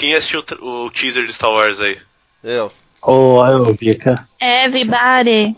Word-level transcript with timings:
Quem 0.00 0.14
assistiu 0.14 0.42
o 0.62 0.86
o 0.86 0.90
teaser 0.90 1.26
de 1.26 1.32
Star 1.34 1.50
Wars 1.50 1.78
aí? 1.78 1.98
Eu. 2.42 2.72
Ô, 3.02 3.44
eu 3.44 3.74
vi, 3.74 3.94
cara. 3.94 4.26
Everybody. 4.40 5.54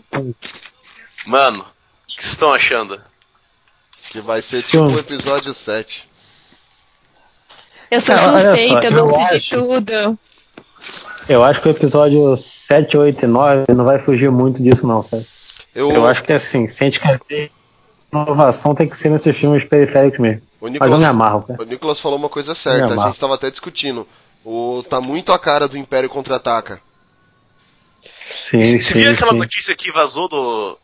Mano, 1.25 1.61
o 1.61 2.07
que 2.07 2.15
vocês 2.15 2.33
estão 2.33 2.53
achando? 2.53 2.99
Que 4.11 4.19
vai 4.19 4.41
ser 4.41 4.61
tipo 4.61 4.83
o 4.83 4.99
episódio 4.99 5.53
7. 5.53 6.09
Eu 7.89 8.01
sou 8.01 8.17
só, 8.17 8.37
suspeita, 8.37 8.87
eu 8.87 9.07
gosto 9.07 9.39
de 9.39 9.49
tudo. 9.49 10.19
Eu 11.29 11.41
acho 11.41 11.61
que 11.61 11.69
o 11.69 11.71
episódio 11.71 12.35
7, 12.35 12.97
8 12.97 13.23
e 13.23 13.27
9 13.27 13.63
não 13.73 13.85
vai 13.85 13.97
fugir 13.97 14.29
muito 14.29 14.61
disso, 14.61 14.85
não, 14.85 15.01
sabe? 15.01 15.25
Eu, 15.73 15.89
Eu 15.89 16.05
acho 16.05 16.21
que 16.21 16.33
assim, 16.33 16.67
se 16.67 16.83
a 16.83 16.85
gente 16.85 16.99
quer 16.99 17.17
ter 17.17 17.49
inovação, 18.11 18.75
tem 18.75 18.89
que 18.89 18.97
ser 18.97 19.07
nesses 19.09 19.37
filmes 19.37 19.63
periféricos 19.63 20.19
mesmo. 20.19 20.41
o, 20.59 20.65
Mas 20.65 20.73
eu 20.73 20.79
me 20.79 20.81
Nicolas, 20.81 21.05
amarro, 21.05 21.43
cara. 21.43 21.61
o 21.61 21.65
Nicolas 21.65 22.01
falou 22.01 22.17
uma 22.17 22.27
coisa 22.27 22.53
certa, 22.53 22.93
a 22.93 23.07
gente 23.07 23.19
tava 23.21 23.35
até 23.35 23.49
discutindo. 23.49 24.05
O, 24.43 24.81
tá 24.89 24.99
muito 24.99 25.31
a 25.31 25.39
cara 25.39 25.67
do 25.67 25.77
Império 25.77 26.09
Contra-Ataca. 26.09 26.81
Sim, 28.29 28.61
Você 28.61 28.81
sim, 28.81 28.93
viu 28.99 29.11
aquela 29.11 29.31
sim. 29.31 29.37
notícia 29.37 29.75
que 29.75 29.91
vazou 29.91 30.27
do, 30.27 30.77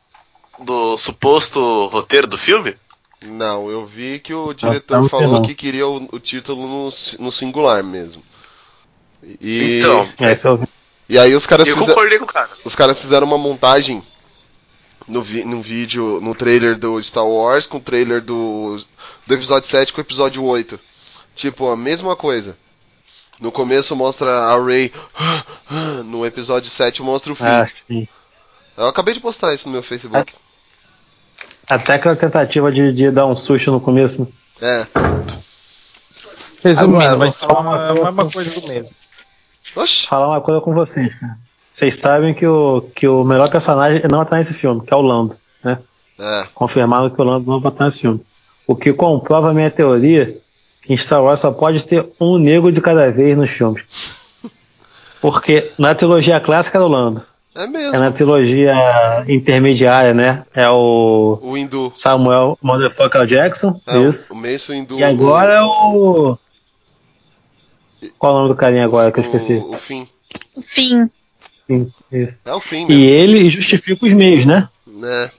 do 0.59 0.97
suposto 0.97 1.87
roteiro 1.87 2.27
do 2.27 2.37
filme? 2.37 2.75
Não, 3.21 3.69
eu 3.69 3.85
vi 3.85 4.19
que 4.19 4.33
o 4.33 4.53
diretor 4.53 5.01
sei 5.01 5.09
falou 5.09 5.33
não. 5.33 5.41
que 5.41 5.53
queria 5.53 5.85
o, 5.85 6.07
o 6.11 6.19
título 6.19 6.65
no, 6.67 6.89
no 7.19 7.31
singular 7.31 7.83
mesmo. 7.83 8.23
E, 9.41 9.77
Então, 9.79 10.09
É, 10.21 10.31
isso 10.33 10.47
eu 10.47 10.57
vi. 10.57 10.67
e 11.09 11.19
aí 11.19 11.35
os 11.35 11.45
caras, 11.45 11.67
eu 11.67 11.75
fizeram, 11.75 11.93
concordei 11.93 12.17
com 12.17 12.23
o 12.23 12.27
cara. 12.27 12.49
os 12.63 12.73
caras 12.75 12.97
fizeram 12.97 13.27
uma 13.27 13.37
montagem 13.37 14.01
no, 15.05 15.21
vi, 15.21 15.43
no 15.43 15.61
vídeo, 15.61 16.21
no 16.21 16.33
trailer 16.33 16.77
do 16.77 17.01
Star 17.03 17.27
Wars 17.27 17.65
com 17.65 17.77
o 17.77 17.81
trailer 17.81 18.21
do, 18.21 18.81
do 19.27 19.33
episódio 19.33 19.67
7 19.67 19.91
com 19.91 19.99
o 19.99 20.03
episódio 20.03 20.41
8. 20.43 20.79
Tipo, 21.35 21.69
a 21.69 21.75
mesma 21.75 22.15
coisa. 22.15 22.57
No 23.39 23.51
começo 23.51 23.95
mostra 23.95 24.29
a 24.29 24.63
Rey, 24.65 24.91
no 26.05 26.25
episódio 26.25 26.69
7 26.69 27.01
mostra 27.01 27.31
o 27.31 27.35
fim. 27.35 27.43
Ah, 27.45 27.65
sim. 27.65 28.07
Eu 28.77 28.87
acabei 28.87 29.13
de 29.13 29.19
postar 29.19 29.53
isso 29.53 29.67
no 29.67 29.73
meu 29.73 29.83
Facebook. 29.83 30.33
Até 31.67 31.93
aquela 31.93 32.15
tentativa 32.15 32.71
de, 32.71 32.91
de 32.91 33.11
dar 33.11 33.25
um 33.27 33.37
susto 33.37 33.71
no 33.71 33.79
começo. 33.79 34.27
né? 34.61 34.81
É. 34.83 34.87
Resumindo, 36.63 36.97
Agora, 37.01 37.15
vai 37.17 37.31
ser 37.31 37.45
falar 37.45 37.59
uma, 37.61 37.69
uma 37.77 37.87
coisa- 37.93 38.09
uma 38.09 38.29
coisa 38.31 38.61
do 38.61 38.67
mesmo. 38.67 38.89
Oxi. 39.75 40.07
Falar 40.07 40.27
uma 40.27 40.41
coisa 40.41 40.61
com 40.61 40.73
vocês, 40.73 41.13
cara. 41.15 41.37
Vocês 41.71 41.95
sabem 41.95 42.33
que 42.33 42.45
o, 42.45 42.81
que 42.95 43.07
o 43.07 43.23
melhor 43.23 43.49
personagem 43.49 44.01
não 44.11 44.23
está 44.23 44.35
nesse 44.37 44.53
filme, 44.53 44.81
que 44.85 44.93
é 44.93 44.97
o 44.97 45.01
Lando, 45.01 45.37
né? 45.63 45.79
É. 46.19 46.47
Confirmado 46.53 47.11
que 47.11 47.21
o 47.21 47.23
Lando 47.23 47.49
não 47.49 47.61
vai 47.61 47.71
estar 47.71 47.85
nesse 47.85 47.99
filme. 47.99 48.21
O 48.67 48.75
que 48.75 48.91
comprova 48.91 49.51
a 49.51 49.53
minha 49.53 49.71
teoria 49.71 50.37
em 50.87 50.97
Star 50.97 51.23
Wars 51.23 51.39
só 51.39 51.51
pode 51.51 51.83
ter 51.85 52.05
um 52.19 52.37
negro 52.37 52.71
de 52.71 52.81
cada 52.81 53.11
vez 53.11 53.37
nos 53.37 53.51
filmes. 53.51 53.83
Porque 55.21 55.71
na 55.77 55.93
trilogia 55.93 56.39
clássica 56.39 56.77
era 56.77 56.85
o 56.85 56.89
Lando. 56.89 57.23
É 57.55 57.63
É 57.63 57.67
mesmo. 57.67 57.99
na 57.99 58.11
trilogia 58.11 58.73
intermediária, 59.27 60.13
né? 60.13 60.45
É 60.55 60.69
o 60.69 61.39
O 61.41 61.57
hindu. 61.57 61.91
Samuel 61.93 62.57
Motherfucker 62.61 63.25
Jackson. 63.25 63.81
É, 63.85 63.97
isso. 63.97 64.31
O 64.33 64.35
Mace 64.35 64.73
hindu. 64.73 64.97
E 64.99 65.03
agora 65.03 65.55
é 65.55 65.61
o. 65.63 66.37
Qual 68.17 68.31
é 68.31 68.35
o 68.35 68.37
nome 68.39 68.49
do 68.49 68.55
carinha 68.55 68.85
agora 68.85 69.11
que 69.11 69.19
eu 69.19 69.25
esqueci? 69.25 69.53
O, 69.53 69.71
o 69.73 69.77
fim. 69.77 70.07
Fim. 70.61 71.09
Sim, 71.67 71.91
isso. 72.11 72.35
É 72.45 72.53
o 72.53 72.61
fim 72.61 72.87
E 72.89 73.05
ele 73.05 73.49
justifica 73.49 74.05
os 74.05 74.13
meios, 74.13 74.45
né? 74.45 74.69
Né? 74.87 75.29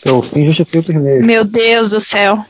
Então, 0.00 0.18
o 0.18 0.22
fim 0.22 0.46
justifica 0.46 0.92
os 0.92 0.98
meios. 1.02 1.24
Meu 1.26 1.44
Deus 1.44 1.88
do 1.88 2.00
céu. 2.00 2.44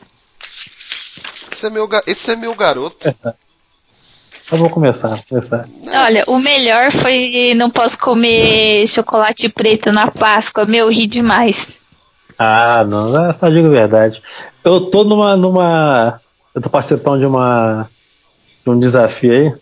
Esse 1.63 1.67
é 1.67 1.69
meu, 1.69 1.89
esse 2.05 2.31
é 2.31 2.35
meu 2.35 2.55
garoto. 2.55 3.15
Eu 4.51 4.57
vou 4.57 4.69
começar, 4.69 5.07
vou 5.07 5.23
começar. 5.29 5.65
Olha, 5.87 6.23
o 6.27 6.37
melhor 6.37 6.91
foi 6.91 7.53
não 7.55 7.69
posso 7.69 7.97
comer 7.97 8.85
chocolate 8.85 9.47
preto 9.47 9.89
na 9.91 10.11
Páscoa. 10.11 10.65
Meu, 10.65 10.89
ri 10.89 11.07
demais. 11.07 11.69
Ah, 12.37 12.83
não, 12.83 13.29
é 13.29 13.31
só 13.33 13.47
digo 13.47 13.67
a 13.67 13.71
verdade. 13.71 14.21
Eu 14.63 14.81
tô 14.89 15.03
numa. 15.05 15.37
numa. 15.37 16.19
Eu 16.53 16.61
tô 16.61 16.69
participando 16.69 17.21
de 17.21 17.25
uma. 17.25 17.89
de 18.65 18.69
um 18.69 18.77
desafio 18.77 19.31
aí. 19.31 19.55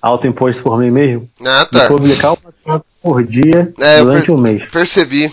Autoimposto 0.00 0.62
por 0.62 0.78
mim 0.78 0.90
mesmo. 0.90 1.28
Ah, 1.44 1.64
De 1.64 1.78
tá. 1.78 1.86
publicar 1.88 2.34
uma 2.64 2.82
por 3.02 3.22
dia 3.22 3.72
É, 3.78 3.98
durante 4.00 4.26
per- 4.26 4.34
um 4.34 4.38
mês. 4.38 4.64
Percebi. 4.70 5.30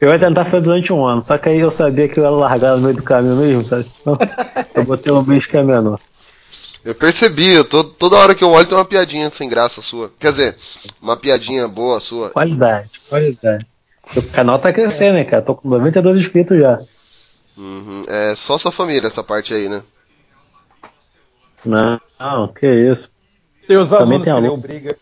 Eu 0.00 0.10
ia 0.10 0.18
tentar 0.18 0.46
fazer 0.46 0.62
durante 0.62 0.92
um 0.92 1.04
ano, 1.04 1.22
só 1.22 1.36
que 1.36 1.48
aí 1.48 1.58
eu 1.58 1.70
sabia 1.70 2.08
que 2.08 2.18
eu 2.18 2.24
ia 2.24 2.30
largar 2.30 2.76
no 2.76 2.82
meio 2.82 2.96
do 2.96 3.02
caminho 3.02 3.36
mesmo, 3.36 3.68
sabe? 3.68 3.90
Então, 4.00 4.16
eu 4.74 4.84
botei 4.84 5.12
um 5.12 5.22
mês 5.22 5.46
que 5.46 5.56
é 5.56 5.62
menor. 5.62 6.00
Eu 6.84 6.94
percebi. 6.94 7.52
Eu 7.52 7.64
tô, 7.64 7.84
toda 7.84 8.16
hora 8.16 8.34
que 8.34 8.42
eu 8.42 8.50
olho 8.50 8.66
tem 8.66 8.76
uma 8.76 8.84
piadinha 8.84 9.28
sem 9.30 9.48
graça 9.48 9.82
sua. 9.82 10.10
Quer 10.18 10.30
dizer, 10.30 10.56
uma 11.00 11.16
piadinha 11.16 11.68
boa 11.68 12.00
sua. 12.00 12.30
Qualidade, 12.30 13.00
qualidade. 13.08 13.66
O 14.16 14.22
canal 14.22 14.58
tá 14.58 14.72
crescendo, 14.72 15.14
né, 15.14 15.24
cara? 15.24 15.42
Tô 15.42 15.54
com 15.54 15.68
92 15.68 16.18
inscritos 16.18 16.58
já. 16.58 16.80
Uhum. 17.56 18.04
É 18.08 18.34
só 18.34 18.56
sua 18.56 18.72
família 18.72 19.06
essa 19.08 19.22
parte 19.22 19.52
aí, 19.52 19.68
né? 19.68 19.82
Não, 21.64 22.00
não, 22.18 22.48
que 22.48 22.66
isso. 22.66 23.10
Tem 23.68 23.76
os 23.76 23.90
Também 23.90 24.18
alunos 24.18 24.24
tem 24.24 24.24
que 24.24 24.30
aluno. 24.30 24.48
deu 24.48 24.56
briga. 24.56 24.96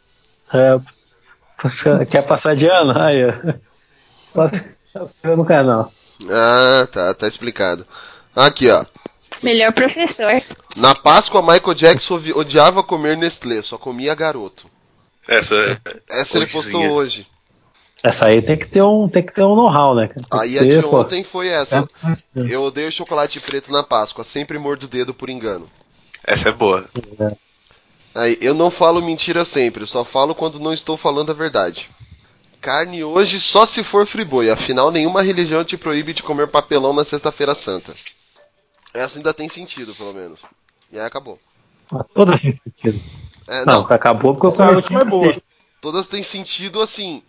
É, 0.52 2.04
quer 2.06 2.26
passar 2.26 2.56
de 2.56 2.66
ano? 2.66 3.00
Aí, 3.00 3.24
ó. 3.24 3.32
Só 4.34 4.48
se 4.48 4.56
inscreva 4.94 5.36
no 5.36 5.44
canal. 5.44 5.92
Ah, 6.30 6.86
tá, 6.90 7.14
tá 7.14 7.28
explicado. 7.28 7.86
Aqui, 8.34 8.70
ó. 8.70 8.84
Melhor 9.42 9.72
professor. 9.72 10.42
Na 10.76 10.94
Páscoa, 10.94 11.42
Michael 11.42 11.74
Jackson 11.74 12.14
odi- 12.14 12.32
odiava 12.32 12.82
comer 12.82 13.16
Nestlé, 13.16 13.62
só 13.62 13.76
comia 13.78 14.14
garoto. 14.14 14.66
Essa. 15.26 15.80
Essa 16.08 16.38
ele 16.38 16.46
postou 16.46 16.82
hoje. 16.92 17.26
Essa 18.02 18.26
aí 18.26 18.40
tem 18.40 18.56
que 18.56 18.66
ter 18.66 18.80
um, 18.82 19.08
tem 19.08 19.22
que 19.24 19.32
ter 19.34 19.42
um 19.42 19.54
know-how, 19.56 19.94
né? 19.94 20.08
Tem 20.08 20.24
Aí 20.30 20.58
a 20.58 20.62
de 20.62 20.80
pô. 20.82 21.00
ontem 21.00 21.22
foi 21.24 21.48
essa. 21.48 21.88
É. 22.04 22.40
Eu 22.48 22.62
odeio 22.62 22.90
chocolate 22.92 23.40
preto 23.40 23.72
na 23.72 23.82
Páscoa, 23.82 24.22
sempre 24.24 24.56
mordo 24.58 24.84
o 24.84 24.88
dedo 24.88 25.12
por 25.12 25.28
engano. 25.28 25.68
Essa 26.24 26.48
é 26.48 26.52
boa. 26.52 26.88
Aí, 28.14 28.38
eu 28.40 28.54
não 28.54 28.70
falo 28.70 29.02
mentira 29.02 29.44
sempre, 29.44 29.86
só 29.86 30.04
falo 30.04 30.34
quando 30.34 30.58
não 30.58 30.72
estou 30.72 30.96
falando 30.96 31.30
a 31.30 31.34
verdade. 31.34 31.90
Carne 32.60 33.04
hoje 33.04 33.40
só 33.40 33.64
se 33.66 33.82
for 33.84 34.06
friboi, 34.06 34.50
afinal 34.50 34.90
nenhuma 34.90 35.22
religião 35.22 35.64
te 35.64 35.76
proíbe 35.76 36.12
de 36.12 36.22
comer 36.22 36.48
papelão 36.48 36.92
na 36.92 37.04
sexta-feira 37.04 37.54
santa. 37.54 37.92
Essa 38.92 39.18
ainda 39.18 39.32
tem 39.32 39.48
sentido, 39.48 39.94
pelo 39.94 40.12
menos. 40.12 40.40
E 40.90 40.98
aí 40.98 41.04
acabou. 41.06 41.38
Ah, 41.92 42.04
Todas 42.14 42.40
têm 42.42 42.52
sentido. 42.52 43.00
É, 43.46 43.64
Não, 43.64 43.82
não, 43.82 43.86
acabou 43.90 44.32
porque 44.34 44.46
eu 44.46 44.50
Essa 44.50 44.66
comecei 44.66 44.96
última 44.96 45.00
é 45.00 45.04
boa. 45.04 45.42
todas 45.80 46.06
têm 46.08 46.22
sentido 46.22 46.82
assim. 46.82 47.22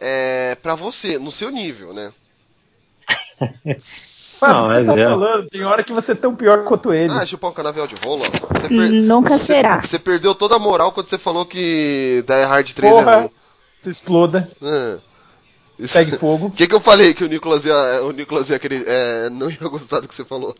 É, 0.00 0.54
pra 0.62 0.74
você, 0.74 1.18
no 1.18 1.30
seu 1.30 1.50
nível, 1.50 1.92
né? 1.92 2.10
Mano, 4.40 4.54
Não, 4.54 4.68
você 4.68 4.80
é 4.80 4.84
tá 4.84 4.94
zero. 4.94 5.10
falando, 5.10 5.48
tem 5.50 5.64
hora 5.64 5.84
que 5.84 5.92
você 5.92 6.12
é 6.12 6.14
tão 6.14 6.34
pior 6.34 6.64
quanto 6.64 6.94
ele. 6.94 7.12
Ah, 7.12 7.26
chupar 7.26 7.50
um 7.50 7.54
canavial 7.54 7.86
de 7.86 7.94
rola. 7.96 8.24
Você, 8.24 8.68
per- 8.68 8.90
Nunca 8.90 9.36
você- 9.36 9.44
será. 9.44 9.82
você 9.82 9.98
perdeu 9.98 10.34
toda 10.34 10.56
a 10.56 10.58
moral 10.58 10.92
quando 10.92 11.08
você 11.08 11.18
falou 11.18 11.44
que 11.44 12.24
Die 12.26 12.44
Hard 12.44 12.72
3 12.72 12.90
é 12.92 12.96
Porra, 13.04 13.16
ruim. 13.20 13.30
Se 13.80 13.90
exploda, 13.90 14.48
Ah. 14.62 14.98
Isso- 15.78 15.94
pegue 15.94 16.16
fogo. 16.18 16.46
O 16.46 16.50
que, 16.50 16.66
que 16.66 16.74
eu 16.74 16.80
falei 16.80 17.14
que 17.14 17.24
o 17.24 17.28
Nicolas 17.28 17.64
ia, 17.64 18.02
o 18.04 18.12
Nicolas 18.12 18.50
ia 18.50 18.58
querer, 18.58 18.84
é, 18.86 19.30
não 19.30 19.50
ia 19.50 19.56
gostar 19.68 20.00
do 20.00 20.08
que 20.08 20.14
você 20.14 20.24
falou? 20.24 20.54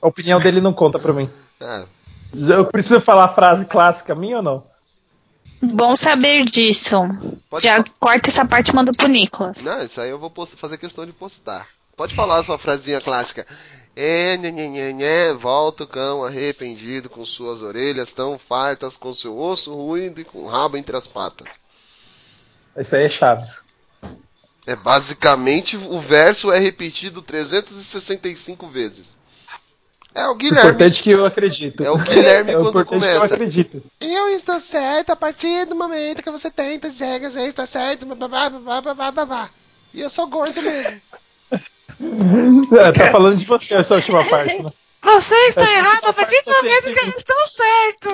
A 0.00 0.06
opinião 0.08 0.40
dele 0.40 0.60
não 0.60 0.72
conta 0.72 0.98
pra 0.98 1.12
mim. 1.12 1.28
Ah, 1.60 1.84
Eu 2.34 2.64
preciso 2.66 3.00
falar 3.00 3.24
a 3.24 3.28
frase 3.34 3.66
clássica 3.66 4.14
minha 4.14 4.38
ou 4.38 4.42
não? 4.42 4.64
Bom 5.62 5.94
saber 5.94 6.44
disso. 6.44 6.96
Pode 7.48 7.64
Já 7.64 7.82
fa- 7.82 7.90
corta 7.98 8.28
essa 8.28 8.44
parte 8.44 8.68
e 8.70 8.74
manda 8.74 8.92
pro 8.92 9.06
Nicolas. 9.08 9.62
não, 9.62 9.82
isso 9.82 10.00
aí 10.00 10.10
eu 10.10 10.18
vou 10.18 10.30
post- 10.30 10.56
fazer 10.56 10.76
questão 10.78 11.04
de 11.06 11.12
postar. 11.12 11.66
Pode 11.96 12.14
falar 12.14 12.40
a 12.40 12.44
sua 12.44 12.58
frasinha 12.58 13.00
clássica. 13.00 13.46
É, 13.94 14.36
nhê, 14.36 14.50
nhê, 14.52 14.68
nhê, 14.68 14.92
nhê, 14.92 15.32
volta 15.34 15.84
o 15.84 15.86
cão 15.86 16.24
arrependido 16.24 17.08
com 17.08 17.24
suas 17.24 17.62
orelhas 17.62 18.12
tão 18.12 18.38
fartas, 18.38 18.96
com 18.98 19.14
seu 19.14 19.38
osso 19.38 19.74
ruído 19.74 20.20
e 20.20 20.24
com 20.24 20.40
o 20.40 20.46
rabo 20.48 20.76
entre 20.76 20.94
as 20.96 21.06
patas. 21.06 21.48
Isso 22.78 22.96
aí 22.96 23.04
é 23.04 23.08
Chaves. 23.08 23.64
É 24.66 24.74
basicamente 24.74 25.76
o 25.76 26.00
verso 26.00 26.50
é 26.52 26.58
repetido 26.58 27.22
365 27.22 28.68
vezes. 28.68 29.16
É 30.14 30.26
o 30.28 30.34
Guilherme. 30.34 30.70
importante 30.70 31.00
é 31.00 31.02
que 31.02 31.10
eu 31.10 31.26
acredito. 31.26 31.84
É 31.84 31.90
o 31.90 31.96
Guilherme 31.98 32.52
É 32.52 32.58
o 32.58 32.62
quando 32.62 32.80
importante 32.80 33.02
que 33.02 33.06
eu 33.08 33.14
começa. 33.18 33.34
acredito. 33.34 33.82
Eu 34.00 34.28
estou 34.30 34.58
certo 34.60 35.10
a 35.10 35.16
partir 35.16 35.66
do 35.66 35.74
momento 35.76 36.22
que 36.22 36.30
você 36.30 36.50
tenta 36.50 36.88
dizer 36.90 37.20
que 37.20 37.30
você 37.30 37.42
está 37.42 37.66
certo, 37.66 38.06
babá, 38.06 38.48
babá, 38.48 38.80
babá, 38.80 39.10
babá. 39.10 39.50
E 39.94 40.00
eu 40.00 40.10
sou 40.10 40.26
gordo 40.26 40.60
mesmo. 40.62 41.00
É, 42.78 42.92
tá 42.92 43.10
falando 43.10 43.38
de 43.38 43.46
você 43.46 43.74
essa 43.74 43.94
última 43.94 44.22
parte, 44.28 44.52
né? 44.62 44.68
Você 45.02 45.34
está 45.46 45.62
Essa 45.62 45.72
errado 45.72 46.04
a 46.08 46.12
partir 46.12 46.42
do 46.44 46.50
momento 46.52 46.92
que 46.92 47.06
eu 47.06 47.08
estou 47.08 47.46
certo. 47.46 48.08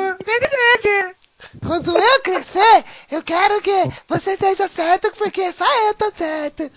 Quando 1.64 1.96
eu 1.96 2.22
crescer, 2.22 2.84
eu 3.10 3.22
quero 3.22 3.60
que 3.60 3.90
você 4.08 4.32
esteja 4.32 4.68
certo, 4.68 5.12
porque 5.16 5.52
só 5.52 5.66
eu 5.88 5.94
tô 5.94 6.12
certo. 6.16 6.70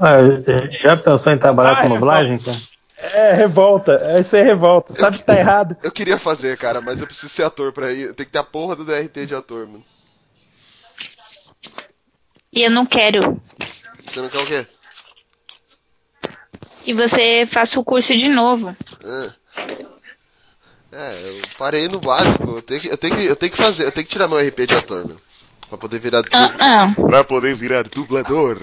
Ah, 0.00 0.18
já 0.70 0.96
pensou 0.96 1.32
em 1.32 1.38
trabalhar 1.38 1.72
Ah, 1.72 1.82
com 1.82 1.86
é, 1.86 1.88
dublagem, 1.94 2.38
cara? 2.38 2.60
É, 2.96 3.32
revolta. 3.32 3.96
Isso 4.20 4.36
é 4.36 4.42
revolta. 4.42 4.94
Sabe 4.94 5.18
que 5.18 5.24
tá 5.24 5.36
errado. 5.36 5.76
Eu 5.82 5.90
queria 5.90 6.18
fazer, 6.18 6.56
cara, 6.58 6.80
mas 6.80 7.00
eu 7.00 7.06
preciso 7.06 7.28
ser 7.28 7.44
ator 7.44 7.72
pra 7.72 7.92
ir. 7.92 8.14
Tem 8.14 8.26
que 8.26 8.32
ter 8.32 8.38
a 8.38 8.44
porra 8.44 8.76
do 8.76 8.84
DRT 8.84 9.26
de 9.26 9.34
ator, 9.34 9.66
mano. 9.66 9.84
E 12.52 12.62
eu 12.62 12.70
não 12.70 12.84
quero 12.84 13.40
Você 13.98 14.20
não 14.20 14.28
quer 14.28 14.38
o 14.38 14.46
quê? 14.46 14.66
que 16.82 16.94
você 16.94 17.44
faça 17.46 17.78
o 17.78 17.84
curso 17.84 18.14
de 18.16 18.28
novo. 18.28 18.74
Ah. 19.04 19.34
É, 20.92 21.08
eu 21.10 21.42
parei 21.58 21.88
no 21.88 22.00
básico. 22.00 22.42
Eu 22.56 22.62
tenho 22.62 22.80
que, 22.80 22.88
eu 22.88 22.96
tenho 22.98 23.14
que, 23.16 23.24
eu 23.24 23.36
tenho 23.36 23.52
que 23.52 23.62
fazer, 23.62 23.84
eu 23.84 23.92
tenho 23.92 24.06
que 24.06 24.12
tirar 24.12 24.28
meu 24.28 24.38
RP 24.38 24.66
de 24.66 24.76
ator, 24.76 25.06
meu. 25.06 25.16
Pra 25.68 25.78
poder 25.78 26.00
virar. 26.00 26.22
Ah, 26.32 26.52
ah. 26.58 26.92
Pra 27.08 27.22
poder 27.22 27.54
virar 27.54 27.84
dublador. 27.84 28.58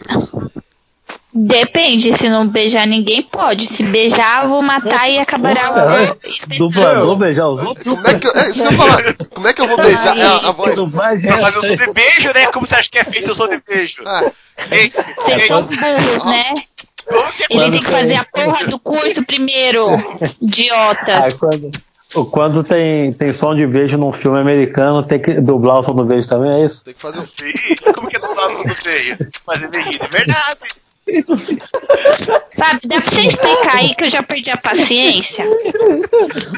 Depende, 1.33 2.17
se 2.17 2.27
não 2.29 2.47
beijar 2.47 2.87
ninguém, 2.87 3.21
pode. 3.21 3.65
Se 3.65 3.83
beijar, 3.83 4.43
eu 4.43 4.49
vou 4.49 4.61
matar 4.61 5.09
e 5.09 5.19
acabará 5.19 5.71
o 5.71 6.27
espetáculo. 6.27 6.69
Dublador 6.69 7.15
beijar 7.15 7.47
os 7.47 7.59
outros? 7.61 7.85
Como 7.85 8.07
é 8.07 8.19
que 8.19 8.27
eu. 8.27 8.31
É 8.35 8.49
isso 8.49 8.53
que 8.53 8.61
eu 8.61 8.71
ia 8.71 8.77
falar. 8.77 9.13
Como 9.33 9.47
é 9.47 9.53
que 9.53 9.61
eu 9.61 9.67
vou 9.67 9.77
beijar 9.77 10.13
Ai, 10.17 10.21
a, 10.21 10.35
a 10.35 10.53
Que 10.53 10.53
voz? 10.53 11.23
é 11.23 11.27
fazer 11.27 11.27
o 11.29 11.33
essa 11.47 11.61
som 11.61 11.67
aí? 11.67 11.77
de 11.77 11.93
beijo, 11.93 12.33
né? 12.33 12.47
Como 12.47 12.67
você 12.67 12.75
acha 12.75 12.89
que 12.89 12.97
é 12.97 13.03
feito 13.03 13.31
o 13.31 13.35
som 13.35 13.47
de 13.47 13.61
beijo? 13.65 13.97
Ah, 14.05 14.31
Vocês 15.17 15.43
são 15.47 15.61
burros, 15.63 16.25
né? 16.25 16.43
é? 16.55 16.67
Ele 17.49 17.71
tem 17.71 17.79
que 17.81 17.89
fazer 17.91 18.15
a 18.15 18.25
porra 18.25 18.65
do 18.65 18.77
curso 18.79 19.23
primeiro, 19.25 19.87
idiotas. 20.41 21.33
quando, 21.39 21.67
o- 21.67 21.71
quando 22.31 22.63
tem, 22.63 23.11
tem 23.13 23.31
som 23.33 23.55
de 23.55 23.65
beijo 23.67 23.97
num 23.97 24.13
filme 24.13 24.39
americano, 24.39 25.03
tem 25.03 25.19
que 25.19 25.41
dublar 25.41 25.79
o 25.79 25.83
som 25.83 25.93
do 25.95 26.05
beijo 26.05 26.27
também, 26.29 26.51
é 26.61 26.65
isso? 26.65 26.83
tem 26.85 26.93
que 26.93 27.01
fazer. 27.01 27.19
um- 27.19 27.25
Sim, 27.27 27.93
Como 27.93 28.07
que 28.09 28.17
é 28.17 28.19
dublar 28.19 28.51
o 28.51 28.55
som 28.55 28.63
do 28.63 28.75
beijo? 28.83 29.17
Fazer 29.45 29.69
beijinho 29.69 29.99
de 29.99 30.07
verdade. 30.07 30.59
Fábio, 32.57 32.81
dá 32.89 32.99
pra 33.01 33.09
você 33.09 33.21
explicar 33.21 33.77
aí 33.77 33.95
que 33.95 34.03
eu 34.03 34.09
já 34.09 34.21
perdi 34.21 34.51
a 34.51 34.57
paciência? 34.57 35.45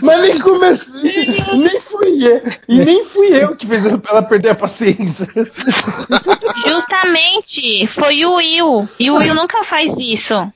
Mas 0.01 0.22
nem 0.24 0.40
comecei. 0.40 1.28
Nem 1.54 1.80
fui 1.80 2.25
eu. 2.25 2.42
E 2.68 2.80
nem 2.84 3.04
fui 3.06 3.28
eu 3.28 3.56
que 3.56 3.68
fiz 3.68 3.86
ela 3.86 4.22
perder 4.24 4.50
a 4.50 4.56
paciência. 4.56 5.28
Justamente, 6.66 7.86
foi 7.88 8.25
o 8.25 8.36
Will. 8.38 8.90
E 9.00 9.12
o 9.12 9.18
Will 9.18 9.36
nunca 9.36 9.63
faz 9.63 9.92
isso. 10.00 10.52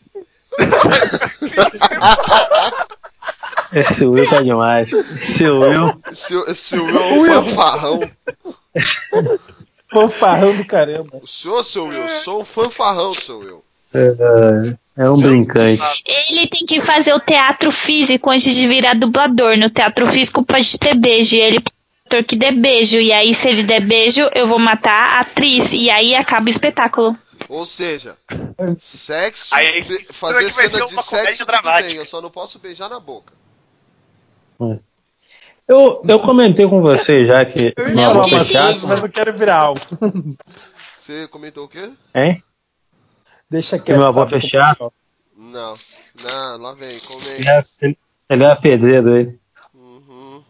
Esse 3.72 4.06
Will 4.06 4.30
tá 4.30 4.42
demais. 4.42 4.88
Esse 4.92 5.50
Will. 5.50 5.94
Se, 6.14 6.36
o- 6.36 6.56
se 6.56 6.76
o 6.76 6.86
Will 6.86 7.26
é 7.26 7.40
um 7.40 7.46
fanfarrão. 7.46 8.00
Fanfarrão 9.92 10.56
do 10.58 10.66
caramba. 10.66 11.10
O 11.22 11.28
senhor, 11.28 11.64
seu 11.64 11.86
Will, 11.88 12.10
sou 12.24 12.42
um 12.42 12.46
fanfarrão, 12.46 13.12
seu 13.14 13.40
Will. 13.40 13.64
É, 13.96 15.04
é 15.04 15.10
um 15.10 15.18
brincante. 15.18 15.82
Ele 16.30 16.48
tem 16.48 16.66
que 16.66 16.82
fazer 16.82 17.14
o 17.14 17.20
teatro 17.20 17.70
físico 17.72 18.30
antes 18.32 18.56
de 18.56 18.68
virar 18.68 18.96
dublador. 18.96 19.56
No 19.58 19.70
teatro 19.70 20.08
físico 20.08 20.44
pode 20.44 20.78
ter 20.80 20.96
beijo. 20.96 21.36
E 21.36 21.40
ele 21.42 21.60
ator 22.08 22.24
que 22.24 22.36
dê 22.36 22.52
beijo. 22.52 22.98
E 23.00 23.12
aí, 23.14 23.34
se 23.36 23.50
ele 23.50 23.64
der 23.64 23.82
beijo, 23.82 24.28
eu 24.34 24.48
vou 24.48 24.58
matar 24.58 25.14
a 25.14 25.20
atriz. 25.20 25.72
E 25.74 25.92
aí 25.92 26.16
acaba 26.16 26.48
o 26.48 26.50
espetáculo. 26.50 27.16
Ou 27.50 27.66
seja, 27.66 28.18
sexo, 28.82 29.48
Aí, 29.54 29.80
isso 29.80 30.16
fazer 30.18 30.50
cena 30.52 30.88
de 30.88 30.94
uma 30.94 31.02
sexo 31.04 31.46
dramática. 31.46 31.88
bem, 31.90 31.98
eu 31.98 32.06
só 32.06 32.22
não 32.22 32.30
posso 32.32 32.60
beijar 32.60 32.90
na 32.90 33.00
boca. 33.00 33.34
Eu, 35.68 36.02
eu 36.08 36.20
comentei 36.20 36.68
com 36.68 36.82
você 36.82 37.26
já 37.26 37.44
que. 37.46 37.74
Eu 37.78 37.90
ia 37.90 37.96
Não 37.96 38.24
falar 38.24 38.28
mas 38.88 39.02
eu 39.04 39.10
quero 39.10 39.38
virar 39.38 39.58
algo. 39.60 39.80
Você 40.76 41.28
comentou 41.28 41.66
o 41.66 41.70
quê? 41.70 41.92
Hein? 42.14 42.44
Deixa 43.50 43.78
Que 43.78 43.86
quieto. 43.86 43.98
meu 43.98 44.08
avô 44.08 44.22
Fábio. 44.22 44.42
fechar. 44.42 44.78
Não. 45.36 45.74
Não, 46.24 46.58
lá 46.58 46.74
vem, 46.74 46.90
é, 46.90 47.62
ele- 47.82 47.98
ele 48.30 48.44
é 48.44 48.56
pedreiro 48.56 49.16
ele. 49.16 49.40
Uhum. 49.74 50.44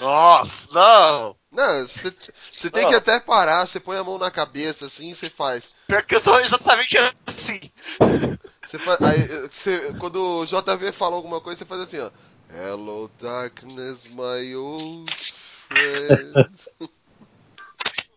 Nossa, 0.00 0.68
não. 0.72 1.35
Não, 1.56 1.88
você 1.88 2.70
tem 2.70 2.84
Ó. 2.84 2.88
que 2.90 2.94
até 2.94 3.18
parar, 3.18 3.66
você 3.66 3.80
põe 3.80 3.96
a 3.96 4.04
mão 4.04 4.18
na 4.18 4.30
cabeça 4.30 4.84
assim, 4.86 5.14
você 5.14 5.30
faz. 5.30 5.74
Pior 5.86 6.02
que 6.02 6.14
eu 6.14 6.20
tô 6.20 6.38
exatamente 6.38 6.98
assim. 7.26 7.70
Você 8.66 8.78
faz 8.78 9.00
aí, 9.00 9.48
você, 9.50 9.94
quando 9.98 10.16
o 10.20 10.44
JV 10.44 10.92
fala 10.92 11.16
alguma 11.16 11.40
coisa, 11.40 11.58
você 11.58 11.64
faz 11.64 11.80
assim, 11.80 11.98
ó. 11.98 12.10
Hello 12.54 13.10
darkness, 13.18 14.16
my 14.16 14.54
old 14.54 15.10
friend. 15.66 16.50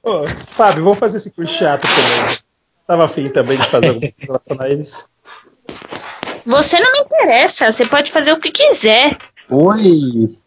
Ô, 0.03 0.27
Fábio, 0.51 0.83
vamos 0.83 0.99
fazer 0.99 1.17
esse 1.17 1.31
curso 1.31 1.53
chato 1.53 1.83
também. 1.83 2.37
Tava 2.85 3.05
afim 3.05 3.29
também 3.29 3.57
de 3.57 3.69
fazer 3.69 3.87
alguma 3.87 4.11
coisa 4.11 4.15
relação 4.19 4.61
a 4.61 4.69
eles. 4.69 5.09
Você 6.45 6.77
não 6.77 6.91
me 6.91 6.99
interessa. 6.99 7.71
Você 7.71 7.85
pode 7.85 8.11
fazer 8.11 8.33
o 8.33 8.39
que 8.39 8.51
quiser. 8.51 9.17
Oi! 9.49 10.37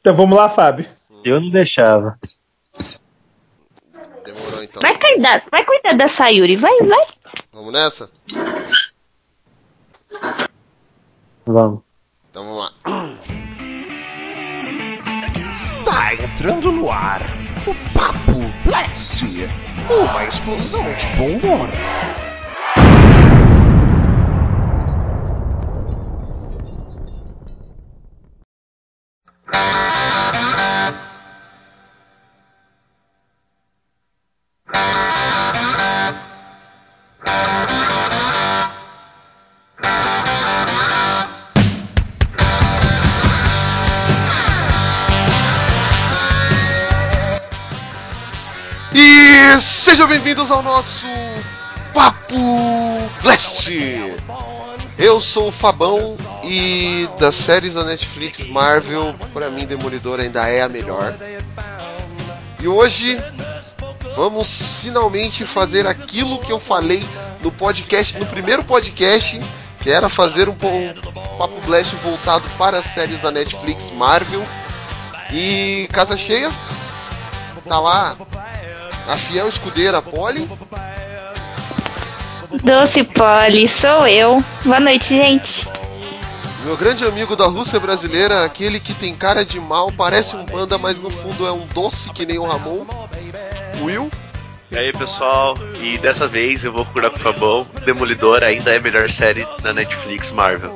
Então 0.00 0.14
vamos 0.14 0.36
lá, 0.36 0.48
Fábio. 0.48 0.86
Eu 1.24 1.40
não 1.40 1.50
deixava. 1.50 2.18
Demorou 4.24 4.62
então. 4.62 4.80
Vai 4.80 4.98
cuidar, 4.98 5.44
vai 5.50 5.64
cuidar 5.64 5.92
da 5.94 6.08
Sayuri. 6.08 6.56
Vai, 6.56 6.76
vai. 6.80 7.06
Vamos 7.52 7.72
nessa? 7.72 8.10
Vamos. 11.44 11.82
Então 12.30 12.44
vamos 12.44 12.58
lá. 12.58 12.72
Está 15.52 16.14
entrando 16.14 16.72
no 16.72 16.90
ar 16.90 17.20
o 17.66 17.74
Papo 17.96 18.40
Blast, 18.64 19.24
uma 19.90 20.24
explosão 20.24 20.84
de 20.94 21.06
bom 21.16 21.36
humor. 21.36 21.68
Bem-vindos 50.32 50.50
ao 50.50 50.62
nosso 50.62 51.04
Papo 51.92 52.34
Blast! 53.20 53.68
Eu 54.96 55.20
sou 55.20 55.48
o 55.48 55.52
Fabão 55.52 55.98
e 56.42 57.06
das 57.18 57.34
séries 57.34 57.74
da 57.74 57.84
Netflix 57.84 58.46
Marvel, 58.46 59.14
pra 59.34 59.50
mim 59.50 59.66
Demolidor 59.66 60.20
ainda 60.20 60.48
é 60.48 60.62
a 60.62 60.70
melhor. 60.70 61.14
E 62.58 62.66
hoje 62.66 63.20
vamos 64.16 64.48
finalmente 64.80 65.44
fazer 65.44 65.86
aquilo 65.86 66.38
que 66.38 66.50
eu 66.50 66.58
falei 66.58 67.06
no 67.42 67.52
podcast, 67.52 68.18
no 68.18 68.24
primeiro 68.24 68.64
podcast, 68.64 69.38
que 69.82 69.90
era 69.90 70.08
fazer 70.08 70.48
um, 70.48 70.52
um 70.52 71.36
Papo 71.36 71.60
Blast 71.66 71.94
voltado 71.96 72.48
para 72.56 72.78
as 72.78 72.86
séries 72.94 73.20
da 73.20 73.30
Netflix 73.30 73.90
Marvel. 73.90 74.46
E 75.30 75.86
casa 75.92 76.16
cheia, 76.16 76.50
tá 77.68 77.78
lá 77.78 78.16
a 79.06 79.16
fiel 79.16 79.48
escudeira 79.48 80.00
Polly. 80.00 80.48
Doce 82.62 83.04
Polly, 83.04 83.68
sou 83.68 84.06
eu. 84.06 84.44
Boa 84.64 84.80
noite, 84.80 85.16
gente. 85.16 85.70
Meu 86.64 86.76
grande 86.76 87.04
amigo 87.04 87.34
da 87.34 87.46
Rússia 87.46 87.80
brasileira, 87.80 88.44
aquele 88.44 88.78
que 88.78 88.94
tem 88.94 89.16
cara 89.16 89.44
de 89.44 89.58
mal, 89.58 89.90
parece 89.90 90.36
um 90.36 90.44
panda, 90.44 90.78
mas 90.78 90.96
no 90.96 91.10
fundo 91.10 91.46
é 91.46 91.50
um 91.50 91.66
doce 91.66 92.10
que 92.10 92.24
nem 92.24 92.38
o 92.38 92.44
Ramon. 92.44 92.86
Will. 93.80 94.08
E 94.70 94.78
aí, 94.78 94.92
pessoal, 94.92 95.58
e 95.82 95.98
dessa 95.98 96.28
vez 96.28 96.64
eu 96.64 96.72
vou 96.72 96.84
concordar 96.84 97.10
com 97.10 97.16
o 97.16 97.20
Fabão. 97.20 97.66
Demolidor 97.84 98.42
ainda 98.44 98.72
é 98.72 98.76
a 98.76 98.80
melhor 98.80 99.10
série 99.10 99.46
da 99.60 99.74
Netflix 99.74 100.30
Marvel. 100.32 100.74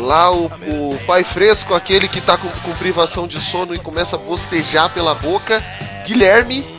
Lá 0.00 0.32
o, 0.32 0.46
o 0.46 0.98
pai 1.06 1.24
fresco, 1.24 1.74
aquele 1.74 2.08
que 2.08 2.20
tá 2.20 2.38
com, 2.38 2.48
com 2.48 2.72
privação 2.76 3.26
de 3.26 3.40
sono 3.40 3.74
e 3.74 3.78
começa 3.78 4.16
a 4.16 4.18
bostejar 4.18 4.90
pela 4.90 5.14
boca. 5.14 5.62
Guilherme. 6.06 6.73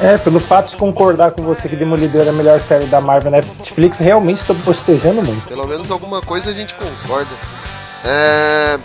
É, 0.00 0.16
pelo 0.16 0.40
fato 0.40 0.70
de 0.70 0.76
concordar 0.78 1.32
com 1.32 1.42
você 1.42 1.68
que 1.68 1.76
Demolidor 1.76 2.26
é 2.26 2.30
a 2.30 2.32
melhor 2.32 2.58
série 2.58 2.86
da 2.86 3.02
Marvel 3.02 3.30
na 3.30 3.36
Netflix, 3.36 3.98
realmente 3.98 4.38
estou 4.38 4.56
postejando 4.56 5.20
muito. 5.20 5.46
Pelo 5.46 5.66
menos 5.66 5.90
alguma 5.90 6.22
coisa 6.22 6.48
a 6.48 6.54
gente 6.54 6.72
concorda. 6.74 7.30
É, 8.02 8.78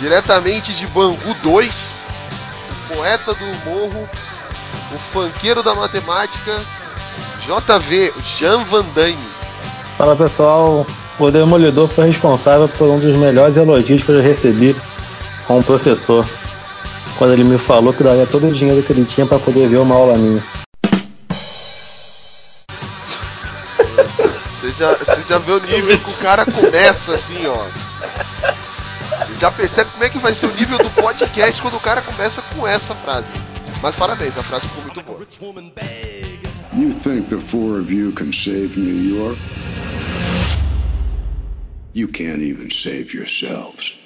diretamente 0.00 0.72
de 0.72 0.88
Bangu 0.88 1.34
2, 1.40 1.86
o 2.70 2.94
poeta 2.96 3.32
do 3.32 3.44
morro, 3.64 4.08
o 4.92 4.98
fanqueiro 5.12 5.62
da 5.62 5.72
matemática, 5.72 6.60
JV, 7.46 8.12
Jean 8.36 8.64
Van 8.64 8.84
Damme. 8.92 9.16
Fala 9.96 10.16
pessoal, 10.16 10.84
o 11.16 11.30
Demolidor 11.30 11.86
foi 11.88 12.06
responsável 12.06 12.68
por 12.68 12.88
um 12.88 12.98
dos 12.98 13.16
melhores 13.16 13.56
elogios 13.56 14.02
que 14.02 14.08
eu 14.08 14.16
já 14.16 14.22
recebi 14.22 14.74
com 15.46 15.60
o 15.60 15.62
professor. 15.62 16.26
Quando 17.16 17.32
ele 17.32 17.44
me 17.44 17.58
falou 17.58 17.92
que 17.92 18.02
daria 18.02 18.26
todo 18.26 18.48
o 18.48 18.52
dinheiro 18.52 18.82
que 18.82 18.92
ele 18.92 19.04
tinha 19.04 19.26
para 19.26 19.38
poder 19.38 19.68
ver 19.68 19.78
uma 19.78 19.94
aula 19.94 20.18
minha. 20.18 20.42
Você 24.60 24.72
já, 24.78 24.94
você 24.94 25.22
já 25.28 25.38
vê 25.38 25.52
o 25.52 25.60
nível 25.60 25.98
que 25.98 26.10
o 26.10 26.14
cara 26.14 26.44
começa 26.44 27.14
assim, 27.14 27.46
ó. 27.46 27.66
Já 29.40 29.50
percebe 29.50 29.90
como 29.92 30.04
é 30.04 30.08
que 30.08 30.18
vai 30.18 30.34
ser 30.34 30.46
o 30.46 30.54
nível 30.54 30.78
do 30.78 30.90
podcast 30.90 31.60
quando 31.60 31.76
o 31.76 31.80
cara 31.80 32.02
começa 32.02 32.42
com 32.42 32.66
essa 32.66 32.94
frase. 32.94 33.26
Mas 33.82 33.94
parabéns, 33.94 34.36
a 34.38 34.42
frase 34.42 34.66
ficou 34.66 34.82
muito 34.82 35.02
boa. 35.02 35.20
You 36.72 36.90
think 36.90 37.28
the 37.28 37.38
four 37.38 37.78
of 37.78 37.92
you 37.92 38.10
can 38.12 38.32
save 38.32 38.76
New 38.76 39.16
York? 39.16 39.38
You 41.92 42.08
can't 42.08 42.42
even 42.42 42.70
save 42.70 43.14
yourselves. 43.14 43.98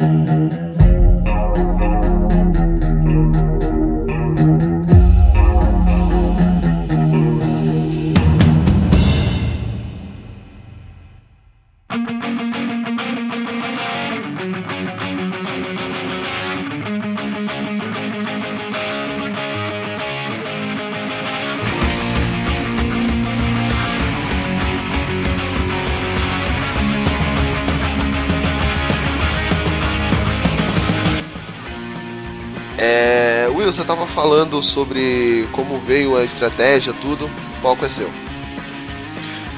Falando 34.29 34.63
sobre 34.63 35.49
como 35.53 35.81
veio 35.81 36.15
a 36.15 36.23
estratégia, 36.23 36.93
tudo. 37.01 37.25
O 37.25 37.63
palco 37.63 37.87
é 37.87 37.89
seu. 37.89 38.11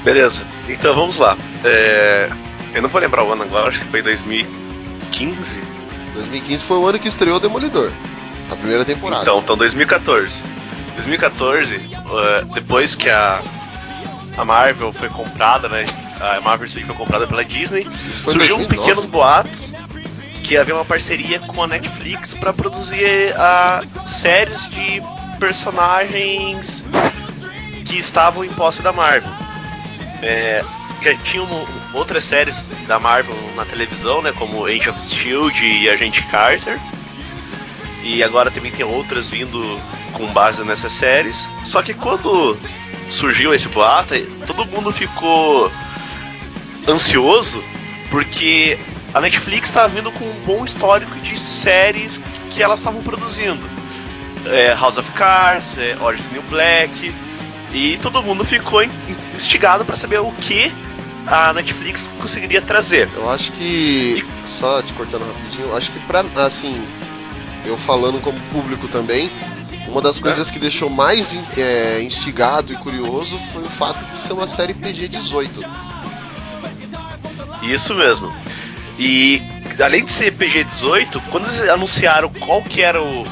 Beleza, 0.01 0.45
então 0.69 0.95
vamos 0.95 1.17
lá. 1.17 1.37
É, 1.65 2.29
Eu 2.73 2.81
não 2.81 2.87
vou 2.87 3.01
lembrar 3.01 3.25
o 3.25 3.31
ano 3.33 3.43
agora, 3.43 3.67
acho 3.67 3.79
que 3.81 3.85
foi 3.87 4.01
2015. 4.01 5.61
2015 6.13 6.63
foi 6.63 6.77
o 6.77 6.87
ano 6.87 6.99
que 6.99 7.09
estreou 7.09 7.37
Demolidor. 7.37 7.91
A 8.49 8.55
primeira 8.55 8.85
temporada. 8.85 9.23
Então, 9.23 9.39
então 9.39 9.57
2014. 9.57 10.41
2014, 10.95 11.75
eh, 11.75 12.45
depois 12.53 12.95
que 12.95 13.09
a, 13.09 13.41
a 14.37 14.45
Marvel 14.45 14.93
foi 14.93 15.09
comprada, 15.09 15.67
né? 15.67 15.83
A 16.19 16.39
Marvel 16.39 16.69
Studios 16.69 16.87
foi 16.87 16.95
comprada 16.95 17.27
pela 17.27 17.43
Disney, 17.43 17.83
surgiu 18.23 18.57
2009. 18.57 18.67
pequenos 18.67 19.05
boatos 19.05 19.73
que 20.43 20.57
havia 20.57 20.75
uma 20.75 20.85
parceria 20.85 21.39
com 21.39 21.63
a 21.63 21.67
Netflix 21.67 22.33
para 22.33 22.53
produzir 22.53 23.33
a 23.37 23.83
séries 24.05 24.69
de 24.69 25.01
personagens 25.39 26.85
que 27.85 27.97
estavam 27.97 28.43
em 28.43 28.49
posse 28.49 28.81
da 28.81 28.91
Marvel. 28.91 29.29
É, 30.21 30.63
já 31.01 31.15
tinham 31.17 31.47
outras 31.93 32.23
séries 32.23 32.69
da 32.87 32.99
Marvel 32.99 33.35
na 33.55 33.65
televisão, 33.65 34.21
né, 34.21 34.31
como 34.37 34.65
Age 34.65 34.89
of 34.89 35.01
Shield 35.01 35.65
e 35.65 35.89
Agente 35.89 36.23
Carter. 36.27 36.79
E 38.03 38.23
agora 38.23 38.51
também 38.51 38.71
tem 38.71 38.85
outras 38.85 39.29
vindo 39.29 39.79
com 40.13 40.27
base 40.27 40.63
nessas 40.63 40.91
séries. 40.91 41.51
Só 41.63 41.81
que 41.81 41.93
quando 41.93 42.57
surgiu 43.09 43.53
esse 43.53 43.67
boato, 43.67 44.15
todo 44.45 44.65
mundo 44.65 44.91
ficou 44.91 45.71
ansioso 46.87 47.63
porque 48.09 48.77
a 49.13 49.21
Netflix 49.21 49.69
estava 49.69 49.87
vindo 49.89 50.11
com 50.11 50.25
um 50.25 50.41
bom 50.45 50.63
histórico 50.65 51.15
de 51.19 51.39
séries 51.39 52.21
que 52.51 52.61
elas 52.61 52.79
estavam 52.79 53.01
produzindo. 53.01 53.67
É, 54.45 54.73
House 54.73 54.97
of 54.97 55.09
Cards, 55.11 55.77
é, 55.77 55.95
Orange 56.01 56.23
the 56.23 56.33
New 56.33 56.43
Black, 56.49 57.13
e 57.73 57.97
todo 58.01 58.23
mundo 58.23 58.43
ficou 58.43 58.83
in- 58.83 58.89
instigado 59.35 59.85
para 59.85 59.95
saber 59.95 60.19
o 60.19 60.31
que 60.33 60.71
a 61.27 61.53
Netflix 61.53 62.03
conseguiria 62.19 62.61
trazer. 62.61 63.07
Eu 63.15 63.29
acho 63.29 63.51
que. 63.53 64.25
Só 64.59 64.81
te 64.81 64.91
cortando 64.93 65.25
rapidinho, 65.25 65.67
eu 65.67 65.77
acho 65.77 65.91
que 65.91 65.99
pra. 66.01 66.21
Assim. 66.45 66.81
Eu 67.63 67.77
falando 67.77 68.19
como 68.21 68.39
público 68.51 68.87
também, 68.87 69.29
uma 69.87 70.01
das 70.01 70.17
coisas 70.17 70.49
que 70.49 70.57
deixou 70.57 70.89
mais 70.89 71.27
é, 71.55 72.01
instigado 72.01 72.73
e 72.73 72.75
curioso 72.77 73.39
foi 73.53 73.61
o 73.61 73.69
fato 73.69 74.03
de 74.03 74.27
ser 74.27 74.33
uma 74.33 74.47
série 74.47 74.73
PG-18. 74.73 75.63
Isso 77.61 77.93
mesmo. 77.93 78.33
E 79.03 79.41
além 79.83 80.05
de 80.05 80.11
ser 80.11 80.31
PG-18, 80.31 81.19
quando 81.31 81.47
eles 81.47 81.67
anunciaram 81.67 82.29
qual 82.29 82.61
que 82.61 82.83
era 82.83 83.01
o. 83.01 83.25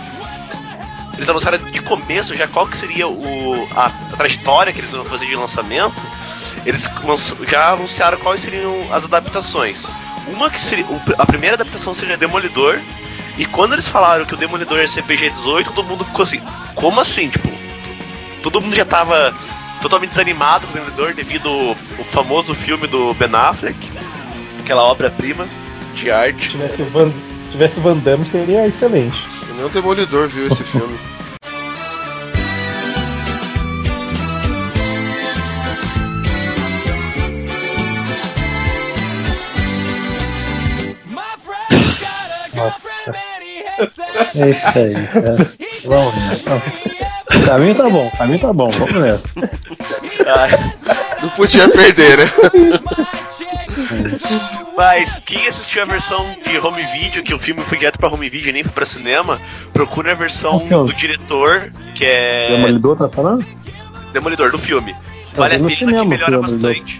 Eles 1.15 1.29
anunciaram 1.29 1.59
de 1.59 1.81
começo 1.81 2.35
já 2.35 2.47
qual 2.47 2.65
que 2.65 2.75
seria 2.75 3.07
o, 3.07 3.69
a, 3.75 3.85
a 3.85 4.17
trajetória 4.17 4.73
que 4.73 4.79
eles 4.79 4.91
iam 4.91 5.05
fazer 5.05 5.27
de 5.27 5.35
lançamento. 5.35 6.03
Eles 6.65 6.89
já 7.47 7.73
anunciaram 7.73 8.17
quais 8.17 8.41
seriam 8.41 8.91
as 8.91 9.03
adaptações. 9.03 9.85
Uma 10.33 10.49
que 10.49 10.59
seria. 10.59 10.85
A 11.19 11.25
primeira 11.25 11.55
adaptação 11.55 11.93
seria 11.93 12.17
Demolidor. 12.17 12.79
E 13.37 13.45
quando 13.45 13.73
eles 13.73 13.87
falaram 13.87 14.25
que 14.25 14.33
o 14.33 14.37
Demolidor 14.37 14.79
ia 14.79 14.87
ser 14.87 15.03
PG-18, 15.03 15.65
todo 15.65 15.83
mundo 15.83 16.03
ficou 16.03 16.23
assim. 16.23 16.41
Como 16.73 16.99
assim? 16.99 17.29
Tipo, 17.29 17.47
todo 18.41 18.59
mundo 18.59 18.75
já 18.75 18.85
tava 18.85 19.35
totalmente 19.83 20.09
desanimado 20.09 20.65
com 20.65 20.73
o 20.73 20.75
Demolidor 20.75 21.13
devido 21.13 21.47
ao 21.47 22.05
famoso 22.05 22.55
filme 22.55 22.87
do 22.87 23.13
Ben 23.13 23.29
Affleck, 23.31 23.77
aquela 24.69 24.83
obra-prima 24.83 25.47
de 25.95 26.11
arte. 26.11 26.43
Se 26.43 26.49
tivesse 26.51 26.83
Van, 26.83 27.11
tivesse 27.49 27.79
Van 27.79 27.97
Damme, 27.97 28.23
seria 28.23 28.67
excelente. 28.67 29.17
Nem 29.55 29.65
o 29.65 29.69
Demolidor 29.69 30.27
viu 30.27 30.45
esse 30.45 30.61
filme. 30.69 30.95
Nossa. 42.53 43.15
É 44.35 44.49
isso 44.51 44.67
aí, 44.75 45.07
cara. 45.07 45.37
Vamos 45.85 46.15
nessa. 46.15 46.61
O 47.35 47.45
caminho 47.45 47.75
tá 47.75 47.89
bom, 47.89 48.05
o 48.05 48.17
caminho 48.17 48.39
tá 48.39 48.53
bom, 48.53 48.69
vamos 48.69 49.01
nessa. 49.01 49.23
Não 51.23 51.29
podia 51.31 51.67
perder, 51.69 52.17
né? 52.19 52.25
Mas 54.75 55.23
quem 55.25 55.47
assistiu 55.47 55.81
a 55.81 55.85
versão 55.85 56.25
de 56.45 56.57
home 56.57 56.83
video, 56.87 57.23
que 57.23 57.33
o 57.33 57.39
filme 57.39 57.63
foi 57.63 57.77
direto 57.77 57.99
pra 57.99 58.09
home 58.09 58.29
video 58.29 58.49
e 58.49 58.53
nem 58.53 58.63
foi 58.63 58.71
pra 58.71 58.85
cinema, 58.85 59.39
procura 59.73 60.11
a 60.11 60.15
versão 60.15 60.59
do 60.59 60.93
diretor, 60.93 61.69
que 61.95 62.05
é 62.05 62.47
Demolidor 62.49 62.97
tá 62.97 63.09
falando? 63.09 63.45
Demolidor 64.13 64.51
do 64.51 64.57
filme. 64.57 64.95
Vale 65.33 65.55
a 65.55 65.57
pena 65.57 65.69
cinema 65.69 66.03
que 66.03 66.07
melhora 66.09 66.41
bastante. 66.41 66.99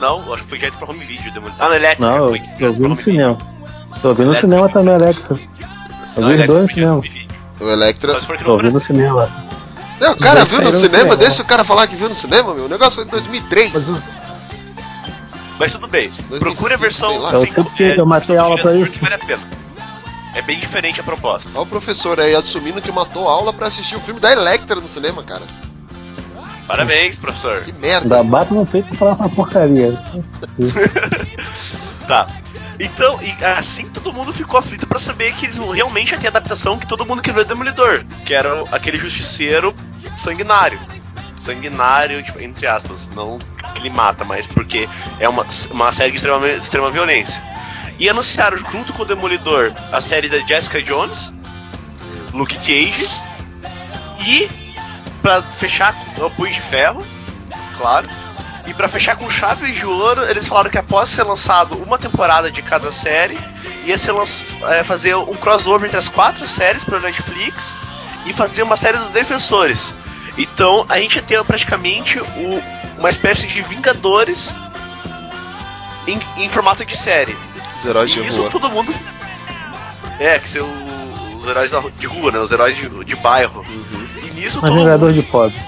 Não, 0.00 0.32
acho 0.32 0.42
que 0.42 0.48
foi 0.48 0.58
direto 0.58 0.78
pra 0.78 0.90
home 0.90 1.04
video. 1.04 1.32
Demolidor. 1.32 1.64
Ah, 1.64 1.68
no 1.68 1.74
Electra. 1.74 2.06
Não, 2.06 2.28
foi 2.28 2.42
eu, 2.60 2.72
vi 2.74 2.88
no 2.88 2.96
cinema. 2.96 3.38
Eu 4.02 4.14
vi 4.14 4.24
no 4.24 4.34
cinema 4.34 4.68
também, 4.68 4.94
Electra. 4.94 5.38
Eu 6.16 6.26
vi 6.26 6.34
os 6.34 6.46
dois 6.46 6.60
no 6.60 6.68
cinema. 6.68 7.02
O 7.60 7.70
Electra. 7.70 8.12
Eu 8.12 8.20
no 8.48 8.58
vi 8.58 8.70
no 8.70 8.80
cinema. 8.80 9.44
Não, 10.00 10.12
o 10.12 10.18
cara 10.18 10.44
viu 10.44 10.58
no 10.58 10.64
saíram 10.64 10.80
no 10.80 10.86
cinema, 10.86 11.02
cinema. 11.02 11.16
deixa 11.16 11.42
o 11.42 11.44
cara 11.46 11.64
falar 11.64 11.86
que 11.86 11.96
viu 11.96 12.08
no 12.08 12.16
cinema, 12.16 12.52
meu. 12.52 12.64
O 12.64 12.68
negócio 12.68 12.94
foi 12.96 13.04
em 13.04 13.08
2003. 13.08 13.72
Mas 13.72 13.88
os, 13.88 14.02
Mas 15.58 15.72
tudo 15.72 15.86
bem. 15.86 16.08
2005, 16.08 16.38
Procure 16.40 16.74
a 16.74 16.76
versão. 16.76 17.30
Eu 17.30 17.46
sei 17.46 17.54
porque 17.64 17.94
eu 17.96 18.06
matei 18.06 18.36
aula 18.36 18.58
pra 18.58 18.74
isso. 18.74 18.92
que 18.92 19.00
vale 19.00 19.14
a 19.14 19.18
pena. 19.18 19.42
É 20.34 20.42
bem 20.42 20.58
diferente 20.58 21.00
a 21.00 21.04
proposta. 21.04 21.48
Olha 21.54 21.62
o 21.62 21.66
professor 21.66 22.18
aí 22.18 22.34
assumindo 22.34 22.82
que 22.82 22.90
matou 22.90 23.28
aula 23.28 23.52
pra 23.52 23.68
assistir 23.68 23.94
o 23.94 24.00
filme 24.00 24.18
da 24.18 24.32
Electra 24.32 24.80
no 24.80 24.88
cinema, 24.88 25.22
cara. 25.22 25.42
Parabéns, 26.66 27.18
professor. 27.18 27.60
Que 27.62 27.72
merda. 27.72 28.16
Ainda 28.20 28.28
bato 28.28 28.54
no 28.54 28.66
peito 28.66 28.88
pra 28.88 28.96
falar 28.96 29.10
essa 29.12 29.28
porcaria. 29.28 29.96
Tá. 32.06 32.26
Então, 32.78 33.18
e 33.22 33.32
assim 33.44 33.88
todo 33.88 34.12
mundo 34.12 34.30
ficou 34.30 34.58
aflito 34.60 34.86
pra 34.86 34.98
saber 34.98 35.32
que 35.34 35.46
eles 35.46 35.56
realmente 35.56 36.12
ia 36.12 36.18
ter 36.18 36.26
a 36.26 36.30
adaptação 36.30 36.78
que 36.78 36.86
todo 36.86 37.06
mundo 37.06 37.22
queria 37.22 37.38
ver 37.38 37.44
do 37.44 37.48
Demolidor, 37.48 38.04
que 38.26 38.34
era 38.34 38.62
aquele 38.72 38.98
justiceiro 38.98 39.74
sanguinário. 40.16 40.78
Sanguinário, 41.44 42.22
tipo, 42.22 42.40
entre 42.40 42.66
aspas, 42.66 43.08
não 43.14 43.38
que 43.74 43.80
ele 43.80 43.90
mata, 43.90 44.24
mas 44.24 44.46
porque 44.46 44.88
é 45.20 45.28
uma, 45.28 45.46
uma 45.70 45.92
série 45.92 46.10
de 46.10 46.16
extrema, 46.16 46.48
extrema 46.48 46.90
violência. 46.90 47.42
E 47.98 48.08
anunciaram 48.08 48.56
junto 48.56 48.92
com 48.92 49.02
o 49.02 49.06
Demolidor 49.06 49.72
a 49.92 50.00
série 50.00 50.28
da 50.28 50.38
Jessica 50.38 50.82
Jones, 50.82 51.32
Luke 52.32 52.56
Cage 52.56 53.08
e 54.26 54.48
pra 55.22 55.42
fechar 55.42 55.94
o 56.18 56.30
Punho 56.30 56.52
de 56.52 56.60
Ferro, 56.60 57.06
claro. 57.76 58.08
E 58.66 58.72
pra 58.72 58.88
fechar 58.88 59.16
com 59.16 59.28
chave 59.28 59.70
de 59.70 59.84
ouro, 59.84 60.24
eles 60.24 60.46
falaram 60.46 60.70
que 60.70 60.78
após 60.78 61.10
ser 61.10 61.22
lançado 61.22 61.76
uma 61.76 61.98
temporada 61.98 62.50
de 62.50 62.62
cada 62.62 62.90
série, 62.90 63.38
ia 63.84 63.98
ser 63.98 64.14
é, 64.70 64.82
fazer 64.82 65.14
um 65.14 65.34
crossover 65.34 65.86
entre 65.86 65.98
as 65.98 66.08
quatro 66.08 66.48
séries 66.48 66.82
pra 66.82 66.98
Netflix 66.98 67.76
e 68.24 68.32
fazer 68.32 68.62
uma 68.62 68.76
série 68.76 68.96
dos 68.96 69.10
Defensores. 69.10 69.94
Então 70.36 70.84
a 70.88 70.98
gente 70.98 71.20
ter 71.22 71.42
praticamente 71.44 72.18
o- 72.20 72.62
uma 72.98 73.08
espécie 73.10 73.46
de 73.46 73.62
Vingadores 73.62 74.54
em, 76.06 76.18
em 76.36 76.48
formato 76.48 76.84
de 76.84 76.96
série. 76.96 77.36
Os 77.78 77.84
heróis 77.86 78.10
E 78.10 78.14
de 78.14 78.28
isso 78.28 78.40
rua. 78.40 78.50
todo 78.50 78.68
mundo. 78.70 78.94
É, 80.18 80.38
que 80.38 80.48
ser 80.48 80.60
o- 80.62 81.36
os 81.38 81.46
heróis 81.46 81.70
da 81.70 81.80
de 81.80 82.06
rua, 82.06 82.30
né? 82.32 82.38
Os 82.38 82.50
heróis 82.52 82.74
de, 82.76 82.88
de 83.04 83.16
bairro. 83.16 83.60
Uhum. 83.68 84.06
E 84.22 84.30
nisso 84.30 84.58
Mas 84.60 84.70
todo 84.70 84.78
Vingador 84.80 85.08
mundo. 85.10 85.14
de 85.14 85.22
pobre. 85.22 85.60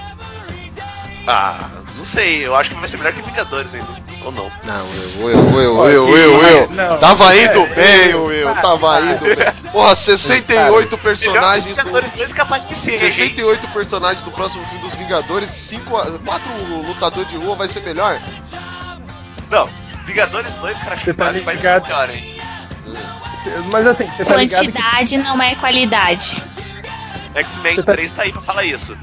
Ah, 1.27 1.59
não 1.97 2.05
sei, 2.05 2.45
eu 2.45 2.55
acho 2.55 2.69
que 2.69 2.75
vai 2.77 2.87
ser 2.87 2.97
melhor 2.97 3.13
que 3.13 3.21
Vingadores 3.21 3.75
ainda. 3.75 3.87
Ou 4.23 4.31
não. 4.31 4.49
Não, 4.63 4.85
eu, 5.19 5.29
eu, 5.29 5.61
eu, 5.61 5.85
eu, 5.89 6.05
que- 6.05 6.11
eu, 6.11 6.43
eu. 6.43 6.69
não, 6.71 6.97
Tava 6.97 7.35
é, 7.35 7.43
indo 7.45 7.59
é, 7.59 7.65
bem, 7.75 8.09
eu- 8.11 8.31
eu. 8.31 8.53
Tava 8.55 9.01
indo 9.01 9.19
bem. 9.23 9.35
Porra, 9.71 9.95
68 9.95 10.97
personagens. 10.97 11.65
Vingadores 11.77 12.11
2 12.11 12.31
é 12.31 12.33
capaz 12.33 12.65
que 12.65 12.75
seja, 12.75 13.05
hein? 13.05 13.11
68 13.13 13.67
personagens 13.69 14.23
do 14.23 14.31
próximo 14.31 14.63
filme 14.65 14.79
dos 14.79 14.95
Vingadores, 14.95 15.51
5, 15.69 15.89
4 15.89 16.51
lutadores 16.87 17.29
de 17.29 17.37
rua 17.37 17.55
vai 17.55 17.67
ser 17.67 17.81
melhor? 17.81 18.19
Não, 19.49 19.69
Vingadores 20.05 20.55
2, 20.55 20.77
cara, 20.77 20.95
acho 20.95 21.05
Você 21.05 21.11
que 21.13 21.17
tá 21.17 21.31
ser 21.33 21.39
ligado? 21.39 21.83
melhor, 21.83 22.09
hein? 22.09 22.37
Mas 23.69 23.87
assim, 23.87 24.07
você 24.09 24.25
tá 24.25 24.35
ligado 24.35 24.59
que 24.61 24.71
Quantidade 24.71 25.17
não 25.17 25.41
é 25.41 25.55
qualidade. 25.55 26.41
X-Men 27.35 27.75
tá- 27.75 27.83
3 27.93 28.11
tá 28.11 28.23
aí 28.23 28.31
pra 28.31 28.41
falar 28.41 28.63
isso. 28.63 28.97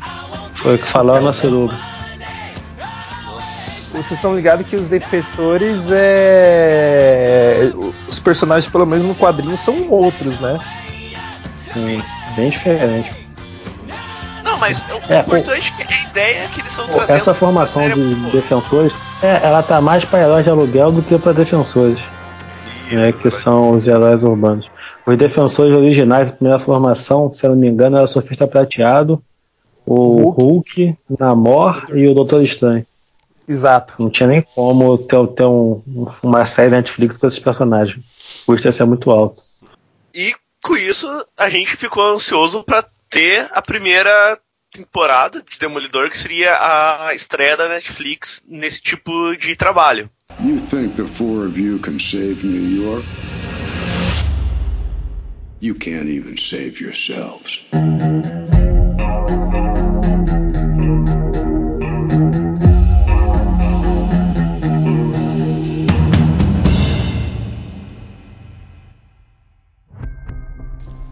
Foi 0.55 0.75
o 0.75 0.79
que 0.79 0.87
falou 0.87 1.21
na 1.21 1.33
Suruba. 1.33 1.75
Vocês 4.03 4.13
estão 4.13 4.35
ligados 4.35 4.67
que 4.69 4.77
os 4.77 4.89
defensores 4.89 5.87
é. 5.91 7.71
Os 8.09 8.19
personagens, 8.19 8.71
pelo 8.71 8.87
menos 8.87 9.05
no 9.05 9.15
quadrinho, 9.15 9.57
são 9.57 9.89
outros, 9.89 10.39
né? 10.41 10.59
Sim, 11.57 12.03
bem 12.37 12.51
diferente. 12.51 13.11
Não, 14.43 14.59
mas 14.59 14.81
o 14.91 15.13
É, 15.13 15.21
importante 15.21 15.73
é 15.81 15.85
que 15.85 15.93
a 15.95 16.03
ideia 16.11 16.49
que 16.49 16.61
eles 16.61 16.71
estão 16.71 16.87
Pô, 16.87 16.95
trazendo. 16.99 17.17
essa 17.17 17.35
formação 17.35 17.83
é 17.83 17.91
de 17.91 18.15
defensores, 18.31 18.95
é, 19.23 19.41
ela 19.43 19.63
tá 19.63 19.81
mais 19.81 20.05
para 20.05 20.21
heróis 20.23 20.45
de 20.45 20.51
aluguel 20.51 20.93
do 20.93 21.03
que 21.03 21.19
para 21.19 21.33
defensores, 21.33 21.99
né, 22.91 23.11
que 23.13 23.29
Isso, 23.29 23.41
são 23.41 23.73
os 23.73 23.87
heróis 23.87 24.23
urbanos. 24.23 24.71
Os 25.07 25.17
defensores 25.17 25.75
originais, 25.75 26.31
a 26.31 26.35
primeira 26.35 26.59
formação, 26.59 27.33
se 27.33 27.45
eu 27.45 27.51
não 27.51 27.57
me 27.57 27.69
engano, 27.69 27.97
era 27.97 28.05
o 28.05 28.09
Sofista 28.09 28.47
Prateado, 28.47 29.23
o 29.87 30.31
Hulk, 30.31 30.97
Namor 31.19 31.85
e 31.93 32.07
o 32.07 32.15
Doutor 32.15 32.43
Estranho. 32.43 32.87
Exato. 33.49 33.95
Não 33.99 34.11
tinha 34.11 34.29
nem 34.29 34.43
como 34.55 34.97
ter, 34.99 35.27
ter 35.29 35.45
um- 35.45 35.83
uma 36.23 36.47
série 36.47 36.71
da 36.71 36.77
Netflix 36.79 37.17
com 37.17 37.27
esses 37.27 37.39
personagens. 37.39 38.05
O 38.43 38.47
custo 38.53 38.69
ia 38.69 38.73
ser 38.73 38.85
muito 38.85 39.11
alto. 39.11 39.37
E 40.15 40.35
com 40.63 40.77
isso, 40.77 41.07
a 41.37 41.49
gente 41.51 41.77
ficou 41.77 42.15
ansioso 42.15 42.63
pra 42.65 42.85
ter 43.11 43.47
a 43.53 43.61
primeira 43.61 44.39
temporada 44.73 45.43
de 45.49 45.59
Demolidor, 45.59 46.11
que 46.11 46.19
seria 46.19 46.57
a 47.07 47.15
estreia 47.15 47.57
da 47.57 47.69
Netflix 47.69 48.43
nesse 48.49 48.81
tipo 48.81 49.37
de 49.37 49.55
trabalho. 49.55 50.11
You 50.41 50.57
think 50.59 50.95
the 50.95 51.07
four 51.07 51.47
of 51.47 51.61
you 51.61 51.79
can 51.79 51.99
save 51.99 52.45
New 52.45 52.83
York? 52.83 53.05
You 55.61 55.75
can't 55.75 56.09
even 56.09 56.37
save 56.37 56.83
yourselves. 56.83 57.65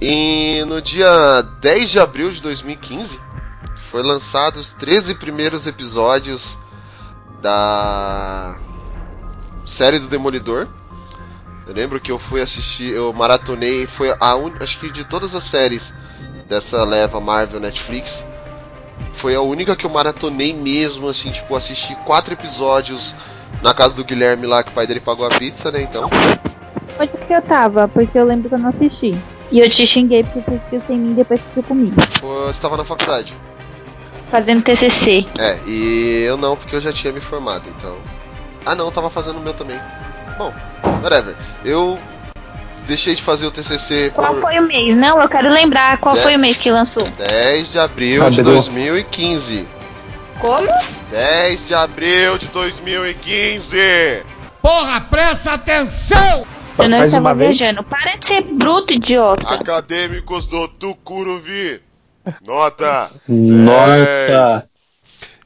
E 0.05 0.65
no 0.65 0.83
dia 0.83 1.43
10 1.61 1.91
de 1.91 2.01
abril 2.01 2.33
de 2.33 2.43
2015 2.43 3.21
foi 3.89 4.03
lançado 4.03 4.57
os 4.57 4.73
13 4.73 5.15
primeiros 5.15 5.65
episódios 5.65 6.59
da 7.41 8.57
série 9.65 10.01
do 10.01 10.09
Demolidor. 10.09 10.67
Eu 11.69 11.73
lembro 11.73 12.01
que 12.01 12.11
eu 12.11 12.19
fui 12.19 12.43
assistir, 12.43 12.93
eu 12.93 13.13
maratonei, 13.13 13.87
foi 13.87 14.13
a 14.19 14.35
un... 14.35 14.51
acho 14.59 14.81
que 14.81 14.91
de 14.91 15.05
todas 15.05 15.37
as 15.37 15.45
séries 15.45 15.95
dessa 16.49 16.83
leva 16.83 17.21
Marvel 17.21 17.61
Netflix, 17.61 18.25
foi 19.15 19.37
a 19.37 19.41
única 19.41 19.77
que 19.77 19.87
eu 19.87 19.91
maratonei 19.91 20.53
mesmo, 20.53 21.07
assim, 21.07 21.31
tipo, 21.31 21.55
assisti 21.55 21.95
quatro 22.05 22.35
episódios 22.35 23.15
na 23.63 23.73
casa 23.73 23.95
do 23.95 24.05
Guilherme 24.05 24.49
lá, 24.49 24.65
que 24.65 24.71
o 24.71 24.75
pai 24.75 24.85
dele 24.85 24.99
pagou 24.99 25.25
a 25.25 25.29
pizza, 25.29 25.71
né, 25.71 25.83
então. 25.83 26.11
Onde 26.99 27.13
que 27.25 27.33
eu 27.33 27.43
tava? 27.43 27.87
Porque 27.87 28.19
eu 28.19 28.25
lembro 28.25 28.49
que 28.49 28.57
eu 28.57 28.59
não 28.59 28.71
assisti. 28.71 29.17
E 29.53 29.61
eu 29.61 29.69
te 29.71 29.87
xinguei 29.87 30.25
porque 30.25 30.41
tu 30.51 30.55
assistiu 30.57 30.83
sem 30.87 30.99
mim 30.99 31.13
e 31.13 31.15
depois 31.15 31.39
assistiu 31.41 31.63
comigo. 31.63 31.95
Eu 32.23 32.51
estava 32.51 32.77
na 32.77 32.85
faculdade. 32.85 33.33
Fazendo 34.25 34.63
TCC. 34.65 35.27
É, 35.39 35.59
e 35.67 36.25
eu 36.27 36.37
não, 36.39 36.57
porque 36.57 36.75
eu 36.75 36.81
já 36.81 36.91
tinha 36.93 37.13
me 37.13 37.21
formado, 37.21 37.65
então. 37.79 37.99
Ah, 38.65 38.75
não, 38.75 38.87
eu 38.87 38.91
tava 38.91 39.11
fazendo 39.11 39.37
o 39.39 39.43
meu 39.43 39.53
também. 39.53 39.79
Bom, 40.39 40.53
whatever. 41.03 41.37
Eu 41.65 41.99
deixei 42.87 43.15
de 43.15 43.23
fazer 43.23 43.47
o 43.47 43.51
TCC 43.51 44.11
Qual 44.15 44.33
por 44.33 44.41
foi 44.41 44.59
o 44.59 44.63
mês? 44.63 44.95
Não, 44.97 45.21
eu 45.21 45.29
quero 45.29 45.51
lembrar 45.53 45.99
qual 45.99 46.17
É. 46.17 46.19
foi 46.19 46.35
o 46.35 46.39
mês 46.39 46.57
que 46.57 46.71
lançou. 46.71 47.05
10 47.29 47.71
de 47.73 47.79
abril 47.79 48.25
Ah, 48.25 48.31
de 48.31 48.37
beleza. 48.43 48.63
2015. 48.71 49.67
Como? 50.41 50.69
10 51.11 51.67
de 51.69 51.75
abril 51.75 52.39
de 52.39 52.47
2015. 52.47 54.23
Porra, 54.63 55.01
presta 55.03 55.53
atenção! 55.53 56.43
Eu 56.79 56.89
não 56.89 56.99
Mais 56.99 57.13
estava 57.13 57.29
uma 57.29 57.35
vez. 57.35 57.59
viajando. 57.59 57.83
Para 57.85 58.17
de 58.17 58.27
ser 58.27 58.43
bruto, 58.43 58.93
idiota. 58.93 59.55
Acadêmicos 59.55 60.47
do 60.47 60.69
Tucuruvi. 60.69 61.81
Nota. 62.43 63.09
Nota! 63.29 64.69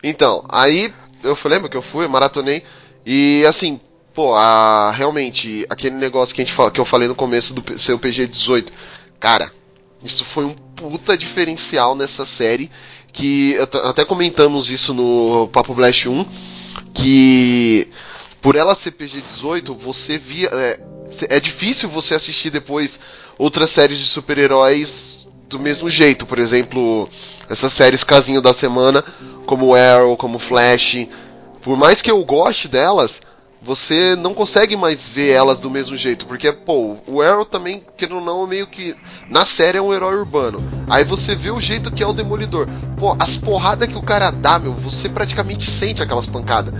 Então, 0.02 0.44
aí 0.48 0.92
eu 1.22 1.36
lembro 1.46 1.68
que 1.68 1.76
eu 1.76 1.82
fui, 1.82 2.06
maratonei 2.06 2.62
e 3.04 3.44
assim, 3.48 3.80
pô, 4.14 4.34
a, 4.34 4.92
realmente 4.92 5.66
aquele 5.70 5.96
negócio 5.96 6.34
que 6.34 6.42
a 6.42 6.44
gente 6.44 6.54
fa- 6.54 6.70
que 6.70 6.78
eu 6.80 6.84
falei 6.84 7.08
no 7.08 7.14
começo 7.14 7.54
do 7.54 7.78
seu 7.78 7.98
PG18, 7.98 8.68
cara, 9.18 9.50
isso 10.02 10.24
foi 10.24 10.44
um 10.44 10.50
puta 10.52 11.16
diferencial 11.16 11.94
nessa 11.94 12.26
série 12.26 12.70
que 13.12 13.56
até 13.84 14.04
comentamos 14.04 14.68
isso 14.70 14.92
no 14.92 15.48
Papo 15.48 15.74
Blast 15.74 16.06
1 16.06 16.26
que 16.94 17.88
por 18.42 18.54
ela 18.54 18.74
ser 18.74 18.92
PG18, 18.92 19.74
você 19.76 20.18
via 20.18 20.50
é, 20.52 20.78
é 21.28 21.40
difícil 21.40 21.88
você 21.88 22.14
assistir 22.14 22.50
depois 22.50 22.98
outras 23.38 23.70
séries 23.70 23.98
de 23.98 24.06
super-heróis 24.06 25.26
do 25.48 25.58
mesmo 25.58 25.88
jeito, 25.88 26.26
por 26.26 26.38
exemplo, 26.38 27.08
essas 27.48 27.72
séries 27.72 28.02
casinho 28.02 28.42
da 28.42 28.52
semana, 28.52 29.02
como 29.46 29.74
Arrow, 29.74 30.16
como 30.16 30.38
Flash, 30.38 31.06
por 31.62 31.76
mais 31.76 32.02
que 32.02 32.10
eu 32.10 32.24
goste 32.24 32.68
delas, 32.68 33.20
você 33.62 34.14
não 34.14 34.32
consegue 34.32 34.76
mais 34.76 35.08
ver 35.08 35.32
elas 35.32 35.58
do 35.58 35.68
mesmo 35.68 35.96
jeito, 35.96 36.26
porque 36.26 36.52
pô, 36.52 36.96
o 37.06 37.20
Arrow 37.20 37.44
também, 37.44 37.82
ou 38.10 38.20
não, 38.20 38.44
é 38.44 38.46
meio 38.46 38.66
que 38.68 38.94
na 39.28 39.44
série 39.44 39.78
é 39.78 39.82
um 39.82 39.92
herói 39.92 40.14
urbano. 40.14 40.58
Aí 40.88 41.02
você 41.02 41.34
vê 41.34 41.50
o 41.50 41.60
jeito 41.60 41.90
que 41.90 42.02
é 42.02 42.06
o 42.06 42.12
Demolidor. 42.12 42.68
Pô, 42.96 43.16
as 43.18 43.36
porradas 43.36 43.88
que 43.88 43.98
o 43.98 44.02
cara 44.02 44.30
dá, 44.30 44.58
meu, 44.58 44.74
você 44.74 45.08
praticamente 45.08 45.68
sente 45.68 46.02
aquelas 46.02 46.26
pancadas. 46.26 46.72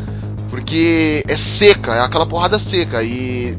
Porque 0.48 1.24
é 1.26 1.36
seca, 1.36 1.94
é 1.94 2.00
aquela 2.00 2.24
porrada 2.24 2.58
seca 2.58 3.02
e, 3.02 3.58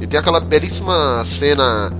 e 0.00 0.06
tem 0.06 0.18
aquela 0.18 0.40
belíssima 0.40 1.24
cena, 1.38 1.92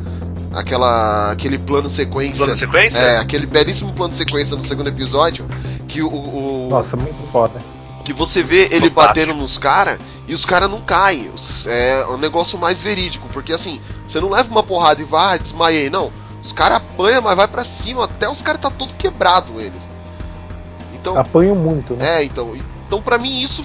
aquela 0.54 1.30
aquele 1.32 1.58
plano 1.58 1.88
sequência. 1.88 2.36
Plano 2.36 2.54
sequência? 2.54 2.98
É, 2.98 3.18
aquele 3.18 3.46
belíssimo 3.46 3.92
plano 3.92 4.14
sequência 4.14 4.56
no 4.56 4.64
segundo 4.64 4.88
episódio 4.88 5.46
que 5.88 6.02
o, 6.02 6.08
o- 6.08 6.68
Nossa, 6.70 6.96
muito 6.96 7.16
foda. 7.32 7.60
que 8.04 8.12
você 8.12 8.42
vê 8.42 8.62
ele 8.62 8.88
Fantástico. 8.90 8.94
batendo 8.94 9.34
nos 9.34 9.56
caras 9.58 9.98
e 10.26 10.34
os 10.34 10.44
caras 10.44 10.70
não 10.70 10.80
caem. 10.82 11.30
É 11.66 12.04
um 12.08 12.18
negócio 12.18 12.58
mais 12.58 12.80
verídico, 12.80 13.26
porque 13.32 13.52
assim, 13.52 13.80
você 14.08 14.20
não 14.20 14.30
leva 14.30 14.48
uma 14.50 14.62
porrada 14.62 15.00
e 15.00 15.04
vai, 15.04 15.34
ah, 15.34 15.38
desmaiei, 15.38 15.88
não. 15.90 16.10
Os 16.44 16.52
caras 16.52 16.78
apanham, 16.78 17.20
mas 17.22 17.36
vai 17.36 17.48
pra 17.48 17.64
cima, 17.64 18.04
até 18.04 18.28
os 18.28 18.40
caras 18.40 18.60
tá 18.60 18.70
todo 18.70 18.92
quebrado 18.94 19.52
eles. 19.58 19.72
Então, 20.94 21.18
Apanho 21.18 21.54
muito, 21.54 21.94
né? 21.94 22.20
é, 22.20 22.24
então, 22.24 22.56
então 22.86 23.00
para 23.02 23.18
mim 23.18 23.42
isso 23.42 23.64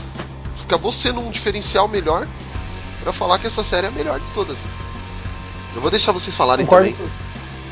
acabou 0.64 0.92
sendo 0.92 1.20
um 1.20 1.30
diferencial 1.30 1.88
melhor 1.88 2.28
pra 3.04 3.14
falar 3.14 3.40
que 3.40 3.48
essa 3.48 3.64
série 3.64 3.86
é 3.88 3.90
a 3.90 3.92
melhor 3.92 4.20
de 4.20 4.26
todas. 4.34 4.58
Eu 5.76 5.82
vou 5.82 5.92
deixar 5.92 6.12
vocês 6.12 6.36
falarem 6.36 6.66
Concordo, 6.66 6.92
também. 6.92 7.12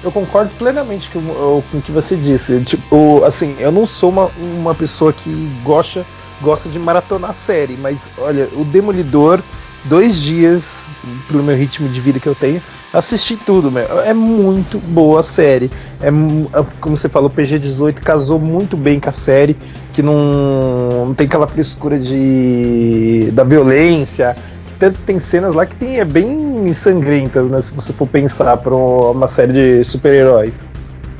eu 0.03 0.11
concordo 0.11 0.51
plenamente 0.57 1.09
com, 1.09 1.19
o- 1.19 1.63
com 1.71 1.77
o 1.77 1.81
que 1.81 1.91
você 1.91 2.15
disse. 2.15 2.59
Tipo, 2.61 3.23
assim, 3.23 3.55
eu 3.59 3.71
não 3.71 3.85
sou 3.85 4.09
uma, 4.09 4.31
uma 4.37 4.75
pessoa 4.75 5.13
que 5.13 5.29
gosta, 5.63 6.05
gosta 6.41 6.67
de 6.69 6.79
maratonar 6.79 7.33
série, 7.33 7.77
mas 7.77 8.09
olha, 8.17 8.49
o 8.53 8.65
Demolidor, 8.65 9.39
dois 9.85 10.19
dias, 10.19 10.87
pelo 11.27 11.43
meu 11.43 11.55
ritmo 11.55 11.87
de 11.89 11.99
vida 12.01 12.19
que 12.19 12.27
eu 12.27 12.33
tenho, 12.35 12.61
assisti 12.91 13.35
tudo, 13.37 13.71
meu. 13.71 14.01
É 14.01 14.13
muito 14.15 14.79
boa 14.79 15.19
a 15.19 15.23
série. 15.23 15.69
É, 16.01 16.07
é, 16.07 16.65
como 16.79 16.97
você 16.97 17.07
falou, 17.07 17.29
o 17.29 17.33
PG-18 17.33 17.99
casou 17.99 18.39
muito 18.39 18.75
bem 18.75 18.99
com 18.99 19.09
a 19.09 19.13
série, 19.13 19.55
que 19.93 20.01
não, 20.01 21.05
não 21.07 21.13
tem 21.13 21.27
aquela 21.27 21.47
frescura 21.47 21.99
de 21.99 23.29
da 23.33 23.43
violência. 23.43 24.35
Que 24.81 24.89
tem 25.05 25.19
cenas 25.19 25.53
lá 25.53 25.63
que 25.63 25.75
tem, 25.75 25.99
é 25.99 26.05
bem 26.05 26.73
sangrentas, 26.73 27.45
né? 27.51 27.61
Se 27.61 27.75
você 27.75 27.93
for 27.93 28.07
pensar 28.07 28.57
pra 28.57 28.73
uma 28.73 29.27
série 29.27 29.53
de 29.53 29.83
super-heróis. 29.83 30.59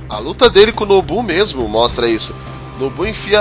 A 0.09 0.17
luta 0.17 0.49
dele 0.49 0.71
com 0.71 0.83
o 0.83 0.87
Nobu 0.87 1.21
mesmo 1.21 1.69
mostra 1.69 2.07
isso. 2.07 2.33
Nobu 2.79 3.05
enfia. 3.05 3.39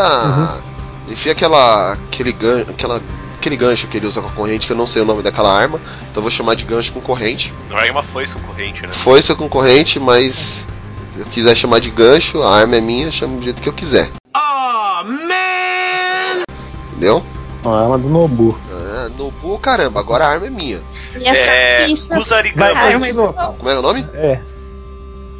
Enfia 1.09 1.33
aquela. 1.33 1.94
aquele 1.94 2.33
gan, 2.33 2.61
aquela, 2.68 3.00
aquele 3.38 3.56
gancho 3.56 3.87
que 3.87 3.96
ele 3.96 4.06
usa 4.06 4.20
com 4.20 4.28
a 4.28 4.33
corrente, 4.33 4.66
que 4.66 4.72
eu 4.74 4.76
não 4.76 4.87
sei 4.87 5.00
o 5.00 5.06
nome 5.06 5.22
daquela 5.22 5.50
arma, 5.50 5.80
então 6.02 6.16
eu 6.16 6.22
vou 6.22 6.30
chamar 6.30 6.54
de 6.54 6.64
gancho 6.64 6.92
com 6.92 7.00
corrente. 7.00 7.50
Não 7.70 7.78
é 7.78 7.90
uma 7.90 8.02
foice 8.02 8.35
concorrente, 8.35 8.83
né? 8.83 8.92
Foice 8.92 9.35
com 9.35 9.48
corrente, 9.48 9.98
mas 9.98 10.35
se 11.14 11.20
eu 11.20 11.24
quiser 11.24 11.56
chamar 11.56 11.80
de 11.80 11.88
gancho, 11.88 12.42
a 12.42 12.54
arma 12.54 12.76
é 12.76 12.80
minha, 12.83 13.11
chamo 13.11 13.38
do 13.38 13.42
jeito 13.42 13.62
que 13.62 13.68
eu 13.70 13.72
quiser. 13.72 14.11
Entendeu? 16.92 17.24
A 17.64 17.85
arma 17.85 17.96
do 17.96 18.09
Nobu. 18.11 18.59
É, 19.07 19.09
Nobu, 19.17 19.59
caramba, 19.59 20.01
agora 20.01 20.27
a 20.27 20.29
arma 20.29 20.47
é 20.47 20.51
minha. 20.51 20.83
E 21.19 21.27
essa 21.27 21.51
É, 21.51 21.87
pista. 21.87 22.15
Kusarigama. 22.17 23.53
Como 23.59 23.69
é 23.69 23.79
o 23.79 23.83
nome? 23.83 24.07
É. 24.15 24.41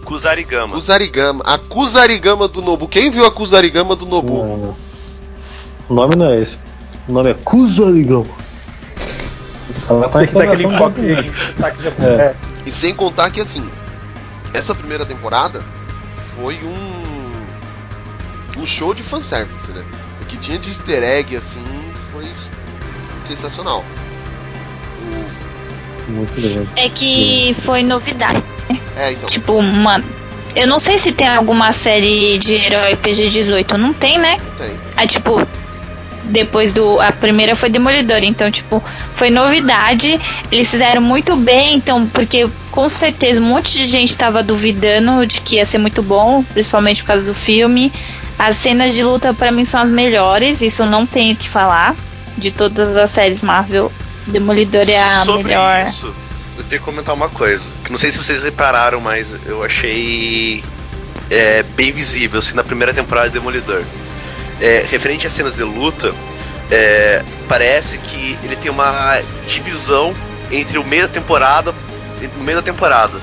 Kusarigama. 0.05 0.75
Kusarigama. 0.75 1.45
A 1.47 1.59
Kusarigama 1.59 2.49
do 2.49 2.63
Nobu. 2.63 2.89
Quem 2.89 3.11
viu 3.11 3.25
a 3.27 3.31
Kusarigama 3.31 3.95
do 3.95 4.07
Nobu? 4.07 4.45
Não. 4.45 4.77
O 5.89 5.95
nome 5.95 6.17
não 6.17 6.27
é 6.31 6.41
esse. 6.41 6.59
O 7.09 7.13
nome 7.13 7.31
é 7.31 7.35
Kuzarigama. 7.35 8.27
Fala 9.87 10.09
com 10.09 10.19
a 10.19 10.27
Tem 10.27 10.29
que 10.29 10.73
dar 10.79 10.87
aquele. 10.89 11.31
É. 12.01 12.35
E 12.67 12.73
sem 12.73 12.95
contar 12.95 13.31
que 13.31 13.41
assim, 13.41 13.69
essa 14.53 14.75
primeira 14.75 15.05
temporada 15.07 15.63
foi 16.37 16.59
um 16.65 17.01
um 18.61 18.67
show 18.67 18.93
de 18.93 19.03
fanservice, 19.03 19.71
né? 19.73 19.85
O 20.21 20.27
que 20.27 20.37
tinha 20.37 20.59
de 20.59 20.69
easter 20.69 21.03
egg 21.03 21.37
assim 21.37 21.65
foi 22.13 22.25
sensacional. 23.37 23.85
O- 26.09 26.11
Muito 26.13 26.41
grande. 26.41 26.69
É 26.77 26.89
que 26.89 27.55
foi 27.61 27.83
novidade. 27.83 28.43
É, 28.97 29.13
então. 29.13 29.29
Tipo, 29.29 29.61
mano. 29.63 30.05
Eu 30.57 30.67
não 30.67 30.81
sei 30.81 30.99
se 30.99 31.13
tem 31.13 31.29
alguma 31.29 31.73
série 31.73 32.37
de 32.39 32.55
herói 32.57 32.97
PG-18. 32.97 33.73
Não 33.77 33.93
tem, 33.93 34.19
né? 34.19 34.37
Não 34.45 34.67
tem. 34.67 34.77
Aí, 34.97 35.07
tipo, 35.07 35.47
depois 36.25 36.73
do. 36.73 37.01
A 37.01 37.13
primeira 37.13 37.55
foi 37.55 37.69
Demolidor, 37.71 38.19
então, 38.25 38.51
tipo, 38.51 38.83
foi 39.15 39.31
novidade. 39.31 40.21
Eles 40.51 40.69
fizeram 40.69 41.01
muito 41.01 41.37
bem, 41.37 41.77
então, 41.77 42.05
porque 42.09 42.49
com 42.73 42.89
certeza 42.89 43.41
um 43.41 43.47
monte 43.47 43.73
de 43.79 43.87
gente 43.87 44.17
tava 44.17 44.43
duvidando 44.43 45.25
de 45.25 45.41
que 45.41 45.57
ia 45.57 45.65
ser 45.67 45.79
muito 45.79 46.03
bom, 46.03 46.43
principalmente 46.43 47.03
por 47.03 47.09
causa 47.09 47.25
do 47.25 47.35
filme. 47.35 47.93
As 48.37 48.57
cenas 48.57 48.95
de 48.95 49.05
luta, 49.05 49.33
pra 49.33 49.53
mim, 49.53 49.65
são 49.65 49.81
as 49.81 49.89
melhores, 49.89 50.61
isso 50.63 50.83
eu 50.83 50.87
não 50.87 51.07
tenho 51.07 51.35
o 51.35 51.37
que 51.37 51.49
falar. 51.49 51.95
De 52.37 52.51
todas 52.51 52.97
as 52.97 53.11
séries 53.11 53.43
Marvel, 53.43 53.93
Demolidor 54.27 54.89
é 54.89 54.99
a 54.99 55.25
Sobre 55.25 55.45
melhor. 55.45 55.87
isso, 55.87 56.15
eu 56.57 56.65
tenho 56.65 56.81
que 56.81 56.85
comentar 56.85 57.15
uma 57.15 57.29
coisa. 57.29 57.65
Que 57.85 57.91
não 57.91 57.99
sei 57.99 58.13
se 58.13 58.19
vocês 58.19 58.43
repararam, 58.43 59.01
mas 59.01 59.35
eu 59.47 59.63
achei 59.63 60.63
é, 61.31 61.63
bem 61.63 61.91
visível 61.91 62.39
assim, 62.39 62.55
na 62.55 62.65
primeira 62.65 62.95
temporada 62.95 63.29
de 63.29 63.35
Demolidor. 63.35 63.83
É, 64.61 64.87
referente 64.89 65.27
às 65.27 65.33
cenas 65.33 65.55
de 65.55 65.63
luta, 65.63 66.15
é, 66.71 67.23
parece 67.49 67.99
que 67.99 68.39
ele 68.45 68.57
tem 68.57 68.71
uma 68.71 69.21
divisão 69.47 70.15
entre 70.51 70.79
o 70.79 70.85
meio 70.85 71.03
da 71.03 71.09
temporada 71.09 71.75
no 72.37 72.45
meio 72.45 72.59
da 72.59 72.63
temporada. 72.63 73.15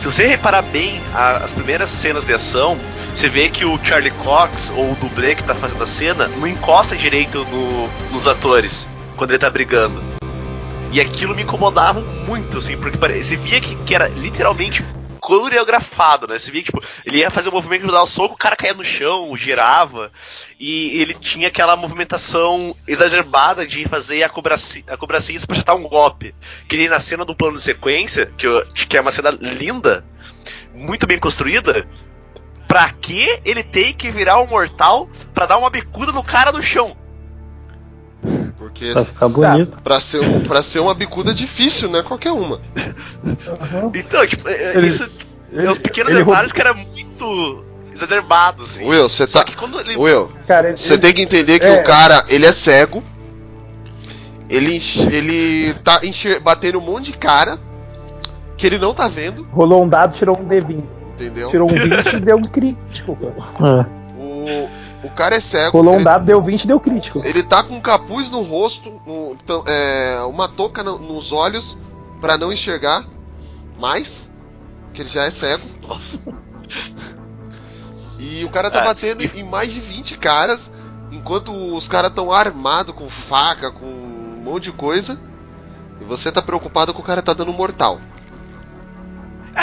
Se 0.00 0.06
você 0.06 0.26
reparar 0.26 0.62
bem 0.62 0.98
a- 1.14 1.36
as 1.44 1.52
primeiras 1.52 1.90
cenas 1.90 2.24
de 2.24 2.32
ação, 2.32 2.78
você 3.14 3.28
vê 3.28 3.50
que 3.50 3.66
o 3.66 3.78
Charlie 3.84 4.10
Cox, 4.10 4.72
ou 4.74 4.92
o 4.92 4.96
dublê 4.96 5.34
que 5.34 5.44
tá 5.44 5.54
fazendo 5.54 5.82
a 5.82 5.86
cena, 5.86 6.26
não 6.38 6.46
encosta 6.46 6.96
direito 6.96 7.44
no- 7.44 7.86
nos 8.10 8.26
atores 8.26 8.88
quando 9.14 9.32
ele 9.32 9.38
tá 9.38 9.50
brigando. 9.50 10.02
E 10.90 11.02
aquilo 11.02 11.36
me 11.36 11.42
incomodava 11.42 12.00
muito, 12.00 12.56
assim, 12.56 12.78
porque 12.78 12.96
você 13.22 13.36
via 13.36 13.60
que, 13.60 13.74
que 13.76 13.94
era 13.94 14.08
literalmente 14.08 14.82
coreografado, 15.38 16.26
né? 16.26 16.38
Você 16.38 16.50
via 16.50 16.62
que 16.62 16.72
tipo, 16.72 16.82
ele 17.06 17.18
ia 17.18 17.30
fazer 17.30 17.48
o 17.48 17.52
movimento 17.52 17.86
de 17.86 17.92
dar 17.92 18.02
o 18.02 18.06
soco, 18.06 18.34
o 18.34 18.38
cara 18.38 18.56
caía 18.56 18.74
no 18.74 18.84
chão, 18.84 19.36
girava, 19.36 20.10
e 20.58 21.00
ele 21.00 21.14
tinha 21.14 21.48
aquela 21.48 21.76
movimentação 21.76 22.74
exacerbada 22.86 23.66
de 23.66 23.86
fazer 23.88 24.22
acrobacia, 24.22 24.82
acrobacias 24.88 25.44
pra 25.44 25.54
acertar 25.54 25.76
um 25.76 25.82
golpe. 25.82 26.34
Que 26.68 26.76
nem 26.76 26.88
na 26.88 27.00
cena 27.00 27.24
do 27.24 27.34
plano 27.34 27.56
de 27.56 27.62
sequência, 27.62 28.26
que, 28.36 28.46
eu- 28.46 28.66
que 28.74 28.96
é 28.96 29.00
uma 29.00 29.12
cena 29.12 29.30
linda, 29.30 30.04
muito 30.74 31.06
bem 31.06 31.18
construída. 31.18 31.86
Pra 32.68 32.90
que 32.90 33.40
ele 33.44 33.64
tem 33.64 33.92
que 33.92 34.10
virar 34.10 34.38
um 34.40 34.46
mortal 34.46 35.08
pra 35.34 35.44
dar 35.46 35.58
uma 35.58 35.70
bicuda 35.70 36.12
no 36.12 36.22
cara 36.22 36.52
no 36.52 36.62
chão? 36.62 36.96
Porque 38.60 38.92
Pra 38.92 39.04
ficar 39.06 39.28
bonito. 39.28 39.78
pra 39.82 40.00
ser, 40.02 40.20
pra 40.46 40.62
ser 40.62 40.80
uma 40.80 40.92
bicuda 40.92 41.32
difícil, 41.32 41.88
né? 41.90 42.02
Qualquer 42.02 42.30
uma. 42.30 42.60
Então, 43.94 44.26
tipo, 44.26 44.46
é- 44.48 44.52
é 44.74 44.76
Ele- 44.76 44.86
isso 44.88 45.10
Ele- 45.50 45.66
é 45.66 45.70
os 45.70 45.78
pequenos 45.78 46.12
detalhes 46.12 46.52
que 46.52 46.60
era 46.60 46.74
muito 46.74 47.64
exacerbado, 47.90 48.62
assim. 48.64 48.84
Will, 48.86 49.08
você 49.08 49.26
tá. 49.26 49.44
que 49.44 49.56
quando 49.56 49.80
ele. 49.80 49.96
Will, 49.96 50.30
Você 50.76 50.98
tem 50.98 51.12
que 51.14 51.22
entender 51.22 51.58
que 51.58 51.64
É. 51.64 51.80
o 51.80 51.84
cara, 51.84 52.22
ele 52.28 52.44
é 52.44 52.52
cego. 52.52 53.02
Ele, 54.48 54.82
ele 55.10 55.74
tá 55.82 56.00
enxer- 56.02 56.40
batendo 56.40 56.78
um 56.78 56.82
monte 56.82 57.12
de 57.12 57.18
cara 57.18 57.58
que 58.58 58.66
ele 58.66 58.78
não 58.78 58.92
tá 58.92 59.08
vendo, 59.08 59.44
rolou 59.52 59.82
um 59.84 59.88
dado, 59.88 60.12
tirou 60.14 60.36
um 60.38 60.44
D20. 60.44 60.84
entendeu? 61.14 61.48
Tirou 61.48 61.70
um 61.70 61.74
20 61.74 62.14
e 62.14 62.20
deu 62.20 62.36
um 62.36 62.42
crítico. 62.42 63.16
É. 63.22 63.86
O, 64.18 64.68
o 65.02 65.10
cara 65.10 65.36
é 65.36 65.40
cego. 65.40 65.76
Rolou 65.76 65.96
um 65.98 66.02
dado, 66.02 66.24
deu 66.24 66.40
20 66.42 66.62
e 66.64 66.66
deu 66.66 66.78
crítico. 66.80 67.22
ele 67.24 67.42
tá 67.42 67.62
com 67.62 67.74
um 67.76 67.80
capuz 67.80 68.30
no 68.30 68.42
rosto, 68.42 68.88
um- 69.06 69.32
então, 69.42 69.62
é, 69.66 70.20
uma 70.28 70.48
touca 70.48 70.82
no- 70.82 70.98
nos 70.98 71.32
olhos 71.32 71.76
pra 72.20 72.36
não 72.36 72.52
enxergar 72.52 73.04
mais, 73.78 74.28
que 74.92 75.00
ele 75.02 75.08
já 75.08 75.24
é 75.24 75.30
cego. 75.30 75.62
Nossa. 75.88 76.34
E 78.18 78.44
o 78.44 78.50
cara 78.50 78.70
tá 78.70 78.80
Ah, 78.82 78.84
batendo 78.84 79.22
em 79.24 79.42
mais 79.42 79.72
de 79.72 79.80
20 79.80 80.16
caras, 80.18 80.70
enquanto 81.10 81.50
os 81.52 81.88
caras 81.88 82.12
tão 82.12 82.30
armados 82.30 82.94
com 82.94 83.08
faca, 83.08 83.70
com 83.70 83.86
um 83.86 84.42
monte 84.44 84.64
de 84.64 84.72
coisa. 84.72 85.18
E 86.00 86.04
você 86.04 86.30
tá 86.30 86.42
preocupado 86.42 86.92
que 86.94 87.00
o 87.00 87.04
cara 87.04 87.22
tá 87.22 87.32
dando 87.32 87.52
mortal. 87.52 87.98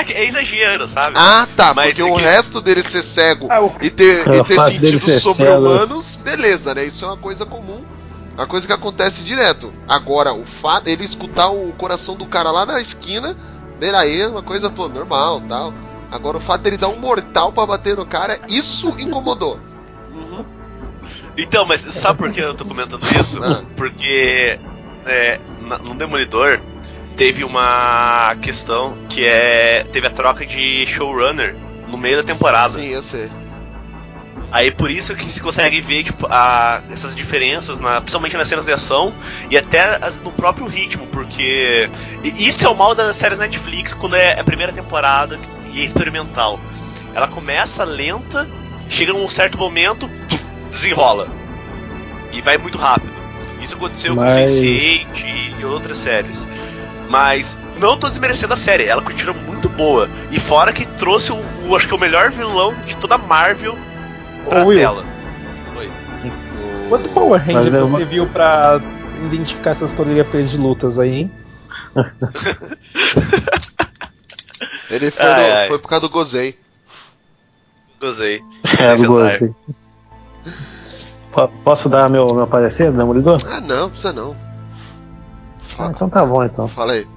É, 0.07 0.11
é 0.13 0.25
exagero, 0.25 0.87
sabe? 0.87 1.15
Ah, 1.17 1.47
tá, 1.55 1.73
Mas 1.73 1.95
porque 1.97 2.09
é 2.09 2.13
o 2.13 2.15
que- 2.15 2.21
resto 2.21 2.61
dele 2.61 2.83
ser 2.83 3.03
cego 3.03 3.47
Ah, 3.49 3.61
o- 3.61 3.75
e 3.81 3.89
ter, 3.89 4.27
É, 4.27 4.37
e 4.37 4.43
ter 4.43 4.59
sentidos 4.59 5.23
sobre-humanos, 5.23 6.15
beleza, 6.17 6.73
né? 6.75 6.85
Isso 6.85 7.03
é 7.03 7.07
uma 7.07 7.17
coisa 7.17 7.45
comum. 7.45 7.83
Uma 8.35 8.45
coisa 8.45 8.67
que 8.67 8.73
acontece 8.73 9.21
direto. 9.23 9.73
Agora, 9.87 10.31
o 10.33 10.45
fato 10.45 10.87
ele 10.87 11.03
escutar 11.03 11.49
o 11.49 11.71
coração 11.77 12.15
do 12.15 12.25
cara 12.27 12.51
lá 12.51 12.65
na 12.67 12.79
esquina, 12.79 13.35
peraí, 13.79 14.21
é 14.21 14.27
uma 14.27 14.43
coisa, 14.43 14.69
pô, 14.69 14.87
normal 14.87 15.41
tal. 15.49 15.73
Agora, 16.11 16.37
o 16.37 16.39
fato 16.41 16.61
dele 16.61 16.77
dar 16.77 16.87
um 16.89 16.99
mortal 16.99 17.51
pra 17.51 17.65
bater 17.65 17.97
no 17.97 18.05
cara, 18.05 18.39
isso 18.47 18.93
incomodou. 18.99 19.59
Uhum. 20.13 20.45
Então, 21.35 21.65
mas 21.65 21.81
sabe 21.81 22.17
por 22.19 22.31
que 22.31 22.39
eu 22.39 22.53
tô 22.53 22.63
comentando 22.63 23.03
isso? 23.19 23.43
Ah. 23.43 23.63
Porque 23.75 24.59
é, 25.05 25.39
na- 25.61 25.77
no 25.79 25.95
Demolidor 25.95 26.59
teve 27.17 27.43
uma 27.43 28.35
questão 28.41 28.97
que 29.09 29.25
é. 29.25 29.85
Teve 29.91 30.07
a 30.07 30.09
troca 30.11 30.45
de 30.45 30.85
showrunner 30.87 31.55
no 31.89 31.97
meio 31.97 32.17
da 32.17 32.23
temporada. 32.23 32.77
Sim, 32.79 32.87
eu 32.87 33.03
sei. 33.03 33.29
Aí 34.49 34.71
por 34.71 34.89
isso 34.89 35.13
que 35.13 35.29
se 35.29 35.41
consegue 35.41 35.81
ver 35.81 36.03
tipo, 36.05 36.25
a- 36.29 36.81
essas 36.89 37.13
diferenças, 37.13 37.77
na- 37.79 37.99
principalmente 37.99 38.37
nas 38.37 38.47
cenas 38.47 38.65
de 38.65 38.71
ação 38.71 39.13
e 39.49 39.57
até 39.57 39.97
as- 40.01 40.21
no 40.21 40.31
próprio 40.31 40.67
ritmo, 40.67 41.05
porque 41.07 41.89
isso 42.23 42.65
é 42.65 42.69
o 42.69 42.75
mal 42.75 42.95
das 42.95 43.17
séries 43.17 43.39
Netflix 43.39 43.93
quando 43.93 44.15
é 44.15 44.39
a 44.39 44.43
primeira 44.45 44.71
temporada 44.71 45.37
e 45.73 45.81
é 45.81 45.83
experimental. 45.83 46.59
Ela 47.13 47.27
começa 47.27 47.83
lenta, 47.83 48.47
chega 48.89 49.11
num 49.11 49.29
certo 49.29 49.57
momento, 49.57 50.09
desenrola 50.71 51.27
e 52.31 52.39
vai 52.41 52.57
muito 52.57 52.77
rápido. 52.77 53.11
Isso 53.61 53.75
aconteceu 53.75 54.15
Mas- 54.15 54.33
com 54.33 54.39
Sense8 54.47 55.25
e 55.59 55.65
outras 55.65 55.97
séries. 55.97 56.47
Mas 57.09 57.57
não 57.79 57.97
tô 57.97 58.09
desmerecendo 58.09 58.53
a 58.53 58.57
série, 58.57 58.83
ela 58.85 59.01
continua 59.01 59.33
muito 59.33 59.69
boa. 59.69 60.09
E 60.31 60.39
fora 60.39 60.73
que 60.73 60.85
trouxe 60.85 61.31
o, 61.31 61.37
o- 61.67 61.75
acho 61.75 61.87
que 61.87 61.93
o 61.95 61.97
melhor 61.97 62.29
vilão 62.31 62.73
de 62.85 62.95
toda 62.97 63.15
a 63.15 63.17
Marvel 63.17 63.77
pra 64.49 64.63
Ô, 64.63 64.67
Will. 64.67 64.79
tela. 64.79 65.05
Oi. 65.77 65.89
Quanto 66.89 67.09
Power 67.09 67.39
Ranger 67.41 67.71
Mas 67.71 67.89
você 67.89 68.05
viu 68.05 68.27
pra 68.27 68.79
identificar 69.25 69.71
essas 69.71 69.93
coreografias 69.93 70.51
de 70.51 70.57
lutas 70.57 70.99
aí, 70.99 71.13
hein? 71.21 71.31
Ele 74.89 75.11
foi, 75.11 75.25
Ai, 75.25 75.49
no- 75.49 75.55
ai. 75.57 75.67
foi 75.67 75.79
por 75.79 75.87
causa 75.89 76.01
do 76.01 76.09
Gozei. 76.09 76.57
Gozei. 77.99 78.41
É, 78.79 78.95
do 78.95 79.07
Gozei. 79.07 79.53
Po- 81.33 81.47
Posso 81.63 81.89
dar 81.89 82.09
meu, 82.09 82.27
meu 82.33 82.47
parecer, 82.47 82.91
Demolidor? 82.91 83.41
Ah, 83.49 83.59
não, 83.59 83.89
precisa 83.89 84.13
não. 84.13 84.35
Ah, 85.77 85.91
então 85.93 86.09
tá 86.09 86.25
bom, 86.25 86.43
então. 86.43 86.67
fala 86.67 86.93
aí. 86.93 87.07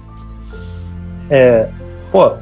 É, 1.29 1.69
pô, 2.11 2.33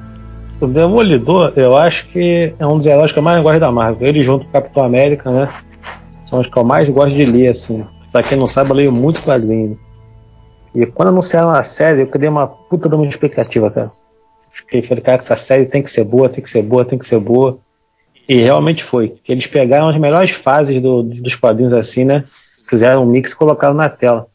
o 0.62 0.68
Demolidor, 0.68 1.54
eu 1.56 1.78
acho 1.78 2.08
que 2.10 2.54
é 2.58 2.66
um 2.66 2.78
dos 2.78 2.86
heróis 2.86 3.12
que 3.12 3.20
eu 3.20 3.24
mais 3.24 3.42
gosto 3.42 3.60
da 3.60 3.72
Marvel. 3.72 4.08
Ele 4.08 4.24
junto 4.24 4.44
com 4.46 4.50
o 4.50 4.54
Capitão 4.54 4.84
América, 4.84 5.30
né? 5.32 5.50
São 6.26 6.42
os 6.42 6.48
que 6.48 6.58
eu 6.58 6.64
mais 6.64 6.90
gosto 6.90 7.16
de 7.16 7.26
ler, 7.26 7.50
assim. 7.50 7.86
Pra 8.12 8.24
quem 8.24 8.38
não 8.38 8.48
sabe, 8.48 8.72
eu 8.72 8.76
leio 8.76 8.92
muito 8.92 9.22
quadrinho. 9.22 9.80
E 10.74 10.86
quando 10.86 11.10
anunciaram 11.10 11.50
a 11.50 11.64
série, 11.64 12.02
eu 12.02 12.08
criei 12.08 12.30
uma 12.30 12.48
puta 12.48 12.88
de 12.90 12.96
uma 12.96 13.06
expectativa, 13.08 13.72
cara. 13.72 13.90
Fiquei, 14.52 14.82
falei, 14.84 15.04
cara, 15.04 15.18
essa 15.18 15.38
série 15.38 15.66
tem 15.66 15.82
que 15.82 15.90
ser 15.90 16.04
boa, 16.04 16.30
tem 16.30 16.44
que 16.44 16.50
ser 16.50 16.64
boa, 16.64 16.84
tem 16.86 16.98
que 17.00 17.06
ser 17.06 17.20
boa. 17.20 17.60
E 18.28 18.36
realmente 18.36 18.84
foi. 18.84 19.16
Eles 19.28 19.48
pegaram 19.48 19.88
as 19.88 19.98
melhores 19.98 20.32
fases 20.32 20.80
do- 20.82 21.02
dos 21.04 21.36
quadrinhos 21.36 21.74
assim, 21.74 22.04
né? 22.06 22.24
Fizeram 22.70 23.04
um 23.04 23.06
mix 23.08 23.32
e 23.32 23.36
colocaram 23.36 23.74
na 23.74 23.90
tela. 23.90 24.28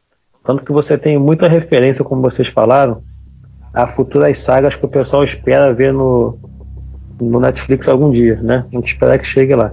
Tanto 0.45 0.63
que 0.63 0.73
você 0.73 0.99
tem 0.99 1.19
muita 1.19 1.49
referência, 1.49 2.05
como 2.05 2.21
vocês 2.21 2.49
falaram, 2.49 3.03
a 3.73 3.87
futuras 3.89 4.37
sagas 4.39 4.77
que 4.77 4.85
o 4.85 4.89
pessoal 4.89 5.25
espera 5.25 5.73
ver 5.73 5.93
no, 5.93 6.39
no 7.21 7.41
Netflix 7.41 7.89
algum 7.89 8.11
dia, 8.11 8.37
né? 8.43 8.67
A 8.71 8.75
gente 8.77 8.93
espera 8.93 9.19
que 9.19 9.27
chegue 9.27 9.55
lá. 9.55 9.73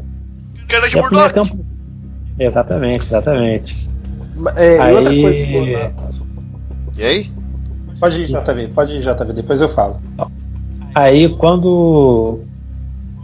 A 0.64 0.66
primeira 0.90 1.02
Murdoch. 1.02 1.34
tempo... 1.34 1.66
Exatamente, 2.40 3.04
exatamente. 3.04 3.90
É, 4.56 4.92
e 4.92 4.96
outra 4.96 5.12
Aí- 5.12 5.22
coisa. 5.22 5.94
E 6.98 7.04
aí? 7.04 7.32
Pode 8.00 8.22
ir, 8.22 8.26
JV, 8.26 8.68
pode 8.74 8.94
ir, 8.96 9.02
JV, 9.02 9.34
depois 9.34 9.62
eu 9.62 9.70
falo. 9.70 10.00
Aí 10.96 11.30
quando. 11.36 12.40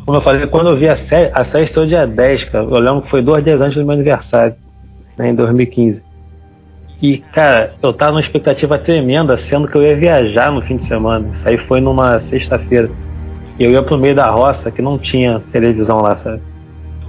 Como 0.05 0.17
eu 0.17 0.21
falei, 0.21 0.45
quando 0.47 0.69
eu 0.69 0.77
vi 0.77 0.87
a 0.87 0.95
série, 0.95 1.31
a 1.33 1.43
série 1.43 1.63
estreou 1.65 1.87
dia 1.87 2.05
10, 2.05 2.43
cara. 2.45 2.65
Eu 2.65 2.77
lembro 2.79 3.01
que 3.01 3.09
foi 3.09 3.21
dois 3.21 3.43
dias 3.43 3.59
antes 3.59 3.77
do 3.77 3.83
meu 3.83 3.93
aniversário, 3.93 4.55
né, 5.17 5.29
em 5.29 5.35
2015. 5.35 6.03
E, 7.01 7.19
cara, 7.31 7.71
eu 7.81 7.93
tava 7.93 8.11
numa 8.11 8.21
expectativa 8.21 8.77
tremenda, 8.77 9.37
sendo 9.37 9.67
que 9.67 9.77
eu 9.77 9.83
ia 9.83 9.95
viajar 9.95 10.51
no 10.51 10.61
fim 10.61 10.77
de 10.77 10.85
semana. 10.85 11.29
Isso 11.33 11.47
aí 11.47 11.57
foi 11.57 11.79
numa 11.79 12.19
sexta-feira. 12.19 12.89
E 13.59 13.63
eu 13.63 13.71
ia 13.71 13.83
pro 13.83 13.97
meio 13.97 14.15
da 14.15 14.29
roça, 14.29 14.71
que 14.71 14.81
não 14.81 14.97
tinha 14.97 15.41
televisão 15.51 16.01
lá, 16.01 16.15
sabe? 16.17 16.41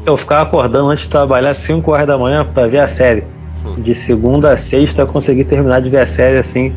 Eu 0.05 0.17
ficava 0.17 0.43
acordando 0.43 0.91
antes 0.91 1.05
de 1.05 1.11
trabalhar 1.11 1.55
5 1.55 1.91
horas 1.91 2.07
da 2.07 2.19
manhã 2.19 2.45
pra 2.45 2.67
ver 2.67 2.79
a 2.79 2.89
série. 2.89 3.25
De 3.77 3.95
segunda 3.95 4.53
a 4.53 4.57
sexta 4.57 5.03
eu 5.03 5.07
consegui 5.07 5.45
terminar 5.45 5.81
de 5.81 5.91
ver 5.91 5.99
a 5.99 6.07
série 6.07 6.39
assim, 6.39 6.75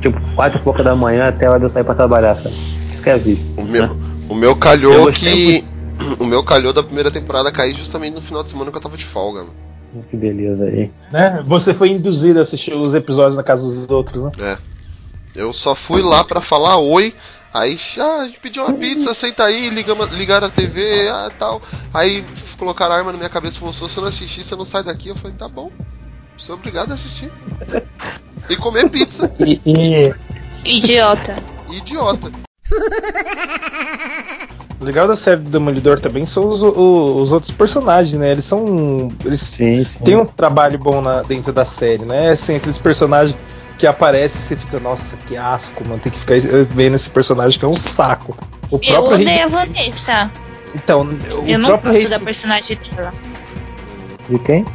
tipo, 0.00 0.20
quatro 0.34 0.58
e 0.58 0.62
pouca 0.62 0.82
da 0.82 0.94
manhã 0.94 1.28
até 1.28 1.46
a 1.46 1.50
hora 1.50 1.58
de 1.58 1.64
eu 1.66 1.70
sair 1.70 1.84
pra 1.84 1.94
trabalhar, 1.94 2.34
sabe? 2.34 2.54
Isso 2.90 3.02
que 3.02 3.08
é 3.08 3.16
vício. 3.16 3.60
O 3.60 3.64
meu, 3.64 3.86
né? 3.86 3.96
o 4.28 4.34
meu 4.34 4.50
Eu 4.50 4.56
calhou 4.56 5.12
que. 5.12 5.64
O 6.18 6.24
meu 6.24 6.42
calhou 6.44 6.72
da 6.72 6.82
primeira 6.82 7.08
temporada 7.08 7.52
cair 7.52 7.72
justamente 7.72 8.14
no 8.14 8.20
final 8.20 8.42
de 8.42 8.50
semana 8.50 8.68
que 8.68 8.76
eu 8.76 8.80
tava 8.80 8.96
de 8.96 9.04
folga, 9.04 9.42
mano. 9.42 9.52
Que 10.02 10.16
beleza 10.16 10.66
aí. 10.66 10.90
Né? 11.12 11.40
Você 11.44 11.72
foi 11.72 11.90
induzido 11.90 12.38
a 12.38 12.42
assistir 12.42 12.74
os 12.74 12.94
episódios 12.94 13.36
na 13.36 13.42
casa 13.42 13.62
dos 13.62 13.88
outros, 13.90 14.24
né? 14.24 14.32
É. 14.38 14.58
Eu 15.34 15.52
só 15.52 15.74
fui 15.74 16.02
lá 16.02 16.22
pra 16.24 16.40
falar 16.40 16.78
oi. 16.78 17.14
Aí, 17.52 17.78
ah, 17.98 18.22
a 18.22 18.26
gente 18.26 18.40
pediu 18.40 18.64
uma 18.64 18.74
pizza, 18.74 19.14
senta 19.14 19.44
aí, 19.44 19.70
ligamos, 19.70 20.10
ligaram 20.10 20.48
a 20.48 20.50
TV, 20.50 21.08
ah, 21.08 21.30
tal. 21.38 21.62
Aí 21.92 22.24
colocaram 22.58 22.94
a 22.94 22.98
arma 22.98 23.12
na 23.12 23.18
minha 23.18 23.30
cabeça 23.30 23.56
e 23.56 23.60
falou: 23.60 23.72
se 23.72 23.80
você 23.80 24.00
não 24.00 24.08
assistir, 24.08 24.44
você 24.44 24.56
não 24.56 24.64
sai 24.64 24.82
daqui. 24.82 25.08
Eu 25.08 25.16
falei: 25.16 25.36
tá 25.36 25.48
bom, 25.48 25.70
sou 26.36 26.56
obrigado 26.56 26.90
a 26.92 26.94
assistir. 26.94 27.30
E 28.46 28.56
comer 28.56 28.90
pizza. 28.90 29.32
Idiota. 30.66 31.42
Idiota. 31.70 32.30
O 34.84 34.86
legal 34.86 35.08
da 35.08 35.16
série 35.16 35.40
do 35.40 35.48
Demolidor 35.48 35.98
também 35.98 36.26
são 36.26 36.46
os, 36.46 36.60
o- 36.62 37.16
os 37.22 37.32
outros 37.32 37.50
personagens, 37.50 38.12
né? 38.20 38.30
Eles 38.32 38.44
são. 38.44 39.08
Eles 39.24 39.40
sim, 39.40 39.82
sim. 39.82 40.04
têm 40.04 40.14
um 40.16 40.26
trabalho 40.26 40.78
bom 40.78 41.00
na- 41.00 41.22
dentro 41.22 41.54
da 41.54 41.64
série, 41.64 42.04
né? 42.04 42.28
Assim, 42.28 42.56
aqueles 42.56 42.76
personagens 42.76 43.34
que 43.78 43.86
aparecem 43.86 44.40
e 44.40 44.44
você 44.44 44.56
fica, 44.56 44.78
nossa, 44.78 45.16
que 45.26 45.38
asco, 45.38 45.82
mano. 45.88 45.98
Tem 46.00 46.12
que 46.12 46.18
ficar 46.18 46.34
vendo 46.68 46.96
esse 46.96 47.08
personagem 47.08 47.58
que 47.58 47.64
é 47.64 47.68
um 47.68 47.74
saco. 47.74 48.36
O 48.70 48.74
Eu 48.76 48.78
próprio 48.80 49.14
odeio 49.14 49.28
Rei. 49.30 49.40
a 49.42 49.46
Vanessa. 49.46 50.30
Então, 50.74 51.00
o 51.08 51.48
Eu 51.48 51.58
não 51.58 51.70
próprio 51.70 51.90
gosto 51.92 52.00
Rei. 52.02 52.10
da 52.10 52.20
personagem 52.20 52.78
dela. 52.94 53.12
De 54.28 54.38
quem? 54.40 54.66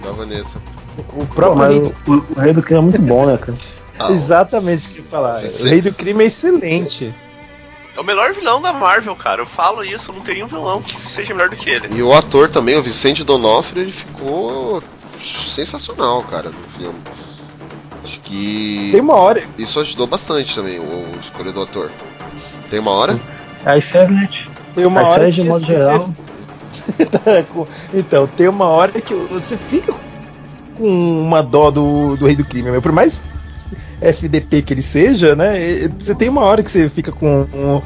Da 0.00 0.12
Vanessa. 0.12 0.62
O 0.96 1.02
Pô, 1.02 1.26
próprio 1.34 1.58
mas 1.58 1.72
Rei. 1.72 1.92
o, 2.06 2.12
o 2.36 2.40
Rei 2.40 2.52
do 2.52 2.62
Crime 2.62 2.78
é 2.78 2.82
muito 2.84 3.02
bom, 3.02 3.26
né, 3.26 3.36
cara? 3.36 3.58
Ah, 3.98 4.12
Exatamente 4.14 4.86
o 4.86 4.90
que 4.92 4.98
eu 5.00 5.04
ia 5.06 5.10
falar. 5.10 5.42
O 5.42 5.64
Rei 5.64 5.82
do 5.82 5.92
Crime 5.92 6.22
é 6.22 6.26
excelente. 6.28 7.12
É 7.96 8.00
o 8.00 8.04
melhor 8.04 8.34
vilão 8.34 8.60
da 8.60 8.72
Marvel, 8.72 9.16
cara. 9.16 9.40
Eu 9.40 9.46
falo 9.46 9.82
isso, 9.82 10.12
não 10.12 10.20
tem 10.20 10.34
nenhum 10.36 10.48
vilão 10.48 10.82
que 10.82 10.94
seja 10.94 11.32
melhor 11.32 11.48
do 11.48 11.56
que 11.56 11.70
ele. 11.70 11.88
E 11.96 12.02
o 12.02 12.12
ator 12.12 12.50
também, 12.50 12.76
o 12.76 12.82
Vicente 12.82 13.24
Donofrio, 13.24 13.82
ele 13.82 13.92
ficou 13.92 14.82
sensacional, 15.54 16.22
cara, 16.22 16.50
no 16.50 16.78
filme. 16.78 16.98
Acho 18.04 18.20
que 18.20 18.90
Tem 18.92 19.00
uma 19.00 19.14
hora. 19.14 19.42
isso 19.56 19.80
ajudou 19.80 20.06
bastante 20.06 20.54
também, 20.54 20.78
o, 20.78 20.82
o 20.82 21.10
escolha 21.22 21.52
do 21.52 21.62
ator. 21.62 21.90
Tem 22.68 22.78
uma 22.78 22.90
hora? 22.90 23.18
As 23.64 23.84
séries, 23.86 24.50
Tem 24.74 24.84
uma 24.84 25.00
as 25.00 25.08
hora 25.08 25.18
séries 25.20 25.34
de 25.34 25.44
modo 25.44 25.64
geral. 25.64 26.10
Então, 27.92 28.28
tem 28.28 28.46
uma 28.46 28.66
hora 28.66 29.00
que 29.00 29.12
você 29.12 29.56
fica 29.56 29.92
com 30.76 30.86
uma 31.22 31.42
dó 31.42 31.70
do, 31.70 32.16
do 32.16 32.26
Rei 32.26 32.36
do 32.36 32.44
Crime, 32.44 32.70
meu. 32.70 32.80
Por 32.80 32.92
mais 32.92 33.20
FDP 34.00 34.62
que 34.62 34.72
ele 34.74 34.82
seja, 34.82 35.34
né? 35.34 35.58
Você 35.98 36.14
tem 36.14 36.28
uma 36.28 36.42
hora 36.42 36.62
que 36.62 36.70
você 36.70 36.88
fica 36.88 37.10
com 37.12 37.42
um 37.52 37.82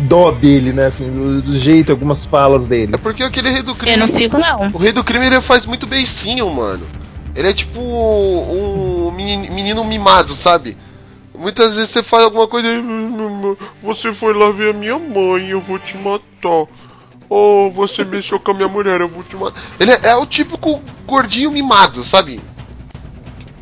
dó 0.00 0.30
dele, 0.30 0.72
né? 0.72 0.86
Assim, 0.86 1.10
do, 1.10 1.42
do 1.42 1.56
jeito, 1.56 1.90
algumas 1.92 2.24
falas 2.26 2.66
dele. 2.66 2.94
É 2.94 2.98
porque 2.98 3.22
aquele 3.22 3.50
rei 3.50 3.62
do 3.62 3.72
Eu 3.72 3.76
crime. 3.76 3.96
não 3.96 4.08
fico, 4.08 4.38
não. 4.38 4.68
O 4.72 4.78
rei 4.78 4.92
do 4.92 5.02
crime 5.04 5.26
ele 5.26 5.40
faz 5.40 5.64
muito 5.66 5.86
beicinho, 5.86 6.50
mano. 6.50 6.86
Ele 7.34 7.48
é 7.48 7.52
tipo 7.52 7.80
um 7.80 9.10
meni- 9.10 9.50
menino 9.50 9.84
mimado, 9.84 10.34
sabe? 10.34 10.76
Muitas 11.38 11.74
vezes 11.74 11.90
você 11.90 12.02
faz 12.02 12.24
alguma 12.24 12.46
coisa. 12.48 12.66
e, 12.68 12.82
Você 13.82 14.14
foi 14.14 14.32
lá 14.32 14.50
ver 14.50 14.70
a 14.70 14.72
minha 14.72 14.98
mãe, 14.98 15.48
eu 15.50 15.60
vou 15.60 15.78
te 15.78 15.96
matar. 15.98 16.66
Oh, 17.28 17.70
você 17.74 18.04
mexeu 18.04 18.38
com 18.38 18.52
a 18.52 18.54
minha 18.54 18.68
mulher, 18.68 19.00
eu 19.00 19.08
vou 19.08 19.22
te 19.22 19.34
matar. 19.36 19.60
Ele 19.80 19.90
é, 19.90 20.00
é 20.10 20.16
o 20.16 20.24
típico 20.24 20.80
gordinho 21.06 21.50
mimado, 21.50 22.04
sabe? 22.04 22.40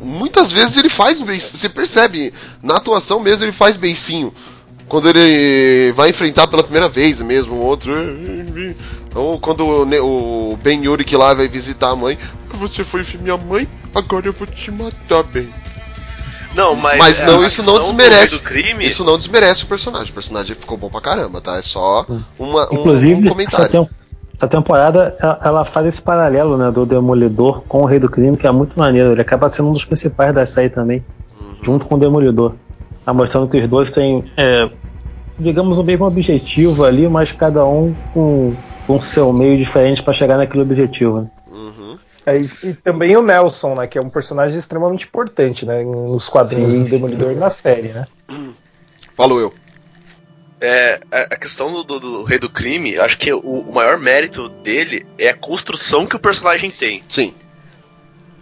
Muitas 0.05 0.51
vezes 0.51 0.77
ele 0.77 0.87
faz 0.87 1.19
beicinho. 1.19 1.57
Você 1.57 1.67
percebe, 1.67 2.31
na 2.61 2.75
atuação 2.75 3.19
mesmo 3.19 3.43
ele 3.43 3.51
faz 3.51 3.75
beicinho. 3.75 4.31
Quando 4.87 5.09
ele 5.09 5.91
vai 5.93 6.11
enfrentar 6.11 6.45
pela 6.45 6.61
primeira 6.61 6.87
vez 6.87 7.19
mesmo, 7.23 7.55
o 7.55 7.65
outro. 7.65 7.91
Ou 9.15 9.39
quando 9.39 9.65
o 9.65 10.55
Ben 10.57 10.85
Yurik 10.85 11.15
lá 11.15 11.33
vai 11.33 11.47
visitar 11.47 11.89
a 11.89 11.95
mãe. 11.95 12.19
Você 12.53 12.83
foi 12.83 13.01
ver 13.01 13.19
minha 13.19 13.35
mãe, 13.35 13.67
agora 13.95 14.27
eu 14.27 14.33
vou 14.33 14.45
te 14.45 14.69
matar, 14.69 15.23
Ben. 15.23 15.49
Não, 16.53 16.75
mas. 16.75 16.99
Mas 16.99 17.19
é, 17.19 17.25
não, 17.25 17.41
a 17.41 17.47
isso 17.47 17.63
não 17.63 17.79
desmerece. 17.79 18.39
Crime, 18.39 18.87
Isso 18.87 19.03
não 19.03 19.17
desmerece 19.17 19.63
o 19.63 19.67
personagem. 19.67 20.11
O 20.11 20.13
personagem 20.13 20.55
ficou 20.55 20.77
bom 20.77 20.89
pra 20.89 21.01
caramba, 21.01 21.41
tá? 21.41 21.57
É 21.57 21.61
só 21.63 22.05
uma, 22.39 22.71
um, 22.71 22.79
Inclusive, 22.79 23.13
um 23.15 23.27
comentário. 23.27 23.89
Essa 24.37 24.47
temporada 24.47 25.15
ela, 25.19 25.39
ela 25.43 25.65
faz 25.65 25.85
esse 25.87 26.01
paralelo 26.01 26.57
né, 26.57 26.69
do 26.71 26.85
Demolidor 26.85 27.61
com 27.67 27.81
o 27.81 27.85
Rei 27.85 27.99
do 27.99 28.09
Crime, 28.09 28.37
que 28.37 28.45
é 28.47 28.51
muito 28.51 28.77
maneiro. 28.77 29.11
Ele 29.11 29.21
acaba 29.21 29.49
sendo 29.49 29.69
um 29.69 29.73
dos 29.73 29.85
principais 29.85 30.33
da 30.33 30.45
série 30.45 30.69
também, 30.69 31.03
junto 31.61 31.85
com 31.85 31.95
o 31.95 31.99
Demolidor. 31.99 32.53
Tá 33.03 33.13
mostrando 33.13 33.47
que 33.47 33.59
os 33.59 33.69
dois 33.69 33.91
têm, 33.91 34.25
é, 34.35 34.69
digamos, 35.37 35.77
o 35.77 35.83
mesmo 35.83 36.05
objetivo 36.05 36.83
ali, 36.83 37.07
mas 37.07 37.31
cada 37.31 37.65
um 37.65 37.93
com, 38.13 38.53
com 38.87 38.99
seu 38.99 39.31
meio 39.31 39.57
diferente 39.57 40.01
para 40.01 40.13
chegar 40.13 40.37
naquele 40.37 40.63
objetivo. 40.63 41.21
né? 41.21 41.29
Uhum. 41.47 41.97
É, 42.25 42.39
e, 42.39 42.49
e 42.63 42.73
também 42.73 43.15
o 43.15 43.21
Nelson, 43.21 43.75
né? 43.75 43.87
Que 43.87 43.97
é 43.97 44.01
um 44.01 44.09
personagem 44.09 44.57
extremamente 44.57 45.05
importante, 45.05 45.65
né? 45.65 45.83
Nos 45.83 46.27
quadrinhos 46.27 46.73
Sim, 46.73 46.81
do 46.81 46.87
sim. 46.87 46.95
Demolidor 46.95 47.31
e 47.31 47.35
na 47.35 47.49
série, 47.51 47.89
né? 47.89 48.07
Falou 49.15 49.39
eu. 49.39 49.53
É, 50.61 51.01
a 51.11 51.35
questão 51.35 51.71
do, 51.71 51.83
do- 51.83 51.99
do 51.99 52.23
Rei 52.23 52.39
do 52.39 52.49
Crime, 52.49 52.97
acho 52.97 53.17
que 53.17 53.31
o, 53.33 53.39
o 53.39 53.73
maior 53.73 53.97
mérito 53.97 54.49
dele 54.49 55.05
é 55.17 55.29
a 55.29 55.33
construção 55.35 56.05
que 56.05 56.15
o 56.15 56.19
personagem 56.19 56.71
tem. 56.71 57.03
Sim. 57.09 57.33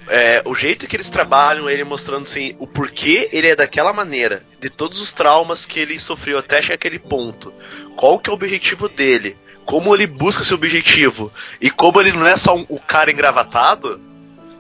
É, 0.08 0.42
o 0.46 0.54
jeito 0.54 0.86
que 0.86 0.96
eles 0.98 1.10
trabalham, 1.10 1.70
ele 1.70 1.84
mostrando 1.86 2.24
assim, 2.24 2.56
o 2.60 2.68
porquê 2.68 3.30
ele 3.32 3.48
é 3.48 3.56
daquela 3.56 3.94
maneira, 3.94 4.44
de 4.60 4.70
todos 4.70 5.00
os 5.00 5.14
traumas 5.14 5.66
que 5.66 5.80
ele 5.80 5.98
sofreu 5.98 6.38
até 6.38 6.62
chegar 6.62 6.76
aquele 6.76 7.00
ponto. 7.00 7.54
Qual 7.96 8.20
que 8.20 8.30
é 8.30 8.34
o 8.34 8.36
objetivo 8.36 8.90
dele? 8.90 9.38
Como 9.66 9.96
ele 9.96 10.06
busca 10.06 10.44
seu 10.44 10.58
objetivo? 10.58 11.32
E 11.62 11.70
como 11.70 12.02
ele 12.02 12.12
não 12.12 12.28
é 12.28 12.36
só 12.36 12.54
um- 12.56 12.66
o 12.68 12.80
cara 12.80 13.12
engravatado, 13.12 14.02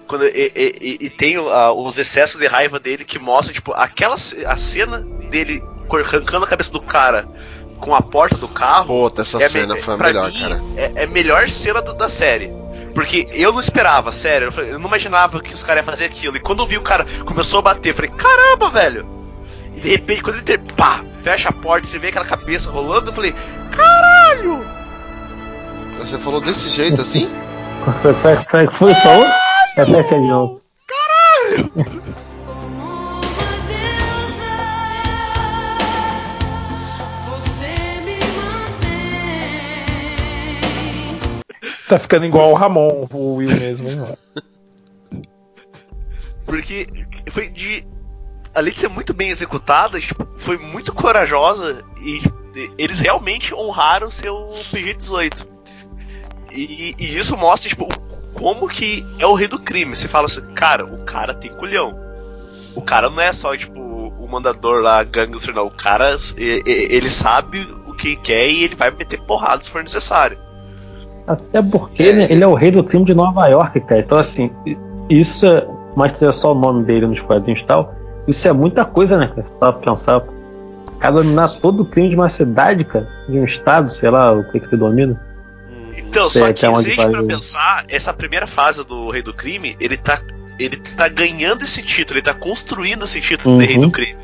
quando, 0.08 0.26
e, 0.26 0.52
e- 0.56 0.98
e- 1.02 1.10
tem 1.10 1.36
ah, 1.36 1.74
os 1.74 1.98
excessos 1.98 2.40
de 2.40 2.48
raiva 2.48 2.80
dele 2.80 3.04
que 3.04 3.20
mostram, 3.20 3.54
tipo, 3.54 3.74
aquela 3.74 4.16
a 4.16 4.58
cena 4.58 5.00
dele 5.30 5.62
arrancando 5.92 6.46
a 6.46 6.48
cabeça 6.48 6.72
do 6.72 6.82
cara 6.82 7.26
com 7.80 7.94
a 7.94 8.02
porta 8.02 8.38
do 8.38 8.48
carro. 8.48 9.10
Puta, 9.10 9.22
essa 9.24 9.42
é 9.44 9.50
cena 9.50 9.74
me- 9.76 9.82
foi 9.82 9.94
a 9.94 9.98
pra 9.98 10.08
melhor, 10.08 10.32
mim, 10.32 10.40
cara. 10.40 10.64
É, 10.78 10.92
é 10.96 11.04
a 11.04 11.08
melhor 11.08 11.50
cena 11.50 11.82
do- 11.82 11.94
da 11.94 12.08
série. 12.10 12.52
Porque 12.94 13.28
eu 13.32 13.52
não 13.52 13.60
esperava, 13.60 14.12
sério. 14.12 14.48
Eu, 14.48 14.52
falei- 14.52 14.72
eu 14.72 14.80
não 14.80 14.88
imaginava 14.88 15.40
que 15.42 15.54
os 15.54 15.64
caras 15.64 15.82
iam 15.82 15.86
fazer 15.92 16.06
aquilo. 16.06 16.38
E 16.38 16.40
quando 16.40 16.62
eu 16.62 16.68
vi 16.68 16.78
o 16.78 16.82
cara 16.82 17.06
começou 17.26 17.60
a 17.60 17.62
bater, 17.64 17.90
eu 17.90 17.96
falei, 17.96 18.12
caramba, 18.12 18.70
velho! 18.70 19.06
E 19.76 19.80
de 19.82 19.90
repente, 19.90 20.22
quando 20.22 20.36
ele 20.36 20.44
ter, 20.44 20.60
pá, 20.76 21.04
fecha 21.24 21.50
a 21.50 21.52
porta, 21.52 21.88
você 21.88 21.98
vê 21.98 22.10
aquela 22.10 22.26
cabeça 22.26 22.70
rolando, 22.70 23.10
eu 23.10 23.14
falei, 23.14 23.34
caralho! 23.72 24.64
Você 25.98 26.18
falou 26.20 26.40
desse 26.42 26.70
jeito 26.70 27.02
assim? 27.02 27.30
Foi, 28.02 28.14
foi, 28.14 28.36
foi, 28.48 28.68
foi 28.68 28.96
só 28.96 29.10
um? 29.20 29.26
Repete 29.76 30.14
aí 30.14 30.22
de 30.22 30.28
novo. 30.28 30.62
Tá 41.94 42.00
ficando 42.00 42.26
igual 42.26 42.50
o 42.50 42.56
Ramon, 42.56 43.08
o 43.14 43.36
Will 43.36 43.56
mesmo, 43.56 43.88
hein? 43.88 44.18
Porque 46.44 46.88
foi 47.30 47.50
de. 47.50 47.86
Além 48.52 48.74
de 48.74 48.80
ser 48.80 48.88
muito 48.88 49.14
bem 49.14 49.30
executada, 49.30 50.02
tipo, 50.02 50.28
foi 50.40 50.58
muito 50.58 50.92
corajosa 50.92 51.86
e 52.02 52.20
eles 52.80 52.98
realmente 52.98 53.54
honraram 53.54 54.10
seu 54.10 54.36
PG-18. 54.72 55.48
E, 56.52 56.96
e 56.98 57.16
isso 57.16 57.38
mostra, 57.38 57.70
tipo, 57.70 57.88
como 58.34 58.68
que 58.68 59.06
é 59.20 59.28
o 59.28 59.36
rei 59.36 59.48
do 59.48 59.60
crime. 59.60 59.96
Você 59.96 60.08
fala 60.08 60.26
assim, 60.26 60.42
cara, 60.56 60.84
o 60.84 61.06
cara 61.06 61.36
tem 61.36 61.54
culhão. 61.54 61.96
O 62.76 62.82
cara 62.82 63.08
não 63.08 63.22
é 63.22 63.32
só, 63.32 63.56
tipo, 63.56 63.80
o 63.80 64.28
mandador 64.28 64.82
lá, 64.82 65.04
gangster, 65.04 65.54
não. 65.54 65.68
O 65.68 65.72
cara, 65.72 66.18
ele 66.36 67.10
sabe 67.12 67.62
o 67.86 67.94
que 67.94 68.16
quer 68.16 68.50
e 68.50 68.64
ele 68.64 68.74
vai 68.74 68.90
meter 68.90 69.22
porrada 69.22 69.62
se 69.62 69.70
for 69.70 69.84
necessário. 69.84 70.53
Até 71.26 71.62
porque 71.62 72.12
né, 72.12 72.28
ele 72.30 72.44
é 72.44 72.48
o 72.48 72.54
rei 72.54 72.72
do 72.72 72.84
crime 72.84 73.06
de 73.06 73.14
Nova 73.14 73.48
York, 73.48 73.80
cara. 73.82 74.02
Então, 74.02 74.18
assim, 74.18 74.52
isso 75.10 75.46
é. 75.46 75.66
Mas 75.96 76.22
é 76.22 76.32
só 76.34 76.54
o 76.54 76.60
nome 76.60 76.84
dele 76.84 77.06
nos 77.06 77.22
quadrinhos 77.22 77.62
e 77.62 77.66
tal. 77.66 77.94
Isso 78.28 78.48
é 78.48 78.54
muita 78.54 78.84
coisa, 78.84 79.18
né, 79.18 79.28
cara? 79.28 79.48
Pra 79.60 79.74
pensar. 79.74 80.24
Cada 81.00 81.22
dominar 81.22 81.50
todo 81.62 81.84
o 81.84 81.86
crime 81.86 82.10
de 82.10 82.16
uma 82.16 82.30
cidade, 82.30 82.84
cara. 82.84 83.08
De 83.28 83.38
um 83.38 83.46
estado, 83.46 83.90
sei 83.90 84.10
lá, 84.10 84.32
o 84.32 84.44
que 84.46 84.60
que 84.60 84.68
ele 84.68 84.78
domina. 84.78 85.20
Então, 85.98 86.28
Sei 86.30 86.42
só 86.42 86.46
até 86.46 86.54
que 86.54 86.60
se 86.60 86.66
a 87.02 87.06
gente 87.12 87.28
pensar, 87.28 87.86
essa 87.88 88.14
primeira 88.14 88.48
fase 88.48 88.84
do 88.84 89.10
Rei 89.10 89.22
do 89.22 89.34
Crime, 89.34 89.76
ele 89.80 89.98
tá, 89.98 90.20
ele 90.58 90.78
tá 90.78 91.08
ganhando 91.08 91.64
esse 91.64 91.84
título, 91.84 92.18
ele 92.18 92.26
tá 92.26 92.34
construindo 92.34 93.04
esse 93.04 93.22
título 93.22 93.58
de 93.58 93.64
Uhum. 93.64 93.70
Rei 93.70 93.80
do 93.80 93.92
Crime. 93.92 94.18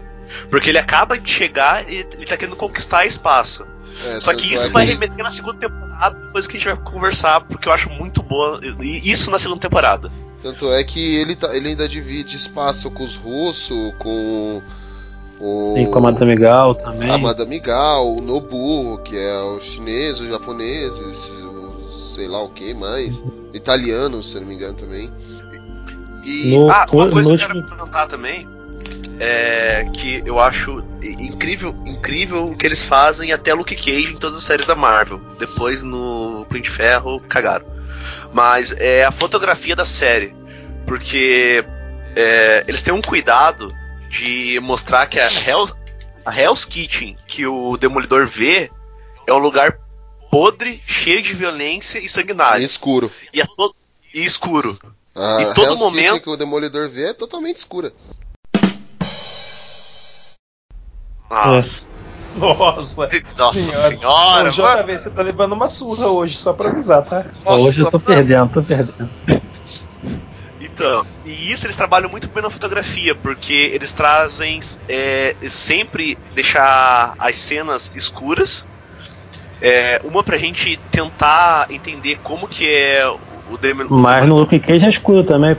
Porque 0.49 0.69
ele 0.69 0.77
acaba 0.77 1.17
de 1.17 1.29
chegar 1.29 1.87
e 1.89 2.05
ele 2.13 2.25
tá 2.25 2.37
querendo 2.37 2.55
conquistar 2.55 3.05
espaço. 3.05 3.65
É, 4.05 4.19
Só 4.21 4.33
que 4.33 4.53
isso 4.53 4.71
vai 4.71 4.85
remeter 4.85 5.23
na 5.23 5.31
segunda 5.31 5.57
temporada, 5.57 6.17
depois 6.25 6.47
que 6.47 6.57
a 6.57 6.59
gente 6.59 6.69
vai 6.69 6.77
conversar, 6.83 7.41
porque 7.41 7.67
eu 7.67 7.73
acho 7.73 7.89
muito 7.89 8.23
boa. 8.23 8.59
E 8.81 9.11
isso 9.11 9.29
na 9.29 9.37
segunda 9.39 9.59
temporada. 9.59 10.11
Tanto 10.41 10.71
é 10.71 10.83
que 10.83 11.15
ele, 11.17 11.35
tá, 11.35 11.53
ele 11.55 11.69
ainda 11.69 11.87
divide 11.87 12.37
espaço 12.37 12.89
com 12.89 13.03
os 13.03 13.15
russos, 13.17 13.93
com 13.99 14.61
o. 15.39 15.73
Tem 15.73 15.91
com 15.91 15.97
a 15.97 16.01
Madame 16.01 16.35
Gal 16.35 16.75
também. 16.75 17.09
A 17.11 17.17
Madame 17.17 17.59
Gal, 17.59 18.15
o 18.15 18.21
Nobu, 18.21 18.99
que 19.03 19.17
é 19.17 19.41
os 19.41 19.65
chineses, 19.65 20.21
os 20.21 20.29
japoneses, 20.29 20.97
os 20.97 22.15
sei 22.15 22.27
lá 22.27 22.41
o 22.41 22.49
que 22.49 22.73
mais. 22.73 23.21
Italianos, 23.53 24.29
se 24.29 24.35
eu 24.35 24.41
não 24.41 24.47
me 24.47 24.55
engano 24.55 24.75
também. 24.75 25.11
E 26.23 26.57
No- 26.57 26.69
ah, 26.69 26.85
uma 26.91 27.09
coisa 27.09 27.31
no 27.31 27.37
que 27.37 27.43
eu 27.43 27.47
quero 27.47 27.67
comentar 27.67 28.07
também 28.07 28.47
é 29.19 29.85
que 29.93 30.23
eu 30.25 30.39
acho 30.39 30.83
incrível, 31.01 31.75
incrível 31.85 32.47
o 32.47 32.55
que 32.55 32.65
eles 32.65 32.83
fazem 32.83 33.31
até 33.33 33.53
Luke 33.53 33.75
Cage 33.75 34.13
em 34.13 34.17
todas 34.17 34.37
as 34.37 34.43
séries 34.43 34.65
da 34.65 34.75
Marvel. 34.75 35.19
Depois 35.37 35.83
no 35.83 36.45
Punho 36.49 36.61
de 36.63 36.69
Ferro 36.69 37.19
cagaram. 37.21 37.65
Mas 38.33 38.71
é 38.73 39.03
a 39.03 39.11
fotografia 39.11 39.75
da 39.75 39.85
série, 39.85 40.33
porque 40.85 41.63
é, 42.15 42.63
eles 42.67 42.81
têm 42.81 42.93
um 42.93 43.01
cuidado 43.01 43.67
de 44.09 44.59
mostrar 44.61 45.05
que 45.07 45.19
a 45.19 45.29
Hell's, 45.31 45.73
a 46.25 46.35
Hell's 46.39 46.65
Kitchen 46.65 47.15
que 47.27 47.45
o 47.45 47.75
Demolidor 47.77 48.25
vê 48.27 48.71
é 49.27 49.33
um 49.33 49.37
lugar 49.37 49.77
podre, 50.31 50.81
cheio 50.87 51.21
de 51.21 51.33
violência 51.33 51.99
e 51.99 52.05
E 52.05 52.09
sanguinário. 52.09 52.63
escuro. 52.65 53.11
E, 53.33 53.41
é 53.41 53.45
e 54.13 54.23
escuro. 54.23 54.79
A 55.15 55.41
E 55.41 55.53
todo 55.53 55.65
Hell's 55.69 55.79
momento- 55.79 56.05
Kitchen 56.13 56.21
que 56.23 56.29
o 56.29 56.37
Demolidor 56.37 56.89
vê 56.89 57.09
é 57.09 57.13
totalmente 57.13 57.57
escura. 57.57 57.91
Nossa, 61.29 61.89
Nossa. 62.35 63.09
nossa 63.37 63.59
Senhora. 63.59 63.89
senhora, 63.97 64.49
Ô, 64.49 64.83
JV, 64.83 64.97
você 64.99 65.09
tá 65.09 65.21
levando 65.21 65.53
uma 65.53 65.67
surra 65.67 66.07
hoje, 66.07 66.37
só 66.37 66.53
pra 66.53 66.69
avisar, 66.69 67.03
tá? 67.05 67.25
Nossa, 67.45 67.51
Hoje 67.67 67.81
eu 67.81 67.91
tô 67.91 67.97
mano. 67.97 68.05
perdendo, 68.07 68.49
tô 68.53 68.63
perdendo. 68.63 69.09
Então, 70.61 71.05
e 71.25 71.51
isso 71.51 71.65
eles 71.65 71.75
trabalham 71.75 72.09
muito 72.09 72.29
bem 72.29 72.41
na 72.41 72.49
fotografia, 72.49 73.13
porque 73.13 73.53
eles 73.53 73.91
trazem 73.93 74.59
é, 74.87 75.35
sempre 75.47 76.17
deixar 76.33 77.15
as 77.19 77.37
cenas 77.37 77.91
escuras. 77.95 78.65
É, 79.61 79.99
uma 80.05 80.23
pra 80.23 80.37
gente 80.37 80.77
tentar 80.89 81.67
entender 81.69 82.17
como 82.23 82.47
que 82.47 82.69
é 82.73 83.05
o 83.51 83.57
Demolidor. 83.57 83.97
Mas 83.99 84.25
no 84.27 84.37
Luke 84.37 84.57
Cage 84.59 84.85
é 84.85 84.89
escuro 84.89 85.23
também. 85.23 85.57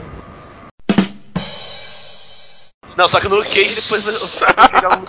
Não, 2.97 3.07
só 3.07 3.19
que 3.19 3.27
no 3.27 3.35
Luke 3.35 3.49
Cage 3.49 3.75
depois 3.75 4.03
vai 4.03 4.13
vai 4.55 4.69
pegar 4.69 4.97
um... 4.97 5.05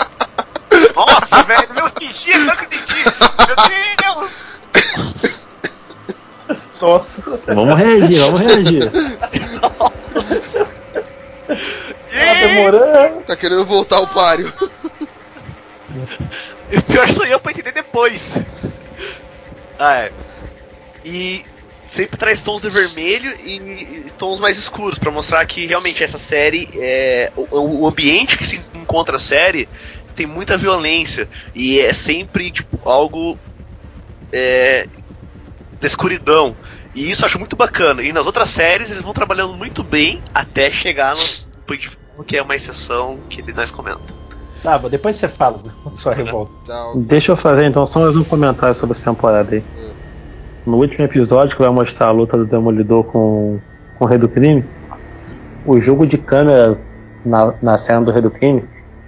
Nossa, 1.06 1.42
velho, 1.42 1.68
não 1.74 1.88
entendi, 1.88 2.38
não 2.38 2.56
que 2.56 2.64
eu 2.64 2.66
entendi. 2.66 3.04
Meu 3.46 3.56
Deus! 4.02 4.30
Nossa. 6.80 7.54
Vamos 7.54 7.78
reagir, 7.78 8.20
vamos 8.20 8.40
reagir. 8.40 8.90
Tá 12.12 12.34
demorando. 12.34 13.22
Tá 13.22 13.36
querendo 13.36 13.64
voltar 13.64 13.96
ao 13.96 14.08
páreo. 14.08 14.52
E 16.70 16.76
o 16.78 16.82
pior 16.82 17.08
sou 17.10 17.24
eu 17.24 17.38
pra 17.38 17.52
entender 17.52 17.72
depois. 17.72 18.34
Ah, 19.78 19.98
é. 19.98 20.12
E 21.04 21.44
sempre 21.86 22.16
traz 22.16 22.40
tons 22.42 22.62
de 22.62 22.70
vermelho 22.70 23.30
e, 23.44 24.06
tons 24.16 24.40
mais 24.40 24.56
escuros 24.58 24.98
pra 24.98 25.10
mostrar 25.10 25.44
que 25.44 25.66
realmente 25.66 26.02
essa 26.02 26.18
série 26.18 26.70
é 26.74 27.30
o, 27.36 27.82
o 27.82 27.86
ambiente 27.86 28.38
que 28.38 28.46
se 28.46 28.62
encontra 28.74 29.16
a 29.16 29.18
série 29.18 29.68
tem 30.12 30.26
muita 30.26 30.56
violência 30.56 31.28
e 31.54 31.80
é 31.80 31.92
sempre 31.92 32.50
tipo 32.50 32.78
algo 32.88 33.38
é, 34.32 34.86
da 35.80 35.86
escuridão. 35.86 36.56
E 36.94 37.10
isso 37.10 37.22
eu 37.22 37.26
acho 37.26 37.38
muito 37.38 37.56
bacana. 37.56 38.02
E 38.02 38.12
nas 38.12 38.26
outras 38.26 38.50
séries 38.50 38.90
eles 38.90 39.02
vão 39.02 39.12
trabalhando 39.12 39.54
muito 39.54 39.82
bem 39.82 40.22
até 40.34 40.70
chegar 40.70 41.14
no 41.14 41.22
Ferro, 41.22 42.24
que 42.24 42.36
é 42.36 42.42
uma 42.42 42.54
exceção 42.54 43.18
que 43.28 43.52
nós 43.52 43.70
comentamos. 43.70 44.22
Tá, 44.62 44.78
bom, 44.78 44.88
depois 44.88 45.16
você 45.16 45.28
fala 45.28 45.60
sua 45.94 46.14
revolta. 46.14 46.52
Tá, 46.66 46.92
Deixa 46.94 47.32
eu 47.32 47.36
fazer 47.36 47.64
então 47.66 47.86
só 47.86 48.00
mais 48.00 48.16
um 48.16 48.22
comentário 48.22 48.74
sobre 48.74 48.96
essa 48.96 49.10
temporada 49.10 49.54
aí. 49.54 49.64
No 50.64 50.76
último 50.76 51.04
episódio, 51.04 51.56
que 51.56 51.62
vai 51.62 51.72
mostrar 51.72 52.06
a 52.06 52.12
luta 52.12 52.36
do 52.36 52.46
Demolidor 52.46 53.02
com, 53.04 53.58
com 53.98 54.04
o 54.04 54.08
Rei 54.08 54.18
do 54.18 54.28
Crime, 54.28 54.64
o 55.66 55.80
jogo 55.80 56.06
de 56.06 56.16
câmera 56.16 56.78
na, 57.24 57.54
na 57.60 57.78
cena 57.78 58.02
do 58.02 58.12
Rei 58.12 58.22
do 58.22 58.30
Crime 58.30 58.62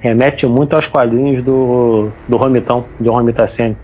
remete 0.04 0.46
muito 0.46 0.76
aos 0.76 0.86
quadrinhos 0.86 1.40
do, 1.40 2.10
do 2.28 2.36
Romitão, 2.36 2.84
do 3.00 3.10
Romitacene. 3.10 3.74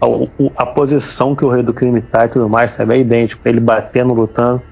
A, 0.00 0.62
a 0.62 0.64
posição 0.64 1.34
que 1.34 1.44
o 1.44 1.48
Rei 1.48 1.64
do 1.64 1.74
Crime 1.74 2.00
tá 2.00 2.26
e 2.26 2.28
tudo 2.28 2.48
mais, 2.48 2.70
sabe? 2.70 2.94
É 2.94 2.98
idêntico, 3.00 3.46
ele 3.48 3.58
batendo, 3.58 4.14
lutando. 4.14 4.62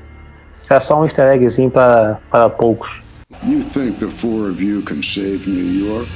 Isso 0.63 0.73
é 0.73 0.79
só 0.79 1.01
um 1.01 1.05
easter 1.05 1.27
eggzinho 1.35 1.73
para 1.73 2.49
poucos. 2.57 3.03
You 3.43 3.61
think 3.61 3.99
the 3.99 4.09
four 4.09 4.49
of 4.49 4.63
you 4.63 4.83
can 4.83 5.03
save 5.03 5.51
New 5.51 5.87
York? 5.89 6.09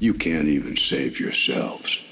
You 0.00 0.14
can't 0.14 0.46
even 0.46 0.76
save 0.76 1.20
yourselves. 1.20 2.04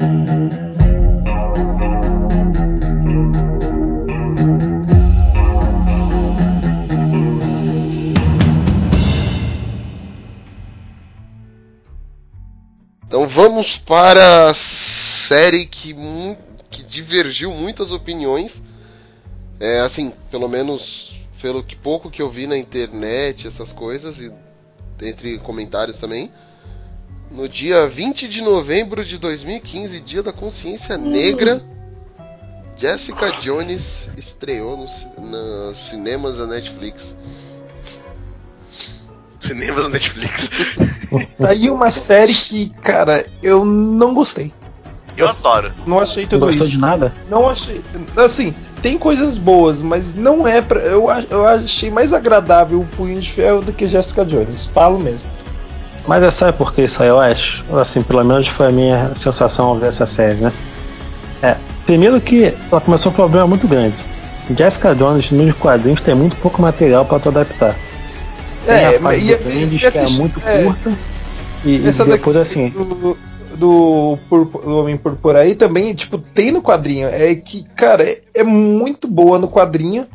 Então 13.10 13.28
vamos 13.28 13.76
para 13.76 14.50
a 14.50 14.54
série 14.54 15.66
que, 15.66 15.92
que 16.70 16.84
divergiu 16.84 17.50
muitas 17.50 17.90
opiniões. 17.90 18.62
É 19.58 19.80
assim, 19.80 20.12
pelo 20.30 20.48
menos 20.48 21.12
pelo 21.42 21.60
que 21.60 21.74
pouco 21.74 22.08
que 22.08 22.22
eu 22.22 22.30
vi 22.30 22.46
na 22.46 22.56
internet, 22.56 23.48
essas 23.48 23.72
coisas, 23.72 24.16
e 24.20 24.32
entre 25.02 25.40
comentários 25.40 25.98
também. 25.98 26.30
No 27.32 27.48
dia 27.48 27.88
20 27.88 28.28
de 28.28 28.40
novembro 28.40 29.04
de 29.04 29.18
2015, 29.18 30.00
dia 30.02 30.22
da 30.22 30.32
consciência 30.32 30.96
negra, 30.96 31.64
Jessica 32.76 33.32
Jones 33.40 33.82
estreou 34.16 34.76
nos, 34.76 35.04
nos 35.18 35.78
cinemas 35.88 36.36
da 36.36 36.46
Netflix. 36.46 37.02
Cinemas 39.40 39.85
da 39.85 39.90
Netflix. 39.90 40.50
Tá 41.38 41.48
aí 41.48 41.68
uma 41.70 41.90
série 41.90 42.35
que, 42.35 42.68
cara, 42.83 43.24
eu 43.42 43.64
não 43.64 44.14
gostei. 44.14 44.53
Eu 45.16 45.29
adoro. 45.29 45.72
Não 45.87 45.98
achei 45.98 46.22
Não 46.22 46.29
tudo 46.31 46.46
gostou 46.46 46.66
isso. 46.66 46.76
de 46.76 46.81
nada? 46.81 47.12
Não 47.29 47.48
achei. 47.48 47.83
Assim, 48.16 48.55
tem 48.81 48.96
coisas 48.96 49.37
boas, 49.37 49.83
mas 49.83 50.14
não 50.14 50.46
é 50.46 50.62
pra. 50.62 50.81
Eu, 50.81 51.09
eu 51.29 51.46
achei 51.46 51.90
mais 51.90 52.12
agradável 52.12 52.81
o 52.81 52.87
Punho 52.87 53.20
de 53.20 53.31
Ferro 53.31 53.61
do 53.61 53.72
que 53.72 53.87
Jessica 53.87 54.24
Jones. 54.24 54.66
Falo 54.66 54.98
mesmo. 54.98 55.29
Mas 56.07 56.22
é 56.22 56.31
sabe 56.31 56.57
por 56.57 56.72
que 56.72 56.83
isso 56.83 57.03
aí, 57.03 57.09
eu 57.09 57.20
acho? 57.20 57.62
Assim, 57.79 58.03
pelo 58.03 58.24
menos 58.24 58.48
foi 58.48 58.66
a 58.66 58.70
minha 58.70 59.12
sensação 59.14 59.66
ao 59.66 59.76
ver 59.79 59.88
essa 59.88 60.07
série, 60.07 60.40
né? 60.40 60.53
É, 61.42 61.57
primeiro 61.85 62.20
que 62.20 62.55
ela 62.70 62.81
começou 62.81 63.12
um 63.12 63.14
problema 63.14 63.46
muito 63.46 63.68
grande. 63.68 63.94
Jessica 64.57 64.94
Jones 64.94 65.31
nos 65.31 65.53
quadrinhos 65.55 66.00
tem 66.00 66.14
muito 66.14 66.37
pouco 66.37 66.61
material 66.62 67.05
para 67.05 67.20
tu 67.20 67.29
adaptar. 67.29 67.76
É, 68.72 68.96
a 68.96 69.01
fase 69.01 69.32
e- 69.32 69.36
Bendis, 69.36 69.80
que 69.80 69.99
é 69.99 70.09
muito 70.11 70.40
é. 70.44 70.64
curta. 70.64 70.99
E, 71.64 71.76
e 71.76 71.92
depois 72.07 72.36
assim, 72.36 72.70
Do, 72.70 73.16
do, 73.57 74.18
Homem 74.64 74.97
Púrpura 74.97 75.40
aí 75.40 75.55
também, 75.55 75.94
tipo, 75.94 76.16
tem 76.18 76.51
no 76.51 76.62
quadrinho. 76.62 77.09
É 77.09 77.34
que, 77.34 77.62
cara, 77.76 78.03
é, 78.03 78.22
é 78.34 78.42
muito 78.42 79.07
boa 79.07 79.38
no 79.38 79.49
quadrinho, 79.49 80.07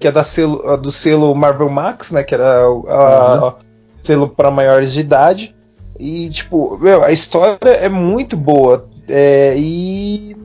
que 0.00 0.08
é 0.08 0.12
da 0.12 0.24
selo, 0.24 0.76
do 0.78 0.90
selo 0.90 1.34
Marvel 1.34 1.68
Max, 1.68 2.10
né? 2.10 2.22
Que 2.22 2.34
era 2.34 2.68
o 2.70 2.86
a- 2.88 3.56
selo 4.00 4.28
para 4.28 4.50
maiores 4.50 4.92
de 4.92 5.00
idade. 5.00 5.54
E, 5.98 6.28
tipo, 6.30 6.78
meu, 6.80 7.02
a 7.04 7.12
história 7.12 7.58
é 7.70 7.88
muito 7.88 8.36
boa. 8.36 8.88
É, 9.08 9.54
e. 9.56 10.36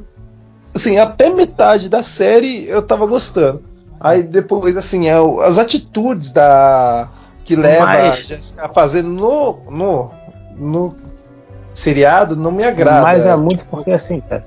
Assim, 0.75 0.97
até 0.97 1.29
metade 1.29 1.89
da 1.89 2.03
série 2.03 2.67
eu 2.67 2.81
tava 2.81 3.05
gostando. 3.05 3.63
Aí 3.99 4.23
depois, 4.23 4.77
assim, 4.77 5.07
é, 5.09 5.15
as 5.43 5.57
atitudes 5.57 6.31
da. 6.31 7.09
Que 7.49 7.55
leva 7.55 7.83
Mas- 7.87 8.13
a 8.13 8.15
Jessica 8.15 8.65
a 8.65 8.69
fazer 8.69 9.01
no, 9.01 9.57
no, 9.71 10.11
no 10.55 10.95
seriado 11.73 12.35
não 12.35 12.51
me 12.51 12.63
agrada. 12.63 13.01
mas 13.01 13.25
é 13.25 13.35
muito 13.35 13.65
porque 13.65 13.89
assim, 13.89 14.21
cara. 14.21 14.45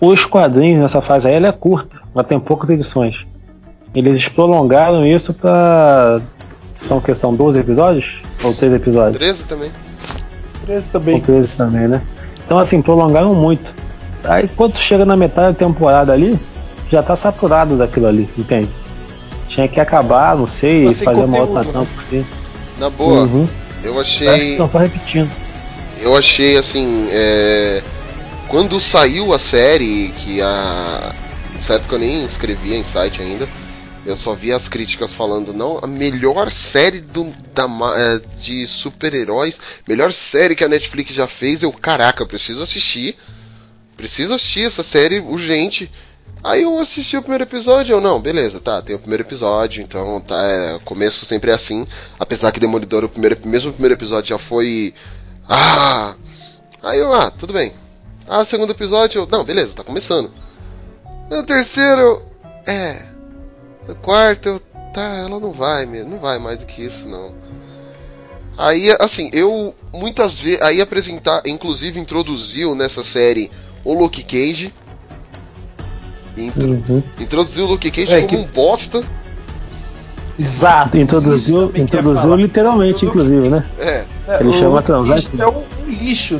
Os 0.00 0.24
quadrinhos 0.24 0.80
nessa 0.80 1.02
fase 1.02 1.28
aí 1.28 1.34
ela 1.34 1.48
é 1.48 1.52
curta, 1.52 2.00
ela 2.14 2.24
tem 2.24 2.40
poucas 2.40 2.70
edições. 2.70 3.26
Eles 3.94 4.26
prolongaram 4.28 5.04
isso 5.04 5.34
pra 5.34 6.22
São 6.74 7.00
que 7.02 7.14
são 7.14 7.34
12 7.34 7.60
episódios? 7.60 8.22
Ou 8.42 8.54
3 8.54 8.72
episódios? 8.72 9.18
13 9.18 9.44
também. 9.44 9.72
13 10.64 10.86
Ou 10.86 10.92
também. 10.92 11.20
13 11.20 11.56
também, 11.56 11.86
né? 11.88 12.00
Então 12.46 12.58
assim, 12.58 12.80
prolongaram 12.80 13.34
muito. 13.34 13.74
Aí 14.24 14.48
quando 14.56 14.78
chega 14.78 15.04
na 15.04 15.16
metade 15.16 15.52
da 15.52 15.58
temporada 15.66 16.14
ali, 16.14 16.40
já 16.88 17.02
tá 17.02 17.14
saturado 17.14 17.76
daquilo 17.76 18.06
ali, 18.06 18.30
entende? 18.38 18.70
Tinha 19.48 19.66
que 19.66 19.80
acabar, 19.80 20.36
não 20.36 20.46
sei, 20.46 20.88
sem 20.90 21.04
fazer 21.04 21.24
uma 21.24 21.38
outra 21.38 21.64
conteúdo, 21.64 21.72
tampa 21.72 21.94
por 21.94 22.02
si. 22.02 22.24
Na 22.78 22.90
boa, 22.90 23.22
Uhum. 23.24 23.48
eu 23.82 23.94
que 23.94 24.00
achei. 24.00 24.50
estão 24.52 24.68
só 24.68 24.78
repetindo. 24.78 25.30
Eu 26.00 26.16
achei 26.16 26.56
assim. 26.56 27.08
É... 27.10 27.82
Quando 28.48 28.80
saiu 28.80 29.32
a 29.32 29.38
série, 29.38 30.12
que 30.18 30.40
a. 30.40 31.14
Nessa 31.54 31.74
época 31.74 31.96
eu 31.96 31.98
nem 31.98 32.24
escrevia 32.24 32.76
em 32.76 32.84
site 32.84 33.20
ainda. 33.20 33.48
Eu 34.06 34.16
só 34.16 34.34
via 34.34 34.56
as 34.56 34.68
críticas 34.68 35.12
falando, 35.12 35.52
não, 35.52 35.78
a 35.82 35.86
melhor 35.86 36.50
série 36.50 37.00
do, 37.00 37.30
da, 37.52 37.64
é, 37.96 38.20
de 38.42 38.66
super-heróis, 38.66 39.58
melhor 39.86 40.12
série 40.14 40.54
que 40.56 40.64
a 40.64 40.68
Netflix 40.68 41.12
já 41.12 41.26
fez. 41.26 41.62
Eu, 41.62 41.70
caraca, 41.72 42.22
eu 42.22 42.26
preciso 42.28 42.62
assistir. 42.62 43.16
Preciso 43.96 44.32
assistir 44.32 44.66
essa 44.66 44.82
série 44.82 45.18
urgente. 45.18 45.90
Aí 46.42 46.62
eu 46.62 46.78
assisti 46.78 47.16
o 47.16 47.20
primeiro 47.20 47.44
episódio, 47.44 47.94
eu 47.94 48.00
não, 48.00 48.20
beleza, 48.20 48.60
tá, 48.60 48.80
tem 48.80 48.94
o 48.94 48.98
primeiro 48.98 49.24
episódio, 49.24 49.82
então 49.82 50.20
tá, 50.20 50.36
é, 50.40 50.78
começo 50.84 51.26
sempre 51.26 51.50
é 51.50 51.54
assim. 51.54 51.86
Apesar 52.18 52.52
que 52.52 52.60
Demolidor, 52.60 53.04
o 53.04 53.08
primeiro, 53.08 53.36
mesmo 53.44 53.70
o 53.70 53.72
primeiro 53.72 53.94
episódio 53.94 54.30
já 54.30 54.38
foi. 54.38 54.94
Ah! 55.48 56.14
Aí 56.82 56.98
eu, 56.98 57.12
ah, 57.12 57.30
tudo 57.30 57.52
bem. 57.52 57.72
Ah, 58.26 58.40
o 58.40 58.46
segundo 58.46 58.70
episódio, 58.70 59.22
eu, 59.22 59.26
não, 59.26 59.42
beleza, 59.42 59.74
tá 59.74 59.82
começando. 59.82 60.30
O 61.30 61.42
terceiro, 61.42 62.22
é. 62.66 63.06
O 63.88 63.94
quarto, 63.96 64.48
eu, 64.48 64.60
tá, 64.94 65.16
ela 65.16 65.40
não 65.40 65.52
vai 65.52 65.86
mesmo, 65.86 66.12
não 66.12 66.18
vai 66.18 66.38
mais 66.38 66.58
do 66.58 66.66
que 66.66 66.84
isso, 66.84 67.06
não. 67.08 67.34
Aí, 68.58 68.94
assim, 68.98 69.30
eu 69.32 69.72
muitas 69.92 70.38
vezes. 70.38 70.60
Aí 70.62 70.80
apresentar, 70.80 71.42
inclusive 71.46 72.00
introduziu 72.00 72.74
nessa 72.74 73.04
série 73.04 73.50
o 73.84 73.94
Luke 73.94 74.22
Cage. 74.24 74.74
Intro- 76.46 76.62
Uhum. 76.68 77.02
Introduziu 77.18 77.64
o 77.64 77.68
Luke 77.68 77.90
Cage 77.90 78.12
É, 78.12 78.16
como 78.22 78.28
que- 78.28 78.36
um 78.36 78.46
bosta. 78.46 79.02
Exato. 80.38 80.96
Introduziu, 80.96 81.72
introduziu 81.74 82.34
literalmente, 82.36 83.04
inclusive, 83.04 83.48
né? 83.48 83.64
É. 83.78 84.04
É, 84.28 84.40
Ele 84.40 84.50
o 84.50 84.52
chama 84.52 84.82
Cage? 84.82 85.30
É 85.38 85.46
um, 85.46 85.62
lixo, 85.88 86.38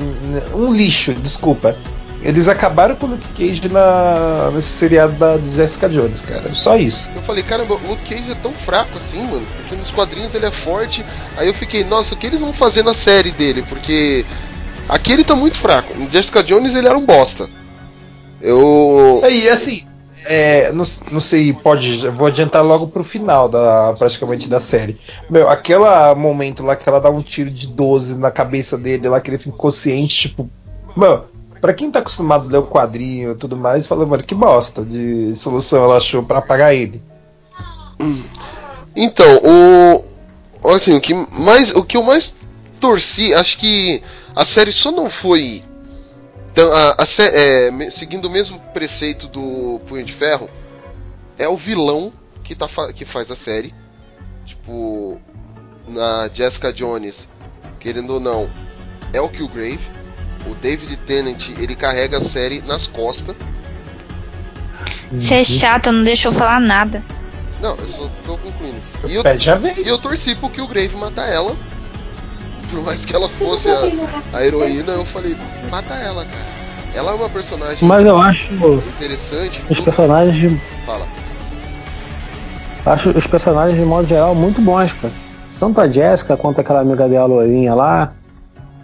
um 0.54 0.72
lixo, 0.72 1.12
desculpa. 1.14 1.76
Eles 2.22 2.48
acabaram 2.48 2.96
com 2.96 3.06
o 3.06 3.10
Luke 3.10 3.28
Cage 3.36 3.68
na, 3.68 4.50
nesse 4.52 4.68
seriado 4.70 5.12
da 5.14 5.36
de 5.36 5.50
Jessica 5.50 5.88
Jones, 5.88 6.20
cara. 6.20 6.52
Só 6.52 6.76
isso. 6.76 7.10
Eu 7.14 7.22
falei, 7.22 7.42
caramba, 7.44 7.74
o 7.74 7.88
Luke 7.88 8.08
Cage 8.08 8.30
é 8.32 8.34
tão 8.36 8.52
fraco 8.52 8.98
assim, 8.98 9.22
mano. 9.22 9.46
Porque 9.56 9.76
nos 9.76 9.90
quadrinhos 9.90 10.34
ele 10.34 10.46
é 10.46 10.50
forte. 10.50 11.04
Aí 11.36 11.46
eu 11.48 11.54
fiquei, 11.54 11.84
nossa, 11.84 12.14
o 12.14 12.18
que 12.18 12.26
eles 12.26 12.40
vão 12.40 12.52
fazer 12.52 12.82
na 12.84 12.92
série 12.94 13.30
dele? 13.30 13.62
Porque 13.68 14.24
aqui 14.88 15.12
ele 15.12 15.22
tá 15.24 15.34
muito 15.36 15.56
fraco. 15.56 15.92
Em 15.96 16.10
Jessica 16.10 16.42
Jones 16.42 16.74
ele 16.74 16.88
era 16.88 16.98
um 16.98 17.06
bosta. 17.06 17.48
Eu. 18.40 19.22
E 19.30 19.48
assim, 19.48 19.82
é, 20.24 20.72
não, 20.72 20.84
não 21.10 21.20
sei, 21.20 21.52
pode. 21.52 22.08
Vou 22.08 22.26
adiantar 22.26 22.64
logo 22.64 22.88
pro 22.88 23.04
final 23.04 23.48
da 23.48 23.94
praticamente 23.98 24.48
da 24.48 24.60
série. 24.60 24.98
Meu, 25.30 25.48
aquele 25.48 25.84
momento 26.14 26.64
lá 26.64 26.76
que 26.76 26.88
ela 26.88 27.00
dá 27.00 27.10
um 27.10 27.20
tiro 27.20 27.50
de 27.50 27.66
12 27.68 28.18
na 28.18 28.30
cabeça 28.30 28.76
dele, 28.76 29.08
lá 29.08 29.20
que 29.20 29.30
ele 29.30 29.38
fica 29.38 29.54
inconsciente, 29.54 30.28
tipo. 30.28 30.48
Mano, 30.96 31.24
pra 31.60 31.74
quem 31.74 31.90
tá 31.90 32.00
acostumado 32.00 32.48
a 32.48 32.52
ler 32.52 32.58
o 32.58 32.66
quadrinho 32.66 33.32
e 33.32 33.34
tudo 33.34 33.56
mais, 33.56 33.86
fala, 33.86 34.06
mano, 34.06 34.22
que 34.22 34.34
bosta 34.34 34.84
de 34.84 35.34
solução 35.36 35.84
ela 35.84 35.96
achou 35.96 36.22
pra 36.22 36.38
apagar 36.38 36.74
ele. 36.74 37.02
Então, 38.94 39.40
o. 39.44 40.04
Assim, 40.74 40.96
o 40.96 41.00
que 41.00 41.14
mais. 41.14 41.70
O 41.74 41.84
que 41.84 41.96
eu 41.96 42.02
mais 42.02 42.34
torci, 42.80 43.32
acho 43.34 43.58
que 43.58 44.02
a 44.34 44.44
série 44.44 44.72
só 44.72 44.90
não 44.90 45.08
foi. 45.08 45.62
Tão- 46.58 46.72
a, 46.72 46.90
a 46.98 47.04
é, 47.34 47.90
seguindo 47.90 48.24
o 48.26 48.30
mesmo 48.30 48.58
preceito 48.74 49.28
do 49.28 49.80
Punho 49.86 50.04
de 50.04 50.12
Ferro, 50.12 50.50
é 51.38 51.48
o 51.48 51.56
vilão 51.56 52.12
que, 52.42 52.54
tá, 52.54 52.66
fa- 52.66 52.92
que 52.92 53.04
faz 53.04 53.30
a 53.30 53.36
série. 53.36 53.72
Tipo, 54.44 55.20
na 55.86 56.28
Jessica 56.32 56.72
Jones, 56.72 57.28
querendo 57.78 58.14
ou 58.14 58.20
não, 58.20 58.50
é 59.12 59.20
o 59.20 59.28
Killgrave. 59.28 59.98
O 60.50 60.54
David 60.54 60.96
Tennant, 60.98 61.48
ele 61.58 61.76
carrega 61.76 62.18
a 62.18 62.24
série 62.24 62.60
nas 62.62 62.86
costas. 62.86 63.36
Você 65.10 65.34
é 65.34 65.44
chato, 65.44 65.92
não 65.92 66.02
deixou 66.04 66.32
falar 66.32 66.60
nada. 66.60 67.02
Não, 67.60 67.74
eu 67.76 67.88
só 67.92 68.10
tô 68.24 68.38
concluindo. 68.38 68.80
E 69.06 69.14
eu, 69.14 69.22
Pé 69.22 69.38
já 69.38 69.56
vem. 69.56 69.74
E 69.80 69.88
eu 69.88 69.98
torci 69.98 70.34
pro 70.34 70.48
Killgrave 70.48 70.94
matar 70.96 71.26
ela. 71.28 71.56
Por 72.70 72.82
mais 72.82 73.04
que 73.04 73.14
ela 73.14 73.28
fosse 73.28 73.68
a, 73.68 74.36
a 74.36 74.44
heroína, 74.44 74.92
eu 74.92 75.04
falei, 75.06 75.36
mata 75.70 75.94
ela, 75.94 76.24
cara. 76.24 76.58
Ela 76.94 77.12
é 77.12 77.14
uma 77.14 77.28
personagem 77.28 77.86
Mas 77.86 78.06
eu 78.06 78.18
acho 78.18 78.52
interessante. 78.54 79.62
os 79.70 79.78
personagens 79.80 80.36
de, 80.36 80.60
Fala. 80.86 81.06
acho 82.86 83.10
os 83.10 83.26
personagens 83.26 83.78
de 83.78 83.84
modo 83.84 84.06
geral 84.08 84.34
muito 84.34 84.60
bons, 84.60 84.92
cara. 84.94 85.12
Tanto 85.60 85.80
a 85.80 85.88
Jéssica 85.88 86.36
quanto 86.36 86.60
aquela 86.60 86.80
amiga 86.80 87.08
dela 87.08 87.26
Lourinha 87.26 87.74
lá, 87.74 88.14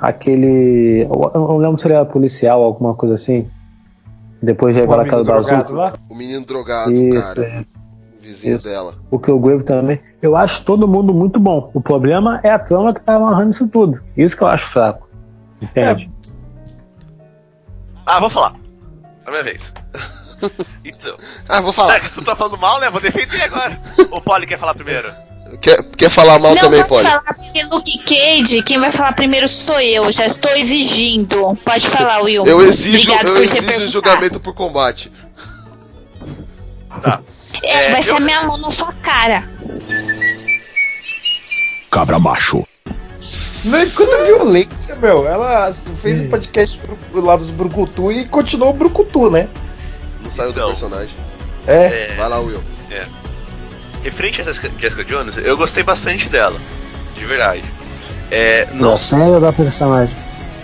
aquele. 0.01 1.03
Eu 1.03 1.31
não 1.35 1.57
lembro 1.57 1.79
se 1.79 1.87
ele 1.87 1.95
era 1.95 2.05
policial 2.05 2.61
ou 2.61 2.67
alguma 2.67 2.95
coisa 2.95 3.15
assim. 3.15 3.49
Depois 4.43 4.77
revela 4.77 5.03
aquela 5.03 5.25
da 5.25 5.37
azul. 5.37 5.65
lá. 5.71 5.95
O 6.09 6.15
menino 6.15 6.45
drogado, 6.45 6.93
Isso, 6.93 7.37
cara. 7.37 7.47
é. 7.49 7.65
Isso. 8.25 8.69
dela. 8.69 8.97
O 9.11 9.19
Killgrave 9.19 9.63
também. 9.65 10.01
Eu 10.23 10.35
acho 10.37 10.65
todo 10.65 10.89
mundo 10.89 11.13
muito 11.15 11.39
bom. 11.39 11.71
O 11.75 11.81
problema 11.81 12.41
é 12.43 12.51
a 12.51 12.59
trama 12.59 12.93
que 12.95 13.01
tá 13.01 13.15
amarrando 13.17 13.51
isso 13.51 13.69
tudo. 13.69 14.03
Isso 14.17 14.37
que 14.37 14.43
eu 14.43 14.49
acho 14.49 14.67
fraco. 14.67 15.09
Entende? 15.63 16.11
Ah, 18.07 18.21
vou 18.21 18.29
falar. 18.29 18.55
É 19.27 19.31
minha 19.31 19.43
vez. 19.43 19.73
Então. 20.85 21.17
Ah, 21.49 21.63
vou 21.63 21.71
É, 21.71 21.73
falar. 21.73 22.01
que 22.01 22.13
tu 22.13 22.23
tá 22.23 22.37
falando 22.37 22.59
mal, 22.59 22.79
né? 22.79 22.91
Vou 22.91 23.01
defender 23.01 23.41
agora. 23.41 23.81
O 24.11 24.21
Polly 24.21 24.47
quer 24.47 24.59
falar 24.59 24.75
primeiro. 24.75 25.11
Quer, 25.63 25.83
quer 25.97 26.11
falar 26.11 26.39
mal 26.39 26.55
não 26.55 26.61
também, 26.61 26.81
pode 26.81 26.91
pode? 26.91 27.03
falar 27.09 27.23
porque 27.35 27.63
Luke 27.65 27.99
Cage, 28.05 28.63
quem 28.63 28.79
vai 28.79 28.91
falar 28.93 29.15
primeiro 29.15 29.49
sou 29.49 29.81
eu. 29.81 30.11
Já 30.11 30.27
estou 30.27 30.51
exigindo. 30.51 31.57
Pode 31.65 31.89
falar, 31.89 32.21
Will. 32.23 32.47
Eu 32.47 32.61
exijo, 32.67 33.11
Obrigado 33.11 33.29
eu 33.29 33.35
por 33.37 33.43
exijo 33.43 33.89
julgamento 33.89 34.39
por 34.39 34.55
combate. 34.55 35.11
Tá. 37.03 37.23
É, 37.65 37.85
É, 37.87 37.91
vai 37.93 38.03
ser 38.03 38.11
eu- 38.13 38.17
a 38.17 38.21
minha 38.21 38.43
mão 38.43 38.57
na 38.59 38.71
sua 38.71 38.93
cara. 38.93 39.49
Cabra 41.91 42.19
macho. 42.19 42.67
Não 43.67 43.79
é 43.79 43.87
quanta 43.87 44.25
violência, 44.25 44.95
meu. 44.97 45.27
Ela 45.27 45.73
fez 45.73 46.21
o 46.21 46.29
podcast 46.29 46.79
pro- 46.79 47.21
lá 47.25 47.37
dos 47.37 47.51
Brucutu 47.51 48.13
e 48.13 48.25
continuou 48.27 48.71
o 48.71 48.75
Brucutu, 48.75 49.31
né? 49.31 49.49
Não 50.23 50.31
saiu 50.33 50.53
do 50.53 50.59
Então. 50.59 50.69
personagem. 50.71 51.15
É. 51.67 51.85
É, 52.11 52.15
Vai 52.17 52.29
lá, 52.29 52.39
Will. 52.41 52.63
referente 54.03 54.41
a 54.43 54.45
Jessica, 54.45 54.71
Jessica 54.79 55.03
Jones, 55.05 55.39
eu 55.39 55.57
gostei 55.57 55.83
bastante 55.83 56.29
dela. 56.29 56.61
De 57.17 57.25
verdade. 57.25 57.65
É, 58.31 58.69
não 58.73 58.91
Da 58.91 58.97
série 58.99 59.31
ou 59.31 59.41
da 59.41 59.53
personagem? 59.53 60.15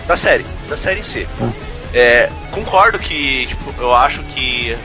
Da 0.06 0.16
série, 0.16 0.44
da 0.68 0.76
série 0.76 1.00
em 1.00 1.02
si. 1.02 1.26
Ah. 1.40 1.50
É, 1.94 2.28
concordo 2.50 2.98
que, 2.98 3.46
tipo, 3.46 3.72
eu 3.80 3.94
acho 3.94 4.22
que 4.24 4.76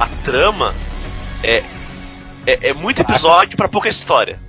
a 0.00 0.06
trama 0.24 0.74
é, 1.42 1.62
é, 2.46 2.68
é 2.68 2.74
muito 2.74 3.00
episódio 3.02 3.56
pra 3.56 3.68
pouca 3.68 3.88
história. 3.88 4.40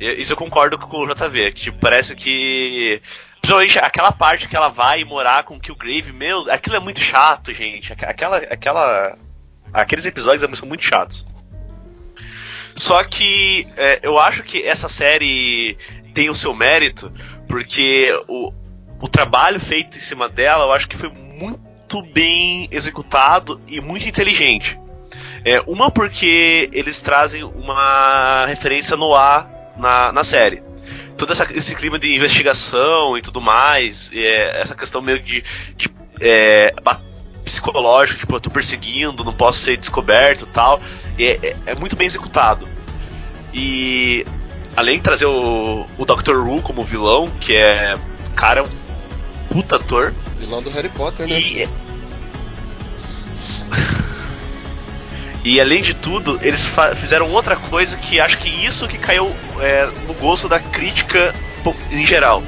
Isso 0.00 0.32
eu 0.32 0.36
concordo 0.36 0.78
com 0.78 0.98
o 0.98 1.06
JV, 1.12 1.50
que 1.52 1.60
tipo, 1.62 1.78
parece 1.78 2.14
que. 2.14 3.02
Principalmente 3.40 3.78
aquela 3.78 4.12
parte 4.12 4.46
que 4.48 4.54
ela 4.56 4.68
vai 4.68 5.04
morar 5.04 5.42
com 5.44 5.56
o 5.56 5.60
Killgrave, 5.60 6.12
meu, 6.12 6.50
aquilo 6.50 6.76
é 6.76 6.80
muito 6.80 7.00
chato, 7.00 7.52
gente. 7.52 7.92
Aqu- 7.92 8.04
Aquela. 8.06 8.36
aquela 8.38 9.18
aqueles 9.72 10.06
episódios 10.06 10.58
são 10.58 10.68
muito 10.68 10.84
chatos. 10.84 11.26
Só 12.76 13.02
que 13.02 13.66
é, 13.76 13.98
eu 14.02 14.18
acho 14.18 14.42
que 14.44 14.62
essa 14.62 14.88
série 14.88 15.76
tem 16.14 16.30
o 16.30 16.34
seu 16.36 16.54
mérito, 16.54 17.10
porque 17.48 18.08
o, 18.28 18.52
o 19.00 19.08
trabalho 19.08 19.58
feito 19.60 19.96
em 19.96 20.00
cima 20.00 20.28
dela, 20.28 20.64
eu 20.64 20.72
acho 20.72 20.88
que 20.88 20.96
foi 20.96 21.08
muito 21.10 22.00
bem 22.02 22.68
executado 22.70 23.60
e 23.66 23.80
muito 23.80 24.06
inteligente. 24.06 24.78
É, 25.48 25.62
uma 25.66 25.90
porque 25.90 26.68
eles 26.72 27.00
trazem 27.00 27.42
uma 27.42 28.44
referência 28.46 28.96
no 28.96 29.14
ar 29.14 29.48
na, 29.78 30.12
na 30.12 30.22
série. 30.22 30.62
Todo 31.16 31.32
essa- 31.32 31.46
esse 31.52 31.74
clima 31.74 31.98
de 31.98 32.14
investigação 32.14 33.16
e 33.16 33.22
tudo 33.22 33.40
mais, 33.40 34.10
é, 34.14 34.60
essa 34.60 34.74
questão 34.74 35.00
meio 35.00 35.18
de, 35.20 35.42
de 35.76 35.88
é, 36.20 36.74
psicológico, 37.44 38.18
tipo, 38.20 38.34
eu 38.36 38.40
tô 38.40 38.50
perseguindo, 38.50 39.24
não 39.24 39.32
posso 39.32 39.60
ser 39.60 39.76
descoberto 39.78 40.42
e 40.42 40.46
tal, 40.48 40.80
é, 41.18 41.24
é- 41.42 41.56
é 41.66 41.74
muito 41.74 41.96
bem 41.96 42.06
executado. 42.06 42.68
E 43.54 44.26
além 44.76 44.98
de 44.98 45.04
trazer 45.04 45.24
o, 45.26 45.86
o 45.96 46.04
Dr. 46.04 46.36
Who 46.36 46.60
como 46.60 46.84
vilão, 46.84 47.26
que 47.40 47.56
é, 47.56 47.96
cara, 48.36 48.64
um 48.64 48.68
puta 49.50 49.76
ator, 49.76 50.12
Vilão 50.38 50.62
do 50.62 50.68
Harry 50.70 50.90
Potter, 50.90 51.26
né? 51.26 51.40
e. 51.40 51.68
E 55.44 55.60
além 55.60 55.82
de 55.82 55.94
tudo, 55.94 56.38
eles 56.42 56.68
fizeram 56.96 57.30
outra 57.30 57.56
coisa 57.56 57.96
que 57.96 58.20
acho 58.20 58.38
que 58.38 58.48
isso 58.48 58.88
que 58.88 58.98
caiu 58.98 59.34
é, 59.60 59.86
no 60.06 60.14
gosto 60.14 60.48
da 60.48 60.58
crítica 60.60 61.34
em 61.90 62.04
geral. 62.04 62.42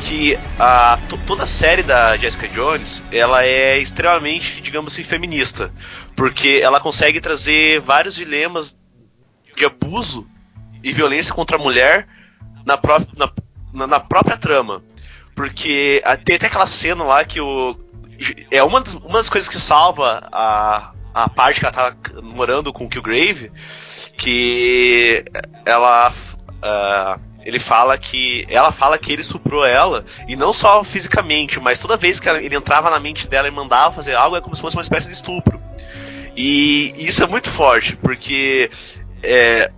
Que 0.00 0.38
a, 0.58 0.98
to- 1.08 1.18
toda 1.26 1.42
a 1.44 1.46
série 1.46 1.82
da 1.82 2.16
Jessica 2.16 2.48
Jones 2.48 3.02
ela 3.10 3.44
é 3.44 3.78
extremamente, 3.78 4.60
digamos 4.60 4.92
assim, 4.92 5.04
feminista. 5.04 5.72
Porque 6.16 6.60
ela 6.62 6.80
consegue 6.80 7.20
trazer 7.20 7.80
vários 7.80 8.14
dilemas 8.14 8.76
de 9.56 9.64
abuso 9.64 10.26
e 10.82 10.92
violência 10.92 11.34
contra 11.34 11.56
a 11.56 11.60
mulher 11.60 12.06
na, 12.64 12.76
pró 12.76 13.00
na, 13.16 13.86
na, 13.86 14.00
própria 14.00 14.36
trama. 14.36 14.82
Porque 15.34 16.02
tem 16.24 16.36
até 16.36 16.46
aquela 16.46 16.66
cena 16.66 17.04
lá 17.04 17.24
que 17.24 17.40
o. 17.40 17.76
É 18.50 18.62
uma 18.62 18.80
das, 18.80 18.94
uma 18.94 19.18
das 19.18 19.30
coisas 19.30 19.48
que 19.48 19.58
salva 19.60 20.28
a, 20.32 20.92
a 21.14 21.28
parte 21.28 21.60
que 21.60 21.66
ela 21.66 21.72
tá 21.72 21.96
morando 22.22 22.72
com 22.72 22.84
o 22.84 22.88
Killgrave. 22.88 23.50
Que 24.16 25.24
ela. 25.64 26.12
ah, 26.62 27.18
ele 27.44 27.58
fala 27.58 27.96
que. 27.96 28.46
Ela 28.48 28.72
fala 28.72 28.98
que 28.98 29.12
ele 29.12 29.22
suprou 29.22 29.64
ela. 29.64 30.04
E 30.26 30.36
não 30.36 30.52
só 30.52 30.82
fisicamente, 30.84 31.60
mas 31.60 31.78
toda 31.78 31.96
vez 31.96 32.18
que 32.20 32.28
ela- 32.28 32.42
ele 32.42 32.56
entrava 32.56 32.90
na 32.90 32.98
mente 33.00 33.26
dela 33.28 33.48
e 33.48 33.50
mandava 33.50 33.94
fazer 33.94 34.14
algo, 34.14 34.36
é 34.36 34.40
como 34.40 34.54
se 34.54 34.60
fosse 34.62 34.76
uma 34.76 34.82
espécie 34.82 35.06
de 35.08 35.14
estupro. 35.14 35.60
E 36.36 36.92
isso 36.98 37.22
é 37.22 37.26
muito 37.26 37.48
forte, 37.48 37.96
porque. 37.96 38.70
É, 39.22 39.70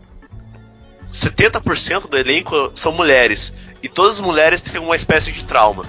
70% 1.13 2.09
do 2.09 2.17
elenco 2.17 2.71
são 2.75 2.93
mulheres. 2.93 3.53
E 3.83 3.89
todas 3.89 4.17
as 4.17 4.21
mulheres 4.21 4.61
têm 4.61 4.81
uma 4.81 4.95
espécie 4.95 5.33
de 5.33 5.45
trauma. 5.45 5.85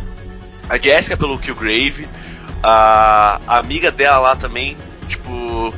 A 0.69 0.77
Jessica 0.77 1.15
pelo 1.17 1.37
Killgrave, 1.37 2.07
a, 2.63 3.39
a 3.45 3.57
amiga 3.59 3.91
dela 3.91 4.19
lá 4.19 4.35
também, 4.35 4.77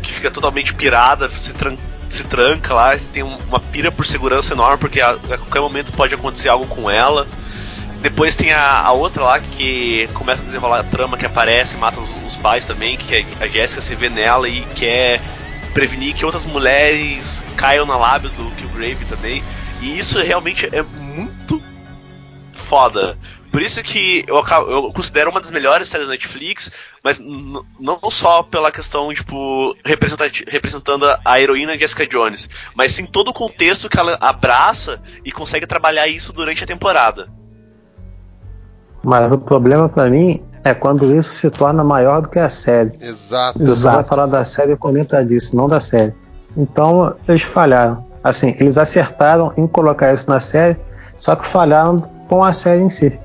que 0.02 0.12
fica 0.14 0.30
totalmente 0.32 0.74
pirada, 0.74 1.30
se, 1.30 1.54
tran 1.54 1.76
se 2.10 2.24
tranca 2.26 2.74
lá, 2.74 2.96
tem 3.12 3.24
um- 3.24 3.38
uma 3.48 3.60
pira 3.60 3.92
por 3.92 4.06
segurança 4.06 4.54
enorme, 4.54 4.78
porque 4.78 5.02
a, 5.02 5.12
a 5.12 5.38
qualquer 5.38 5.62
momento 5.62 5.92
pode 5.94 6.14
acontecer 6.14 6.50
algo 6.50 6.68
com 6.68 6.90
ela. 6.90 7.28
Depois 8.02 8.36
tem 8.36 8.52
a, 8.52 8.82
a 8.82 8.92
outra 8.92 9.24
lá 9.24 9.40
que 9.40 10.10
começa 10.14 10.42
a 10.42 10.46
desenrolar 10.46 10.80
a 10.80 10.84
trama 10.84 11.18
que 11.18 11.26
aparece, 11.26 11.78
mata 11.78 12.00
os, 12.02 12.14
os 12.28 12.36
pais 12.36 12.66
também, 12.66 12.98
que 12.98 13.16
a, 13.42 13.46
a 13.46 13.48
Jessica 13.48 13.82
se 13.82 13.96
vê 13.96 14.10
nela 14.10 14.48
e 14.50 14.62
quer 14.76 15.22
prevenir 15.74 16.14
que 16.14 16.26
outras 16.26 16.46
mulheres 16.46 17.42
caiam 17.56 17.86
na 17.86 17.96
lábia 17.96 18.30
do 18.30 18.52
Killgrave 18.56 19.06
também. 19.06 19.42
E 19.82 19.98
isso 19.98 20.20
realmente 20.22 20.68
é 20.72 20.84
muito 20.84 21.62
foda. 22.52 23.18
Por 23.54 23.62
isso 23.62 23.84
que 23.84 24.26
eu, 24.28 24.44
eu 24.68 24.92
considero 24.92 25.30
uma 25.30 25.40
das 25.40 25.52
melhores 25.52 25.88
séries 25.88 26.08
da 26.08 26.14
Netflix, 26.14 26.72
mas 27.04 27.20
não 27.20 28.00
só 28.10 28.42
pela 28.42 28.72
questão, 28.72 29.14
tipo, 29.14 29.78
representando 29.86 31.06
a 31.24 31.40
heroína 31.40 31.78
Jessica 31.78 32.08
Jones, 32.08 32.50
mas 32.76 32.94
sim 32.94 33.06
todo 33.06 33.28
o 33.28 33.34
contexto 33.34 33.88
que 33.88 34.00
ela 34.00 34.18
abraça 34.20 35.00
e 35.24 35.32
consegue 35.32 35.68
trabalhar 35.68 36.08
isso 36.08 36.34
durante 36.34 36.64
a 36.64 36.68
temporada. 36.68 37.30
Mas 39.04 39.32
o 39.32 39.38
problema 39.38 39.88
pra 39.88 40.10
mim 40.10 40.44
é 40.64 40.74
quando 40.74 41.14
isso 41.14 41.36
se 41.36 41.52
torna 41.52 41.84
maior 41.84 42.24
do 42.24 42.30
que 42.30 42.40
a 42.40 42.50
série. 42.50 42.98
Exato. 43.00 43.62
Eu 43.62 43.76
só 43.76 44.04
falar 44.04 44.26
da 44.26 44.44
série 44.44 44.76
comentar 44.76 45.24
disso, 45.24 45.56
não 45.56 45.70
da 45.70 45.80
série. 45.80 46.16
Então, 46.58 47.16
eles 47.28 47.44
falharam. 47.44 48.04
Assim, 48.24 48.56
eles 48.60 48.80
acertaram 48.80 49.54
em 49.56 49.68
colocar 49.68 50.12
isso 50.12 50.28
na 50.28 50.40
série, 50.40 50.76
só 51.16 51.36
que 51.36 51.46
falharam 51.46 52.02
com 52.28 52.44
a 52.44 52.52
série 52.52 52.82
em 52.82 52.90
si. 52.90 53.20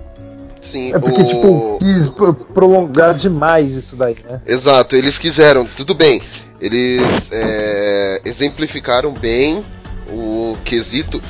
Sim, 0.62 0.92
É 0.94 0.98
porque, 0.98 1.22
o- 1.22 1.24
tipo, 1.24 1.78
quis 1.80 2.09
pro- 2.09 2.34
prolongar 2.34 3.14
demais 3.14 3.74
isso 3.74 3.96
daí, 3.96 4.16
né? 4.28 4.40
Exato, 4.46 4.96
eles 4.96 5.16
quiseram, 5.16 5.64
tudo 5.64 5.94
bem. 5.94 6.20
Eles 6.61 7.02
é, 7.30 8.20
exemplificaram 8.24 9.12
bem 9.12 9.64
o 10.11 10.56
quesito. 10.64 11.22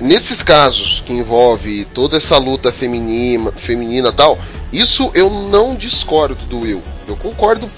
Nesses 0.00 0.42
casos 0.42 1.02
que 1.04 1.12
envolve 1.12 1.84
toda 1.94 2.16
essa 2.18 2.36
luta 2.38 2.70
feminina, 2.70 3.52
feminina 3.56 4.12
tal, 4.12 4.38
isso 4.72 5.10
eu 5.14 5.28
não 5.30 5.74
discordo 5.74 6.44
do 6.46 6.60
Will. 6.60 6.82
Eu 7.06 7.16
concordo 7.16 7.70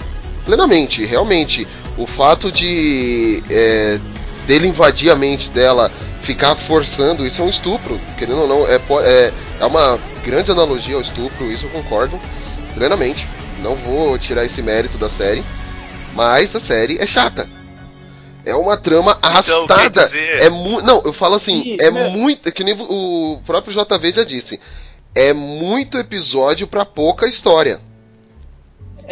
plenamente. 0.45 1.03
Realmente, 1.05 1.67
o 1.97 2.05
fato 2.05 2.51
de 2.51 3.41
é, 3.49 3.99
dele 4.45 4.67
invadir 4.67 5.11
a 5.11 5.15
mente 5.15 5.49
dela, 5.49 5.91
ficar 6.21 6.55
forçando, 6.55 7.25
isso 7.25 7.41
é 7.41 7.45
um 7.45 7.49
estupro. 7.49 7.99
Querendo 8.17 8.41
ou 8.41 8.47
não, 8.47 8.67
é, 8.67 8.77
po- 8.79 8.99
é, 9.01 9.31
é 9.59 9.65
uma 9.65 9.99
grande 10.23 10.51
analogia 10.51 10.95
ao 10.95 11.01
estupro, 11.01 11.51
isso 11.51 11.65
eu 11.65 11.69
concordo 11.69 12.19
plenamente. 12.73 13.27
Não 13.61 13.75
vou 13.75 14.17
tirar 14.17 14.45
esse 14.45 14.61
mérito 14.61 14.97
da 14.97 15.09
série, 15.09 15.43
mas 16.15 16.55
a 16.55 16.59
série 16.59 16.97
é 16.97 17.05
chata. 17.07 17.47
É 18.43 18.55
uma 18.55 18.75
trama 18.75 19.15
Então, 19.19 19.29
arrastada. 19.65 20.03
dizer- 20.05 20.41
É 20.41 20.49
mu 20.49 20.81
não, 20.81 21.01
eu 21.05 21.13
falo 21.13 21.35
assim, 21.35 21.61
E, 21.63 21.77
é 21.79 21.91
né? 21.91 22.07
muito, 22.09 22.49
é 22.49 22.51
que 22.51 22.63
nem 22.63 22.73
o 22.79 23.39
próprio 23.45 23.71
JV 23.73 24.11
já 24.13 24.23
disse. 24.23 24.59
É 25.13 25.31
muito 25.33 25.97
episódio 25.97 26.65
pra 26.65 26.83
pouca 26.85 27.27
história. 27.27 27.79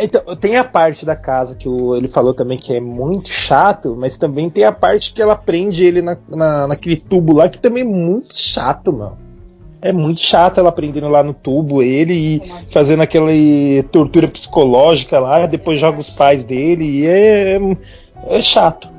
Então, 0.01 0.21
tem 0.35 0.55
a 0.57 0.63
parte 0.63 1.05
da 1.05 1.15
casa 1.15 1.55
que 1.57 1.67
o, 1.67 1.95
ele 1.95 2.07
falou 2.07 2.33
também 2.33 2.57
que 2.57 2.73
é 2.73 2.79
muito 2.79 3.29
chato, 3.29 3.95
mas 3.97 4.17
também 4.17 4.49
tem 4.49 4.63
a 4.63 4.71
parte 4.71 5.11
que 5.13 5.21
ela 5.21 5.35
prende 5.35 5.83
ele 5.83 6.01
na, 6.01 6.17
na- 6.29 6.67
naquele 6.67 6.95
tubo 6.95 7.33
lá, 7.33 7.49
que 7.49 7.59
também 7.59 7.83
é 7.83 7.85
muito 7.85 8.37
chato, 8.39 8.93
mano. 8.93 9.17
É 9.81 9.91
muito 9.93 10.19
chato 10.19 10.57
ela 10.59 10.71
prendendo 10.71 11.07
lá 11.07 11.23
no 11.23 11.33
tubo 11.33 11.81
ele 11.81 12.13
e 12.13 12.41
fazendo 12.71 13.01
aquela 13.01 13.29
tortura 13.91 14.27
psicológica 14.27 15.19
lá, 15.19 15.45
depois 15.45 15.79
joga 15.79 15.99
os 15.99 16.09
pais 16.09 16.43
dele 16.43 16.83
e 16.85 17.07
é, 17.07 17.57
é 18.27 18.41
chato. 18.41 18.89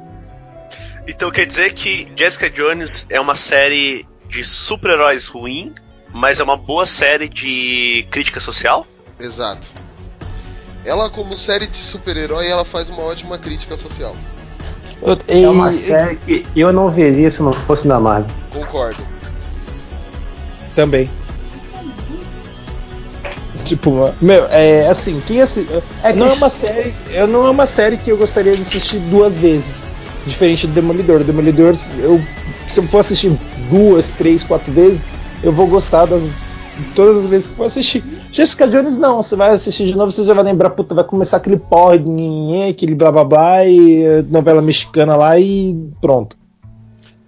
Então 1.06 1.30
quer 1.30 1.46
dizer 1.46 1.74
que 1.74 2.08
Jessica 2.16 2.48
Jones 2.48 3.06
é 3.10 3.20
uma 3.20 3.34
série 3.36 4.06
de 4.28 4.42
super-heróis 4.44 5.26
ruim, 5.26 5.74
mas 6.14 6.40
é 6.40 6.44
uma 6.44 6.56
boa 6.56 6.86
série 6.86 7.28
de 7.28 8.06
crítica 8.10 8.40
social? 8.40 8.86
Exato. 9.18 9.66
Ela, 10.84 11.10
como 11.10 11.36
série 11.36 11.66
de 11.66 11.78
super-herói, 11.78 12.48
ela 12.48 12.64
faz 12.64 12.88
uma 12.88 13.02
ótima 13.02 13.38
crítica 13.38 13.76
social. 13.76 14.16
Eu- 15.02 15.18
É 15.28 15.48
uma 15.48 15.72
série 15.72 16.16
que 16.16 16.46
eu 16.56 16.72
não 16.72 16.90
veria 16.90 17.30
se 17.30 17.42
não 17.42 17.52
fosse 17.52 17.86
da 17.86 17.98
Marvel. 18.00 18.30
Concordo. 18.52 19.02
Também. 20.74 21.10
Tipo, 23.64 24.12
meu, 24.20 24.46
é 24.46 24.88
assim, 24.88 25.22
quem 25.26 25.40
assi... 25.40 25.66
É 26.02 26.12
que- 26.12 26.18
não 26.18 26.28
é 26.28 26.32
uma 26.32 26.48
série, 26.50 26.94
eu 27.10 27.26
não 27.28 27.46
é 27.46 27.50
uma 27.50 27.66
série 27.66 27.96
que 27.96 28.10
eu 28.10 28.16
gostaria 28.16 28.54
de 28.54 28.62
assistir 28.62 28.98
duas 28.98 29.38
vezes, 29.38 29.82
diferente 30.26 30.66
do 30.66 30.72
Demolidor. 30.72 31.22
Demolidor, 31.22 31.76
eu 31.98 32.20
se 32.66 32.80
eu 32.80 32.84
for 32.88 32.98
assistir 33.00 33.30
duas, 33.70 34.10
três, 34.12 34.42
quatro 34.42 34.72
vezes, 34.72 35.06
eu 35.42 35.52
vou 35.52 35.66
gostar 35.66 36.06
das 36.06 36.32
todas 36.94 37.18
as 37.18 37.26
vezes 37.26 37.46
que 37.46 37.54
for 37.54 37.66
assistir. 37.66 38.04
Jessica 38.30 38.66
Jones 38.66 38.96
não, 38.96 39.22
você 39.22 39.36
vai 39.36 39.50
assistir 39.50 39.86
de 39.86 39.96
novo, 39.96 40.10
você 40.10 40.24
já 40.24 40.34
vai 40.34 40.44
lembrar, 40.44 40.70
puta, 40.70 40.94
vai 40.94 41.04
começar 41.04 41.38
aquele 41.38 41.56
porre, 41.56 42.00
aquele 42.68 42.94
blá 42.94 43.10
blá 43.10 43.24
blá 43.24 43.64
e 43.64 44.02
eh, 44.02 44.22
novela 44.22 44.62
mexicana 44.62 45.16
lá 45.16 45.38
e 45.38 45.74
pronto. 46.00 46.36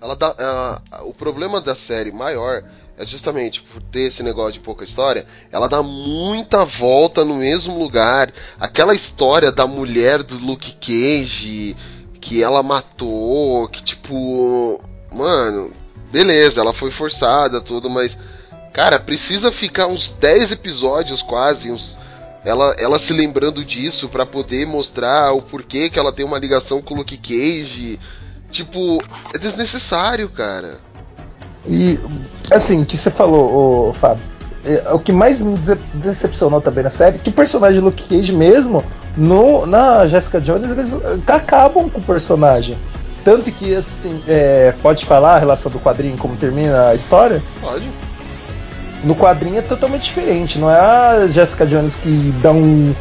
Ela 0.01 0.17
dá, 0.17 0.35
ah, 0.39 1.03
o 1.05 1.15
problema 1.15 1.61
da 1.61 1.77
série 1.77 2.11
maior 2.11 2.63
é 2.97 3.07
justamente 3.07 3.63
por 3.63 3.83
ter 3.83 4.09
esse 4.09 4.23
negócio 4.23 4.55
de 4.55 4.61
pouca 4.61 4.85
história, 4.85 5.27
ela 5.51 5.69
dá 5.69 5.83
muita 5.83 6.65
volta 6.65 7.25
no 7.25 7.37
mesmo 7.37 7.79
lugar. 7.79 8.33
Aquela 8.61 8.95
história 8.95 9.51
da 9.51 9.67
mulher 9.67 10.23
do 10.23 10.37
Luke 10.37 10.73
Cage 10.81 11.77
que 12.21 12.43
ela 12.43 12.63
matou, 12.63 13.69
que 13.69 13.83
tipo, 13.83 14.81
mano, 15.13 15.73
beleza, 16.13 16.61
ela 16.61 16.73
foi 16.73 16.93
forçada, 16.93 17.61
tudo, 17.61 17.91
mas 17.91 18.17
cara, 18.73 18.99
precisa 18.99 19.53
ficar 19.53 19.87
uns 19.87 20.13
10 20.21 20.53
episódios 20.53 21.23
quase, 21.23 21.71
uns 21.71 21.97
ela, 22.45 22.75
ela 22.79 22.99
se 22.99 23.13
lembrando 23.13 23.65
disso 23.65 24.09
pra 24.09 24.27
poder 24.27 24.67
mostrar 24.67 25.33
o 25.33 25.41
porquê 25.41 25.89
que 25.89 25.99
ela 25.99 26.13
tem 26.13 26.25
uma 26.27 26.39
ligação 26.39 26.81
com 26.83 26.95
o 26.95 26.97
Luke 26.99 27.17
Cage. 27.17 28.01
Tipo, 28.51 28.99
é 29.33 29.39
desnecessário, 29.39 30.29
cara. 30.29 30.81
E 31.67 31.99
assim, 32.51 32.83
o 32.83 32.87
que 32.87 32.97
você 32.97 33.11
falou, 33.11 33.89
ô, 33.89 33.93
Fábio, 33.93 34.25
é, 34.65 34.93
o 34.93 34.99
que 34.99 35.13
mais 35.13 35.41
me 35.41 35.57
dece- 35.57 35.79
decepcionou 35.95 36.61
também 36.61 36.83
na 36.83 36.91
série, 36.91 37.19
que 37.19 37.31
o 37.31 37.33
personagem 37.33 37.81
Luke 37.81 38.03
Cage 38.09 38.35
mesmo, 38.35 38.85
no, 39.17 39.65
na 39.65 40.07
Jessica 40.09 40.41
Jones, 40.41 40.73
eles 40.73 40.99
acabam 41.27 41.89
com 41.89 42.01
o 42.01 42.03
personagem. 42.03 42.77
Tanto 43.25 43.53
que, 43.53 43.73
assim, 43.73 44.21
é, 44.27 44.75
pode 44.83 45.07
falar 45.07 45.37
a 45.37 45.39
relação 45.39 45.71
do 45.71 45.79
quadrinho, 45.79 46.17
como 46.19 46.37
termina 46.37 46.89
a 46.89 46.95
história? 46.97 47.41
Pode. 47.61 47.89
No 49.05 49.15
quadrinho 49.17 49.59
é 49.59 49.63
totalmente 49.63 50.05
diferente, 50.05 50.59
não 50.59 50.71
é 50.71 50.79
a 50.79 51.27
Jessica 51.27 51.67
Jones 51.67 51.97
que 51.97 52.33
dá 52.41 52.53
um, 52.53 52.95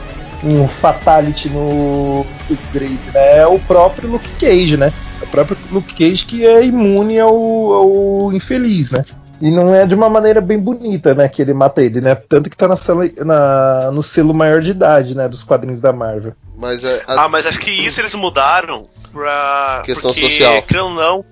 um 0.43 0.67
fatality 0.67 1.49
no 1.49 2.25
Grave, 2.73 2.99
né? 3.13 3.37
É 3.39 3.45
o 3.47 3.59
próprio 3.59 4.09
Luke 4.09 4.31
Cage, 4.39 4.77
né? 4.77 4.91
É 5.21 5.23
o 5.23 5.27
próprio 5.27 5.57
Luke 5.71 5.93
Cage 5.93 6.25
que 6.25 6.45
é 6.45 6.65
imune 6.65 7.19
ao, 7.19 7.33
ao 7.33 8.33
infeliz, 8.33 8.91
né? 8.91 9.05
E 9.39 9.49
não 9.49 9.73
é 9.73 9.85
de 9.87 9.95
uma 9.95 10.07
maneira 10.09 10.39
bem 10.41 10.59
bonita, 10.59 11.13
né? 11.15 11.27
Que 11.27 11.41
ele 11.41 11.53
mata 11.53 11.81
ele, 11.81 11.99
né? 12.01 12.13
Tanto 12.15 12.49
que 12.49 12.55
tá 12.57 12.67
na, 12.67 12.75
sela- 12.75 13.09
na- 13.25 13.91
no 13.91 14.03
selo 14.03 14.33
maior 14.35 14.61
de 14.61 14.69
idade, 14.71 15.15
né? 15.17 15.27
Dos 15.27 15.43
quadrinhos 15.43 15.81
da 15.81 15.91
Marvel. 15.91 16.33
Mas 16.55 16.83
é. 16.83 17.03
a- 17.07 17.23
Ah, 17.23 17.29
mas 17.29 17.47
acho 17.47 17.59
que 17.59 17.71
isso 17.71 17.99
eles 18.01 18.13
mudaram 18.13 18.87
pra. 19.11 19.81
Questão 19.85 20.11
porque, 20.13 20.29
social. 20.29 20.63
Não, 20.93 21.25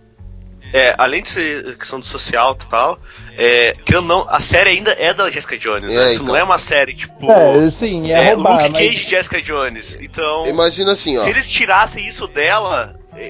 é, 0.74 0.95
além 0.97 1.22
de 1.22 1.30
ser 1.30 1.78
questão 1.78 1.99
do 1.99 2.05
social 2.05 2.57
e 2.59 2.65
tal, 2.70 2.99
é, 3.42 3.74
querendo 3.86 4.02
ou 4.02 4.08
não, 4.08 4.26
a 4.30 4.40
série 4.42 4.72
ainda 4.72 4.92
é 5.00 5.14
da 5.14 5.30
Jessica 5.30 5.58
Jones. 5.58 5.94
É, 5.94 5.96
né? 5.96 6.06
Isso 6.08 6.16
então. 6.16 6.26
não 6.28 6.36
é 6.36 6.44
uma 6.44 6.58
série 6.60 6.94
tipo. 6.94 7.32
É, 7.32 7.70
sim, 7.70 8.12
é, 8.12 8.34
roubar, 8.34 8.64
Luke 8.64 8.74
mas. 8.74 8.82
Cage 8.88 9.10
Jessica 9.10 9.42
Jones. 9.42 9.98
Então, 10.02 10.46
Imagina 10.46 10.92
assim, 10.92 11.18
ó. 11.18 11.22
se 11.24 11.30
eles 11.30 11.48
tirassem 11.50 12.06
isso 12.06 12.28
dela, 12.28 12.96
é, 13.16 13.30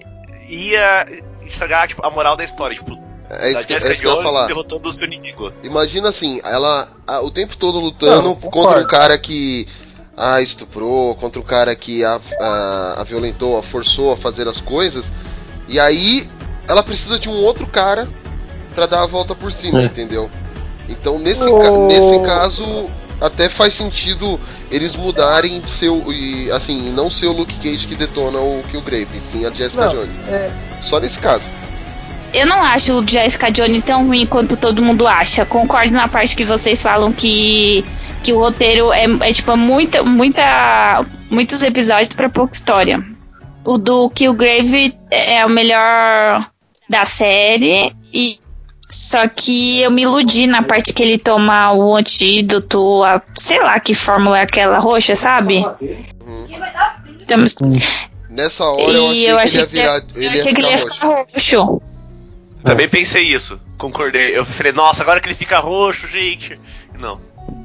ia 0.50 1.06
estragar 1.46 1.88
tipo, 1.88 2.06
a 2.06 2.10
moral 2.10 2.36
da 2.36 2.44
história. 2.44 2.76
Tipo, 2.76 2.98
É 3.30 3.52
da 3.54 3.60
isso, 3.60 3.68
que- 3.68 3.74
é 3.74 3.80
Jessica 3.80 3.92
isso 3.94 4.02
que 4.02 4.08
eu 4.08 4.12
ia 4.12 4.18
Jones 4.18 4.34
falar. 4.34 4.48
derrotando 4.48 4.90
o 4.90 4.94
seu 4.94 5.06
inimigo. 5.08 5.54
Imagina 5.64 6.10
assim, 6.10 6.42
ela 6.44 6.90
a- 7.06 7.22
o 7.22 7.30
tempo 7.30 7.56
todo 7.56 7.80
lutando 7.80 8.24
Não, 8.30 8.36
contra 8.36 8.80
um 8.82 8.88
cara 8.88 9.18
que 9.18 9.68
a 10.18 10.42
estuprou, 10.42 11.16
contra 11.16 11.40
um 11.40 11.44
cara 11.46 11.74
que 11.76 12.04
a, 12.04 12.20
a, 12.42 12.96
a 13.02 13.04
violentou, 13.04 13.58
a 13.58 13.64
forçou 13.64 14.12
a 14.12 14.18
fazer 14.18 14.48
as 14.48 14.60
coisas. 14.60 15.06
E 15.68 15.80
aí 15.80 16.28
ela 16.68 16.82
precisa 16.84 17.18
de 17.20 17.30
um 17.30 17.42
outro 17.44 17.66
cara 17.68 18.10
pra 18.80 18.88
dar 18.88 19.04
a 19.04 19.08
volta 19.08 19.36
por 19.36 19.52
cima, 19.52 19.82
É. 19.82 19.86
entendeu? 19.86 20.30
Então 20.88 21.20
nesse, 21.20 21.44
Oh. 21.44 21.60
ca- 21.60 21.72
nesse 21.72 22.20
caso 22.26 22.90
até 23.22 23.50
faz 23.50 23.74
sentido 23.76 24.40
eles 24.72 24.96
mudarem 24.96 25.62
seu 25.78 26.12
e 26.12 26.50
assim, 26.52 26.90
não 26.92 27.12
ser 27.12 27.28
o 27.28 27.34
Luke 27.34 27.56
Cage 27.58 27.86
que 27.86 27.96
detona 27.96 28.40
o 28.40 28.62
Killgrave, 28.72 29.08
e 29.14 29.20
sim 29.20 29.46
a 29.46 29.52
Jessica 29.52 29.86
Não, 29.88 29.94
Jones. 29.94 30.28
é, 30.30 30.52
Só 30.82 31.00
nesse 31.00 31.20
caso. 31.20 31.44
Eu 32.34 32.46
não 32.48 32.64
acho 32.64 32.94
o 32.94 33.06
Jessica 33.08 33.52
Jones 33.52 33.84
tão 33.84 34.06
ruim 34.08 34.26
quanto 34.26 34.56
todo 34.56 34.82
mundo 34.84 35.06
acha. 35.08 35.46
Concordo 35.46 35.92
na 35.92 36.08
parte 36.08 36.36
que 36.36 36.46
vocês 36.46 36.82
falam 36.82 37.12
que, 37.12 37.84
que 38.24 38.32
o 38.32 38.40
roteiro 38.40 38.94
é, 38.94 39.06
é 39.22 39.34
tipo 39.34 39.58
muita, 39.58 40.04
muita, 40.04 41.06
muitos 41.30 41.62
episódios 41.64 42.14
pra 42.14 42.30
pouca 42.30 42.56
história. 42.56 43.04
O 43.66 43.78
do 43.78 44.10
Killgrave 44.12 44.94
é 45.12 45.44
o 45.46 45.50
melhor 45.50 46.48
da 46.88 47.04
série 47.04 47.94
e 48.14 48.40
só 48.90 49.28
que 49.28 49.82
eu 49.82 49.92
me 49.92 50.02
iludi 50.02 50.48
na 50.48 50.64
parte 50.64 50.92
que 50.94 51.04
ele 51.04 51.18
toma 51.18 51.72
o 51.74 51.96
antídoto, 51.96 53.04
a, 53.04 53.22
sei 53.36 53.60
lá 53.62 53.80
que 53.80 53.94
fórmula 53.94 54.40
é 54.40 54.42
aquela 54.42 54.80
roxa, 54.80 55.16
sabe? 55.16 55.64
Então, 57.22 57.44
Nessa 58.30 58.64
hora 58.64 58.82
eu 58.82 59.14
e 59.14 59.28
achei 59.28 59.62
eu 59.64 59.68
que 59.68 59.78
ele 59.78 59.84
ia 59.84 59.94
achei 59.94 60.02
virar. 60.02 60.02
que, 60.02 60.26
eu 60.26 60.30
achei 60.30 60.54
que 60.54 60.62
ele 60.62 60.68
ia 60.68 60.78
roxo. 60.78 60.94
ficar 60.94 61.08
roxo. 61.08 61.82
Também 62.64 62.90
pensei 62.90 63.24
isso, 63.24 63.60
concordei. 63.78 64.38
Eu 64.38 64.46
falei, 64.46 64.72
nossa, 64.72 65.02
agora 65.04 65.20
que 65.20 65.28
ele 65.28 65.36
fica 65.36 65.60
roxo, 65.60 66.08
gente. 66.08 66.60
Não. 66.98 67.20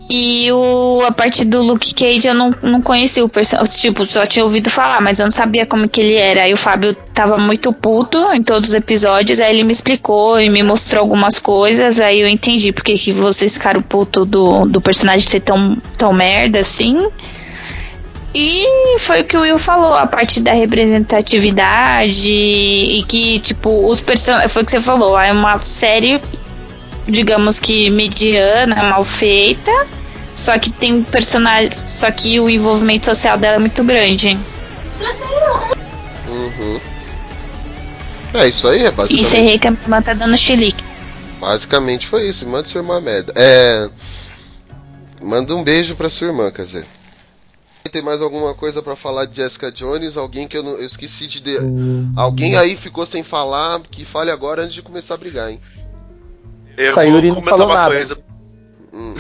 E 0.09 0.53
o, 0.53 1.03
a 1.07 1.11
parte 1.11 1.45
do 1.45 1.63
Luke 1.63 1.95
Cage 1.95 2.29
eu 2.29 2.35
não, 2.35 2.51
não 2.63 2.81
conhecia 2.81 3.25
o 3.25 3.29
personagem. 3.29 3.73
Tipo, 3.75 4.07
só 4.07 4.27
tinha 4.27 4.45
ouvido 4.45 4.69
falar, 4.71 5.01
mas 5.01 5.19
eu 5.19 5.25
não 5.25 5.31
sabia 5.31 5.67
como 5.67 5.89
que 5.89 6.01
ele 6.01 6.15
era. 6.15 6.43
Aí 6.43 6.53
o 6.53 6.57
Fábio 6.57 6.95
tava 7.15 7.39
muito 7.39 7.73
puto 7.73 8.19
em 8.33 8.43
todos 8.43 8.71
os 8.71 8.75
episódios. 8.75 9.41
Aí 9.41 9.55
ele 9.55 9.65
me 9.65 9.73
explicou 9.73 10.39
e 10.39 10.51
me 10.51 10.63
mostrou 10.63 11.01
algumas 11.01 11.39
coisas. 11.39 11.99
Aí 11.99 12.21
eu 12.21 12.29
entendi 12.29 12.71
porque 12.71 12.95
que 12.95 13.13
vocês 13.13 13.55
ficaram 13.55 13.81
puto 13.83 14.25
do, 14.25 14.67
do 14.67 14.81
personagem 14.81 15.27
ser 15.27 15.41
tão, 15.41 15.77
tão 15.97 16.13
merda 16.13 16.61
assim. 16.61 17.09
E 18.35 18.99
foi 18.99 19.21
o 19.21 19.25
que 19.25 19.37
o 19.37 19.43
Will 19.43 19.59
falou, 19.59 19.95
a 19.95 20.09
parte 20.09 20.43
da 20.43 20.53
representatividade 20.53 22.33
e 22.33 23.05
que, 23.07 23.39
tipo, 23.39 23.89
os 23.89 24.01
personagens. 24.01 24.53
Foi 24.53 24.63
o 24.63 24.65
que 24.65 24.73
você 24.73 24.81
falou, 24.81 25.17
é 25.17 25.31
uma 25.31 25.57
série, 25.61 26.21
digamos 27.07 27.59
que 27.61 27.91
mediana, 27.91 28.77
mal 28.91 29.05
feita. 29.05 29.71
Só 30.35 30.59
que 30.59 30.71
tem 30.71 31.03
personagens. 31.03 31.75
Só 31.77 32.11
que 32.11 32.41
o 32.41 32.51
envolvimento 32.51 33.07
social 33.07 33.39
dela 33.39 33.57
é 33.57 33.59
muito 33.61 33.85
grande. 33.85 34.39
Uhum. 36.29 36.81
É 38.35 38.49
isso 38.49 38.67
aí, 38.67 38.83
é 38.85 38.89
E 38.89 38.91
basicamente. 38.91 39.27
ser 39.29 39.41
rei 39.41 39.59
que 39.59 39.69
a 39.69 39.71
minha 39.71 39.83
irmã 39.83 40.03
tá 40.03 40.13
dando 40.13 40.37
chilique. 40.37 40.83
Basicamente 41.41 42.07
foi 42.09 42.29
isso. 42.29 42.47
Manda 42.49 42.69
sua 42.69 42.81
irmã 42.81 42.97
a 42.97 43.01
merda. 43.01 43.33
É. 43.37 43.89
Manda 45.23 45.55
um 45.55 45.63
beijo 45.63 45.95
pra 45.95 46.11
sua 46.11 46.29
irmã, 46.29 46.51
quer 46.51 46.63
dizer. 46.65 46.87
Tem 47.93 48.03
mais 48.03 48.21
alguma 48.21 48.55
coisa 48.55 48.83
pra 48.83 48.97
falar 48.97 49.27
de 49.27 49.37
Jessica 49.37 49.71
Jones? 49.71 50.17
Alguém 50.17 50.49
que 50.49 50.57
eu, 50.57 50.63
não, 50.65 50.73
eu 50.73 50.87
esqueci 50.87 51.27
de. 51.29 51.39
de- 51.39 51.59
Alguém 52.17 52.57
aí 52.57 52.77
ficou 52.77 53.07
sem 53.07 53.23
falar? 53.23 53.81
Que 53.91 54.05
fale 54.05 54.31
agora 54.33 54.63
antes 54.63 54.75
de 54.75 54.83
começar 54.83 55.15
a 55.15 55.19
brigar, 55.19 55.51
hein? 55.51 55.61
Eu 56.77 56.95
Sayuri 56.95 57.29
vou 57.31 57.37
comentar 57.37 57.59
falou 57.59 57.73
uma 57.73 57.81
nada. 57.83 57.95
coisa. 57.95 58.19
Hum. 58.93 59.15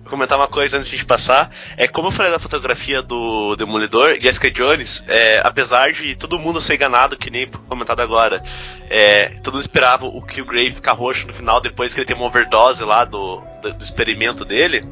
Vou 0.00 0.10
comentar 0.10 0.38
uma 0.38 0.48
coisa 0.48 0.76
antes 0.78 0.90
de 0.90 1.04
passar. 1.04 1.50
É 1.76 1.88
como 1.88 2.08
eu 2.08 2.12
falei 2.12 2.30
da 2.30 2.38
fotografia 2.38 3.00
do 3.00 3.56
Demolidor, 3.56 4.18
Jessica 4.20 4.50
Jones, 4.50 5.02
é, 5.08 5.40
apesar 5.42 5.92
de 5.92 6.14
todo 6.14 6.38
mundo 6.38 6.60
ser 6.60 6.74
enganado, 6.74 7.16
que 7.16 7.30
nem 7.30 7.46
comentado 7.46 8.00
agora, 8.00 8.42
é, 8.90 9.30
todo 9.42 9.54
mundo 9.54 9.62
esperava 9.62 10.06
o 10.06 10.20
Killgrave 10.20 10.72
ficar 10.72 10.92
roxo 10.92 11.26
no 11.26 11.32
final, 11.32 11.60
depois 11.60 11.94
que 11.94 12.00
ele 12.00 12.06
tem 12.06 12.14
uma 12.16 12.26
overdose 12.26 12.84
lá 12.84 13.04
do, 13.04 13.42
do, 13.62 13.72
do 13.72 13.82
experimento 13.82 14.44
dele. 14.44 14.84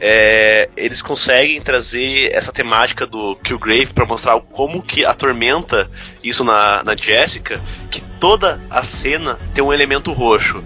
é, 0.00 0.68
eles 0.76 1.00
conseguem 1.02 1.60
trazer 1.60 2.30
essa 2.32 2.52
temática 2.52 3.06
do 3.06 3.36
Killgrave 3.36 3.86
para 3.86 4.04
mostrar 4.04 4.38
como 4.40 4.82
que 4.82 5.04
atormenta 5.04 5.90
isso 6.22 6.44
na, 6.44 6.82
na 6.82 6.94
Jessica, 6.96 7.60
que 7.90 8.00
toda 8.20 8.60
a 8.70 8.82
cena 8.82 9.38
tem 9.54 9.64
um 9.64 9.72
elemento 9.72 10.12
roxo. 10.12 10.62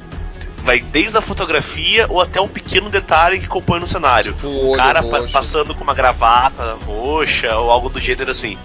Vai 0.62 0.80
desde 0.80 1.16
a 1.16 1.22
fotografia 1.22 2.06
ou 2.08 2.20
até 2.20 2.40
um 2.40 2.48
pequeno 2.48 2.90
detalhe 2.90 3.40
que 3.40 3.46
compõe 3.48 3.80
no 3.80 3.86
cenário. 3.86 4.36
Um 4.44 4.72
O 4.72 4.76
cara 4.76 5.02
pa- 5.02 5.26
passando 5.32 5.74
com 5.74 5.82
uma 5.82 5.94
gravata 5.94 6.76
roxa 6.86 7.56
ou 7.56 7.70
algo 7.70 7.88
do 7.88 8.00
gênero 8.00 8.30
assim. 8.30 8.58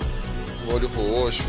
um 0.68 0.74
olho 0.74 0.88
roxo. 0.90 1.44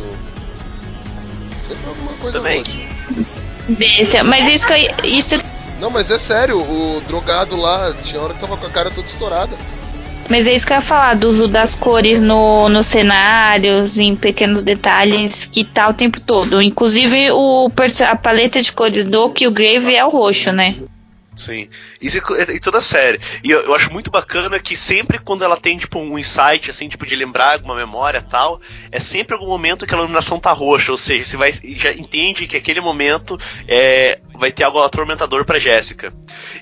Sempre 1.68 1.88
alguma 1.88 2.12
coisa 2.14 2.38
Também. 2.38 2.58
roxa. 2.58 4.24
Mas 4.24 4.46
isso 4.46 4.66
que 4.66 4.72
eu- 4.72 5.04
isso, 5.04 5.40
Não, 5.80 5.90
mas 5.90 6.10
é 6.10 6.18
sério, 6.18 6.58
o 6.58 7.02
drogado 7.06 7.56
lá 7.56 7.92
tinha 8.04 8.20
hora 8.20 8.32
que 8.32 8.40
tava 8.40 8.56
com 8.56 8.66
a 8.66 8.70
cara 8.70 8.90
toda 8.90 9.06
estourada. 9.08 9.56
Mas 10.28 10.46
é 10.46 10.54
isso 10.54 10.66
que 10.66 10.72
eu 10.72 10.76
ia 10.76 10.80
falar, 10.80 11.14
do 11.14 11.28
uso 11.28 11.46
das 11.48 11.74
cores 11.74 12.20
no, 12.20 12.68
nos 12.68 12.86
cenários, 12.86 13.98
em 13.98 14.14
pequenos 14.16 14.62
detalhes, 14.62 15.44
que 15.46 15.64
tá 15.64 15.88
o 15.88 15.94
tempo 15.94 16.20
todo. 16.20 16.60
Inclusive 16.62 17.30
o, 17.32 17.70
a 18.08 18.16
paleta 18.16 18.60
de 18.62 18.72
cores 18.72 19.04
do 19.04 19.30
Killgrave 19.30 19.94
é 19.94 20.04
o 20.04 20.10
roxo, 20.10 20.52
né? 20.52 20.74
Sim. 21.36 21.68
Isso 22.00 22.18
é 22.34 22.54
em 22.54 22.58
toda 22.58 22.78
a 22.78 22.82
série. 22.82 23.20
E 23.44 23.50
eu, 23.50 23.60
eu 23.60 23.74
acho 23.74 23.92
muito 23.92 24.10
bacana 24.10 24.58
que 24.58 24.74
sempre 24.74 25.18
quando 25.18 25.44
ela 25.44 25.58
tem, 25.58 25.76
tipo, 25.76 25.98
um 25.98 26.18
insight, 26.18 26.70
assim, 26.70 26.88
tipo, 26.88 27.04
de 27.04 27.14
lembrar 27.14 27.52
alguma 27.52 27.74
memória 27.74 28.22
tal, 28.22 28.58
é 28.90 28.98
sempre 28.98 29.34
algum 29.34 29.46
momento 29.46 29.86
que 29.86 29.94
a 29.94 29.98
iluminação 29.98 30.40
tá 30.40 30.50
roxa. 30.52 30.92
Ou 30.92 30.96
seja, 30.96 31.24
você 31.24 31.36
vai, 31.36 31.52
já 31.52 31.92
entende 31.92 32.46
que 32.46 32.56
aquele 32.56 32.80
momento 32.80 33.38
é, 33.68 34.18
vai 34.34 34.50
ter 34.50 34.64
algo 34.64 34.82
atormentador 34.82 35.44
pra 35.44 35.58
Jéssica. 35.58 36.10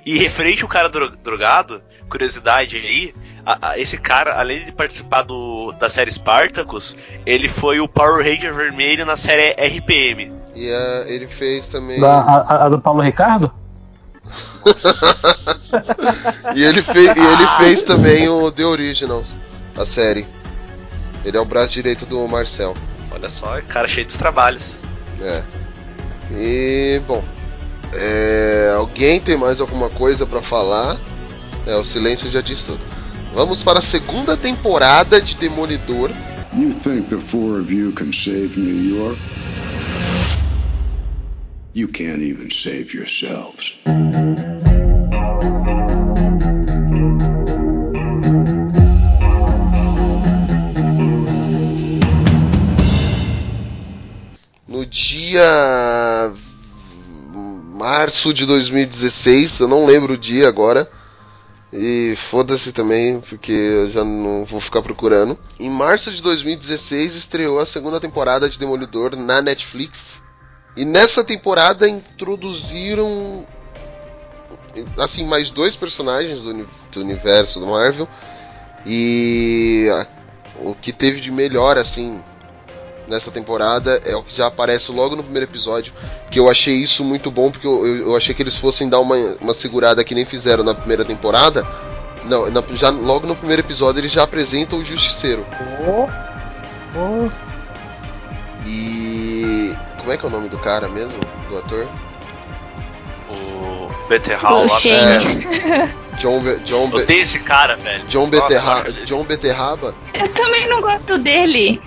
E 0.04 0.18
referente 0.18 0.64
ao 0.64 0.68
cara 0.68 0.88
dro- 0.88 1.16
drogado, 1.22 1.80
curiosidade 2.08 2.76
aí, 2.76 3.14
a- 3.46 3.70
a- 3.70 3.78
esse 3.78 3.96
cara, 3.98 4.38
além 4.38 4.64
de 4.64 4.72
participar 4.72 5.22
do, 5.22 5.72
da 5.72 5.88
série 5.90 6.10
Spartacus, 6.10 6.96
ele 7.26 7.48
foi 7.48 7.80
o 7.80 7.88
Power 7.88 8.24
Ranger 8.24 8.54
vermelho 8.54 9.04
na 9.04 9.16
série 9.16 9.54
RPM. 9.58 10.32
E 10.54 10.70
ah, 10.70 11.04
ele 11.06 11.26
fez 11.26 11.66
também. 11.68 12.00
Da, 12.00 12.20
a, 12.20 12.66
a 12.66 12.68
do 12.68 12.80
Paulo 12.80 13.00
Ricardo? 13.00 13.52
E 16.54 16.62
ele, 16.62 16.82
fez, 16.82 17.06
e 17.16 17.20
ele 17.20 17.46
fez 17.58 17.82
também 17.82 18.28
o 18.28 18.50
The 18.50 18.64
Originals, 18.64 19.28
a 19.76 19.84
série. 19.84 20.26
Ele 21.24 21.36
é 21.36 21.40
o 21.40 21.44
braço 21.44 21.72
direito 21.74 22.06
do 22.06 22.26
Marcel. 22.28 22.74
Olha 23.10 23.28
só, 23.28 23.60
cara 23.62 23.88
cheio 23.88 24.06
dos 24.06 24.16
trabalhos. 24.16 24.78
É. 25.20 25.42
E 26.30 27.02
bom. 27.06 27.22
é, 27.92 28.72
alguém 28.76 29.20
tem 29.20 29.36
mais 29.36 29.60
alguma 29.60 29.90
coisa 29.90 30.24
pra 30.26 30.40
falar? 30.42 30.96
É, 31.66 31.74
o 31.76 31.84
silêncio 31.84 32.30
já 32.30 32.40
diz 32.40 32.62
tudo. 32.62 32.80
Vamos 33.34 33.64
para 33.64 33.80
a 33.80 33.82
segunda 33.82 34.36
temporada 34.36 35.20
de 35.20 35.34
Demolidor. 35.34 36.12
You 36.52 36.70
think 36.70 37.08
the 37.08 37.18
four 37.18 37.58
of 37.58 37.72
you 37.72 37.92
can 37.92 38.12
save 38.12 38.56
New 38.56 38.96
York? 38.96 39.18
You 41.74 41.88
can't 41.88 42.22
even 42.22 42.48
save 42.52 42.94
yourselves. 42.94 43.76
No 54.68 54.86
dia. 54.86 56.32
março 57.74 58.32
de 58.32 58.46
2016, 58.46 59.58
eu 59.58 59.66
não 59.66 59.84
lembro 59.84 60.14
o 60.14 60.16
dia 60.16 60.48
agora. 60.48 60.88
E 61.76 62.14
foda-se 62.30 62.72
também, 62.72 63.20
porque 63.20 63.50
eu 63.50 63.90
já 63.90 64.04
não 64.04 64.44
vou 64.44 64.60
ficar 64.60 64.80
procurando. 64.80 65.36
Em 65.58 65.68
março 65.68 66.12
de 66.12 66.22
2016 66.22 67.16
estreou 67.16 67.58
a 67.58 67.66
segunda 67.66 68.00
temporada 68.00 68.48
de 68.48 68.60
Demolidor 68.60 69.16
na 69.16 69.42
Netflix. 69.42 70.22
E 70.76 70.84
nessa 70.84 71.24
temporada 71.24 71.88
introduziram 71.88 73.44
assim 74.98 75.26
mais 75.26 75.50
dois 75.50 75.74
personagens 75.74 76.40
do, 76.42 76.68
do 76.92 77.00
universo 77.00 77.58
do 77.58 77.66
Marvel. 77.66 78.08
E 78.86 79.88
o 80.60 80.76
que 80.76 80.92
teve 80.92 81.20
de 81.20 81.32
melhor, 81.32 81.76
assim, 81.76 82.22
nessa 83.08 83.30
temporada 83.30 84.00
é 84.04 84.14
o 84.16 84.22
que 84.22 84.36
já 84.36 84.46
aparece 84.46 84.90
logo 84.92 85.14
no 85.16 85.22
primeiro 85.22 85.48
episódio. 85.50 85.92
Que 86.30 86.38
eu 86.38 86.50
achei 86.50 86.74
isso 86.74 87.04
muito 87.04 87.30
bom, 87.30 87.50
porque 87.50 87.66
eu, 87.66 87.86
eu, 87.86 87.96
eu 88.08 88.16
achei 88.16 88.34
que 88.34 88.42
eles 88.42 88.56
fossem 88.56 88.88
dar 88.88 89.00
uma, 89.00 89.16
uma 89.40 89.54
segurada 89.54 90.02
que 90.04 90.14
nem 90.14 90.24
fizeram 90.24 90.64
na 90.64 90.74
primeira 90.74 91.04
temporada. 91.04 91.66
Não, 92.24 92.50
na- 92.50 92.62
já 92.72 92.88
logo 92.90 93.26
no 93.26 93.36
primeiro 93.36 93.60
episódio 93.62 94.00
eles 94.00 94.12
já 94.12 94.22
apresentam 94.22 94.78
o 94.78 94.84
Justiceiro. 94.84 95.44
Oh, 95.86 96.08
oh. 96.96 97.30
E. 98.66 99.74
Como 99.98 100.12
é 100.12 100.16
que 100.16 100.24
é 100.24 100.28
o 100.28 100.30
nome 100.30 100.48
do 100.48 100.58
cara 100.58 100.88
mesmo? 100.88 101.18
Do 101.48 101.58
ator? 101.58 101.86
O 103.30 104.08
Beterral 104.08 104.58
O 104.58 104.62
lá. 104.62 104.68
Shane. 104.68 105.46
É, 105.70 106.16
John, 106.18 106.38
Be- 106.40 106.58
John, 106.64 106.88
Be- 106.88 106.96
Odeio 107.02 107.22
esse 107.22 107.38
cara, 107.40 107.76
velho. 107.76 108.04
John, 108.06 108.26
Nossa, 108.28 108.42
Beterra. 108.48 108.92
John 109.04 109.24
Beterraba. 109.24 109.94
Eu 110.12 110.28
também 110.28 110.68
não 110.68 110.80
gosto 110.80 111.18
dele. 111.18 111.80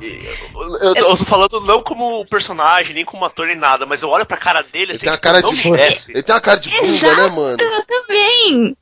Eu, 0.00 0.78
eu, 0.78 0.94
eu 0.94 1.16
tô 1.16 1.24
falando 1.24 1.60
não 1.60 1.82
como 1.82 2.24
personagem, 2.26 2.94
nem 2.94 3.04
como 3.04 3.24
ator, 3.24 3.46
nem 3.46 3.56
nada, 3.56 3.86
mas 3.86 4.02
eu 4.02 4.08
olho 4.08 4.26
pra 4.26 4.36
cara 4.36 4.62
dele 4.62 4.84
Ele 4.84 4.92
assim, 4.92 5.06
tem 5.06 5.08
a 5.08 5.12
tipo, 5.12 5.22
cara 5.22 5.40
não 5.40 5.54
de. 5.54 5.70
me 5.70 5.76
desce. 5.76 6.12
Ele 6.12 6.22
tem 6.22 6.34
uma 6.34 6.40
cara 6.40 6.60
de 6.60 6.68
bunda, 6.68 7.16
né, 7.16 7.28
mano? 7.28 7.56
Eu 7.60 7.84
também. 7.84 8.76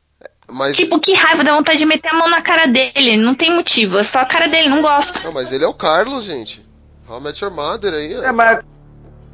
Mas. 0.48 0.76
Tipo, 0.76 1.00
que 1.00 1.14
raiva, 1.14 1.44
dá 1.44 1.54
vontade 1.54 1.78
de 1.78 1.86
meter 1.86 2.08
a 2.08 2.14
mão 2.14 2.28
na 2.28 2.42
cara 2.42 2.66
dele. 2.66 3.16
Não 3.16 3.34
tem 3.34 3.54
motivo, 3.54 3.98
é 3.98 4.02
só 4.02 4.20
a 4.20 4.24
cara 4.24 4.46
dele, 4.48 4.68
não 4.68 4.82
gosto. 4.82 5.22
Não, 5.24 5.32
mas 5.32 5.52
ele 5.52 5.64
é 5.64 5.68
o 5.68 5.74
Carlos, 5.74 6.24
gente. 6.24 6.64
How 7.08 7.18
I 7.18 7.22
Met 7.22 7.44
Your 7.44 7.52
Mother 7.54 7.94
aí, 7.94 8.16
ó. 8.16 8.22
É, 8.22 8.32
mas. 8.32 8.64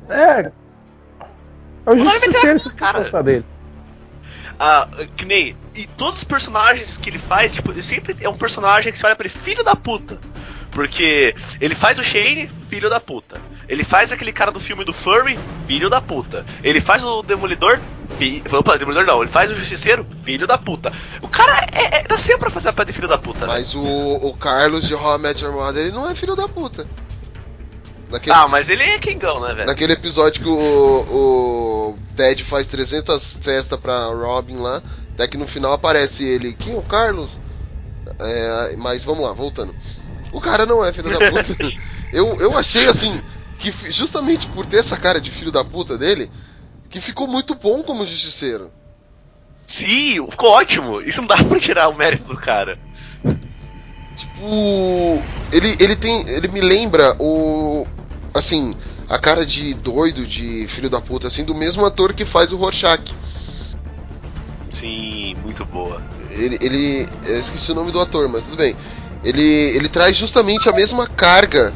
É. 0.08 0.52
É 1.86 1.90
o 1.90 1.96
justiceiro 1.96 2.58
se 2.58 2.74
cara. 2.74 2.98
gostar 2.98 3.22
dele. 3.22 3.44
Ah, 4.58 4.86
que 5.16 5.24
nem. 5.24 5.56
E 5.74 5.86
todos 5.86 6.18
os 6.18 6.24
personagens 6.24 6.98
que 6.98 7.08
ele 7.08 7.18
faz, 7.18 7.52
tipo, 7.54 7.70
ele 7.70 7.80
sempre 7.80 8.14
é 8.20 8.28
um 8.28 8.36
personagem 8.36 8.92
que 8.92 8.98
você 8.98 9.06
olha 9.06 9.16
pra 9.16 9.26
ele, 9.26 9.34
filho 9.34 9.64
da 9.64 9.74
puta. 9.74 10.18
Porque 10.70 11.34
ele 11.60 11.74
faz 11.74 11.98
o 11.98 12.04
Shane, 12.04 12.48
filho 12.68 12.88
da 12.88 13.00
puta. 13.00 13.40
Ele 13.68 13.84
faz 13.84 14.12
aquele 14.12 14.32
cara 14.32 14.50
do 14.50 14.60
filme 14.60 14.84
do 14.84 14.92
Furry, 14.92 15.38
filho 15.66 15.90
da 15.90 16.00
puta. 16.00 16.44
Ele 16.62 16.80
faz 16.80 17.04
o 17.04 17.22
Demolidor, 17.22 17.78
fi... 18.18 18.42
Opa, 18.52 18.76
Demolidor 18.78 19.04
não. 19.06 19.22
Ele 19.22 19.30
faz 19.30 19.50
o 19.50 19.54
Justiceiro, 19.54 20.06
filho 20.22 20.46
da 20.46 20.56
puta. 20.58 20.92
O 21.22 21.28
cara 21.28 21.66
é, 21.72 21.98
é, 22.00 22.06
nasceu 22.08 22.38
pra 22.38 22.50
fazer 22.50 22.68
a 22.68 22.72
pé 22.72 22.84
de 22.84 22.92
filho 22.92 23.08
da 23.08 23.18
puta. 23.18 23.40
né? 23.46 23.52
Mas 23.54 23.74
o, 23.74 23.82
o 23.82 24.36
Carlos 24.36 24.86
de 24.86 24.94
How 24.94 25.16
I 25.18 25.22
Met 25.22 25.42
Your 25.42 25.52
Mother, 25.52 25.82
ele 25.82 25.92
não 25.94 26.08
é 26.08 26.14
filho 26.14 26.34
da 26.36 26.48
puta. 26.48 26.86
Naquele, 28.10 28.34
Ah, 28.34 28.48
mas 28.48 28.68
ele 28.68 28.82
é 28.82 28.98
Kingão, 28.98 29.40
né, 29.40 29.54
velho? 29.54 29.66
naquele 29.66 29.92
episódio 29.92 30.42
que 30.42 30.48
o, 30.48 30.52
o 30.58 31.98
Ted 32.16 32.42
faz 32.44 32.66
300 32.66 33.34
festas 33.40 33.78
pra 33.78 34.06
Robin 34.06 34.56
lá, 34.56 34.82
até 35.14 35.28
que 35.28 35.36
no 35.36 35.46
final 35.46 35.72
aparece 35.72 36.24
ele. 36.24 36.54
Quem 36.54 36.74
é 36.74 36.76
o 36.76 36.82
Carlos? 36.82 37.30
É, 38.18 38.74
mas 38.76 39.04
vamos 39.04 39.24
lá, 39.24 39.32
voltando. 39.32 39.72
O 40.32 40.40
cara 40.40 40.64
não 40.64 40.84
é 40.84 40.92
filho 40.92 41.10
da 41.10 41.30
puta. 41.30 41.56
eu, 42.12 42.40
eu 42.40 42.58
achei 42.58 42.86
assim, 42.86 43.20
que 43.58 43.72
justamente 43.90 44.46
por 44.48 44.66
ter 44.66 44.78
essa 44.78 44.96
cara 44.96 45.20
de 45.20 45.30
filho 45.30 45.52
da 45.52 45.64
puta 45.64 45.98
dele, 45.98 46.30
que 46.88 47.00
ficou 47.00 47.26
muito 47.26 47.54
bom 47.54 47.82
como 47.82 48.06
justiceiro. 48.06 48.70
Sim, 49.54 50.26
ficou 50.30 50.50
ótimo. 50.50 51.00
Isso 51.00 51.20
não 51.20 51.28
dá 51.28 51.36
pra 51.36 51.60
tirar 51.60 51.88
o 51.88 51.96
mérito 51.96 52.24
do 52.24 52.36
cara. 52.36 52.78
Tipo, 54.16 55.22
ele, 55.52 55.76
ele 55.78 55.96
tem. 55.96 56.28
Ele 56.28 56.48
me 56.48 56.60
lembra 56.60 57.14
o. 57.18 57.86
Assim, 58.34 58.74
a 59.08 59.18
cara 59.18 59.44
de 59.44 59.74
doido, 59.74 60.26
de 60.26 60.66
filho 60.68 60.90
da 60.90 61.00
puta, 61.00 61.26
assim, 61.26 61.44
do 61.44 61.54
mesmo 61.54 61.84
ator 61.84 62.12
que 62.12 62.24
faz 62.24 62.52
o 62.52 62.56
Rorschach. 62.56 63.12
Sim, 64.70 65.34
muito 65.42 65.64
boa. 65.64 66.02
Ele. 66.30 66.58
ele 66.60 67.08
eu 67.24 67.40
esqueci 67.40 67.72
o 67.72 67.74
nome 67.74 67.92
do 67.92 68.00
ator, 68.00 68.28
mas 68.28 68.44
tudo 68.44 68.56
bem. 68.56 68.76
Ele, 69.22 69.42
ele 69.42 69.88
traz 69.88 70.16
justamente 70.16 70.68
a 70.68 70.72
mesma 70.72 71.06
carga 71.06 71.72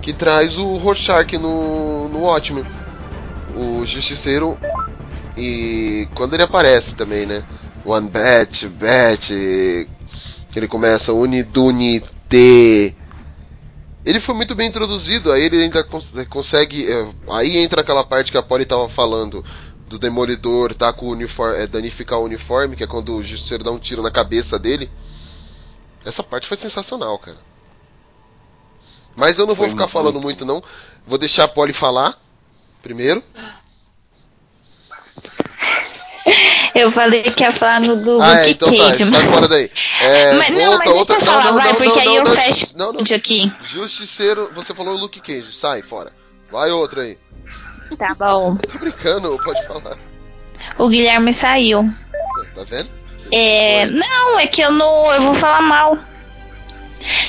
que 0.00 0.12
traz 0.12 0.56
o 0.56 0.76
Rorschach 0.76 1.36
no, 1.38 2.08
no 2.08 2.20
Watchmen. 2.20 2.64
O 3.54 3.84
Justiceiro. 3.84 4.58
E 5.36 6.08
quando 6.14 6.34
ele 6.34 6.42
aparece 6.42 6.94
também, 6.94 7.26
né? 7.26 7.44
One 7.84 8.08
Bet, 8.08 8.66
Bet. 8.68 9.28
Que 9.28 10.58
ele 10.58 10.68
começa 10.68 11.12
Unidunite. 11.12 12.94
Ele 14.04 14.20
foi 14.20 14.34
muito 14.34 14.54
bem 14.54 14.68
introduzido, 14.68 15.32
aí 15.32 15.42
ele 15.42 15.62
ainda 15.64 15.82
cons- 15.82 16.08
consegue. 16.30 16.90
é, 16.90 17.08
aí 17.30 17.58
entra 17.58 17.80
aquela 17.80 18.04
parte 18.04 18.30
que 18.30 18.38
a 18.38 18.42
Polly 18.42 18.64
tava 18.64 18.88
falando 18.88 19.44
do 19.88 19.98
Demolidor 19.98 20.74
tá 20.74 20.92
com 20.92 21.06
o 21.06 21.10
uniforme, 21.10 21.56
é, 21.58 21.66
danificar 21.66 22.18
o 22.20 22.24
uniforme, 22.24 22.76
que 22.76 22.84
é 22.84 22.86
quando 22.86 23.14
o 23.16 23.24
Justiceiro 23.24 23.64
dá 23.64 23.70
um 23.70 23.78
tiro 23.78 24.02
na 24.02 24.10
cabeça 24.10 24.58
dele. 24.58 24.88
Essa 26.06 26.22
parte 26.22 26.46
foi 26.46 26.56
sensacional, 26.56 27.18
cara. 27.18 27.38
Mas 29.16 29.38
eu 29.38 29.46
não 29.46 29.54
vou 29.54 29.64
Foi 29.64 29.70
ficar 29.70 29.84
muito. 29.84 29.92
falando 29.92 30.20
muito, 30.20 30.44
não. 30.44 30.62
Vou 31.06 31.18
deixar 31.18 31.44
a 31.44 31.48
Polly 31.48 31.72
falar 31.72 32.16
primeiro. 32.80 33.22
Eu 36.74 36.90
falei 36.90 37.22
que 37.22 37.42
ia 37.42 37.50
falar 37.50 37.80
no 37.80 37.96
do 37.96 38.20
ah, 38.20 38.34
é, 38.34 38.38
Luke 38.38 38.50
então 38.50 38.68
tá, 38.68 38.76
Cage, 38.88 38.98
sai 38.98 39.10
mas... 39.10 39.22
fora 39.24 39.48
daí. 39.48 39.70
É, 40.02 40.32
mas 40.34 40.50
não, 40.50 40.72
volta 40.72 40.76
mas 40.76 40.84
deixa 40.84 40.98
outra- 40.98 41.16
eu 41.16 41.20
falar, 41.22 41.44
não, 41.44 41.52
não, 41.52 41.58
vai, 41.58 41.68
não, 41.68 41.74
porque 41.76 42.04
não, 42.04 42.10
aí 42.10 42.16
eu 42.16 42.24
não, 42.24 42.32
fecho 42.34 42.66
Não, 42.76 42.86
não. 42.86 42.94
o 42.94 42.98
vídeo 42.98 43.16
aqui. 43.16 43.52
Justiceiro, 43.62 44.52
você 44.54 44.74
falou 44.74 44.94
o 44.94 44.98
Luke 44.98 45.18
Cage, 45.22 45.54
sai 45.54 45.80
fora. 45.80 46.12
Vai 46.52 46.70
outra 46.70 47.00
aí. 47.02 47.18
Tá 47.96 48.14
bom. 48.14 48.56
Tô 48.56 48.78
brincando, 48.78 49.40
pode 49.42 49.66
falar. 49.66 49.96
O 50.76 50.88
Guilherme 50.88 51.32
saiu. 51.32 51.90
Tá 52.54 52.64
vendo? 52.68 52.92
É. 53.32 53.86
Não, 53.86 54.38
é 54.38 54.46
que 54.46 54.60
eu 54.62 54.70
não. 54.70 55.12
Eu 55.12 55.22
vou 55.22 55.34
falar 55.34 55.60
mal. 55.62 55.98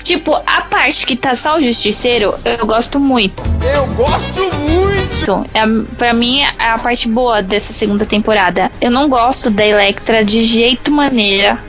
Tipo, 0.03 0.33
a 0.45 0.61
parte 0.61 1.05
que 1.05 1.15
tá 1.15 1.35
só 1.35 1.57
o 1.57 1.61
Justiceiro, 1.61 2.33
eu 2.45 2.65
gosto 2.65 2.99
muito. 2.99 3.43
Eu 3.75 3.85
gosto 3.87 4.41
muito! 4.53 5.45
É, 5.53 5.59
a- 5.59 5.95
pra 5.97 6.13
mim, 6.13 6.41
é 6.41 6.69
a 6.69 6.79
parte 6.79 7.07
boa 7.09 7.43
dessa 7.43 7.73
segunda 7.73 8.05
temporada. 8.05 8.71
Eu 8.79 8.89
não 8.89 9.09
gosto 9.09 9.49
da 9.49 9.65
Electra 9.65 10.23
de 10.23 10.43
jeito 10.45 10.89
maneira. 10.91 11.61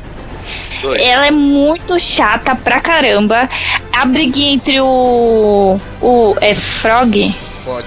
Dois. 0.81 1.03
Ela 1.03 1.27
é 1.27 1.31
muito 1.33 1.99
chata 1.99 2.55
pra 2.55 2.81
caramba. 2.81 3.49
A 3.93 4.07
briguinha 4.07 4.53
entre 4.55 4.81
o. 4.81 5.79
O. 6.01 6.37
É 6.41 6.55
Frog? 6.55 7.35
Fog. 7.65 7.85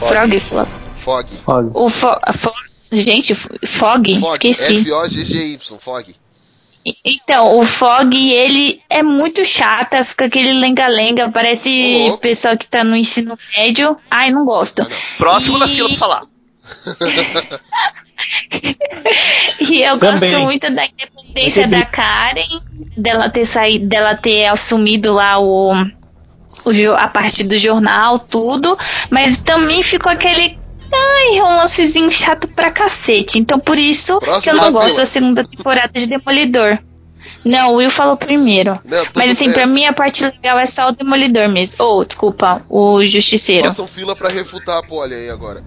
Frog? 0.00 0.40
Flo- 0.40 0.68
Fog. 1.04 1.28
Fog. 1.36 1.70
O 1.72 1.88
Fo, 1.88 2.08
Fo- 2.36 2.52
Gente, 2.92 3.34
Fog? 3.34 4.20
Fog. 4.20 4.32
Esqueci. 4.32 4.80
F-O-G-G-Y, 4.80 5.58
Fog. 5.80 6.14
Então, 7.04 7.58
o 7.58 7.64
Fog, 7.66 8.14
ele 8.16 8.80
é 8.88 9.02
muito 9.02 9.44
chata, 9.44 10.04
fica 10.04 10.26
aquele 10.26 10.52
lenga-lenga, 10.52 11.28
parece 11.30 12.04
louco. 12.06 12.18
pessoa 12.22 12.56
que 12.56 12.68
tá 12.68 12.84
no 12.84 12.94
ensino 12.96 13.36
médio. 13.56 13.96
Ai, 14.08 14.30
não 14.30 14.44
gosto. 14.44 14.86
Próximo 15.18 15.58
da 15.58 15.66
E- 15.66 15.74
fila 15.74 15.88
pra 15.88 15.98
falar. 15.98 16.22
E 19.70 19.82
eu 19.82 19.98
gosto 19.98 20.14
Também. 20.20 20.36
muito 20.38 20.70
da 20.70 20.86
independência 20.86 21.66
da 21.68 21.84
Karen, 21.84 22.60
dela 22.96 23.28
ter 23.28 23.46
saído, 23.46 23.86
dela 23.86 24.14
ter 24.14 24.46
assumido 24.46 25.12
lá 25.12 25.38
o, 25.38 25.72
a 26.96 27.08
parte 27.08 27.44
do 27.44 27.58
jornal, 27.58 28.18
tudo, 28.18 28.76
mas 29.10 29.36
também 29.36 29.82
ficou 29.82 30.10
aquele 30.10 30.58
ai, 30.92 31.38
romancezinho 31.38 32.10
chato 32.10 32.48
pra 32.48 32.70
cacete. 32.70 33.38
Então 33.38 33.58
por 33.58 33.78
isso 33.78 34.18
Próximo 34.18 34.42
que 34.42 34.50
eu 34.50 34.54
não 34.56 34.72
gosto 34.72 34.88
fila. 34.90 34.98
da 35.00 35.06
segunda 35.06 35.44
temporada 35.44 35.92
de 35.92 36.06
Demolidor. 36.06 36.78
Não, 37.44 37.72
o 37.72 37.76
Will 37.76 37.90
falou 37.90 38.16
primeiro. 38.16 38.78
Não, 38.84 39.04
Mas 39.14 39.32
assim, 39.32 39.46
bem. 39.46 39.54
pra 39.54 39.66
mim 39.66 39.84
a 39.84 39.92
parte 39.92 40.24
legal 40.24 40.58
é 40.58 40.66
só 40.66 40.88
o 40.88 40.92
Demolidor 40.92 41.48
mesmo. 41.48 41.76
Ou, 41.84 42.04
desculpa, 42.04 42.62
o 42.68 43.04
Justiceiro. 43.04 43.68
Façam 43.68 43.86
fila 43.88 44.14
pra 44.14 44.28
refutar 44.28 44.78
a 44.78 44.82
Polly 44.82 45.14
aí 45.14 45.30
agora. 45.30 45.64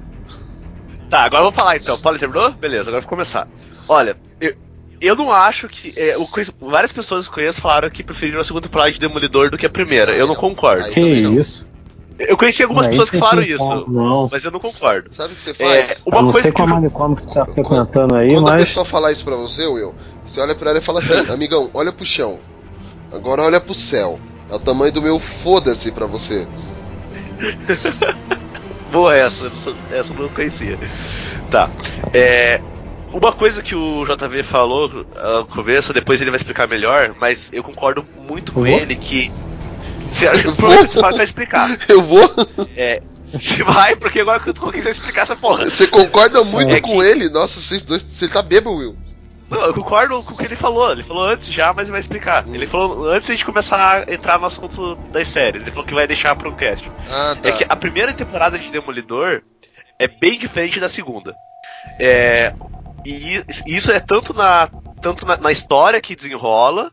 Tá, 1.09 1.23
agora 1.23 1.41
eu 1.41 1.45
vou 1.45 1.51
falar 1.51 1.75
então. 1.77 1.99
Paulo 1.99 2.17
terminou? 2.19 2.51
Beleza, 2.51 2.83
agora 2.89 2.97
eu 2.97 3.01
vou 3.01 3.09
começar. 3.09 3.47
Olha, 3.87 4.15
eu, 4.39 4.53
eu 5.01 5.15
não 5.15 5.31
acho 5.33 5.67
que. 5.67 5.91
é, 5.97 6.15
eu 6.15 6.25
conheço- 6.27 6.53
várias 6.61 6.91
pessoas 6.91 7.27
que 7.27 7.33
conheço 7.33 7.59
falaram 7.61 7.89
que 7.89 8.03
preferiram 8.03 8.39
a 8.39 8.43
segunda 8.43 8.63
temporada 8.67 8.91
de 8.91 8.99
Demolidor 8.99 9.49
do 9.49 9.57
que 9.57 9.65
a 9.65 9.69
primeira. 9.69 10.11
Eu 10.13 10.27
não 10.27 10.35
concordo. 10.35 10.85
Aí 10.85 10.93
Que 10.93 11.21
não. 11.21 11.33
isso? 11.33 11.67
Eu 12.19 12.35
conheci 12.37 12.61
algumas 12.63 12.85
Aí 12.87 12.91
pessoas 12.91 13.09
que 13.09 13.17
tem 13.17 13.19
falaram 13.21 13.43
que- 13.47 13.53
isso, 13.53 13.85
Não. 13.87 14.27
mas 14.31 14.43
eu 14.43 14.51
não 14.51 14.59
concordo. 14.59 15.09
Sabe 15.15 15.33
o 15.33 15.35
que 15.37 15.41
você 15.43 15.51
É, 15.63 15.83
faz? 15.87 16.01
uma 16.05 16.17
Eu 16.17 16.21
não 16.23 16.31
coisa 16.31 16.41
sei 16.41 16.51
que 16.51 16.55
qual 16.57 16.67
eu- 16.67 16.73
manicômio 16.75 17.15
que 17.17 17.23
você 17.23 17.31
tá 17.33 17.45
frequentando 17.45 18.15
aí, 18.15 18.33
Quando 18.33 18.47
a 18.47 18.51
mas. 18.51 18.67
pessoa 18.67 18.85
falar 18.85 19.11
isso 19.13 19.23
pra 19.23 19.35
você, 19.37 19.65
Will, 19.65 19.95
você 20.27 20.39
olha 20.41 20.53
pra 20.53 20.71
ela 20.71 20.79
e 20.79 20.81
fala 20.81 20.99
assim, 20.99 21.31
amigão, 21.31 21.69
olha 21.73 21.91
pro 21.93 22.05
chão. 22.05 22.39
Agora 23.11 23.41
olha 23.43 23.59
pro 23.61 23.73
céu. 23.73 24.19
É 24.49 24.55
o 24.55 24.59
tamanho 24.59 24.91
do 24.91 25.01
meu 25.01 25.17
foda-se 25.19 25.91
pra 25.91 26.05
você. 26.05 26.45
Boa 28.91 29.15
essa, 29.15 29.47
essa, 29.47 29.75
essa 29.91 30.13
eu 30.13 30.19
não 30.23 30.29
conhecia. 30.29 30.77
Tá. 31.51 31.69
É, 32.13 32.59
uma 33.13 33.31
coisa 33.31 33.61
que 33.61 33.75
o 33.75 34.03
JV 34.05 34.43
falou 34.43 35.05
ah, 35.15 35.39
no 35.39 35.45
começo, 35.45 35.93
depois 35.93 36.19
ele 36.21 36.31
vai 36.31 36.37
explicar 36.37 36.67
melhor, 36.67 37.13
mas 37.19 37.49
eu 37.53 37.63
concordo 37.63 38.05
muito 38.17 38.51
com 38.51 38.61
vou? 38.61 38.67
ele 38.69 38.95
que. 38.95 39.31
Se, 40.09 40.25
você 40.27 40.99
vai 40.99 41.23
explicar. 41.23 41.79
Eu 41.87 42.03
vou. 42.03 42.33
É, 42.75 43.01
se 43.23 43.61
vai, 43.63 43.95
porque 43.95 44.19
agora 44.19 44.39
que 44.39 44.49
eu 44.49 44.53
tô 44.53 44.71
quiser 44.71 44.91
explicar 44.91 45.21
essa 45.21 45.35
porra. 45.35 45.69
Você 45.69 45.87
concorda 45.87 46.43
muito 46.43 46.73
É 46.73 46.81
com 46.81 47.03
ele? 47.03 47.29
Nossa, 47.29 47.59
vocês 47.59 47.85
dois. 47.85 48.01
Você 48.03 48.27
tá 48.27 48.41
bêbado, 48.41 48.75
Will. 48.75 48.97
Não, 49.49 49.61
eu 49.61 49.73
concordo 49.73 50.21
com 50.23 50.33
o 50.33 50.37
que 50.37 50.45
ele 50.45 50.55
falou. 50.55 50.91
Ele 50.91 51.03
falou 51.03 51.25
antes 51.25 51.51
já, 51.51 51.73
mas 51.73 51.83
ele 51.83 51.91
vai 51.91 51.99
explicar. 51.99 52.47
Ele 52.47 52.67
falou 52.67 53.09
antes 53.09 53.25
de 53.25 53.31
a 53.31 53.35
gente 53.35 53.45
começar 53.45 54.05
a 54.07 54.13
entrar 54.13 54.39
no 54.39 54.45
assunto 54.45 54.95
das 55.11 55.27
séries. 55.27 55.63
Ele 55.63 55.71
falou 55.71 55.85
que 55.85 55.93
vai 55.93 56.05
deixar 56.05 56.37
um 56.37 56.55
cast. 56.55 56.89
Ah, 57.09 57.35
tá. 57.41 57.49
É 57.49 57.51
que 57.51 57.65
a 57.67 57.75
primeira 57.75 58.13
temporada 58.13 58.59
de 58.59 58.69
Demolidor 58.69 59.41
é 59.97 60.07
bem 60.07 60.37
diferente 60.37 60.79
da 60.79 60.87
segunda. 60.87 61.35
É, 61.99 62.53
e 63.05 63.43
isso 63.65 63.91
é 63.91 63.99
tanto 63.99 64.33
na, 64.33 64.69
tanto 65.01 65.25
na, 65.25 65.37
na 65.37 65.51
história 65.51 65.99
que 65.99 66.15
desenrola, 66.15 66.91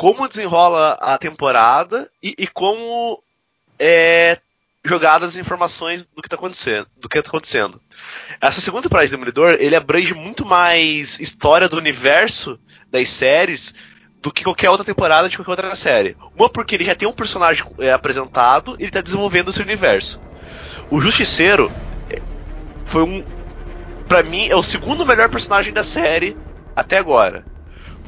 como 0.00 0.26
desenrola 0.26 0.92
a 0.92 1.18
temporada 1.18 2.10
e, 2.22 2.34
e 2.38 2.46
como 2.46 3.22
é 3.78 4.38
jogadas 4.82 5.32
as 5.32 5.36
informações 5.36 6.06
do 6.06 6.22
que 6.22 6.26
está 6.26 6.36
acontecendo, 6.36 6.86
do 6.96 7.06
que 7.06 7.20
tá 7.20 7.28
acontecendo. 7.28 7.78
Essa 8.40 8.62
segunda 8.62 8.84
temporada 8.84 9.06
de 9.06 9.10
Demolidor, 9.10 9.58
ele 9.60 9.76
abrange 9.76 10.14
muito 10.14 10.46
mais 10.46 11.20
história 11.20 11.68
do 11.68 11.76
universo 11.76 12.58
das 12.90 13.10
séries 13.10 13.74
do 14.22 14.32
que 14.32 14.42
qualquer 14.42 14.70
outra 14.70 14.86
temporada 14.86 15.28
de 15.28 15.36
qualquer 15.36 15.50
outra 15.50 15.76
série. 15.76 16.16
Uma 16.34 16.48
porque 16.48 16.76
ele 16.76 16.84
já 16.84 16.94
tem 16.94 17.06
um 17.06 17.12
personagem 17.12 17.66
é, 17.78 17.92
apresentado 17.92 18.76
e 18.78 18.84
ele 18.84 18.88
está 18.88 19.02
desenvolvendo 19.02 19.50
esse 19.50 19.60
universo. 19.60 20.18
O 20.90 20.98
Justiceiro 20.98 21.70
é, 22.08 22.22
foi 22.86 23.02
um 23.02 23.22
para 24.08 24.22
mim 24.22 24.48
é 24.48 24.56
o 24.56 24.62
segundo 24.62 25.04
melhor 25.04 25.28
personagem 25.28 25.74
da 25.74 25.84
série 25.84 26.34
até 26.74 26.96
agora. 26.96 27.49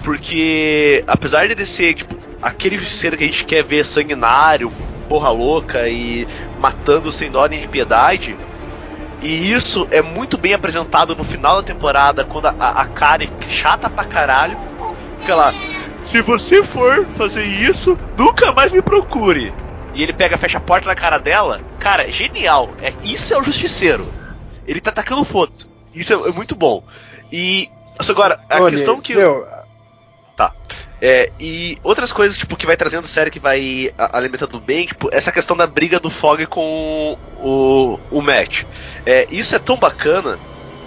Porque 0.03 1.05
apesar 1.07 1.46
de 1.46 1.53
ele 1.53 1.66
ser 1.66 1.94
tipo 1.94 2.16
aquele 2.40 2.76
justiceiro 2.76 3.16
que 3.16 3.24
a 3.24 3.26
gente 3.26 3.44
quer 3.44 3.62
ver 3.62 3.84
sanguinário, 3.84 4.72
porra 5.09 5.30
louca 5.30 5.88
e 5.88 6.26
matando 6.59 7.12
sem 7.12 7.30
dó 7.30 7.46
nem 7.46 7.68
piedade, 7.68 8.36
e 9.22 9.53
isso 9.53 9.86
é 9.90 10.03
muito 10.03 10.36
bem 10.36 10.53
apresentado 10.53 11.14
no 11.14 11.22
final 11.22 11.57
da 11.57 11.62
temporada, 11.62 12.24
quando 12.24 12.46
a, 12.46 12.50
a 12.50 12.86
Karen, 12.86 13.28
chata 13.48 13.88
pra 13.88 14.05
caralho, 14.05 14.59
fica 15.20 15.34
lá. 15.36 15.55
Se 16.03 16.20
você 16.20 16.64
for 16.64 17.07
fazer 17.16 17.44
isso, 17.44 17.96
nunca 18.18 18.50
mais 18.53 18.72
me 18.72 18.82
procure. 18.82 19.53
E 19.94 20.03
ele 20.03 20.12
pega, 20.12 20.36
fecha 20.36 20.59
a 20.59 20.61
porta 20.61 20.88
na 20.88 20.94
cara 20.94 21.18
dela. 21.18 21.61
Cara, 21.78 22.11
genial. 22.11 22.70
É, 22.82 22.92
isso 23.05 23.32
é 23.32 23.38
o 23.38 23.44
justiceiro. 23.44 24.07
Ele 24.66 24.80
tá 24.80 24.90
atacando 24.90 25.24
foda-se. 25.24 25.68
Isso 25.94 26.12
é, 26.12 26.28
é, 26.28 26.32
muito 26.32 26.57
bom. 26.57 26.82
E. 27.30 27.68
Agora, 28.09 28.40
a 28.48 28.61
Olha, 28.61 28.72
questão 28.72 29.00
que. 29.00 29.14
meu, 29.14 29.46
Tá. 30.49 30.53
É, 31.01 31.30
e 31.40 31.76
outras 31.82 32.12
coisas, 32.12 32.38
tipo, 32.38 32.57
que 32.57 32.64
vai 32.64 32.76
trazendo 32.76 33.09
série 33.09 33.30
que 33.30 33.40
vai 33.40 33.93
a- 33.99 34.16
alimentando 34.16 34.61
bem, 34.61 34.86
tipo, 34.86 35.09
essa 35.12 35.32
questão 35.32 35.57
da 35.57 35.66
briga 35.66 35.99
do 35.99 36.09
Fog 36.11 36.47
com 36.47 37.18
o, 37.38 37.99
o 38.11 38.22
Matt. 38.22 38.62
É, 39.05 39.26
isso 39.30 39.55
é 39.57 39.59
tão 39.59 39.76
bacana 39.76 40.38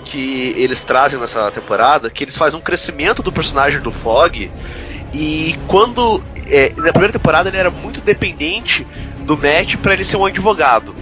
que 0.06 0.54
eles 0.58 0.84
trazem 0.84 1.20
nessa 1.20 1.52
temporada 1.52 2.10
que 2.10 2.24
eles 2.24 2.38
fazem 2.38 2.58
um 2.60 2.64
crescimento 2.64 3.22
do 3.22 3.32
personagem 3.32 3.82
do 3.82 3.92
Fog. 3.92 4.52
E 5.14 5.58
quando. 5.68 6.24
é, 6.48 6.72
na 6.78 6.92
primeira 6.92 7.12
temporada 7.14 7.50
ele 7.50 7.58
era 7.58 7.70
muito 7.72 8.00
dependente 8.02 8.86
do 9.20 9.36
Matt 9.36 9.76
pra 9.78 9.94
ele 9.94 10.04
ser 10.04 10.18
um 10.18 10.26
advogado. 10.26 10.96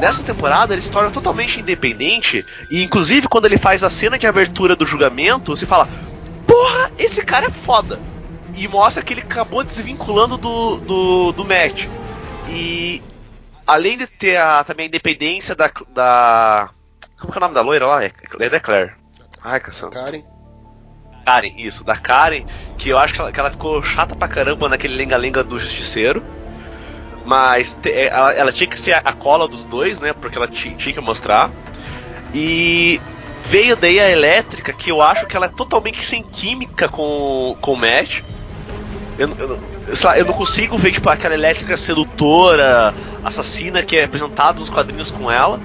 Nessa 0.00 0.22
temporada 0.22 0.72
ele 0.74 0.80
se 0.82 0.90
torna 0.90 1.10
totalmente 1.10 1.58
independente. 1.60 2.44
E 2.70 2.82
inclusive 2.82 3.26
quando 3.26 3.46
ele 3.46 3.58
faz 3.58 3.82
a 3.82 3.90
cena 3.90 4.18
de 4.18 4.26
abertura 4.26 4.76
do 4.76 4.86
julgamento, 4.86 5.54
você 5.56 5.66
fala: 5.66 5.88
Porra, 6.46 6.90
esse 6.98 7.22
cara 7.24 7.46
é 7.46 7.50
foda! 7.50 8.00
E 8.54 8.68
mostra 8.68 9.02
que 9.02 9.14
ele 9.14 9.22
acabou 9.22 9.64
desvinculando 9.64 10.36
do, 10.36 10.76
do, 10.80 11.32
do 11.32 11.44
Matt. 11.44 11.86
E 12.48 13.02
além 13.66 13.96
de 13.96 14.06
ter 14.06 14.36
a, 14.36 14.62
também 14.62 14.84
a 14.84 14.88
independência 14.88 15.54
da, 15.54 15.70
da. 15.94 16.70
Como 17.18 17.32
que 17.32 17.38
é 17.38 17.40
o 17.40 17.42
nome 17.42 17.54
da 17.54 17.62
loira 17.62 17.86
lá? 17.86 18.04
É, 18.04 18.12
é 18.40 18.50
da 18.50 18.60
Claire. 18.60 18.92
Ai, 19.42 19.58
caçamba. 19.60 19.92
Karen. 19.94 20.22
Karen, 21.24 21.52
isso, 21.56 21.82
da 21.84 21.96
Karen, 21.96 22.44
que 22.76 22.88
eu 22.90 22.98
acho 22.98 23.14
que 23.14 23.20
ela, 23.20 23.32
que 23.32 23.40
ela 23.40 23.50
ficou 23.50 23.82
chata 23.82 24.14
pra 24.14 24.28
caramba 24.28 24.68
naquele 24.68 24.96
lenga-lenga 24.96 25.42
do 25.42 25.58
Justiceiro. 25.58 26.22
Mas 27.24 27.72
te- 27.74 27.90
é, 27.90 28.08
ela, 28.08 28.32
ela 28.34 28.52
tinha 28.52 28.68
que 28.68 28.78
ser 28.78 28.92
a, 28.92 28.98
a 28.98 29.12
cola 29.12 29.46
dos 29.48 29.64
dois, 29.64 29.98
né? 30.00 30.12
Porque 30.12 30.36
ela 30.36 30.48
ti- 30.48 30.74
tinha 30.76 30.92
que 30.92 31.00
mostrar. 31.00 31.50
E 32.34 33.00
veio 33.44 33.76
daí 33.76 33.98
a 34.00 34.10
elétrica, 34.10 34.72
que 34.72 34.90
eu 34.90 35.02
acho 35.02 35.26
que 35.26 35.36
ela 35.36 35.46
é 35.46 35.48
totalmente 35.48 36.04
sem 36.04 36.22
química 36.22 36.88
com, 36.88 37.56
com 37.60 37.72
o 37.72 37.76
Matt. 37.76 38.20
Eu, 39.18 39.28
não- 39.28 39.36
eu, 39.38 39.58
lá, 40.04 40.18
eu 40.18 40.24
não 40.24 40.32
consigo 40.32 40.78
ver 40.78 40.92
tipo, 40.92 41.08
aquela 41.08 41.34
elétrica 41.34 41.76
sedutora, 41.76 42.94
assassina 43.22 43.82
que 43.82 43.96
é 43.96 44.04
apresentada 44.04 44.58
nos 44.60 44.70
quadrinhos 44.70 45.10
com 45.10 45.30
ela. 45.30 45.60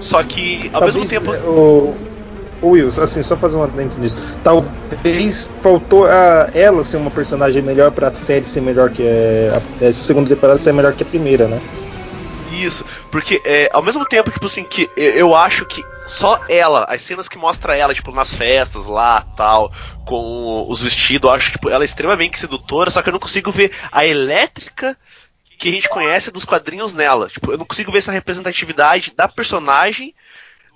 Só 0.00 0.22
que 0.22 0.70
ao 0.72 0.82
mesmo 0.82 1.04
talvez, 1.06 1.10
tempo. 1.10 1.34
é, 1.34 1.38
O, 1.40 1.94
o 2.62 2.68
Wilson, 2.70 3.02
assim, 3.02 3.22
só 3.22 3.36
fazer 3.36 3.56
um 3.56 3.62
adendo 3.62 3.98
nisso. 3.98 4.16
Talvez 4.42 5.50
faltou 5.60 6.06
a, 6.06 6.48
ela 6.54 6.82
ser 6.84 6.96
uma 6.96 7.10
personagem 7.10 7.62
melhor 7.62 7.90
pra 7.90 8.10
série 8.10 8.44
ser 8.44 8.60
melhor 8.62 8.90
que 8.90 9.02
a, 9.02 9.56
a- 9.58 9.84
essa 9.86 10.04
segunda 10.04 10.28
temporada 10.28 10.58
ser 10.58 10.72
melhor 10.72 10.92
que 10.94 11.02
a 11.02 11.06
primeira, 11.06 11.46
né? 11.48 11.60
Isso, 12.56 12.84
porque 13.10 13.42
é, 13.44 13.68
ao 13.72 13.82
mesmo 13.82 14.04
tempo, 14.06 14.30
tipo 14.30 14.46
assim, 14.46 14.64
que 14.64 14.88
eu, 14.96 15.34
acho 15.34 15.66
que 15.66 15.84
só 16.08 16.40
ela, 16.48 16.84
as 16.84 17.02
cenas 17.02 17.28
que 17.28 17.36
mostra 17.36 17.76
ela, 17.76 17.94
tipo, 17.94 18.12
nas 18.12 18.32
festas 18.32 18.86
lá, 18.86 19.26
tal, 19.36 19.70
com 20.06 20.64
os 20.68 20.80
vestidos, 20.80 21.28
eu 21.28 21.34
acho, 21.34 21.52
tipo, 21.52 21.68
ela 21.68 21.84
é 21.84 21.86
extremamente 21.86 22.38
sedutora, 22.38 22.90
só 22.90 23.02
que 23.02 23.08
eu 23.08 23.12
não 23.12 23.20
consigo 23.20 23.52
ver 23.52 23.72
a 23.92 24.06
elétrica 24.06 24.96
que 25.58 25.68
a 25.68 25.72
gente 25.72 25.88
conhece 25.88 26.30
dos 26.30 26.44
quadrinhos 26.44 26.92
nela. 26.92 27.28
Tipo, 27.28 27.52
eu 27.52 27.58
não 27.58 27.64
consigo 27.64 27.92
ver 27.92 27.98
essa 27.98 28.12
representatividade 28.12 29.12
da 29.16 29.28
personagem 29.28 30.14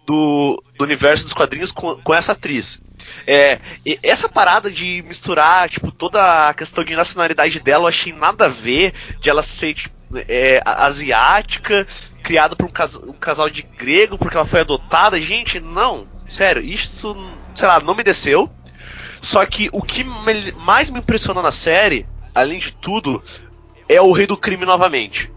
do, 0.07 0.63
do 0.77 0.85
universo 0.85 1.25
dos 1.25 1.33
quadrinhos 1.33 1.71
com, 1.71 1.97
com 1.97 2.15
essa 2.15 2.33
atriz. 2.33 2.81
É, 3.27 3.59
essa 4.03 4.29
parada 4.29 4.71
de 4.71 5.03
misturar, 5.07 5.69
tipo, 5.69 5.91
toda 5.91 6.49
a 6.49 6.55
questão 6.55 6.85
de 6.85 6.95
nacionalidade 6.97 7.61
dela, 7.61 7.85
eu 7.85 7.89
achei 7.89 8.13
nada 8.13 8.47
a 8.47 8.49
ver, 8.49 8.93
de 9.21 9.31
ela 9.31 9.43
ser, 9.43 9.75
tipo, 9.75 10.00
é, 10.29 10.61
asiática, 10.65 11.87
criada 12.23 12.55
por 12.57 12.67
um, 12.67 12.71
cas- 12.73 12.97
um 12.97 13.13
casal 13.13 13.49
de 13.49 13.63
grego, 13.63 14.19
porque 14.19 14.37
ela 14.37 14.47
foi 14.47 14.61
adotada. 14.61 15.21
Gente, 15.21 15.61
não, 15.61 16.07
sério, 16.29 16.63
isso, 16.63 17.17
sei 17.55 17.69
lá, 17.69 17.81
não 17.81 17.95
me 17.95 18.03
desceu. 18.03 18.51
Só 19.23 19.45
que 19.45 19.69
o 19.73 19.83
que 19.83 20.03
me- 20.05 20.53
mais 20.53 20.91
me 20.91 20.99
impressionou 21.01 21.43
na 21.43 21.53
série, 21.53 22.07
além 22.35 22.59
de 22.59 22.73
tudo, 22.73 23.23
é 23.89 24.01
o 24.01 24.13
Rei 24.13 24.27
do 24.27 24.37
Crime 24.37 24.65
novamente. 24.65 25.31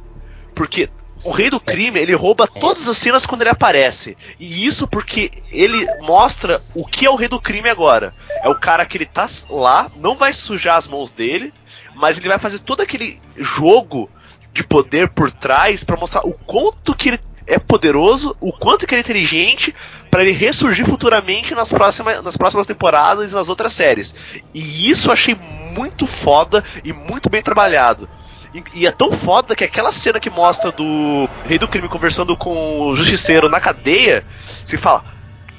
Porque 0.55 0.89
o 1.25 1.31
Rei 1.31 1.49
do 1.49 1.59
Crime, 1.59 1.99
ele 1.99 2.13
rouba 2.13 2.47
todas 2.47 2.87
as 2.87 2.97
cenas 2.97 3.25
quando 3.25 3.41
ele 3.41 3.49
aparece. 3.49 4.17
E 4.39 4.65
isso 4.65 4.87
porque 4.87 5.31
ele 5.51 5.85
mostra 6.01 6.61
o 6.73 6.85
que 6.85 7.05
é 7.05 7.09
o 7.09 7.15
Rei 7.15 7.27
do 7.27 7.41
Crime 7.41 7.69
agora. 7.69 8.13
É 8.41 8.49
o 8.49 8.59
cara 8.59 8.85
que 8.85 8.97
ele 8.97 9.05
tá 9.05 9.27
lá, 9.49 9.91
não 9.97 10.15
vai 10.17 10.33
sujar 10.33 10.77
as 10.77 10.87
mãos 10.87 11.11
dele, 11.11 11.53
mas 11.95 12.17
ele 12.17 12.27
vai 12.29 12.39
fazer 12.39 12.59
todo 12.59 12.81
aquele 12.81 13.21
jogo 13.37 14.09
de 14.53 14.63
poder 14.63 15.09
por 15.09 15.31
trás 15.31 15.83
pra 15.83 15.97
mostrar 15.97 16.21
o 16.25 16.33
quanto 16.33 16.95
que 16.95 17.09
ele 17.09 17.19
é 17.45 17.57
poderoso, 17.59 18.35
o 18.39 18.53
quanto 18.53 18.87
que 18.87 18.93
ele 18.93 18.99
é 18.99 19.03
inteligente 19.03 19.75
pra 20.09 20.21
ele 20.21 20.31
ressurgir 20.31 20.85
futuramente 20.85 21.53
nas 21.53 21.69
próximas, 21.69 22.23
nas 22.23 22.37
próximas 22.37 22.67
temporadas 22.67 23.31
e 23.31 23.35
nas 23.35 23.49
outras 23.49 23.73
séries. 23.73 24.15
E 24.53 24.89
isso 24.89 25.09
eu 25.09 25.13
achei 25.13 25.35
muito 25.35 26.05
foda 26.05 26.63
e 26.83 26.93
muito 26.93 27.29
bem 27.29 27.41
trabalhado. 27.41 28.07
E, 28.53 28.63
e 28.73 28.87
é 28.87 28.91
tão 28.91 29.11
foda 29.11 29.55
que 29.55 29.63
aquela 29.63 29.91
cena 29.91 30.19
que 30.19 30.29
mostra 30.29 30.71
do 30.71 31.27
Rei 31.45 31.57
do 31.57 31.67
Crime 31.67 31.89
conversando 31.89 32.37
com 32.37 32.81
o 32.81 32.95
Justiceiro 32.95 33.49
na 33.49 33.59
cadeia, 33.59 34.23
se 34.63 34.77
fala: 34.77 35.03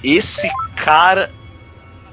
esse 0.02 0.48
cara 0.76 1.30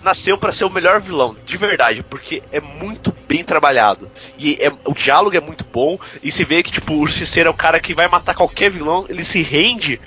nasceu 0.04 0.38
pra 0.38 0.52
ser 0.52 0.66
o 0.66 0.70
melhor 0.70 0.99
vilão, 0.99 1.36
de 1.45 1.58
verdade, 1.58 2.04
porque 2.04 2.41
é 2.52 2.60
muito 2.60 3.14
bem 3.28 3.43
trabalhado. 3.43 4.10
E 4.38 4.58
é- 4.60 4.72
o 4.86 4.93
diálogo 4.93 5.36
é 5.36 5.41
muito 5.41 5.66
bom, 5.72 5.97
e 6.24 6.32
se 6.32 6.43
vê 6.43 6.64
que 6.64 6.72
tipo, 6.72 6.93
o 6.93 7.06
Justiceiro 7.08 7.47
é 7.47 7.52
o 7.52 7.56
cara 7.56 7.80
que 7.80 7.93
vai 7.93 8.08
matar 8.08 8.34
qualquer 8.36 8.70
vilão, 8.72 9.06
ele 9.10 9.24
se 9.24 9.41
rende 9.41 9.99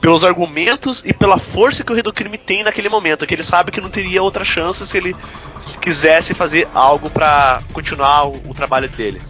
pelos 0.00 0.24
argumentos 0.24 1.02
e 1.04 1.12
pela 1.12 1.38
força 1.38 1.82
que 1.82 1.90
o 1.90 1.94
Rei 1.94 2.02
do 2.02 2.12
Crime 2.12 2.38
tem 2.38 2.62
naquele 2.62 2.88
momento, 2.88 3.26
que 3.26 3.34
ele 3.34 3.42
sabe 3.42 3.72
que 3.72 3.80
não 3.80 3.90
teria 3.90 4.22
outra 4.22 4.44
chance 4.44 4.86
se 4.86 4.96
ele 4.96 5.16
quisesse 5.80 6.34
fazer 6.34 6.68
algo 6.72 7.10
pra 7.10 7.62
continuar 7.72 8.28
o, 8.28 8.40
o 8.48 8.54
trabalho 8.54 8.88
dele. 8.88 9.20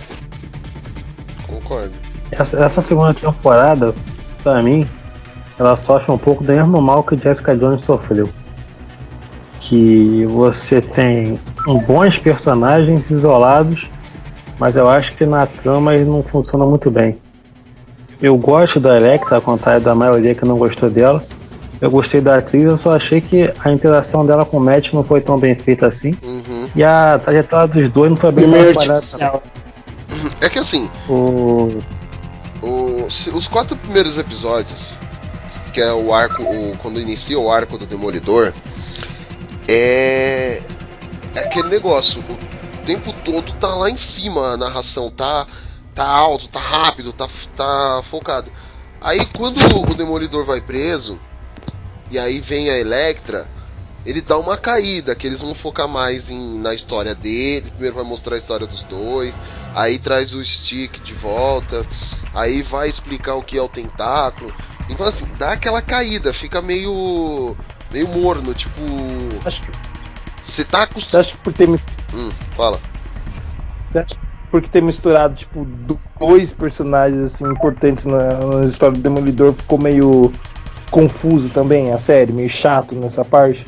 Concordo. 1.46 1.94
Essa, 2.30 2.62
essa 2.62 2.82
segunda 2.82 3.14
temporada, 3.14 3.94
pra 4.42 4.60
mim, 4.60 4.88
ela 5.58 5.76
sofre 5.76 6.12
um 6.12 6.18
pouco 6.18 6.44
do 6.44 6.52
mesmo 6.52 6.80
mal 6.82 7.02
que 7.02 7.16
Jessica 7.16 7.56
Jones 7.56 7.82
sofreu. 7.82 8.28
Que 9.60 10.24
você 10.26 10.80
tem 10.80 11.38
bons 11.86 12.18
personagens 12.18 13.10
isolados, 13.10 13.88
mas 14.58 14.76
eu 14.76 14.88
acho 14.88 15.14
que 15.14 15.24
na 15.26 15.46
trama 15.46 15.94
eles 15.94 16.06
não 16.06 16.22
funcionam 16.22 16.68
muito 16.70 16.90
bem. 16.90 17.18
Eu 18.22 18.36
gosto 18.38 18.78
da 18.80 18.96
Electra, 18.96 19.36
ao 19.36 19.42
contrário 19.42 19.82
da 19.82 19.94
maioria 19.94 20.34
que 20.34 20.44
não 20.44 20.56
gostou 20.58 20.88
dela. 20.88 21.24
Eu 21.80 21.90
gostei 21.90 22.20
da 22.22 22.36
atriz, 22.38 22.64
eu 22.64 22.76
só 22.78 22.94
achei 22.96 23.20
que 23.20 23.52
a 23.62 23.70
interação 23.70 24.24
dela 24.24 24.46
com 24.46 24.56
o 24.56 24.60
Matt 24.60 24.94
não 24.94 25.04
foi 25.04 25.20
tão 25.20 25.38
bem 25.38 25.54
feita 25.54 25.86
assim. 25.86 26.14
Uhum. 26.22 26.68
E 26.74 26.82
a 26.82 27.20
trajetória 27.22 27.66
dos 27.68 27.88
dois 27.90 28.08
não 28.10 28.16
foi 28.16 28.32
bem 28.32 28.48
trabalhada. 28.50 29.42
É 30.40 30.48
que 30.48 30.58
assim, 30.58 30.88
O, 31.08 31.78
o- 32.62 33.10
se- 33.10 33.28
os 33.30 33.46
quatro 33.48 33.76
primeiros 33.76 34.16
episódios, 34.16 34.94
que 35.72 35.80
é 35.80 35.92
o 35.92 36.14
arco, 36.14 36.42
o- 36.42 36.72
quando 36.78 36.98
inicia 37.00 37.38
o 37.38 37.50
arco 37.50 37.76
do 37.76 37.84
Demolidor, 37.84 38.52
é. 39.68 40.62
é 41.34 41.38
aquele 41.40 41.68
negócio, 41.68 42.20
o 42.20 42.84
tempo 42.84 43.12
todo 43.24 43.52
tá 43.54 43.68
lá 43.74 43.90
em 43.90 43.96
cima 43.96 44.52
a 44.52 44.56
narração, 44.56 45.10
tá, 45.10 45.46
tá 45.94 46.06
alto, 46.06 46.48
tá 46.48 46.60
rápido, 46.60 47.12
tá, 47.12 47.28
tá 47.56 48.02
focado. 48.10 48.50
Aí 49.00 49.24
quando 49.36 49.58
o 49.90 49.94
Demolidor 49.94 50.44
vai 50.44 50.60
preso, 50.60 51.18
e 52.10 52.18
aí 52.18 52.40
vem 52.40 52.70
a 52.70 52.78
Electra, 52.78 53.48
ele 54.04 54.20
dá 54.20 54.38
uma 54.38 54.56
caída, 54.56 55.16
que 55.16 55.26
eles 55.26 55.40
vão 55.40 55.54
focar 55.54 55.88
mais 55.88 56.30
em, 56.30 56.60
na 56.60 56.72
história 56.72 57.14
dele, 57.14 57.70
primeiro 57.70 57.96
vai 57.96 58.04
mostrar 58.04 58.36
a 58.36 58.38
história 58.38 58.66
dos 58.66 58.84
dois, 58.84 59.34
aí 59.74 59.98
traz 59.98 60.32
o 60.32 60.44
Stick 60.44 61.02
de 61.02 61.12
volta, 61.14 61.84
aí 62.32 62.62
vai 62.62 62.88
explicar 62.88 63.34
o 63.34 63.42
que 63.42 63.58
é 63.58 63.62
o 63.62 63.68
tentáculo. 63.68 64.54
Então 64.88 65.06
assim, 65.06 65.26
dá 65.36 65.52
aquela 65.52 65.82
caída, 65.82 66.32
fica 66.32 66.62
meio 66.62 67.56
meio 67.96 68.08
morno, 68.08 68.52
tipo, 68.52 68.80
Acho 69.44 69.62
que, 69.62 69.70
você 70.46 70.64
tá 70.64 70.78
você 70.78 70.84
acostumado. 70.84 71.20
acha 71.20 71.32
que 71.32 71.38
por 71.38 71.52
ter, 71.54 71.68
Hum, 72.12 72.30
fala. 72.54 72.78
você 73.90 73.98
acha 74.00 74.14
que 74.14 74.20
porque 74.50 74.68
ter 74.68 74.82
misturado, 74.82 75.34
tipo, 75.34 75.66
dois 76.20 76.52
personagens, 76.52 77.20
assim, 77.20 77.46
importantes 77.46 78.04
na, 78.04 78.38
na 78.46 78.64
história 78.64 78.96
do 78.96 79.02
Demolidor 79.02 79.52
ficou 79.52 79.78
meio 79.78 80.32
confuso 80.90 81.50
também, 81.50 81.90
a 81.92 81.98
série, 81.98 82.32
meio 82.32 82.48
chato 82.48 82.94
nessa 82.94 83.24
parte? 83.24 83.66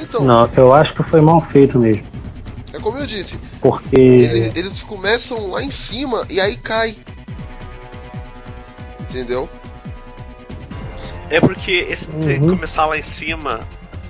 Então, 0.00 0.22
Não, 0.24 0.48
eu 0.56 0.72
acho 0.72 0.94
que 0.94 1.02
foi 1.02 1.20
mal 1.20 1.40
feito 1.40 1.78
mesmo. 1.78 2.02
é 2.72 2.78
como 2.80 2.98
eu 2.98 3.06
disse, 3.06 3.38
Porque. 3.60 3.96
ele- 3.96 4.52
eles 4.58 4.82
começam 4.82 5.50
lá 5.50 5.62
em 5.62 5.70
cima 5.70 6.26
e 6.28 6.40
aí 6.40 6.56
cai. 6.56 6.96
Entendeu? 9.08 9.48
É 11.34 11.40
porque 11.40 11.86
esse 11.88 12.08
Uhum. 12.10 12.50
começar 12.50 12.86
lá 12.86 12.96
em 12.96 13.02
cima 13.02 13.60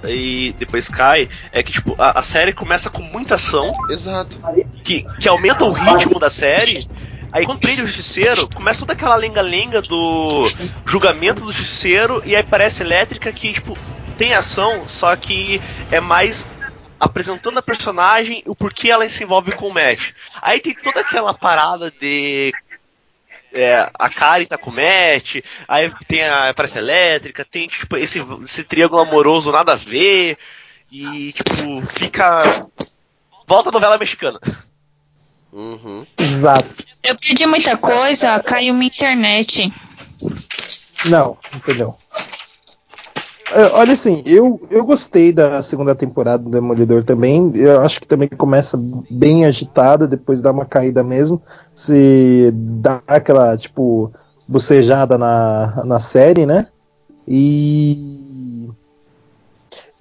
e 0.07 0.55
depois 0.59 0.89
cai, 0.89 1.29
é 1.51 1.63
que 1.63 1.73
tipo, 1.73 1.95
a, 1.99 2.19
a 2.19 2.23
série 2.23 2.53
começa 2.53 2.91
com 2.91 3.03
muita 3.03 3.37
ação, 3.37 3.73
Exato. 3.89 4.39
que, 4.83 5.07
que 5.19 5.29
aumenta 5.29 5.65
o 5.65 5.73
ritmo 5.73 6.19
da 6.19 6.29
série. 6.29 6.89
Aí 7.33 7.45
quando 7.45 7.59
prende 7.59 7.83
o 7.83 7.87
justiceiro, 7.87 8.49
começa 8.55 8.81
toda 8.81 8.93
aquela 8.93 9.17
lenga-lenga 9.17 9.83
do 9.83 10.49
julgamento 10.87 11.43
do 11.43 11.51
justiceiro 11.51 12.23
e 12.25 12.37
aí 12.37 12.43
parece 12.43 12.83
elétrica 12.83 13.33
que, 13.33 13.55
tipo, 13.55 13.77
tem 14.17 14.35
ação, 14.35 14.87
só 14.87 15.17
que 15.17 15.61
é 15.91 15.99
mais 15.99 16.47
apresentando 17.01 17.59
a 17.59 17.63
personagem 17.63 18.43
e 18.47 18.49
o 18.49 18.55
porquê 18.55 18.91
ela 18.91 19.09
se 19.09 19.25
envolve 19.25 19.53
com 19.53 19.69
o 19.69 19.75
Matt. 19.75 20.13
Aí 20.41 20.61
tem 20.61 20.75
toda 20.75 21.01
aquela 21.01 21.35
parada 21.35 21.91
de. 21.91 22.53
É, 23.55 23.89
a 23.99 24.11
Karen 24.11 24.45
tá 24.45 24.59
com 24.59 24.71
o 24.71 24.75
Matt, 24.75 25.37
aí 25.69 25.91
tem 26.09 26.25
a 26.25 26.51
aparece 26.51 26.79
a 26.79 26.83
elétrica, 26.83 27.45
tem 27.45 27.69
tipo 27.69 27.97
esse, 27.97 28.19
esse 28.45 28.65
triângulo 28.65 29.03
amoroso 29.03 29.53
nada 29.53 29.73
a 29.73 29.77
ver, 29.77 30.37
e 30.91 31.33
tipo, 31.33 31.87
fica. 31.87 32.43
Volta 33.47 33.69
a 33.69 33.73
novela 33.73 33.99
mexicana. 33.99 34.41
Uhum. 35.53 36.05
Exato. 36.19 36.85
Eu 37.03 37.17
perdi 37.17 37.47
muita 37.47 37.77
coisa, 37.77 38.41
caiu 38.41 38.75
minha 38.75 38.87
internet. 38.87 39.73
Não, 41.09 41.39
entendeu? 41.55 41.97
É, 43.55 43.67
Olha 43.79 43.93
assim, 43.93 44.21
eu, 44.27 44.61
eu 44.69 44.85
gostei 44.85 45.33
da 45.33 45.63
segunda 45.63 45.95
temporada 45.95 46.43
do 46.43 46.51
Demolidor 46.51 47.05
também. 47.05 47.53
Eu 47.55 47.83
acho 47.83 48.01
que 48.01 48.07
também 48.07 48.29
começa 48.29 48.77
bem 49.09 49.45
agitada, 49.47 50.09
depois 50.09 50.43
dá 50.43 50.51
uma 50.51 50.67
caída 50.67 51.05
mesmo. 51.05 51.41
Se 51.73 52.51
dá 52.53 53.01
aquela, 53.07 53.57
tipo, 53.57 54.11
bocejada 54.49 55.17
na, 55.17 55.85
na 55.85 56.01
série, 56.01 56.45
né? 56.45 56.67
E. 57.29 58.69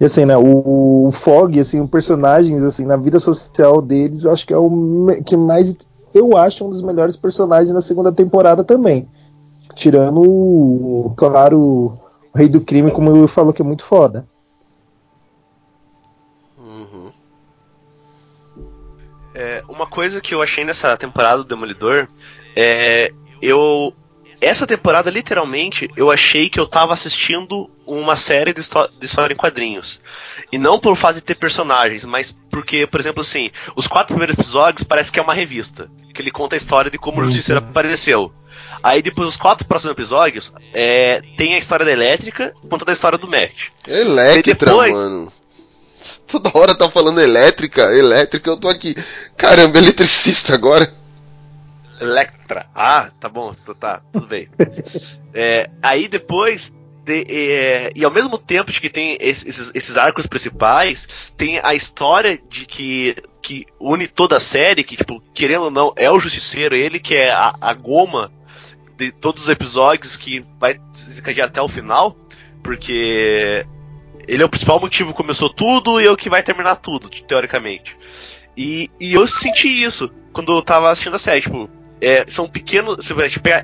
E 0.00 0.04
assim, 0.04 0.24
né, 0.24 0.36
o, 0.36 1.06
o 1.06 1.10
Fog, 1.12 1.58
assim, 1.60 1.80
os 1.80 1.88
personagens, 1.88 2.64
assim, 2.64 2.84
na 2.84 2.96
vida 2.96 3.20
social 3.20 3.80
deles, 3.80 4.24
eu 4.24 4.32
acho 4.32 4.44
que 4.44 4.52
é 4.52 4.58
o 4.58 5.06
que 5.24 5.36
mais, 5.36 5.76
eu 6.12 6.36
acho, 6.36 6.66
um 6.66 6.70
dos 6.70 6.82
melhores 6.82 7.16
personagens 7.16 7.72
na 7.72 7.80
segunda 7.80 8.10
temporada 8.10 8.64
também. 8.64 9.06
Tirando, 9.72 11.12
claro, 11.16 11.96
o 12.34 12.38
Rei 12.38 12.48
do 12.48 12.60
Crime, 12.60 12.90
como 12.90 13.10
o 13.10 13.14
Will 13.14 13.28
falou, 13.28 13.52
que 13.52 13.62
é 13.62 13.64
muito 13.64 13.84
foda. 13.84 14.26
Uhum. 16.58 17.12
É, 19.32 19.62
uma 19.68 19.86
coisa 19.86 20.20
que 20.20 20.34
eu 20.34 20.42
achei 20.42 20.64
nessa 20.64 20.96
temporada 20.96 21.38
do 21.38 21.44
Demolidor 21.44 22.08
é. 22.56 23.12
Eu. 23.40 23.94
Essa 24.40 24.66
temporada, 24.66 25.10
literalmente, 25.10 25.88
eu 25.96 26.10
achei 26.10 26.50
que 26.50 26.58
eu 26.58 26.66
tava 26.66 26.92
assistindo 26.92 27.70
uma 27.86 28.16
série 28.16 28.52
de, 28.52 28.60
de 28.60 29.06
história 29.06 29.32
em 29.32 29.36
quadrinhos. 29.36 30.00
E 30.50 30.58
não 30.58 30.78
por 30.78 30.96
fato 30.96 31.14
de 31.14 31.20
ter 31.22 31.36
personagens, 31.36 32.04
mas 32.04 32.36
porque, 32.50 32.86
por 32.86 33.00
exemplo, 33.00 33.22
assim, 33.22 33.50
os 33.76 33.86
quatro 33.86 34.08
primeiros 34.08 34.34
episódios 34.34 34.82
parece 34.82 35.10
que 35.10 35.20
é 35.20 35.22
uma 35.22 35.32
revista. 35.32 35.88
Que 36.12 36.20
ele 36.20 36.32
conta 36.32 36.56
a 36.56 36.58
história 36.58 36.90
de 36.90 36.98
como 36.98 37.20
o 37.20 37.24
Justiceiro 37.24 37.60
apareceu. 37.60 38.32
Aí 38.84 39.00
depois 39.00 39.28
os 39.28 39.36
quatro 39.36 39.66
próximos 39.66 39.92
episódios 39.92 40.52
é, 40.74 41.22
tem 41.38 41.54
a 41.54 41.58
história 41.58 41.86
da 41.86 41.90
Elétrica 41.92 42.52
contando 42.68 42.90
a 42.90 42.92
história 42.92 43.16
do 43.16 43.26
Matt. 43.26 43.68
Elétrica, 43.88 44.66
depois- 44.66 44.92
mano. 44.98 45.32
Toda 46.26 46.50
hora 46.52 46.74
tá 46.76 46.90
falando 46.90 47.18
elétrica, 47.20 47.82
elétrica, 47.96 48.50
eu 48.50 48.56
tô 48.58 48.68
aqui. 48.68 48.94
Caramba, 49.38 49.78
eletricista 49.78 50.52
agora. 50.54 50.92
Electra. 52.00 52.66
Ah, 52.74 53.10
tá 53.20 53.28
bom, 53.28 53.54
tá, 53.54 53.74
tá, 53.74 54.02
tudo 54.12 54.26
bem. 54.26 54.48
É, 55.36 55.68
aí 55.82 56.06
depois. 56.06 56.72
de- 57.04 57.26
é, 57.28 57.90
e 57.96 58.04
ao 58.04 58.10
mesmo 58.10 58.38
tempo 58.38 58.70
de 58.70 58.80
que 58.80 58.88
tem 58.88 59.16
esses, 59.20 59.70
esses 59.74 59.96
arcos 59.96 60.26
principais, 60.26 61.08
tem 61.36 61.58
a 61.62 61.74
história 61.74 62.38
de 62.48 62.64
que, 62.66 63.16
que 63.42 63.66
une 63.80 64.06
toda 64.06 64.36
a 64.36 64.40
série, 64.40 64.84
que, 64.84 64.96
tipo, 64.96 65.20
querendo 65.34 65.64
ou 65.64 65.70
não, 65.70 65.92
é 65.96 66.10
o 66.10 66.20
Justiceiro, 66.20 66.74
ele 66.76 67.00
que 67.00 67.14
é 67.16 67.30
a, 67.32 67.54
a 67.60 67.72
goma 67.74 68.30
de 68.96 69.12
todos 69.12 69.44
os 69.44 69.48
episódios 69.48 70.16
que 70.16 70.44
vai 70.58 70.80
se 70.92 71.08
desencadear 71.08 71.48
até 71.48 71.60
o 71.60 71.68
final, 71.68 72.16
porque 72.62 73.66
ele 74.26 74.42
é 74.42 74.46
o 74.46 74.48
principal 74.48 74.80
motivo 74.80 75.10
que 75.10 75.16
começou 75.16 75.48
tudo 75.48 76.00
e 76.00 76.06
é 76.06 76.10
o 76.10 76.16
que 76.16 76.30
vai 76.30 76.42
terminar 76.42 76.76
tudo, 76.76 77.08
teoricamente. 77.08 77.96
E, 78.56 78.90
e 79.00 79.14
eu 79.14 79.26
senti 79.26 79.68
isso 79.68 80.10
quando 80.32 80.52
eu 80.52 80.62
tava 80.62 80.90
assistindo 80.90 81.16
a 81.16 81.18
série, 81.18 81.40
tipo, 81.40 81.68
é, 82.00 82.24
são 82.26 82.48
pequenos. 82.48 82.98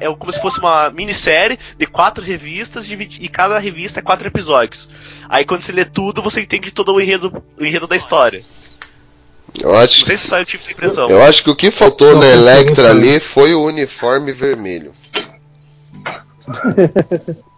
É 0.01 0.07
como 0.15 0.33
se 0.33 0.41
fosse 0.41 0.59
uma 0.59 0.91
minissérie 0.91 1.59
de 1.77 1.87
quatro 1.87 2.25
revistas 2.25 2.89
e 2.89 3.29
cada 3.29 3.59
revista 3.59 4.01
é 4.01 4.03
quatro 4.03 4.27
episódios. 4.27 4.91
Aí 5.29 5.45
quando 5.45 5.63
você 5.63 5.73
lê 5.73 5.85
tudo, 5.85 6.23
você 6.23 6.41
entende 6.41 6.71
todo 6.71 6.95
o 6.95 7.01
enredo, 7.01 7.43
o 7.59 7.65
enredo 7.65 7.87
da 7.87 7.97
história. 7.97 8.45
Eu 9.59 9.75
acho, 9.77 10.01
Não 10.01 10.07
sei 10.07 10.17
se 10.17 10.29
só 10.29 10.39
eu 10.39 10.45
tive 10.45 10.63
essa 10.63 10.73
impressão. 10.73 11.11
eu 11.11 11.23
acho 11.23 11.43
que 11.43 11.51
o 11.51 11.57
que 11.57 11.71
faltou 11.71 12.17
na 12.17 12.27
Electra 12.27 12.91
ali 12.91 13.19
foi 13.21 13.55
o 13.55 13.63
uniforme 13.65 14.33
vermelho. 14.33 14.95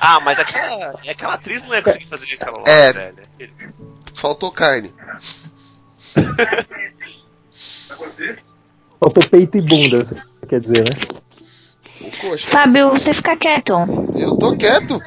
Ah, 0.00 0.18
mas 0.20 0.36
aquela, 0.38 1.00
aquela 1.08 1.34
atriz 1.34 1.62
não 1.62 1.72
ia 1.74 1.80
conseguir 1.80 2.06
fazer 2.06 2.26
aquela 2.34 2.58
lá, 2.58 2.64
É. 2.66 2.92
velho. 2.92 3.14
Faltou 4.14 4.50
carne. 4.50 4.92
Faltou 8.98 9.22
peito 9.28 9.56
e 9.58 9.60
bunda, 9.62 10.02
quer 10.48 10.60
dizer, 10.60 10.84
né? 10.88 10.96
Fábio, 12.42 12.90
você 12.90 13.12
fica 13.12 13.36
quieto. 13.36 13.72
eu 14.16 14.36
tô 14.36 14.56
quieto. 14.56 15.00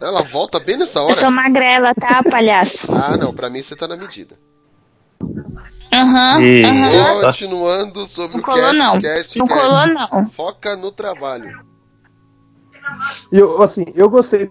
Ela 0.00 0.22
volta 0.22 0.58
bem 0.58 0.76
nessa 0.76 0.98
Eu 0.98 1.04
hora. 1.04 1.14
sou 1.14 1.30
magrela, 1.30 1.94
tá, 1.94 2.22
palhaço? 2.28 2.94
Ah, 2.94 3.16
não, 3.16 3.32
pra 3.32 3.48
mim 3.48 3.62
você 3.62 3.76
tá 3.76 3.86
na 3.86 3.96
medida. 3.96 4.36
Aham, 5.94 6.40
E- 6.42 6.62
aham. 6.64 7.20
Continuando 7.20 8.06
sobre 8.08 8.34
Não 8.34 8.40
o 8.40 8.42
colou, 8.42 8.60
cast, 8.62 8.78
não. 8.78 9.00
cast, 9.00 9.38
Não 9.38 9.46
cast. 9.46 9.60
colou, 9.60 9.86
não. 9.86 10.30
Foca 10.30 10.76
no 10.76 10.90
trabalho. 10.90 11.64
E 13.30 13.38
eu, 13.38 13.62
assim, 13.62 13.84
eu 13.94 14.10
gostei 14.10 14.50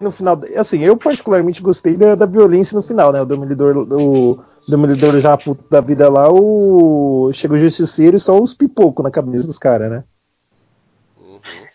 no 0.00 0.10
final. 0.10 0.40
Assim, 0.56 0.80
eu 0.80 0.96
particularmente 0.96 1.62
gostei 1.62 1.96
da, 1.96 2.14
da 2.14 2.26
violência 2.26 2.76
no 2.76 2.82
final, 2.82 3.12
né? 3.12 3.22
O 3.22 3.24
Demolidor, 3.26 3.76
o 3.76 4.38
Demolidor 4.68 5.18
já 5.20 5.36
puto 5.36 5.64
da 5.70 5.80
vida 5.80 6.08
lá, 6.10 6.28
o. 6.30 7.30
Chega 7.32 7.54
o 7.54 7.58
Justiceiro 7.58 8.16
e 8.16 8.20
só 8.20 8.38
os 8.38 8.52
pipocos 8.52 9.02
na 9.02 9.10
cabeça 9.10 9.46
dos 9.46 9.58
caras, 9.58 9.90
né? 9.90 10.04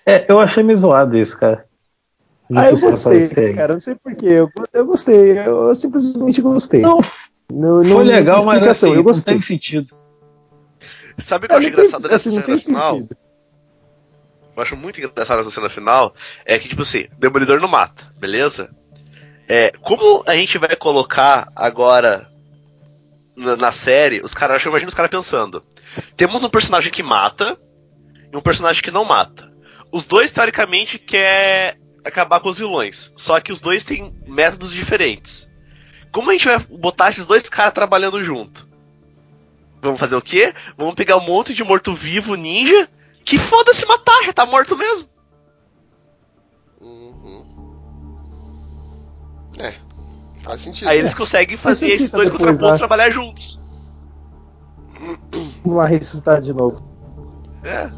É, 0.05 0.31
eu 0.31 0.39
achei 0.39 0.63
meio 0.63 0.77
zoado 0.77 1.17
isso, 1.17 1.39
cara. 1.39 1.65
Ah, 2.55 2.69
eu 2.69 2.79
gostei, 2.79 3.53
cara. 3.53 3.73
Não 3.73 3.79
sei 3.79 3.95
porquê. 3.95 4.25
Eu, 4.25 4.49
eu 4.73 4.85
gostei. 4.85 5.37
Eu, 5.37 5.67
eu 5.67 5.75
simplesmente 5.75 6.41
gostei. 6.41 6.81
Não, 6.81 6.99
Não- 7.51 7.81
não 7.83 7.95
foi 7.97 8.03
legal, 8.05 8.45
mas 8.45 8.63
assim, 8.63 8.89
eu 8.89 8.95
não 8.97 9.03
gostei. 9.03 9.33
tem 9.33 9.41
sentido. 9.41 9.87
Sabe 11.17 11.45
o 11.45 11.49
que 11.49 11.55
eu 11.55 11.57
É, 11.57 11.59
acho 11.59 11.67
não 11.69 11.75
tem- 11.75 11.85
engraçado 11.85 12.01
dessa 12.03 12.15
assim, 12.15 12.29
não 12.29 12.35
cena 12.35 12.45
tem 12.45 12.57
final? 12.59 12.93
sentido. 12.95 13.17
eu 14.55 14.61
acho 14.63 14.75
muito 14.75 14.99
engraçado 15.01 15.39
essa 15.39 15.51
cena 15.51 15.69
final 15.69 16.13
é 16.45 16.59
que, 16.59 16.67
tipo 16.69 16.81
assim, 16.81 17.07
Demolidor 17.17 17.59
não 17.59 17.67
mata, 17.67 18.03
beleza? 18.17 18.73
É, 19.47 19.71
como 19.81 20.23
a 20.27 20.35
gente 20.35 20.57
vai 20.57 20.75
colocar 20.75 21.51
agora 21.55 22.29
na, 23.35 23.55
na 23.55 23.71
série, 23.71 24.21
os 24.21 24.33
caras, 24.33 24.63
eu 24.63 24.69
imagino 24.69 24.89
os 24.89 24.93
caras 24.95 25.09
pensando: 25.09 25.63
temos 26.15 26.43
um 26.43 26.49
personagem 26.49 26.91
que 26.91 27.01
mata 27.01 27.57
e 28.31 28.35
um 28.37 28.41
personagem 28.41 28.83
que 28.83 28.91
não 28.91 29.03
mata. 29.03 29.49
Os 29.91 30.05
dois, 30.05 30.31
teoricamente, 30.31 30.99
quer 30.99 31.77
acabar 32.05 32.39
com 32.41 32.49
os 32.49 32.57
vilões, 32.59 33.11
só 33.17 33.39
que 33.39 33.51
os 33.51 33.59
dois 33.59 33.83
têm 33.83 34.13
métodos 34.27 34.71
diferentes. 34.71 35.48
Como 36.11 36.29
a 36.29 36.33
gente 36.33 36.45
vai 36.47 36.57
botar 36.59 37.09
esses 37.09 37.25
dois 37.25 37.47
caras 37.49 37.73
trabalhando 37.73 38.23
junto? 38.23 38.67
Vamos 39.81 39.99
fazer 39.99 40.15
o 40.15 40.21
quê? 40.21 40.53
Vamos 40.77 40.95
pegar 40.95 41.17
um 41.17 41.25
monte 41.25 41.53
de 41.53 41.63
morto-vivo 41.63 42.35
ninja 42.35 42.89
que 43.23 43.37
foda-se 43.37 43.85
matar, 43.85 44.23
já 44.25 44.33
tá 44.33 44.45
morto 44.45 44.75
mesmo. 44.75 45.07
Uhum. 46.81 47.45
É. 49.57 49.75
Faz 50.43 50.61
sentido. 50.63 50.87
Aí 50.87 50.97
eles 50.99 51.13
conseguem 51.13 51.57
fazer 51.57 51.85
Ressuscita 51.87 52.03
esses 52.05 52.11
dois 52.11 52.29
depois, 52.29 52.57
contrapontos 52.57 52.71
né? 52.73 52.77
trabalhar 52.87 53.09
juntos. 53.11 53.61
Vamos 55.63 55.77
lá 55.77 55.85
ressuscitar 55.85 56.41
de 56.41 56.53
novo. 56.53 56.83
É. 57.63 57.89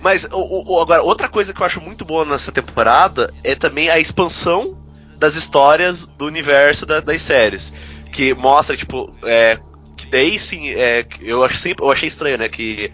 Mas 0.00 0.24
o, 0.24 0.72
o- 0.76 0.80
agora, 0.82 1.02
outra 1.02 1.28
coisa 1.28 1.52
que 1.52 1.60
eu 1.60 1.66
acho 1.66 1.80
muito 1.80 2.04
boa 2.04 2.24
nessa 2.24 2.52
temporada 2.52 3.32
é 3.42 3.54
também 3.54 3.88
a 3.88 3.98
expansão 3.98 4.76
das 5.18 5.34
histórias 5.34 6.06
do 6.06 6.26
universo 6.26 6.84
da- 6.86 7.00
das 7.00 7.22
séries. 7.22 7.72
Que 8.12 8.32
mostra, 8.34 8.76
tipo, 8.76 9.12
é, 9.24 9.58
que 9.96 10.06
daí 10.08 10.38
sim, 10.38 10.70
é, 10.70 11.06
eu, 11.20 11.44
achei 11.44 11.56
sempre, 11.58 11.84
eu 11.84 11.90
achei 11.90 12.08
estranho, 12.08 12.38
né? 12.38 12.48
Que 12.48 12.92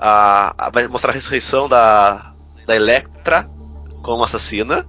a- 0.00 0.70
vai 0.72 0.86
mostrar 0.88 1.10
a 1.10 1.14
ressurreição 1.14 1.68
da, 1.68 2.32
da 2.66 2.74
Electra 2.76 3.48
como 4.02 4.24
assassina. 4.24 4.86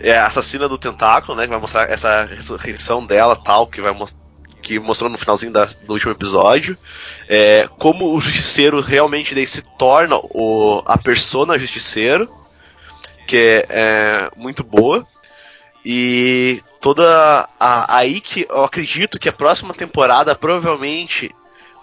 É 0.00 0.16
a 0.18 0.26
assassina 0.26 0.68
do 0.68 0.78
tentáculo, 0.78 1.36
né? 1.36 1.44
Que 1.44 1.50
vai 1.50 1.60
mostrar 1.60 1.88
essa 1.90 2.24
ressurreição 2.24 3.04
dela 3.06 3.36
tal, 3.36 3.66
que 3.66 3.80
vai 3.80 3.92
mostrar 3.92 4.20
que 4.60 4.78
mostrou 4.78 5.10
no 5.10 5.18
finalzinho 5.18 5.50
da- 5.52 5.64
do 5.84 5.92
último 5.92 6.12
episódio. 6.12 6.78
É, 7.28 7.68
como 7.80 8.14
o 8.14 8.20
justiceiro 8.20 8.80
realmente 8.80 9.34
daí 9.34 9.44
se 9.46 9.60
torna 9.76 10.14
o, 10.16 10.80
a 10.86 10.96
persona 10.96 11.58
justiceiro, 11.58 12.30
que 13.26 13.36
é, 13.36 13.66
é 13.68 14.30
muito 14.36 14.62
boa. 14.64 15.06
E 15.84 16.62
toda 16.80 17.48
a, 17.58 17.96
aí 17.96 18.20
que 18.20 18.46
eu 18.48 18.64
acredito 18.64 19.18
que 19.18 19.28
a 19.28 19.32
próxima 19.32 19.74
temporada 19.74 20.34
provavelmente 20.34 21.34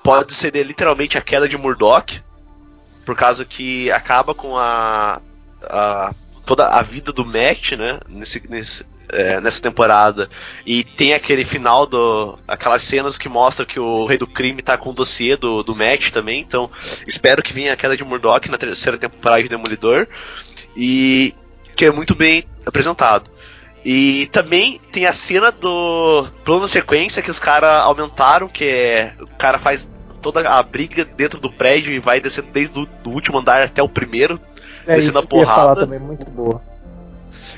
pode 0.03 0.33
ser 0.33 0.55
literalmente 0.55 1.17
a 1.17 1.21
queda 1.21 1.49
de 1.49 1.57
Murdoch, 1.57 2.21
por 3.05 3.15
causa 3.15 3.43
que 3.43 3.91
acaba 3.91 4.33
com 4.33 4.57
a, 4.57 5.21
a- 5.63 6.13
toda 6.45 6.67
a 6.69 6.81
vida 6.81 7.11
do 7.11 7.25
Matt, 7.25 7.73
né? 7.73 7.99
Nesse, 8.07 8.41
nesse, 8.49 8.85
é, 9.11 9.41
nessa 9.41 9.59
temporada 9.61 10.29
e 10.65 10.83
tem 10.83 11.13
aquele 11.13 11.43
final 11.43 11.85
do. 11.85 12.37
aquelas 12.47 12.83
cenas 12.83 13.17
que 13.17 13.27
mostram 13.27 13.65
que 13.65 13.79
o 13.79 14.05
Rei 14.05 14.17
do 14.17 14.27
Crime 14.27 14.61
tá 14.61 14.77
com 14.77 14.91
o 14.91 14.93
dossiê 14.93 15.35
do, 15.35 15.61
do 15.63 15.75
Matt 15.75 16.11
também. 16.11 16.39
Então, 16.39 16.69
espero 17.07 17.41
que 17.43 17.51
venha 17.51 17.73
a 17.73 17.75
queda 17.75 17.97
de 17.97 18.03
Murdoch 18.05 18.49
na 18.49 18.57
terceira 18.57 18.97
temporada 18.97 19.43
de 19.43 19.49
Demolidor. 19.49 20.07
E 20.75 21.33
que 21.75 21.85
é 21.85 21.91
muito 21.91 22.15
bem 22.15 22.43
apresentado. 22.65 23.29
E 23.83 24.27
também 24.31 24.79
tem 24.91 25.05
a 25.05 25.13
cena 25.13 25.51
do 25.51 26.27
plano 26.43 26.67
sequência 26.67 27.21
que 27.21 27.31
os 27.31 27.39
caras 27.39 27.83
aumentaram, 27.83 28.47
que 28.47 28.65
é. 28.65 29.13
O 29.21 29.27
cara 29.37 29.57
faz 29.57 29.87
toda 30.21 30.47
a 30.49 30.61
briga 30.61 31.05
dentro 31.05 31.39
do 31.39 31.51
prédio 31.51 31.93
e 31.93 31.99
vai 31.99 32.19
descendo 32.19 32.49
desde 32.51 32.77
o 32.77 32.85
do 32.85 33.09
último 33.09 33.37
andar 33.39 33.61
até 33.61 33.81
o 33.81 33.87
primeiro. 33.89 34.39
É 34.85 34.95
Descendo 34.95 35.19
isso 35.19 35.25
a 35.25 35.27
que 35.27 35.35
eu 35.35 35.39
ia 35.39 35.45
falar 35.45 35.61
porrada. 35.61 35.81
também, 35.81 35.99
muito 35.99 36.29
boa. 36.29 36.61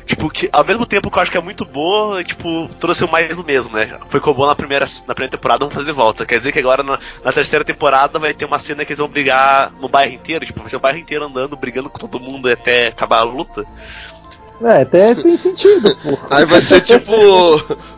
Tipo, 0.06 0.30
que 0.30 0.50
ao 0.52 0.64
mesmo 0.64 0.86
tempo 0.86 1.10
que 1.10 1.18
eu 1.18 1.22
acho 1.22 1.32
que 1.32 1.38
é 1.38 1.42
muito 1.42 1.64
boa, 1.64 2.24
tipo, 2.24 2.70
trouxe 2.80 3.04
o 3.04 3.12
mais 3.12 3.36
do 3.36 3.44
mesmo, 3.44 3.76
né? 3.76 4.00
Foi 4.10 4.20
como 4.20 4.46
na 4.46 4.56
primeira, 4.56 4.86
na 5.08 5.14
primeira 5.14 5.32
temporada, 5.32 5.60
vamos 5.60 5.74
fazer 5.74 5.88
de 5.88 5.92
volta. 5.92 6.26
Quer 6.26 6.40
dizer 6.40 6.52
que 6.52 6.60
agora 6.60 6.84
na, 6.84 7.00
na 7.24 7.32
terceira 7.32 7.64
temporada 7.64 8.20
vai 8.20 8.34
ter 8.34 8.46
uma 8.46 8.60
cena 8.60 8.84
que 8.84 8.92
eles 8.92 9.00
vão 9.00 9.08
brigar 9.08 9.72
no 9.80 9.88
bairro 9.88 10.14
inteiro, 10.14 10.46
tipo, 10.46 10.60
vai 10.60 10.70
ser 10.70 10.78
o 10.78 10.80
bairro 10.82 10.98
inteiro 10.98 11.26
andando, 11.26 11.56
brigando 11.56 11.90
com 11.90 12.00
todo 12.00 12.20
mundo 12.20 12.50
até 12.50 12.88
acabar 12.88 13.20
a 13.20 13.24
luta. 13.24 13.66
É, 14.64 14.82
até 14.82 15.16
tem 15.16 15.36
sentido, 15.36 15.96
pô. 16.04 16.18
Aí 16.30 16.46
vai 16.46 16.62
ser 16.62 16.82
tipo 16.82 17.12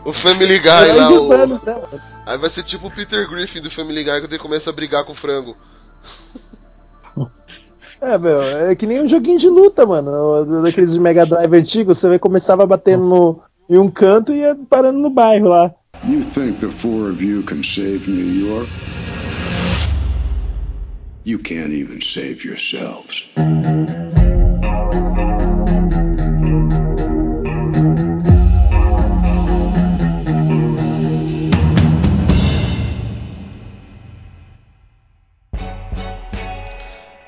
o 0.04 0.12
Family 0.12 0.58
Guy 0.58 0.92
lá. 0.96 1.08
O... 1.10 1.46
né? 1.46 2.00
Aí 2.26 2.38
vai 2.38 2.48
ser 2.48 2.62
tipo 2.62 2.86
o 2.86 2.90
Peter 2.90 3.28
Griffin 3.28 3.60
do 3.60 3.70
Family 3.70 4.02
Guy 4.02 4.20
quando 4.20 4.32
ele 4.32 4.38
começa 4.38 4.70
a 4.70 4.72
brigar 4.72 5.04
com 5.04 5.12
o 5.12 5.16
frango. 5.16 5.56
É, 8.04 8.18
meu, 8.18 8.42
é 8.42 8.74
que 8.74 8.86
nem 8.86 9.02
um 9.02 9.08
joguinho 9.08 9.38
de 9.38 9.48
luta, 9.48 9.86
mano. 9.86 10.62
Daqueles 10.62 10.92
de 10.92 11.00
Mega 11.00 11.24
Drive 11.24 11.54
antigos, 11.54 11.96
você 11.98 12.18
começava 12.18 12.66
batendo 12.66 13.04
no, 13.04 13.40
em 13.68 13.78
um 13.78 13.90
canto 13.90 14.30
e 14.30 14.40
ia 14.40 14.54
parando 14.68 14.98
no 14.98 15.08
bairro 15.08 15.48
lá. 15.48 15.74
You 16.06 16.20
think 16.20 16.58
the 16.58 16.70
four 16.70 17.08
of 17.10 17.24
you 17.24 17.42
can 17.44 17.62
save 17.62 18.10
New 18.10 18.46
York? 18.46 18.68
You 21.24 21.38
can't 21.38 21.72
even 21.72 22.00
save 22.02 22.44
yourselves. 22.44 23.30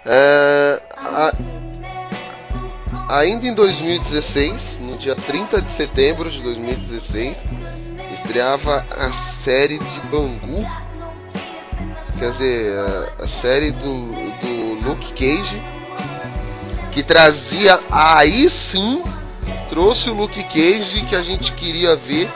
É, 0.08 0.80
a- 0.96 1.32
ainda 3.08 3.46
em 3.46 3.54
2016, 3.54 4.78
no 4.80 4.96
dia 4.96 5.16
30 5.16 5.60
de 5.60 5.70
setembro 5.72 6.30
de 6.30 6.40
2016, 6.42 7.36
estreava 8.14 8.86
a 8.90 9.12
série 9.42 9.78
de 9.78 10.00
Bangu. 10.10 10.64
Quer 12.18 12.30
dizer, 12.32 12.78
a, 12.78 13.24
a 13.24 13.26
série 13.26 13.72
do, 13.72 13.80
do 14.40 14.88
Luke 14.88 15.12
Cage, 15.12 15.60
que 16.92 17.02
trazia 17.02 17.80
aí 17.90 18.48
sim, 18.48 19.02
trouxe 19.68 20.08
o 20.08 20.14
Luke 20.14 20.42
Cage 20.44 21.04
que 21.08 21.16
a 21.16 21.22
gente 21.22 21.52
queria 21.52 21.96
ver, 21.96 22.30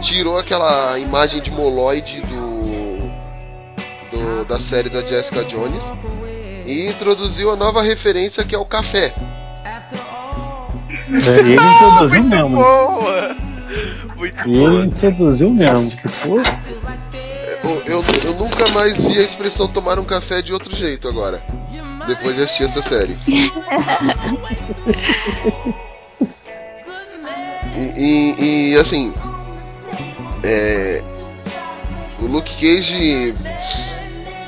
tirou 0.00 0.38
aquela 0.38 0.96
imagem 0.98 1.42
de 1.42 1.50
moloide 1.50 2.20
do, 2.22 3.10
do 4.10 4.44
da 4.46 4.58
série 4.60 4.88
da 4.88 5.02
Jessica 5.02 5.44
Jones 5.44 5.82
e 6.70 6.88
introduziu 6.90 7.50
a 7.50 7.56
nova 7.56 7.82
referência 7.82 8.44
que 8.44 8.54
é 8.54 8.58
o 8.58 8.64
café. 8.64 9.14
É, 11.12 11.38
ele 11.40 11.54
introduziu 11.56 12.22
mesmo. 12.24 12.56
Boa! 12.56 13.36
Muito 14.16 14.48
ele 14.48 14.58
boa. 14.70 14.84
introduziu 14.84 15.50
mesmo. 15.52 15.90
que 15.90 16.08
foi- 16.08 16.42
Eu, 17.64 17.82
eu, 17.86 18.04
eu 18.24 18.34
nunca 18.34 18.68
mais 18.70 18.96
vi 18.96 19.18
a 19.18 19.22
expressão 19.22 19.68
tomar 19.68 19.98
um 19.98 20.04
café 20.04 20.40
de 20.42 20.52
outro 20.52 20.74
jeito 20.76 21.08
agora. 21.08 21.42
Depois 22.06 22.34
de 22.36 22.42
assistir 22.44 22.64
essa 22.64 22.82
série. 22.82 23.16
E, 27.76 28.34
e- 28.38 28.70
e, 28.72 28.76
assim. 28.76 29.12
é, 30.42 31.02
o 32.20 32.26
Luke 32.26 32.52
Cage 32.54 33.34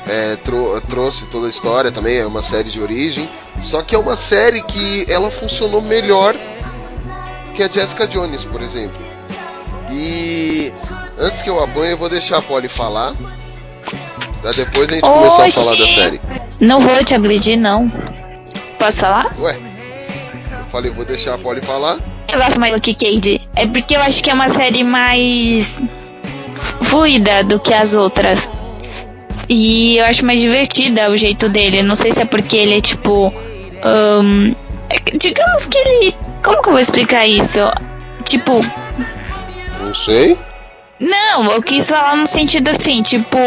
é, 0.07 0.35
trou- 0.37 0.79
trouxe 0.81 1.25
toda 1.27 1.47
a 1.47 1.49
história 1.49 1.91
também, 1.91 2.17
é 2.17 2.25
uma 2.25 2.43
série 2.43 2.69
de 2.69 2.79
origem. 2.81 3.29
Só 3.61 3.81
que 3.81 3.95
é 3.95 3.97
uma 3.99 4.15
série 4.15 4.61
que 4.63 5.05
ela 5.09 5.29
funcionou 5.31 5.81
melhor 5.81 6.35
que 7.55 7.63
a 7.63 7.69
Jessica 7.69 8.07
Jones, 8.07 8.43
por 8.43 8.61
exemplo. 8.61 8.99
E 9.91 10.71
antes 11.19 11.41
que 11.41 11.49
eu 11.49 11.63
apanhe, 11.63 11.91
eu 11.91 11.97
vou 11.97 12.09
deixar 12.09 12.37
a 12.37 12.41
Polly 12.41 12.67
falar. 12.67 13.13
Pra 14.41 14.51
depois 14.51 14.89
a 14.89 14.93
gente 14.93 15.01
começar 15.01 15.43
a 15.43 15.45
Oxi! 15.45 15.63
falar 15.63 15.77
da 15.77 15.87
série. 15.87 16.21
Não 16.59 16.79
vou 16.79 17.03
te 17.05 17.13
agredir, 17.15 17.57
não. 17.57 17.91
Posso 18.79 18.99
falar? 19.01 19.31
Ué, 19.39 19.57
eu 19.57 20.65
falei, 20.71 20.91
vou 20.91 21.05
deixar 21.05 21.35
a 21.35 21.37
Polly 21.37 21.61
falar. 21.61 21.99
Eu 22.27 22.39
gosto 22.39 22.59
mais 22.59 22.71
do 22.73 22.75
Luke 22.77 22.95
Cage. 22.95 23.39
É 23.55 23.67
porque 23.67 23.95
eu 23.95 24.01
acho 24.01 24.23
que 24.23 24.29
é 24.29 24.33
uma 24.33 24.49
série 24.49 24.83
mais 24.83 25.79
fluida 26.81 27.43
do 27.43 27.59
que 27.59 27.73
as 27.73 27.93
outras. 27.95 28.51
E 29.49 29.97
eu 29.97 30.05
acho 30.05 30.25
mais 30.25 30.39
divertida 30.39 31.09
o 31.09 31.17
jeito 31.17 31.49
dele. 31.49 31.83
Não 31.83 31.95
sei 31.95 32.11
se 32.13 32.21
é 32.21 32.25
porque 32.25 32.57
ele 32.57 32.77
é 32.77 32.81
tipo. 32.81 33.33
é 34.89 34.99
que- 34.99 35.17
digamos 35.17 35.65
que 35.67 35.77
ele. 35.77 36.15
Como 36.43 36.61
que 36.61 36.69
eu 36.69 36.73
vou 36.73 36.81
explicar 36.81 37.25
isso? 37.27 37.59
Tipo. 38.25 38.59
Não 39.81 39.93
sei. 39.95 40.37
Não, 40.99 41.51
eu 41.51 41.61
quis 41.61 41.89
falar 41.89 42.15
no 42.15 42.25
sentido 42.27 42.69
assim, 42.69 43.01
tipo. 43.01 43.37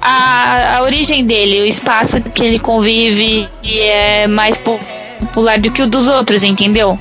A, 0.00 0.76
a 0.76 0.82
origem 0.82 1.24
dele, 1.24 1.62
o 1.62 1.66
espaço 1.66 2.20
que 2.22 2.44
ele 2.44 2.58
convive 2.58 3.48
é 3.68 4.26
mais 4.28 4.56
po- 4.56 4.78
popular 5.18 5.58
do 5.58 5.70
que 5.70 5.82
o 5.82 5.86
dos 5.86 6.06
outros, 6.06 6.44
entendeu? 6.44 6.96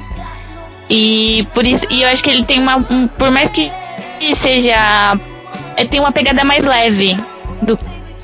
E 0.89 1.45
por 1.53 1.65
isso, 1.65 1.85
e 1.91 2.01
eu 2.01 2.09
acho 2.09 2.23
que 2.23 2.30
ele 2.31 2.43
tem 2.43 2.59
uma, 2.59 2.77
um, 2.77 3.07
por 3.07 3.30
mais 3.30 3.49
que 3.51 3.69
seja, 4.34 5.19
é, 5.76 5.85
tem 5.85 5.99
uma 5.99 6.11
pegada 6.11 6.43
mais 6.43 6.65
leve 6.65 7.15
do 7.61 7.77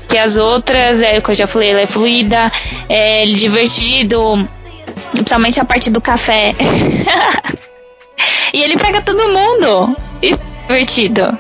que 0.10 0.18
as 0.18 0.38
outras, 0.38 1.02
é 1.02 1.18
o 1.18 1.22
que 1.22 1.32
eu 1.32 1.36
já 1.36 1.48
falei, 1.48 1.72
ela 1.72 1.82
é 1.82 1.86
fluida, 1.86 2.52
é 2.90 3.26
divertido, 3.26 4.48
principalmente 5.12 5.60
a 5.60 5.66
parte 5.66 5.90
do 5.90 6.02
café. 6.02 6.54
e 8.54 8.62
ele 8.62 8.78
pega 8.78 9.02
todo 9.02 9.30
mundo, 9.30 9.96
e 10.22 10.36
divertido 10.68 11.38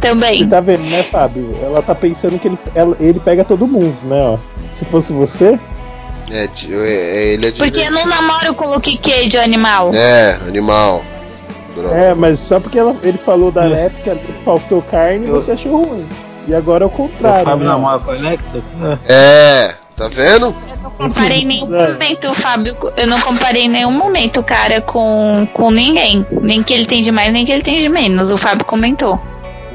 também. 0.00 0.44
Você 0.44 0.50
tá 0.50 0.60
vendo, 0.60 0.84
né, 0.90 1.02
Fábio? 1.04 1.56
Ela 1.62 1.82
tá 1.82 1.94
pensando 1.94 2.38
que 2.38 2.48
ele, 2.48 2.58
ela- 2.74 2.96
ele 3.00 3.20
pega 3.20 3.44
todo 3.44 3.66
mundo, 3.66 3.96
né, 4.04 4.20
ó. 4.22 4.38
Se 4.74 4.84
fosse 4.84 5.12
você, 5.12 5.58
É, 6.30 6.46
tio, 6.48 6.84
é, 6.84 6.90
é, 6.92 7.24
ele 7.34 7.46
é 7.48 7.50
Porque 7.52 7.80
eu 7.80 7.90
não 7.90 8.04
namoro 8.06 8.54
com 8.54 8.66
o 8.66 8.74
Luke 8.74 8.98
Cage, 8.98 9.36
o 9.36 9.40
animal. 9.40 9.92
É, 9.94 10.34
animal. 10.46 11.02
droga. 11.74 11.94
É, 11.94 12.14
mas 12.14 12.38
só 12.40 12.58
porque 12.60 12.78
ela- 12.78 12.96
ele 13.02 13.16
falou 13.18 13.50
da 13.52 13.64
Elétrica, 13.64 14.18
faltou 14.44 14.82
carne, 14.82 15.26
você 15.28 15.52
achou 15.52 15.84
ruim. 15.84 16.04
E 16.48 16.54
agora 16.54 16.82
é 16.84 16.86
o 16.86 16.88
O 16.88 16.92
contrário. 16.92 17.44
Fábio 17.44 17.64
né? 17.66 17.70
namora 17.72 17.98
com 18.00 18.10
a 18.10 18.14
Alexa? 18.14 18.62
É, 19.08 19.74
tá 19.96 20.08
vendo? 20.08 20.54
comparei 20.96 21.42
em 21.42 21.44
nenhum 21.44 21.74
É. 21.76 21.92
momento, 21.92 22.34
Fábio. 22.34 22.76
Eu 22.96 23.06
não 23.06 23.20
comparei 23.20 23.64
em 23.66 23.68
nenhum 23.68 23.92
momento 23.92 24.40
o 24.40 24.42
cara 24.42 24.80
com, 24.80 25.46
com 25.52 25.70
ninguém. 25.70 26.26
Nem 26.40 26.62
que 26.62 26.72
ele 26.74 26.86
tem 26.86 27.02
de 27.02 27.12
mais, 27.12 27.32
nem 27.32 27.44
que 27.44 27.52
ele 27.52 27.62
tem 27.62 27.78
de 27.78 27.88
menos. 27.88 28.30
O 28.32 28.36
Fábio 28.38 28.64
comentou. 28.64 29.20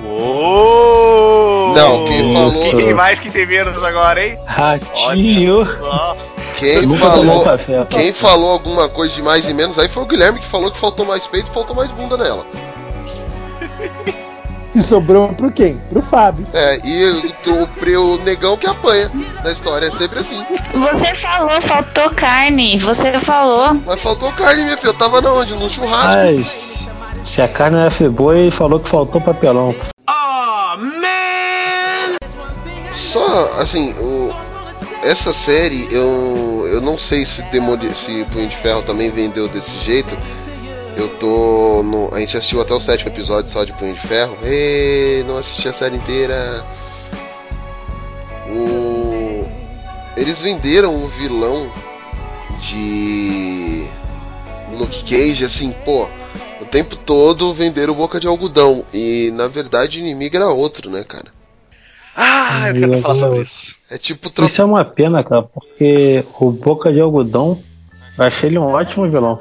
Uou! 0.06 1.74
Não, 1.76 2.06
quem 2.08 2.34
falou- 2.34 2.52
Quem 2.52 2.76
tem 2.76 2.94
mais, 2.94 3.20
quem 3.20 3.32
tem 3.32 3.46
menos 3.46 3.82
agora, 3.84 4.26
hein? 4.26 4.38
Ratinho! 4.46 5.58
Olha 5.60 5.66
só. 5.78 6.18
Quem 6.60 6.98
falou, 6.98 7.58
quem 7.90 8.14
falou 8.14 8.52
alguma 8.52 8.88
coisa 8.90 9.14
de 9.14 9.22
mais 9.22 9.48
e 9.50 9.54
menos 9.54 9.78
aí 9.78 9.88
foi 9.90 10.04
o 10.04 10.06
Guilherme 10.06 10.40
que 10.40 10.48
falou 10.48 10.72
que 10.72 10.80
faltou 10.80 11.06
mais 11.06 11.26
peito 11.28 11.50
e 11.50 11.54
faltou 11.54 11.76
mais 11.76 11.92
bunda 11.92 12.16
nela. 12.18 12.46
Que 14.74 14.82
sobrou 14.82 15.30
pro 15.30 15.52
quem? 15.52 15.78
Pro 15.90 16.02
Fábio. 16.02 16.48
É, 16.52 16.80
e 16.84 17.06
o, 17.06 18.00
o, 18.02 18.16
o 18.16 18.18
negão 18.24 18.58
que 18.58 18.68
apanha 18.68 19.10
na 19.44 19.52
história, 19.52 19.86
é 19.86 19.92
sempre 19.92 20.20
assim. 20.20 20.44
Você 20.74 21.14
falou, 21.14 21.62
faltou 21.62 22.10
carne. 22.10 22.80
Você 22.80 23.20
falou. 23.20 23.76
Mas 23.86 24.02
faltou 24.02 24.32
carne, 24.32 24.64
minha 24.64 24.76
filha. 24.76 24.90
Eu 24.90 24.94
tava 24.96 25.22
na 25.22 25.32
onde? 25.32 25.54
No 25.54 25.70
churrasco. 25.70 26.18
Mas 26.18 26.88
se 27.24 27.42
a 27.42 27.48
carne 27.48 27.80
era 27.80 27.92
feboi, 27.92 28.40
ele 28.40 28.52
falou 28.52 28.80
que 28.80 28.90
faltou 28.90 29.22
papelão. 29.22 29.76
Só, 32.96 33.60
assim, 33.60 33.94
o, 33.94 34.34
essa 35.04 35.32
série, 35.34 35.88
eu, 35.92 36.68
eu 36.72 36.82
não 36.82 36.98
sei 36.98 37.26
se, 37.26 37.44
Demoli, 37.44 37.94
se 37.94 38.26
Punho 38.32 38.50
de 38.50 38.58
Ferro 38.58 38.82
também 38.82 39.12
vendeu 39.12 39.48
desse 39.48 39.72
jeito. 39.82 40.18
Eu 40.98 41.10
tô. 41.18 41.84
No, 41.84 42.14
a 42.14 42.20
gente 42.20 42.38
assistiu 42.38 42.62
até 42.62 42.74
o 42.74 42.80
sétimo 42.80 43.10
episódio 43.12 43.52
só 43.52 43.64
de 43.64 43.74
Punho 43.74 43.94
de 43.96 44.08
Ferro. 44.08 44.38
E 44.44 45.24
não 45.28 45.38
assisti 45.38 45.68
a 45.68 45.74
série 45.74 45.98
inteira. 45.98 46.64
O, 48.48 49.46
eles 50.18 50.40
venderam 50.40 51.04
o 51.04 51.08
vilão 51.08 51.72
de 52.70 53.86
Luke 54.78 55.04
Cage 55.04 55.46
assim, 55.46 55.74
pô. 55.86 56.08
O 56.62 56.66
tempo 56.66 56.96
todo 56.96 57.54
venderam 57.54 57.94
boca 57.94 58.20
de 58.20 58.28
algodão. 58.28 58.86
E 58.94 59.32
na 59.34 59.48
verdade 59.48 59.98
o 59.98 60.02
inimigo 60.02 60.36
era 60.36 60.48
outro, 60.50 60.90
né, 60.90 61.04
cara? 61.04 61.26
Ah, 62.16 62.70
eu 62.70 62.76
quero 62.80 63.02
falar 63.02 63.16
sobre 63.16 63.42
isso. 63.42 63.76
É 63.90 63.98
tipo 63.98 64.30
tro- 64.30 64.46
Isso 64.46 64.62
é 64.62 64.66
uma 64.66 64.86
pena, 64.86 65.24
cara, 65.24 65.42
porque 65.44 66.24
o 66.40 66.52
Boca 66.52 66.92
de 66.94 67.00
Algodão, 67.02 67.60
eu 68.18 68.24
achei 68.26 68.50
ele 68.50 68.58
um 68.60 68.68
ótimo 68.68 69.08
vilão. 69.10 69.40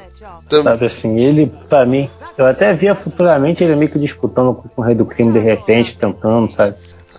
tam- 0.49 0.63
Sabe 0.63 0.87
assim, 0.87 1.19
ele, 1.19 1.51
pra 1.69 1.85
mim, 1.87 2.09
eu 2.37 2.47
até 2.47 2.73
via 2.75 2.95
futuramente 2.95 3.63
ele 3.65 3.75
meio 3.77 3.91
que 3.91 3.99
disputando 3.99 4.55
com 4.55 4.83
o 4.83 4.85
Rei 4.85 4.95
do 4.95 5.05
Crime 5.07 5.33
de 5.33 5.39
repente, 5.39 5.97
tentando, 5.97 6.51
sabe? 6.51 6.75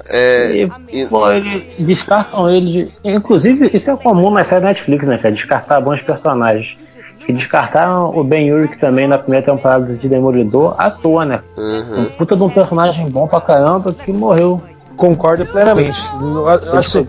é, 0.10 0.56
E, 0.56 0.72
e- 0.92 1.06
pô, 1.08 1.32
ele, 1.32 1.66
descartam 1.80 2.50
ele. 2.50 2.86
de- 3.04 3.10
Inclusive, 3.10 3.70
isso 3.74 3.90
é 3.92 3.96
comum 3.96 4.30
na 4.32 4.44
série 4.44 4.66
Netflix, 4.66 5.08
né, 5.08 5.18
cara? 5.18 5.34
Descartar 5.34 5.80
bons 5.82 6.02
personagens. 6.02 6.78
Que 7.20 7.32
descartaram 7.32 8.10
o 8.18 8.22
Ben 8.24 8.52
Urich 8.52 8.78
também 8.80 9.08
na 9.08 9.18
primeira 9.18 9.46
temporada 9.46 9.94
de 9.94 10.10
Demolidor 10.10 10.76
à 10.78 10.90
toa, 10.92 11.24
né? 11.26 11.42
Um 11.58 11.62
Uhum. 12.02 12.06
puta 12.18 12.36
de 12.36 12.44
um 12.44 12.50
personagem 12.50 13.10
bom 13.10 13.28
pra 13.28 13.40
caramba 13.40 13.94
que 13.94 14.12
morreu. 14.12 14.62
Concordo 14.98 15.46
plenamente. 15.46 16.02
Eu 16.22 16.44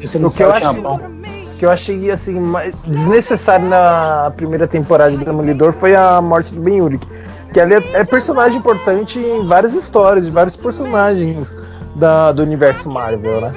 você 0.07 0.19
não 0.19 0.29
o 0.29 0.33
que 0.33 0.43
eu 0.43 0.47
sabe, 0.55 0.65
acho 0.65 0.75
Chapão. 0.77 1.01
Que 1.59 1.65
eu 1.65 1.71
achei 1.71 2.11
assim 2.11 2.39
mais 2.39 2.75
desnecessário 2.87 3.67
na 3.67 4.33
primeira 4.37 4.67
temporada 4.67 5.17
de 5.17 5.25
Demolidor 5.25 5.73
foi 5.73 5.95
a 5.95 6.21
morte 6.21 6.55
do 6.55 6.61
Ben 6.61 6.81
Urich. 6.81 7.07
Que 7.53 7.61
ali 7.61 7.75
é, 7.75 7.83
é 7.93 8.05
personagem 8.05 8.59
importante 8.59 9.19
em 9.19 9.45
várias 9.45 9.75
histórias, 9.75 10.27
de 10.27 10.33
vários 10.33 10.57
personagens 10.57 11.57
da, 11.95 12.33
do 12.33 12.43
universo 12.43 12.91
Marvel, 12.91 13.41
né? 13.41 13.55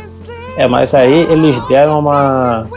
É, 0.56 0.68
mas 0.68 0.94
aí 0.94 1.32
eles 1.32 1.56
deram 1.68 2.00
uma. 2.00 2.68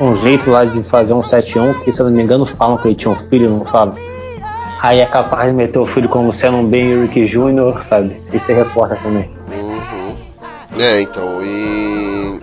um 0.00 0.16
jeito 0.16 0.50
lá 0.50 0.64
de 0.64 0.82
fazer 0.82 1.12
um 1.12 1.20
7-1, 1.20 1.82
que 1.84 1.92
se 1.92 2.00
eu 2.00 2.06
não 2.06 2.12
me 2.12 2.22
engano 2.22 2.46
falam 2.46 2.76
que 2.76 2.88
ele 2.88 2.94
tinha 2.94 3.12
um 3.12 3.16
filho, 3.16 3.50
não 3.50 3.64
falam. 3.64 3.94
Aí 4.82 5.00
é 5.00 5.06
capaz 5.06 5.50
de 5.50 5.56
meter 5.56 5.78
o 5.78 5.86
filho 5.86 6.08
como 6.08 6.32
sendo 6.32 6.56
um 6.56 6.66
Ben 6.66 6.94
Urich 6.94 7.26
Jr., 7.26 7.82
sabe? 7.82 8.16
E 8.32 8.38
ser 8.38 8.54
repórter 8.54 8.98
também. 9.02 9.30
Uhum. 9.52 10.14
É, 10.78 11.02
então, 11.02 11.42
e. 11.42 12.40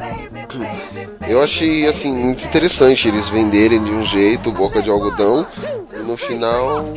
Eu 1.30 1.44
achei, 1.44 1.86
assim, 1.88 2.12
muito 2.12 2.46
interessante 2.46 3.08
eles 3.08 3.28
venderem 3.30 3.84
de 3.84 3.92
um 3.92 4.06
jeito 4.06 4.52
boca 4.52 4.82
de 4.82 4.90
algodão 4.90 5.46
e 5.94 6.04
no 6.04 6.16
final 6.16 6.94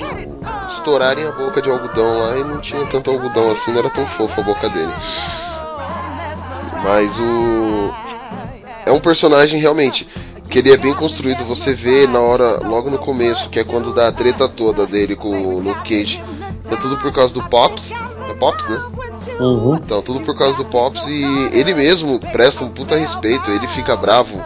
estourarem 0.72 1.26
a 1.26 1.32
boca 1.32 1.60
de 1.60 1.68
algodão 1.68 2.18
lá 2.20 2.38
e 2.38 2.44
não 2.44 2.60
tinha 2.60 2.84
tanto 2.86 3.10
algodão 3.10 3.50
assim, 3.50 3.72
não 3.72 3.80
era 3.80 3.90
tão 3.90 4.06
fofo 4.06 4.40
a 4.40 4.44
boca 4.44 4.68
dele. 4.68 4.92
Mas 6.82 7.10
o. 7.18 7.92
É 8.86 8.92
um 8.92 9.00
personagem 9.00 9.60
realmente 9.60 10.08
que 10.48 10.58
ele 10.58 10.72
é 10.72 10.76
bem 10.76 10.94
construído, 10.94 11.44
você 11.44 11.72
vê 11.74 12.06
na 12.06 12.18
hora, 12.18 12.58
logo 12.66 12.90
no 12.90 12.98
começo, 12.98 13.48
que 13.50 13.60
é 13.60 13.64
quando 13.64 13.94
dá 13.94 14.08
a 14.08 14.12
treta 14.12 14.48
toda 14.48 14.86
dele 14.86 15.14
com 15.14 15.30
o 15.30 15.60
Luke 15.60 15.88
Cage. 15.88 16.22
É 16.70 16.76
tudo 16.76 16.96
por 16.98 17.12
causa 17.12 17.32
do 17.32 17.42
Pops. 17.48 17.84
É 18.30 18.34
Pops, 18.34 18.68
né? 18.68 18.82
Uhum. 19.40 19.74
Então, 19.76 20.02
tudo 20.02 20.20
por 20.20 20.36
causa 20.36 20.56
do 20.56 20.64
Pops 20.64 21.02
e 21.06 21.50
ele 21.52 21.74
mesmo 21.74 22.18
presta 22.32 22.64
um 22.64 22.68
puta 22.70 22.96
respeito, 22.96 23.50
ele 23.50 23.66
fica 23.68 23.96
bravo 23.96 24.40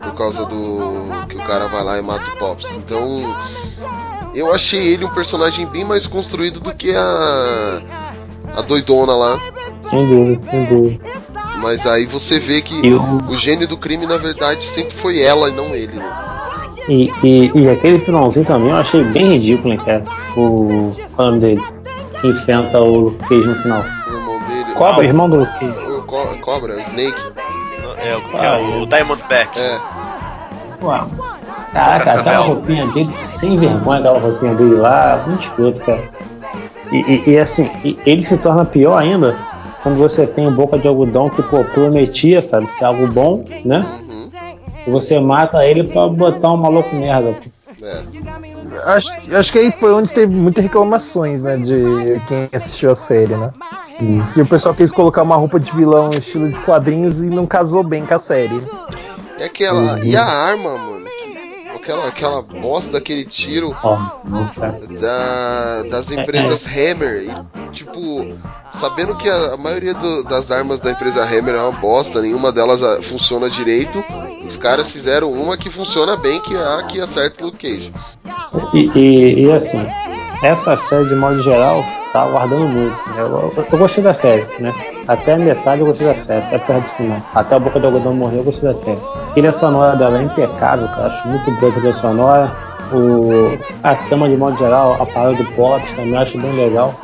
por 0.00 0.14
causa 0.14 0.44
do 0.44 1.26
que 1.28 1.36
o 1.36 1.44
cara 1.46 1.66
vai 1.68 1.82
lá 1.82 1.98
e 1.98 2.02
mata 2.02 2.24
o 2.34 2.36
Pops. 2.38 2.66
Então, 2.76 3.34
eu 4.34 4.54
achei 4.54 4.80
ele 4.92 5.04
um 5.04 5.10
personagem 5.14 5.66
bem 5.66 5.84
mais 5.84 6.06
construído 6.06 6.60
do 6.60 6.74
que 6.74 6.94
a 6.94 7.82
a 8.56 8.62
doidona 8.62 9.14
lá. 9.14 9.40
Sem 9.80 10.06
dúvida, 10.06 10.50
sem 10.50 10.64
dúvida. 10.66 11.04
Mas 11.60 11.84
aí 11.86 12.04
você 12.06 12.38
vê 12.38 12.60
que 12.60 12.74
E 12.86 12.94
o- 12.94 13.36
gênio 13.36 13.66
do 13.66 13.76
crime 13.76 14.06
na 14.06 14.16
verdade 14.16 14.64
sempre 14.74 14.94
foi 14.98 15.20
ela 15.20 15.48
e 15.48 15.52
não 15.52 15.74
ele, 15.74 15.96
né? 15.96 16.04
E, 16.88 17.10
e, 17.22 17.50
e 17.54 17.68
aquele 17.70 17.98
finalzinho 17.98 18.44
também 18.44 18.68
eu 18.70 18.76
achei 18.76 19.02
bem 19.04 19.32
ridículo, 19.38 19.72
hein, 19.72 19.80
cara. 19.84 20.04
O 20.36 20.90
é 21.18 21.22
o 21.22 21.24
nome 21.26 21.38
dele 21.40 21.62
que 22.24 22.28
enfrenta 22.30 22.80
o 22.80 22.98
Luke 23.00 23.18
Cage 23.28 23.46
no 23.46 23.54
final. 23.56 23.82
O 23.82 24.14
irmão 24.16 24.38
dele. 24.46 24.74
Cobra, 24.74 25.00
o 25.00 25.04
irmão 25.04 25.28
do 25.28 25.36
Luke 25.40 25.52
Cage. 25.58 25.78
O 25.90 26.02
co- 26.06 26.38
cobra, 26.40 26.74
o 26.76 26.80
Snake. 26.80 27.20
É, 27.98 28.16
o 28.16 28.20
que 28.22 28.36
é 28.36 28.78
o 28.82 28.86
Diamondback. 28.86 29.58
É. 29.58 29.78
Caraca, 30.80 31.96
aquela 31.96 31.98
Cascavel. 32.24 32.42
roupinha 32.42 32.86
dele, 32.88 33.12
sem 33.12 33.56
vergonha, 33.56 33.98
aquela 34.00 34.18
roupinha 34.18 34.54
dele 34.54 34.74
lá, 34.76 35.22
muito 35.26 35.42
escroto, 35.42 35.80
cara. 35.82 36.02
E, 36.92 36.96
e- 36.96 37.30
e 37.30 37.38
assim, 37.38 37.70
e 37.84 37.98
ele 38.06 38.22
se 38.22 38.36
torna 38.38 38.64
pior 38.64 38.96
ainda 38.96 39.36
quando 39.82 39.96
você 39.98 40.26
tem 40.26 40.50
boca 40.52 40.78
de 40.78 40.86
algodão 40.86 41.28
que 41.30 41.42
pô, 41.42 41.64
prometia, 41.64 42.40
sabe, 42.40 42.66
ser 42.72 42.84
algo 42.84 43.06
bom, 43.08 43.42
né? 43.64 43.84
Uhum. 44.00 44.28
E 44.86 44.90
você 44.90 45.18
mata 45.18 45.64
ele 45.66 45.84
pra 45.84 46.06
botar 46.06 46.52
um 46.52 46.56
maluco 46.58 46.94
merda. 46.94 47.34
É. 47.82 48.02
Acho, 48.84 49.10
acho 49.36 49.52
que 49.52 49.58
aí 49.58 49.70
foi 49.72 49.92
onde 49.92 50.10
teve 50.12 50.34
muitas 50.34 50.62
reclamações, 50.62 51.42
né? 51.42 51.56
De 51.56 52.20
quem 52.28 52.48
assistiu 52.52 52.90
a 52.90 52.94
série, 52.94 53.34
né? 53.36 53.52
E 54.36 54.40
o 54.40 54.46
pessoal 54.46 54.74
quis 54.74 54.90
colocar 54.90 55.22
uma 55.22 55.36
roupa 55.36 55.60
de 55.60 55.70
vilão 55.72 56.10
estilo 56.10 56.48
de 56.50 56.58
quadrinhos 56.60 57.20
e 57.22 57.26
não 57.26 57.46
casou 57.46 57.82
bem 57.84 58.04
com 58.04 58.14
a 58.14 58.18
série. 58.18 58.60
E 59.38 59.42
aquela. 59.42 60.00
E 60.00 60.16
a 60.16 60.24
arma, 60.24 60.76
mano? 60.78 61.04
que- 61.04 61.68
aquela, 61.76 62.08
aquela 62.08 62.42
bosta 62.42 62.92
daquele 62.92 63.24
tiro 63.26 63.70
cara. 64.54 64.72
da, 65.00 65.82
das 65.90 66.10
empresas 66.10 66.62
Hammer. 66.66 67.24
E, 67.24 67.70
tipo, 67.72 68.36
sabendo 68.80 69.14
que 69.16 69.28
a, 69.28 69.54
a 69.54 69.56
maioria 69.56 69.94
do- 69.94 70.22
das 70.24 70.50
armas 70.50 70.80
da 70.80 70.90
empresa 70.90 71.22
Hammer 71.24 71.54
é 71.54 71.60
uma 71.62 71.72
bosta, 71.72 72.20
nenhuma 72.20 72.52
delas 72.52 72.82
ah, 72.82 73.00
funciona 73.02 73.48
direito. 73.50 74.02
Os 74.48 74.56
caras 74.56 74.90
fizeram 74.90 75.30
uma 75.32 75.56
que 75.56 75.70
funciona 75.70 76.16
bem, 76.16 76.40
que 76.40 76.54
é 76.54 76.58
a 76.62 76.82
que 76.84 77.00
acerta 77.00 77.46
o 77.46 77.52
Cage. 77.52 77.92
E, 78.72 78.90
e, 78.94 79.44
e, 79.46 79.52
assim, 79.52 79.84
essa 80.42 80.76
série 80.76 81.06
de 81.08 81.14
modo 81.14 81.42
geral 81.42 81.84
tá 82.12 82.22
aguardando 82.22 82.66
muito. 82.68 82.96
né? 83.10 83.14
Eu, 83.18 83.52
eu, 83.56 83.66
eu 83.72 83.78
gostei 83.78 84.02
da 84.04 84.14
série, 84.14 84.46
né? 84.60 84.72
Até 85.08 85.34
a 85.34 85.38
metade 85.38 85.80
eu 85.80 85.86
gostei 85.86 86.06
da 86.06 86.14
série, 86.14 86.44
até 86.46 86.58
perto 86.58 86.82
do 86.84 86.88
final. 86.96 87.20
Até 87.34 87.56
a 87.56 87.58
boca 87.58 87.78
do 87.80 87.86
algodão 87.86 88.14
morrer 88.14 88.38
eu 88.38 88.44
gostei 88.44 88.68
da 88.68 88.74
série. 88.74 88.98
A 88.98 89.32
trilha 89.32 89.52
sonora 89.52 89.96
dela 89.96 90.18
é 90.18 90.22
impecável, 90.22 90.86
cara. 90.88 91.06
Acho 91.06 91.28
muito 91.28 91.50
boa 91.60 91.70
a 91.70 91.74
trilha 91.74 91.92
sonora. 91.94 92.50
O, 92.92 93.58
a 93.82 93.94
trama 93.94 94.28
de 94.28 94.36
modo 94.36 94.56
geral, 94.58 94.96
a 95.00 95.06
parada 95.06 95.34
do 95.34 95.44
pop 95.52 95.82
também 95.96 96.16
acho 96.16 96.38
bem 96.38 96.52
legal. 96.54 96.94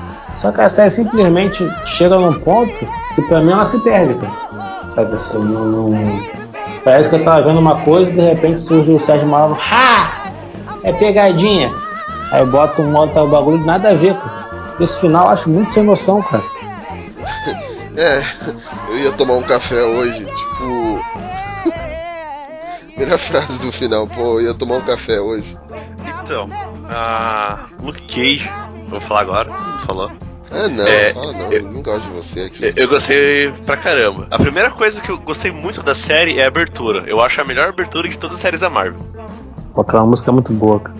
Só 0.40 0.50
que 0.50 0.60
a 0.60 0.68
série 0.70 0.90
simplesmente 0.90 1.68
chega 1.84 2.18
num 2.18 2.32
ponto 2.40 2.72
que 3.14 3.22
pra 3.22 3.40
mim 3.40 3.52
ela 3.52 3.66
se 3.66 3.78
perde, 3.80 4.14
cara. 4.14 4.32
Sabe 4.94 5.14
assim, 5.14 5.38
não, 5.38 5.64
não- 5.66 6.20
Parece 6.82 7.10
que 7.10 7.16
eu 7.16 7.24
tava 7.24 7.42
vendo 7.42 7.58
uma 7.58 7.76
coisa 7.82 8.10
e 8.10 8.14
de 8.14 8.20
repente 8.22 8.58
surge 8.60 8.90
o 8.90 8.98
Sérgio 8.98 9.28
Malandro. 9.28 9.60
Ha! 9.60 10.30
É 10.82 10.92
pegadinha. 10.94 11.70
Aí 12.32 12.44
bota 12.46 12.80
um 12.80 12.90
modo 12.90 13.20
o 13.20 13.26
bagulho, 13.28 13.64
nada 13.66 13.90
a 13.90 13.94
ver, 13.94 14.14
cara. 14.14 14.40
Esse 14.80 14.98
final 14.98 15.26
eu 15.26 15.30
acho 15.32 15.50
muito 15.50 15.72
sem 15.72 15.82
noção, 15.82 16.22
cara. 16.22 16.42
É, 17.96 18.22
eu 18.88 18.98
ia 19.00 19.12
tomar 19.12 19.34
um 19.34 19.42
café 19.42 19.82
hoje, 19.82 20.24
tipo. 20.24 21.04
Primeira 22.94 23.18
frase 23.18 23.58
do 23.58 23.72
final, 23.72 24.06
pô, 24.06 24.38
eu 24.38 24.42
ia 24.42 24.54
tomar 24.54 24.76
um 24.76 24.80
café 24.82 25.20
hoje. 25.20 25.58
Então, 26.22 26.48
a 26.88 27.66
Luke 27.82 28.00
Cage, 28.06 28.48
vou 28.88 29.00
falar 29.00 29.22
agora. 29.22 29.50
falar. 29.86 30.12
Ah, 30.50 30.68
não, 30.68 30.86
É, 30.86 31.12
fala 31.14 31.32
não, 31.32 31.40
eu- 31.52 31.52
eu 31.52 31.62
não 31.72 31.82
gosto 31.82 32.04
de 32.06 32.12
você 32.12 32.40
aqui. 32.40 32.72
Eu 32.76 32.88
gostei 32.88 33.52
pra 33.64 33.76
caramba. 33.76 34.26
A 34.30 34.38
primeira 34.38 34.70
coisa 34.70 35.00
que 35.00 35.08
eu 35.10 35.18
gostei 35.18 35.50
muito 35.52 35.82
da 35.82 35.94
série 35.94 36.38
é 36.40 36.44
a 36.44 36.48
abertura. 36.48 37.04
Eu 37.06 37.20
acho 37.20 37.40
a 37.40 37.44
melhor 37.44 37.68
abertura 37.68 38.08
de 38.08 38.18
todas 38.18 38.36
as 38.36 38.40
séries 38.42 38.60
da 38.60 38.68
Marvel. 38.68 38.98
Aquela 39.76 40.04
música 40.04 40.30
é 40.30 40.32
muito 40.32 40.52
boa, 40.52 40.80
cara. 40.80 40.96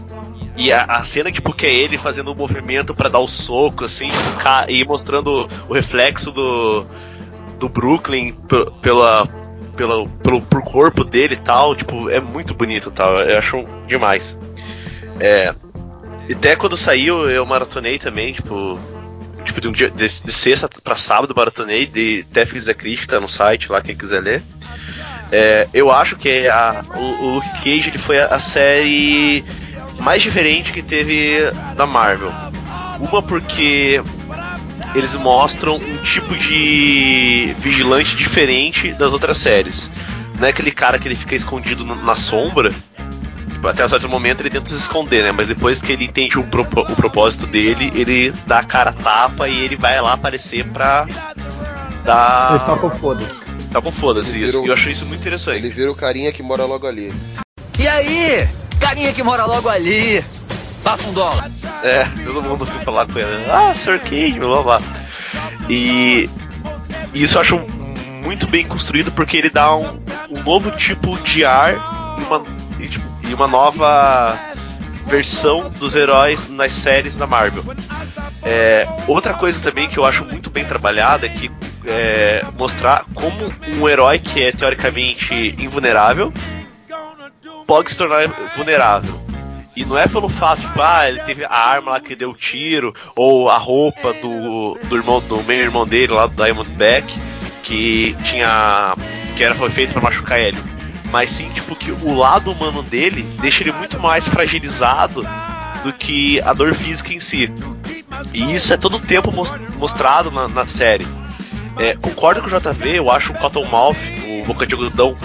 E 0.56 0.72
a, 0.72 0.84
a 0.84 1.02
cena, 1.02 1.32
tipo, 1.32 1.52
que 1.52 1.66
é 1.66 1.74
ele 1.74 1.98
fazendo 1.98 2.30
o 2.32 2.34
movimento 2.36 2.94
pra 2.94 3.08
dar 3.08 3.18
o 3.18 3.26
soco, 3.26 3.84
assim, 3.84 4.08
e 4.68 4.84
mostrando 4.84 5.48
o 5.68 5.72
reflexo 5.72 6.30
do, 6.30 6.84
do 7.58 7.68
Brooklyn 7.68 8.32
pe- 8.32 8.70
pela, 8.82 9.26
pela, 9.76 10.06
pelo 10.06 10.40
pro 10.42 10.62
corpo 10.62 11.02
dele 11.02 11.34
e 11.34 11.38
tal, 11.38 11.74
tipo, 11.74 12.08
é 12.10 12.20
muito 12.20 12.54
bonito 12.54 12.90
tal. 12.90 13.18
Eu 13.20 13.38
acho 13.38 13.64
demais. 13.88 14.38
É. 15.18 15.54
e 16.28 16.34
Até 16.34 16.54
quando 16.56 16.76
saiu, 16.76 17.28
eu 17.28 17.44
maratonei 17.44 17.98
também, 17.98 18.32
tipo. 18.34 18.78
Tipo, 19.50 19.60
de, 19.60 19.68
um 19.68 19.72
dia, 19.72 19.90
de, 19.90 20.06
de 20.06 20.32
sexta 20.32 20.68
pra 20.84 20.94
sábado, 20.94 21.34
maratonei, 21.36 21.84
de, 21.84 22.24
até 22.30 22.46
fiz 22.46 22.68
a 22.68 22.74
crítica 22.74 23.18
no 23.18 23.28
site 23.28 23.70
lá, 23.70 23.80
quem 23.82 23.96
quiser 23.96 24.20
ler. 24.22 24.42
É, 25.32 25.66
eu 25.74 25.90
acho 25.90 26.14
que 26.14 26.46
a, 26.46 26.84
o, 26.94 27.00
o 27.00 27.34
Luke 27.34 27.48
Cage 27.64 27.88
ele 27.90 27.98
foi 27.98 28.20
a, 28.20 28.26
a 28.26 28.38
série 28.38 29.42
mais 29.98 30.22
diferente 30.22 30.72
que 30.72 30.82
teve 30.82 31.40
da 31.76 31.84
Marvel. 31.84 32.32
Uma 33.00 33.20
porque 33.20 34.00
eles 34.94 35.16
mostram 35.16 35.76
um 35.78 35.96
tipo 36.04 36.32
de 36.36 37.52
vigilante 37.58 38.14
diferente 38.16 38.92
das 38.92 39.12
outras 39.12 39.36
séries. 39.36 39.90
Não 40.38 40.46
é 40.46 40.50
aquele 40.50 40.70
cara 40.70 40.96
que 40.96 41.08
ele 41.08 41.16
fica 41.16 41.34
escondido 41.34 41.84
no- 41.84 41.96
na 42.04 42.14
sombra. 42.14 42.72
Tipo, 43.60 43.68
Até 43.68 43.84
um 43.84 43.88
certo 43.88 44.08
momento 44.08 44.40
ele 44.40 44.48
tenta 44.48 44.66
se 44.70 44.74
esconder, 44.74 45.22
né? 45.22 45.32
Mas 45.32 45.46
depois 45.46 45.82
que 45.82 45.92
ele 45.92 46.06
entende 46.06 46.38
o, 46.38 46.44
propo- 46.44 46.80
o 46.80 46.96
propósito 46.96 47.46
dele, 47.46 47.90
ele 47.94 48.32
dá 48.46 48.60
a 48.60 48.64
cara 48.64 48.90
tapa 48.90 49.46
e 49.48 49.60
ele 49.60 49.76
vai 49.76 50.00
lá 50.00 50.14
aparecer 50.14 50.64
pra 50.64 51.06
dar. 52.04 52.50
Ele 52.52 52.58
tá 52.60 52.76
com 52.76 52.90
foda-se. 52.90 53.34
Tá 53.70 53.80
com 53.82 53.92
foda-se 53.92 54.42
isso. 54.42 54.64
E 54.64 54.66
eu 54.68 54.72
acho 54.72 54.88
isso 54.88 55.04
muito 55.04 55.20
interessante. 55.20 55.58
Ele 55.58 55.68
vira 55.68 55.90
o 55.92 55.94
carinha 55.94 56.32
que 56.32 56.42
mora 56.42 56.64
logo 56.64 56.86
ali. 56.86 57.12
E 57.78 57.86
aí? 57.86 58.48
Carinha 58.80 59.12
que 59.12 59.22
mora 59.22 59.44
logo 59.44 59.68
ali. 59.68 60.24
Passa 60.82 61.06
um 61.08 61.12
dólar. 61.12 61.50
É, 61.84 62.04
todo 62.24 62.40
mundo 62.42 62.64
fica 62.64 62.90
lá 62.90 63.04
com 63.06 63.18
ele. 63.18 63.44
Ah, 63.50 63.74
Sr. 63.74 64.00
Cage, 64.00 64.38
blá 64.38 64.62
blá. 64.62 64.82
E 65.68 66.30
e 67.12 67.22
isso 67.22 67.36
eu 67.36 67.40
acho 67.42 67.58
muito 68.24 68.46
bem 68.46 68.66
construído 68.66 69.12
porque 69.12 69.36
ele 69.36 69.50
dá 69.50 69.74
um, 69.76 70.00
um 70.30 70.42
novo 70.44 70.70
tipo 70.70 71.18
de 71.18 71.44
ar 71.44 71.74
e 72.18 72.22
uma, 72.24 72.42
e, 73.30 73.34
uma 73.34 73.46
nova 73.46 74.38
versão 75.06 75.68
dos 75.70 75.94
heróis 75.94 76.48
nas 76.48 76.72
séries 76.72 77.16
da 77.16 77.26
Marvel. 77.26 77.64
É, 78.42 78.86
outra 79.06 79.34
coisa 79.34 79.60
também 79.60 79.88
que 79.88 79.98
eu 79.98 80.04
acho 80.04 80.24
muito 80.24 80.50
bem 80.50 80.64
trabalhada 80.64 81.26
é 81.26 81.28
que 81.28 81.50
é, 81.86 82.44
mostrar 82.56 83.04
como 83.14 83.52
um 83.76 83.88
herói 83.88 84.18
que 84.18 84.42
é 84.42 84.52
teoricamente 84.52 85.54
invulnerável 85.58 86.32
pode 87.66 87.90
se 87.90 87.96
tornar 87.96 88.28
vulnerável. 88.56 89.20
E 89.76 89.84
não 89.84 89.96
é 89.96 90.06
pelo 90.06 90.28
fato, 90.28 90.60
tipo, 90.60 90.82
ah, 90.82 91.08
ele 91.08 91.20
teve 91.20 91.44
a 91.44 91.54
arma 91.54 91.92
lá 91.92 92.00
que 92.00 92.16
deu 92.16 92.34
tiro, 92.34 92.94
ou 93.14 93.48
a 93.48 93.56
roupa 93.56 94.12
do, 94.14 94.76
do 94.88 94.96
irmão, 94.96 95.20
do 95.20 95.42
meio 95.44 95.62
irmão 95.62 95.86
dele 95.86 96.12
lá 96.12 96.26
do 96.26 96.34
Diamondback, 96.34 97.06
que 97.62 98.16
tinha. 98.24 98.94
que 99.36 99.44
era, 99.44 99.54
foi 99.54 99.70
feito 99.70 99.92
pra 99.92 100.02
machucar 100.02 100.40
ele. 100.40 100.58
Mas 101.10 101.30
sim, 101.32 101.48
tipo, 101.50 101.74
que 101.74 101.90
o 101.90 102.14
lado 102.14 102.52
humano 102.52 102.82
dele 102.82 103.22
deixa 103.40 103.62
ele 103.62 103.72
muito 103.72 103.98
mais 103.98 104.26
fragilizado 104.28 105.26
do 105.82 105.92
que 105.92 106.40
a 106.42 106.52
dor 106.52 106.74
física 106.74 107.12
em 107.12 107.18
si. 107.20 107.52
E 108.32 108.52
isso 108.54 108.72
é 108.72 108.76
todo 108.76 108.96
o 108.96 109.00
tempo 109.00 109.32
mos- 109.32 109.52
mostrado 109.76 110.30
na, 110.30 110.46
na 110.46 110.66
série. 110.66 111.06
É, 111.78 111.96
concordo 111.96 112.42
com 112.42 112.48
o 112.48 112.50
JV, 112.60 112.98
eu 112.98 113.10
acho 113.10 113.32
o 113.32 113.38
Cottonmouth, 113.38 113.96
o 114.42 114.44
Boca 114.46 114.66
de 114.66 114.74
Algodão, 114.74 115.16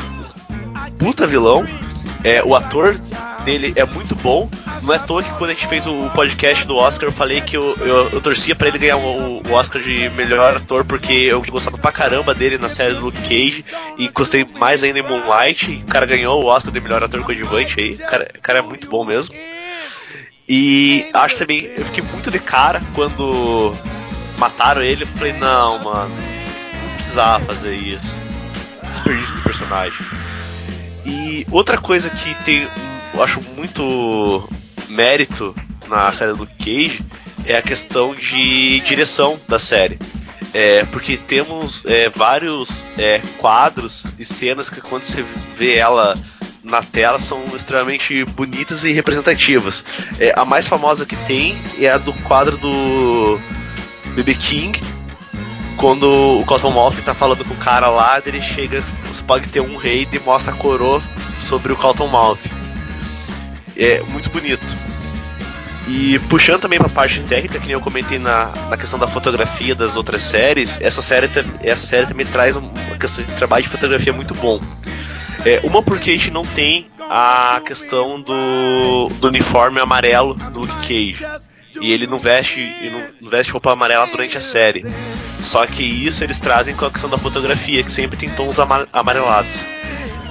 puta 0.98 1.28
vilão. 1.28 1.66
É, 2.24 2.42
o 2.44 2.56
ator 2.56 2.98
dele 3.46 3.74
é 3.76 3.86
muito 3.86 4.16
bom. 4.16 4.50
Não 4.82 4.94
é 4.94 4.98
à 4.98 5.00
toa 5.00 5.24
que 5.24 5.32
quando 5.38 5.52
a 5.52 5.54
gente 5.54 5.68
fez 5.68 5.86
o 5.88 6.10
podcast 6.10 6.66
do 6.66 6.76
Oscar, 6.76 7.08
eu 7.08 7.14
falei 7.14 7.40
que 7.40 7.56
eu, 7.56 7.78
eu, 7.80 8.10
eu 8.10 8.22
torcia 8.22 8.56
pra 8.56 8.68
ele 8.68 8.80
ganhar 8.80 8.98
o, 8.98 9.42
o 9.48 9.54
Oscar 9.54 9.82
de 9.82 10.10
melhor 10.10 10.58
ator, 10.58 10.84
porque 10.84 11.14
eu 11.14 11.42
gostado 11.44 11.78
pra 11.78 11.92
caramba 11.92 12.34
dele 12.34 12.58
na 12.58 12.68
série 12.68 12.96
do 12.96 13.02
Luke 13.02 13.22
Cage 13.22 13.64
e 13.98 14.08
gostei 14.10 14.46
mais 14.58 14.84
ainda 14.84 15.00
em 15.00 15.04
Moonlight. 15.04 15.72
E 15.72 15.84
o 15.84 15.86
cara 15.86 16.06
ganhou 16.06 16.44
o 16.44 16.48
Oscar 16.48 16.74
de 16.74 16.82
melhor 16.82 17.04
ator 17.04 17.22
coadjuvante 17.24 17.80
aí. 17.80 17.94
O 17.94 17.98
cara, 18.00 18.32
o 18.36 18.42
cara 18.42 18.60
é 18.60 18.62
muito 18.62 18.90
bom 18.90 19.06
mesmo. 19.06 19.34
E 20.48 21.08
acho 21.14 21.38
também, 21.38 21.66
eu 21.66 21.86
fiquei 21.86 22.04
muito 22.04 22.30
de 22.30 22.40
cara 22.40 22.82
quando 22.94 23.74
mataram 24.38 24.82
ele. 24.82 25.04
Eu 25.04 25.08
falei, 25.08 25.34
não, 25.34 25.80
mano, 25.80 26.10
não 26.10 26.96
precisava 26.96 27.46
fazer 27.46 27.76
isso. 27.76 28.20
Desperdício 28.84 29.36
do 29.36 29.42
personagem. 29.42 30.06
E 31.06 31.46
outra 31.52 31.78
coisa 31.78 32.10
que 32.10 32.34
tem, 32.44 32.68
eu 33.16 33.24
acho 33.24 33.42
muito 33.56 34.48
mérito 34.90 35.56
na 35.88 36.12
série 36.12 36.34
do 36.34 36.46
Cage 36.46 37.02
é 37.46 37.56
a 37.56 37.62
questão 37.62 38.14
de 38.14 38.82
direção 38.82 39.40
da 39.48 39.58
série. 39.58 39.98
É, 40.54 40.84
porque 40.86 41.18
temos 41.18 41.84
é, 41.86 42.10
vários 42.10 42.86
é, 42.98 43.22
quadros 43.38 44.06
e 44.20 44.26
cenas 44.26 44.70
que 44.70 44.82
quando 44.82 45.04
você 45.04 45.24
vê 45.58 45.76
ela 45.76 46.18
na 46.64 46.82
tela 46.82 47.20
são 47.20 47.44
extremamente 47.56 48.26
bonitas 48.26 48.84
e 48.84 48.92
representativas. 48.92 49.86
É, 50.20 50.34
a 50.36 50.44
mais 50.44 50.68
famosa 50.68 51.06
que 51.06 51.16
tem 51.16 51.58
é 51.80 51.90
a 51.90 51.98
do 51.98 52.14
quadro 52.24 52.58
do 52.58 53.40
BB 54.16 54.36
King, 54.36 54.82
quando 55.78 56.40
o 56.40 56.46
Cottonmouth 56.46 56.96
tá 57.04 57.14
falando 57.14 57.46
com 57.46 57.54
o 57.54 57.58
cara 57.58 57.88
lá, 57.88 58.22
ele 58.26 58.42
chega, 58.42 58.82
você 59.06 59.22
pode 59.24 59.48
ter 59.50 59.62
um 59.62 59.78
rei 59.78 60.08
e 60.12 60.20
mostra 60.20 60.54
a 60.54 60.58
coroa 60.58 61.02
sobre 61.42 61.72
o 61.72 61.76
Cottonmouth. 61.76 62.40
É 63.78 64.02
muito 64.04 64.30
bonito. 64.30 64.64
E 65.88 66.18
puxando 66.30 66.62
também 66.62 66.80
pra 66.80 66.90
parte 66.90 67.20
técnica, 67.22 67.60
que 67.60 67.66
nem 67.68 67.74
eu 67.74 67.80
comentei 67.82 68.18
na, 68.18 68.48
na 68.70 68.78
questão 68.78 68.98
da 68.98 69.08
fotografia 69.08 69.76
das 69.76 69.96
outras 69.96 70.24
séries, 70.24 70.80
essa 70.82 71.02
série, 71.02 71.30
essa 71.62 71.86
série 71.86 72.08
também 72.08 72.26
traz 72.26 72.58
um- 72.58 72.62
uma 72.88 72.98
questão 72.98 73.24
de 73.24 73.32
trabalho 73.34 73.64
de 73.64 73.70
fotografia 73.70 74.12
muito 74.12 74.34
bom. 74.34 74.60
É, 75.46 75.60
uma 75.64 75.84
porque 75.84 76.10
a 76.10 76.14
gente 76.14 76.32
não 76.32 76.44
tem 76.44 76.88
a 77.08 77.62
questão 77.68 78.20
do, 78.20 79.10
do 79.20 79.28
uniforme 79.28 79.80
amarelo 79.80 80.34
do 80.34 80.62
Luke 80.62 80.74
Cage. 80.82 81.24
E 81.80 81.92
ele 81.92 82.08
não 82.08 82.18
veste, 82.18 82.60
ele 82.82 82.90
não, 83.22 83.30
veste 83.30 83.52
roupa 83.52 83.72
amarela 83.72 84.08
durante 84.08 84.38
a 84.38 84.42
série. 84.42 84.84
Só 85.44 85.68
que 85.68 85.84
isso 85.84 86.24
eles 86.24 86.40
trazem 86.40 86.74
com 86.74 86.86
a 86.86 86.90
questão 86.92 87.10
da 87.10 87.18
fotografia, 87.20 87.84
que 87.84 87.92
sempre 87.92 88.18
tem 88.18 88.30
tons 88.30 88.58
ama- 88.58 88.88
amarelados. 88.92 89.64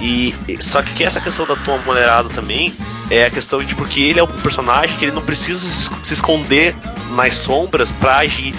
E 0.01 0.35
só 0.59 0.81
que 0.81 1.03
essa 1.03 1.21
questão 1.21 1.45
da 1.45 1.55
tom 1.55 1.75
amarelado 1.75 2.29
também 2.29 2.73
é 3.09 3.25
a 3.25 3.29
questão 3.31 3.63
de 3.63 3.73
porque 3.75 3.99
ele 4.01 4.19
é 4.19 4.23
um 4.23 4.27
personagem 4.27 4.97
que 4.97 5.05
ele 5.05 5.11
não 5.13 5.21
precisa 5.21 5.59
se 5.59 5.67
es- 5.67 5.91
se 6.03 6.13
esconder 6.13 6.75
nas 7.11 7.35
sombras 7.35 7.91
pra 7.93 8.17
agir, 8.17 8.53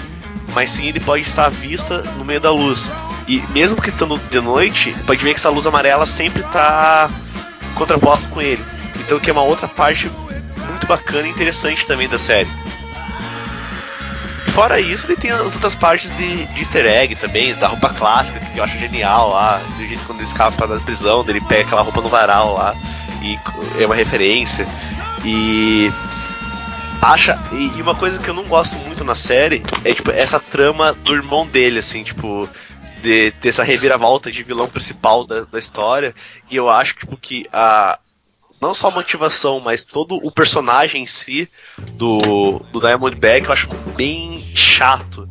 mas 0.53 0.71
sim 0.71 0.87
ele 0.87 0.99
pode 0.99 1.23
estar 1.27 1.45
à 1.45 1.49
vista 1.49 2.01
no 2.17 2.25
meio 2.25 2.39
da 2.41 2.51
luz. 2.51 2.89
E 3.27 3.43
mesmo 3.49 3.81
que 3.81 3.89
estando 3.89 4.19
de 4.31 4.39
noite, 4.39 4.95
pode 5.05 5.21
ver 5.23 5.31
que 5.33 5.39
essa 5.39 5.49
luz 5.49 5.67
amarela 5.67 6.05
sempre 6.05 6.41
tá 6.43 7.09
contraposta 7.75 8.27
com 8.29 8.41
ele. 8.41 8.63
Então 8.95 9.19
que 9.19 9.29
é 9.29 9.33
uma 9.33 9.43
outra 9.43 9.67
parte 9.67 10.09
muito 10.69 10.87
bacana 10.87 11.27
e 11.27 11.31
interessante 11.31 11.85
também 11.85 12.07
da 12.07 12.17
série. 12.17 12.47
Fora 14.57 14.81
isso, 14.81 15.05
ele 15.05 15.15
tem 15.15 15.29
as 15.29 15.53
outras 15.53 15.75
partes 15.75 16.09
de, 16.17 16.47
de 16.47 16.61
easter 16.61 16.83
egg 16.83 17.15
também, 17.17 17.53
da 17.53 17.67
roupa 17.67 17.89
clássica, 17.89 18.39
que 18.39 18.57
eu 18.57 18.63
acho 18.63 18.75
genial 18.79 19.29
lá, 19.29 19.59
do 19.59 19.85
jeito 19.85 20.03
quando 20.07 20.17
ele 20.17 20.27
escapa 20.27 20.65
da 20.65 20.79
prisão, 20.79 21.23
dele 21.23 21.39
pega 21.41 21.61
aquela 21.61 21.83
roupa 21.83 22.01
no 22.01 22.09
varal 22.09 22.55
lá, 22.55 22.73
e 23.21 23.35
é 23.79 23.85
uma 23.85 23.93
referência. 23.93 24.65
E 25.23 25.91
acha. 26.99 27.37
E, 27.51 27.79
uma 27.79 27.93
coisa 27.93 28.17
que 28.17 28.27
eu 28.27 28.33
não 28.33 28.45
gosto 28.45 28.79
muito 28.79 29.03
na 29.03 29.13
série 29.13 29.61
é 29.85 29.93
tipo 29.93 30.09
essa 30.09 30.39
trama 30.39 30.91
do 30.91 31.13
irmão 31.13 31.45
dele, 31.45 31.77
assim, 31.77 32.03
tipo. 32.03 32.49
De 33.03 33.29
ter 33.33 33.49
essa 33.49 33.63
reviravolta 33.63 34.31
de 34.31 34.41
vilão 34.41 34.67
principal 34.67 35.23
da, 35.23 35.41
da 35.41 35.59
história. 35.59 36.15
E 36.49 36.55
eu 36.55 36.67
acho 36.67 36.95
tipo, 36.95 37.15
que 37.15 37.45
a. 37.53 37.99
Não 38.59 38.73
só 38.73 38.87
a 38.87 38.91
motivação, 38.91 39.59
mas 39.59 39.83
todo 39.83 40.15
o 40.15 40.31
personagem 40.31 41.03
em 41.03 41.05
si 41.05 41.47
do, 41.91 42.59
do 42.71 42.79
Diamondback 42.79 43.45
eu 43.45 43.53
acho 43.53 43.67
bem 43.95 44.43
chato. 44.55 45.27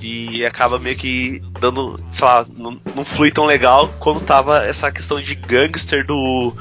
E 0.00 0.44
acaba 0.46 0.78
meio 0.78 0.96
que 0.96 1.42
dando, 1.60 2.00
sei 2.10 2.24
lá, 2.24 2.46
não, 2.56 2.80
não 2.94 3.04
flui 3.04 3.30
tão 3.30 3.44
legal 3.44 3.92
quando 3.98 4.20
tava 4.20 4.64
essa 4.64 4.90
questão 4.92 5.20
de 5.20 5.34
gangster 5.34 6.06
do, 6.06 6.54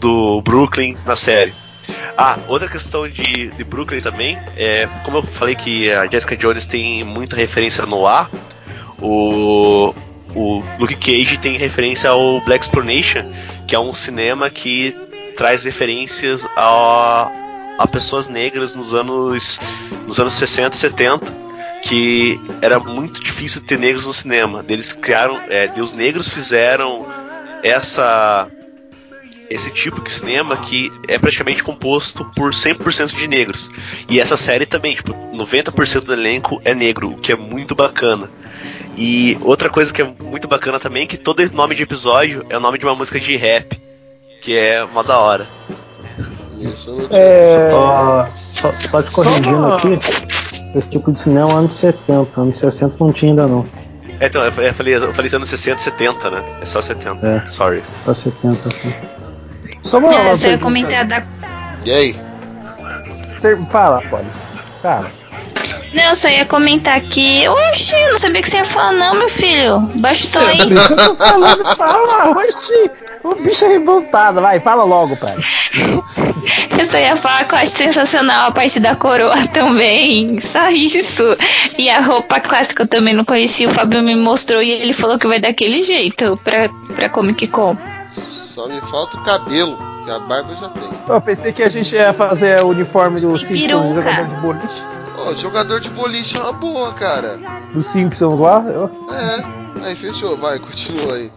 do 0.00 0.42
Brooklyn 0.42 0.96
na 1.06 1.14
série. 1.14 1.54
Ah, 2.18 2.38
outra 2.48 2.68
questão 2.68 3.08
de, 3.08 3.50
de 3.50 3.64
Brooklyn 3.64 4.00
também, 4.00 4.38
é, 4.56 4.88
como 5.04 5.18
eu 5.18 5.22
falei 5.22 5.54
que 5.54 5.90
a 5.92 6.06
Jessica 6.06 6.36
Jones 6.36 6.66
tem 6.66 7.04
muita 7.04 7.36
referência 7.36 7.84
no 7.86 8.06
ar, 8.06 8.30
o, 9.00 9.94
o 10.34 10.62
Luke 10.78 10.96
Cage 10.96 11.38
tem 11.38 11.56
referência 11.56 12.10
ao 12.10 12.40
Black 12.40 12.64
Exploration, 12.64 13.30
que 13.68 13.74
é 13.74 13.78
um 13.78 13.92
cinema 13.92 14.48
que 14.50 14.96
traz 15.36 15.64
referências 15.64 16.46
a, 16.56 17.30
a 17.78 17.86
pessoas 17.86 18.28
negras 18.28 18.74
nos 18.74 18.94
anos, 18.94 19.60
nos 20.06 20.18
anos 20.18 20.34
60 20.34 20.74
e 20.74 20.78
70, 20.78 21.34
que 21.82 22.40
era 22.62 22.80
muito 22.80 23.22
difícil 23.22 23.60
ter 23.60 23.78
negros 23.78 24.06
no 24.06 24.12
cinema. 24.12 24.64
Eles 24.68 24.92
criaram, 24.92 25.40
é, 25.48 25.70
os 25.80 25.92
negros 25.92 26.28
fizeram 26.28 27.06
essa 27.62 28.50
esse 29.48 29.70
tipo 29.70 30.02
de 30.02 30.10
cinema 30.10 30.56
que 30.56 30.90
é 31.06 31.18
praticamente 31.18 31.62
composto 31.62 32.24
por 32.34 32.50
100% 32.50 33.14
de 33.14 33.28
negros. 33.28 33.70
E 34.10 34.18
essa 34.18 34.36
série 34.36 34.66
também, 34.66 34.96
tipo, 34.96 35.12
90% 35.12 36.00
do 36.00 36.12
elenco 36.12 36.60
é 36.64 36.74
negro, 36.74 37.12
o 37.12 37.16
que 37.16 37.30
é 37.30 37.36
muito 37.36 37.72
bacana. 37.72 38.28
E 38.96 39.38
outra 39.42 39.70
coisa 39.70 39.92
que 39.92 40.02
é 40.02 40.04
muito 40.04 40.48
bacana 40.48 40.80
também 40.80 41.04
é 41.04 41.06
que 41.06 41.16
todo 41.16 41.48
nome 41.52 41.74
de 41.74 41.82
episódio 41.82 42.44
é 42.48 42.56
o 42.56 42.60
nome 42.60 42.76
de 42.76 42.84
uma 42.84 42.94
música 42.94 43.20
de 43.20 43.36
rap, 43.36 43.78
que 44.46 44.56
é 44.56 44.84
uma 44.84 45.02
da 45.02 45.18
hora. 45.18 45.44
Isso 46.56 47.08
é... 47.10 47.68
só, 47.72 48.28
só, 48.32 48.70
só 48.70 49.02
te 49.02 49.10
corrigindo 49.10 49.66
aqui, 49.74 49.98
esse 50.72 50.88
tipo 50.88 51.10
de 51.10 51.18
cinema 51.18 51.50
é 51.50 51.54
anos 51.54 51.74
70, 51.74 52.40
anos 52.40 52.56
60 52.56 52.96
não 53.00 53.12
tinha 53.12 53.32
ainda 53.32 53.48
não. 53.48 53.68
É, 54.20 54.26
então, 54.26 54.44
eu 54.44 54.52
falei, 54.52 54.94
eu 54.94 55.12
falei 55.12 55.30
anos 55.34 55.48
60 55.48 55.82
70, 55.82 56.30
né? 56.30 56.44
É 56.62 56.64
só 56.64 56.80
70. 56.80 57.26
É, 57.26 57.44
Sorry. 57.44 57.82
Só 58.04 58.14
70, 58.14 58.54
sim. 58.54 58.94
Só 59.82 59.98
uma, 59.98 60.14
é, 60.14 60.32
você 60.32 60.50
ia 60.50 60.58
comentar 60.58 61.04
da. 61.04 61.26
E 61.84 61.90
aí? 61.90 62.20
Fala, 63.68 64.00
pode. 64.02 64.28
Fala. 64.80 65.06
Não, 65.92 66.02
eu 66.04 66.14
só 66.14 66.28
ia 66.28 66.44
comentar 66.44 67.00
que. 67.00 67.48
Oxi, 67.48 67.94
eu 67.94 68.12
não 68.12 68.18
sabia 68.18 68.42
que 68.42 68.50
você 68.50 68.58
ia 68.58 68.64
falar, 68.64 68.92
não, 68.92 69.14
meu 69.14 69.28
filho. 69.28 69.80
Baixa 70.00 70.26
o 70.26 70.30
tom 70.30 70.40
aí. 70.40 70.58
eu 70.60 70.96
tô 70.96 71.16
falando, 71.16 71.76
fala, 71.76 72.30
oxi. 72.30 72.90
O 73.22 73.34
bicho 73.34 73.64
é 73.64 73.68
revoltado, 73.68 74.40
vai, 74.40 74.60
fala 74.60 74.84
logo, 74.84 75.16
pai. 75.16 75.34
eu 76.78 76.84
só 76.84 76.98
ia 76.98 77.16
falar 77.16 77.44
que 77.44 77.54
eu 77.54 77.58
acho 77.58 77.72
sensacional 77.72 78.46
a 78.46 78.50
parte 78.52 78.78
da 78.78 78.94
coroa 78.94 79.34
também. 79.52 80.40
Só 80.40 80.68
isso. 80.68 81.22
E 81.76 81.90
a 81.90 82.00
roupa 82.00 82.38
clássica 82.40 82.84
eu 82.84 82.88
também 82.88 83.14
não 83.14 83.24
conhecia. 83.24 83.68
O 83.68 83.74
Fábio 83.74 84.02
me 84.02 84.14
mostrou 84.14 84.62
e 84.62 84.70
ele 84.70 84.92
falou 84.92 85.18
que 85.18 85.26
vai 85.26 85.40
daquele 85.40 85.82
jeito 85.82 86.38
pra, 86.44 86.68
pra 86.94 87.08
Comic 87.08 87.48
Con. 87.48 87.76
Só 88.54 88.68
me 88.68 88.80
falta 88.82 89.16
o 89.16 89.24
cabelo, 89.24 89.76
que 90.04 90.10
a 90.10 90.18
barba 90.18 90.52
eu 90.52 90.56
já 90.56 90.68
tenho. 90.70 90.96
Eu 91.08 91.20
pensei 91.20 91.52
que 91.52 91.62
a 91.62 91.68
gente 91.68 91.94
ia 91.94 92.12
fazer 92.14 92.62
o 92.64 92.68
uniforme 92.68 93.20
do 93.20 93.38
Simpsons 93.38 93.94
jogador 93.94 94.26
de 94.26 94.34
boliche. 94.36 94.95
Oh, 95.18 95.34
jogador 95.34 95.80
de 95.80 95.88
boliche 95.88 96.36
é 96.36 96.40
uma 96.40 96.52
boa, 96.52 96.92
cara. 96.92 97.38
Do 97.72 97.82
Simpsons 97.82 98.38
lá? 98.38 98.64
Eu... 98.68 98.90
É, 99.12 99.86
aí 99.86 99.96
fechou, 99.96 100.36
vai, 100.36 100.58
continua 100.58 101.14
aí. 101.14 101.32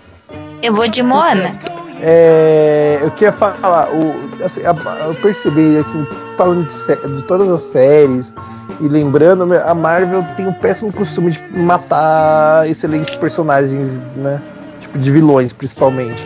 Eu 0.61 0.73
vou 0.73 0.87
de 0.87 1.01
Moana. 1.01 1.57
É, 2.01 2.99
eu 3.01 3.11
queria 3.11 3.33
falar, 3.33 3.89
o, 3.93 4.43
assim, 4.43 4.61
eu 4.61 5.15
percebi, 5.15 5.77
assim, 5.77 6.05
falando 6.37 6.65
de, 6.67 7.15
de, 7.15 7.23
todas 7.23 7.49
as 7.49 7.61
séries 7.61 8.33
e 8.79 8.87
lembrando, 8.87 9.53
a 9.53 9.73
Marvel 9.73 10.25
tem 10.37 10.45
o 10.45 10.49
um 10.49 10.53
péssimo 10.53 10.93
costume 10.93 11.31
de 11.31 11.41
matar 11.57 12.69
excelentes 12.69 13.15
personagens, 13.15 13.99
né? 14.15 14.41
Tipo, 14.81 14.97
de 14.97 15.11
vilões, 15.11 15.51
principalmente. 15.51 16.23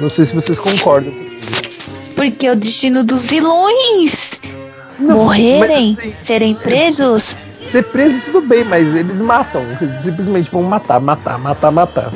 Não 0.00 0.10
sei 0.10 0.24
se 0.24 0.34
vocês 0.34 0.58
concordam. 0.58 1.12
Porque 2.14 2.46
é 2.46 2.52
o 2.52 2.56
destino 2.56 3.04
dos 3.04 3.30
vilões 3.30 4.40
não, 4.98 5.16
morrerem, 5.16 5.94
mas, 5.96 6.06
assim, 6.06 6.16
serem 6.22 6.54
presos. 6.54 7.38
Ser 7.66 7.82
preso 7.84 8.20
tudo 8.26 8.40
bem, 8.42 8.64
mas 8.64 8.94
eles 8.94 9.20
matam. 9.20 9.62
Simplesmente 9.98 10.50
vão 10.50 10.62
matar, 10.62 11.00
matar, 11.00 11.38
matar, 11.38 11.70
matar. 11.70 12.12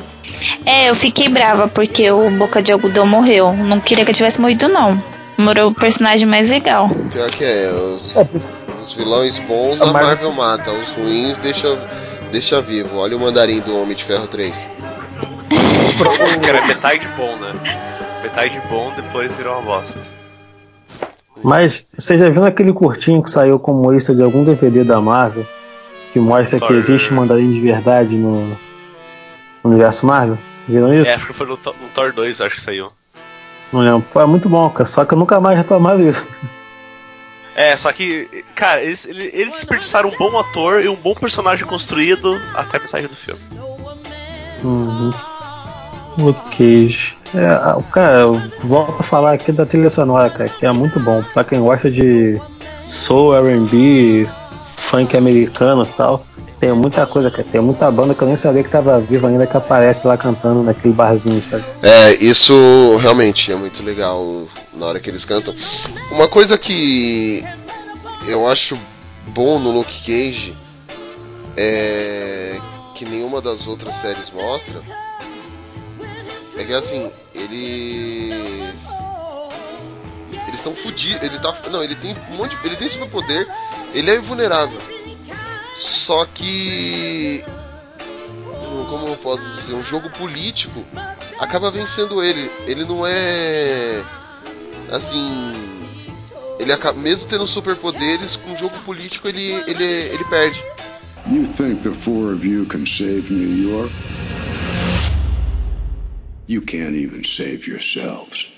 É, 0.65 0.91
eu 0.91 0.95
fiquei 0.95 1.29
brava 1.29 1.67
porque 1.69 2.11
o 2.11 2.31
Boca 2.31 2.63
de 2.63 2.73
Algodão 2.73 3.07
morreu. 3.07 3.53
Não 3.53 3.81
queria 3.81 4.05
que 4.05 4.11
eu 4.11 4.15
tivesse 4.15 4.41
morrido, 4.41 4.69
não. 4.69 5.03
Morreu 5.37 5.69
o 5.69 5.75
personagem 5.75 6.27
mais 6.27 6.51
legal. 6.51 6.89
Pior 7.13 7.31
que 7.31 7.45
é, 7.45 7.73
os, 7.73 8.17
é, 8.17 8.29
os 8.85 8.95
vilões 8.95 9.39
bons 9.41 9.81
a, 9.81 9.85
a 9.85 9.93
Marvel... 9.93 10.33
Marvel 10.33 10.33
mata, 10.33 10.71
os 10.71 10.89
ruins 10.89 11.37
deixa, 11.39 11.79
deixa 12.31 12.61
vivo. 12.61 12.97
Olha 12.97 13.17
o 13.17 13.21
mandarim 13.21 13.61
do 13.61 13.81
Homem 13.81 13.97
de 13.97 14.05
Ferro 14.05 14.27
3. 14.27 14.55
que 16.43 16.49
era 16.49 16.67
metade 16.67 17.09
bom, 17.17 17.37
né? 17.37 17.55
Metade 18.23 18.61
bom, 18.69 18.93
depois 18.95 19.35
virou 19.35 19.55
uma 19.55 19.63
bosta. 19.63 20.18
Mas 21.43 21.93
você 21.97 22.19
já 22.19 22.29
viu 22.29 22.45
aquele 22.45 22.73
curtinho 22.73 23.23
que 23.23 23.31
saiu 23.31 23.59
como 23.59 23.93
extra 23.93 24.15
de 24.15 24.23
algum 24.23 24.45
DVD 24.45 24.85
da 24.85 25.01
Marvel? 25.01 25.47
Que 26.13 26.19
mostra 26.19 26.59
Thor... 26.59 26.69
que 26.69 26.75
existe 26.75 27.13
mandarim 27.13 27.53
de 27.53 27.61
verdade 27.61 28.17
no, 28.17 28.49
no 28.49 28.57
universo 29.65 30.07
Marvel? 30.07 30.39
Viram 30.67 30.93
isso? 30.93 31.11
É, 31.11 31.15
acho 31.15 31.27
que 31.27 31.33
foi 31.33 31.47
no, 31.47 31.55
no 31.55 31.89
Thor 31.95 32.13
2, 32.13 32.41
acho 32.41 32.57
que 32.57 32.61
saiu. 32.61 32.91
Não 33.73 33.81
lembro. 33.81 34.07
Pô, 34.11 34.21
é 34.21 34.27
muito 34.27 34.49
bom, 34.49 34.69
cara. 34.71 34.87
Só 34.87 35.05
que 35.05 35.15
eu 35.15 35.19
nunca 35.19 35.41
mais 35.41 35.57
retomaram 35.57 36.01
isso. 36.01 36.29
É, 37.55 37.77
só 37.77 37.93
que, 37.93 38.45
cara, 38.55 38.83
eles, 38.83 39.05
eles 39.05 39.53
desperdiçaram 39.53 40.11
um 40.11 40.17
bom 40.17 40.39
ator 40.39 40.81
e 40.85 40.89
um 40.89 40.95
bom 40.95 41.15
personagem 41.15 41.67
construído 41.67 42.41
até 42.55 42.77
a 42.77 42.81
metade 42.81 43.09
do 43.09 43.17
filme. 43.17 43.41
Uhum. 44.63 45.13
Ok. 46.21 46.95
É, 47.35 47.83
cara, 47.93 48.21
eu 48.21 48.43
volto 48.65 49.01
a 49.01 49.03
falar 49.03 49.33
aqui 49.33 49.53
da 49.53 49.67
trilha 49.67 49.91
sonora, 49.91 50.31
cara, 50.31 50.49
que 50.49 50.65
é 50.65 50.73
muito 50.73 50.99
bom. 51.01 51.23
Pra 51.35 51.45
quem 51.45 51.61
gosta 51.61 51.91
de 51.91 52.41
soul, 52.89 53.35
R&B, 53.37 54.27
funk 54.77 55.17
americano 55.17 55.83
e 55.83 55.97
tal, 55.97 56.25
tem 56.59 56.73
muita 56.73 57.07
coisa, 57.07 57.31
cara. 57.31 57.47
Tem 57.51 57.61
muita 57.61 57.91
banda 57.91 58.15
que 58.15 58.23
eu 58.23 58.29
nem 58.29 58.37
sabia 58.37 58.65
que 58.65 58.71
tava 58.71 58.99
viva 58.99 59.29
ainda 59.29 59.47
que 59.47 59.57
aparece 59.57 60.07
lá 60.07 60.17
cantando 60.17 60.63
naquele 60.63 60.95
barzinho, 60.95 61.41
sabe? 61.41 61.65
É, 61.83 62.15
isso 62.15 62.97
realmente 63.01 63.53
é 63.53 63.55
muito 63.55 63.83
legal 63.83 64.47
na 64.75 64.87
hora 64.87 65.01
que 65.01 65.11
eles 65.11 65.25
cantam. 65.25 65.55
Uma 66.11 66.29
coisa 66.29 66.57
que 66.57 67.45
eu 68.27 68.49
acho 68.49 68.77
bom 69.29 69.59
no 69.59 69.71
Luke 69.71 69.99
Cage 70.01 70.57
é 71.57 72.59
que 72.95 73.05
nenhuma 73.05 73.41
das 73.41 73.67
outras 73.67 73.95
séries 74.01 74.31
mostra 74.35 74.81
é 76.59 76.65
que 76.65 76.75
assim, 76.75 77.13
ele. 77.35 78.33
Eles 80.33 80.55
estão 80.55 80.75
fodidos. 80.75 81.23
Ele 81.23 81.39
tá. 81.39 81.57
Não, 81.71 81.83
ele 81.83 81.95
tem 81.95 82.17
um 82.31 82.37
monte 82.37 82.57
de. 82.57 82.67
Ele 82.67 82.77
tem 82.77 82.91
superpoder. 82.91 83.47
Ele 83.95 84.11
é 84.11 84.17
invulnerável. 84.17 84.81
Só 85.77 86.25
que. 86.27 87.45
Como 88.91 89.09
eu 89.09 89.17
posso 89.17 89.45
dizer? 89.57 89.75
Um 89.75 89.85
jogo 89.85 90.11
político 90.11 90.85
acaba 91.39 91.71
vencendo 91.71 92.23
ele. 92.23 92.51
Ele 92.67 92.85
não 92.85 93.07
é. 93.07 94.03
Assim. 94.91 95.53
Ele 96.59 96.73
acaba, 96.73 96.99
mesmo 96.99 97.29
tendo 97.29 97.47
superpoderes, 97.47 98.35
com 98.35 98.53
o 98.53 98.57
jogo 98.57 98.77
político 98.81 99.29
ele, 99.29 99.53
ele, 99.69 99.85
ele 99.85 100.25
perde. 100.25 100.61
You 101.31 101.45
think 101.45 101.83
the 101.83 101.95
four 101.95 102.33
of 102.33 102.45
you 102.45 102.67
can 102.67 102.85
save 102.85 103.33
New 103.33 103.71
York? 103.71 103.93
You 106.51 106.63
can't 106.63 106.97
even 106.97 107.25
save 107.25 107.69
yourselves. 107.69 108.55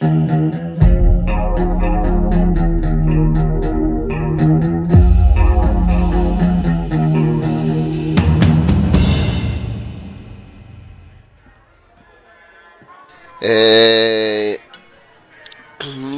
É... 13.42 14.60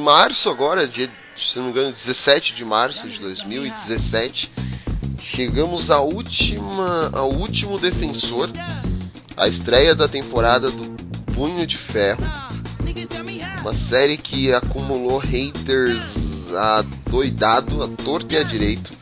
Março 0.05 0.51
agora, 0.51 0.87
dia, 0.87 1.11
se 1.39 1.57
não 1.57 1.65
me 1.65 1.71
engano, 1.71 1.93
17 1.93 2.55
de 2.55 2.67
março 2.67 3.09
de 3.09 3.19
2017, 3.19 4.53
chegamos 5.19 5.91
à 5.91 6.03
última, 6.03 7.09
ao 7.15 7.33
último 7.33 7.79
defensor, 7.79 8.51
a 9.39 9.49
estreia 9.49 9.95
da 9.95 10.07
temporada 10.07 10.71
do 10.71 10.92
Punho 11.35 11.67
de 11.67 11.77
Ferro. 11.77 12.25
Uma 13.61 13.75
série 13.75 14.17
que 14.17 14.53
acumulou 14.53 15.19
haters 15.19 16.03
a 16.57 16.85
doidado, 17.09 17.83
a 17.83 17.89
torto 17.89 18.35
e 18.35 18.37
a 18.37 18.43
direito. 18.43 18.93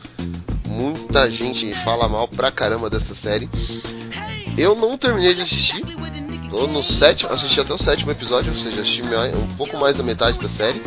Muita 0.66 1.30
gente 1.30 1.74
fala 1.82 2.08
mal 2.08 2.28
pra 2.28 2.50
caramba 2.50 2.88
dessa 2.88 3.14
série. 3.14 3.48
Eu 4.56 4.74
não 4.74 4.96
terminei 4.96 5.34
de 5.34 5.42
assistir. 5.42 5.84
Tô 6.48 6.66
no 6.66 6.82
sétimo, 6.82 7.32
assisti 7.32 7.60
até 7.60 7.72
o 7.72 7.78
sétimo 7.78 8.10
episódio, 8.10 8.52
ou 8.52 8.58
seja, 8.58 8.82
assisti 8.82 9.02
um 9.02 9.56
pouco 9.56 9.76
mais 9.78 9.96
da 9.96 10.02
metade 10.02 10.38
da 10.38 10.48
série. 10.48 10.80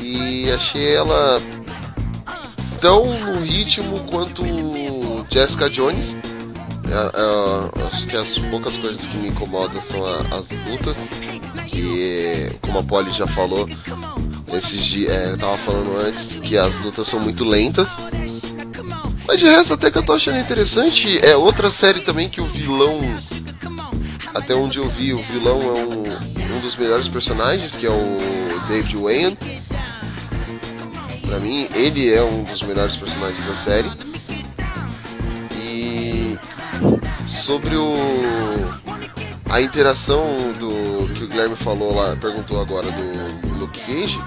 E 0.00 0.50
achei 0.50 0.94
ela 0.94 1.40
tão 2.80 3.06
no 3.20 3.40
ritmo 3.40 4.04
quanto 4.04 4.42
Jessica 5.30 5.68
Jones 5.70 6.14
é, 6.88 7.82
é, 7.82 7.86
acho 7.86 8.06
que 8.06 8.16
as 8.16 8.38
poucas 8.50 8.76
coisas 8.76 9.00
que 9.00 9.18
me 9.18 9.28
incomodam 9.28 9.80
são 9.82 10.04
as 10.04 10.70
lutas, 10.70 10.96
que 11.68 12.50
como 12.62 12.78
a 12.78 12.82
Polly 12.82 13.10
já 13.10 13.26
falou, 13.26 13.68
esses 14.52 14.84
dias, 14.84 15.10
é, 15.10 15.32
eu 15.32 15.38
tava 15.38 15.56
falando 15.58 15.98
antes 15.98 16.40
que 16.40 16.56
as 16.56 16.74
lutas 16.80 17.06
são 17.06 17.20
muito 17.20 17.44
lentas. 17.44 17.88
Mas 19.26 19.40
de 19.40 19.46
resto 19.46 19.74
até 19.74 19.90
que 19.90 19.98
eu 19.98 20.04
tô 20.04 20.12
achando 20.12 20.38
interessante. 20.38 21.18
É 21.18 21.36
outra 21.36 21.70
série 21.70 22.00
também 22.00 22.28
que 22.28 22.40
o 22.40 22.46
vilão. 22.46 23.00
Até 24.32 24.54
onde 24.54 24.78
eu 24.78 24.88
vi, 24.88 25.12
o 25.12 25.22
vilão 25.24 25.60
é 25.62 25.82
um, 25.82 26.56
um 26.56 26.60
dos 26.60 26.76
melhores 26.76 27.08
personagens, 27.08 27.72
que 27.72 27.86
é 27.86 27.90
o 27.90 28.18
David 28.68 28.96
Wayne. 28.96 29.36
Pra 31.26 31.40
mim, 31.40 31.68
ele 31.74 32.12
é 32.12 32.22
um 32.22 32.44
dos 32.44 32.62
melhores 32.62 32.94
personagens 32.96 33.44
da 33.46 33.54
série. 33.64 34.05
Sobre 37.46 37.76
o 37.76 37.94
a 39.48 39.60
interação 39.60 40.26
do 40.58 41.14
que 41.14 41.24
o 41.24 41.28
Guilherme 41.28 41.54
falou 41.54 41.94
lá, 41.94 42.16
perguntou 42.16 42.60
agora 42.60 42.88
do 42.90 43.58
Luke 43.58 43.80
Cage, 43.80 44.18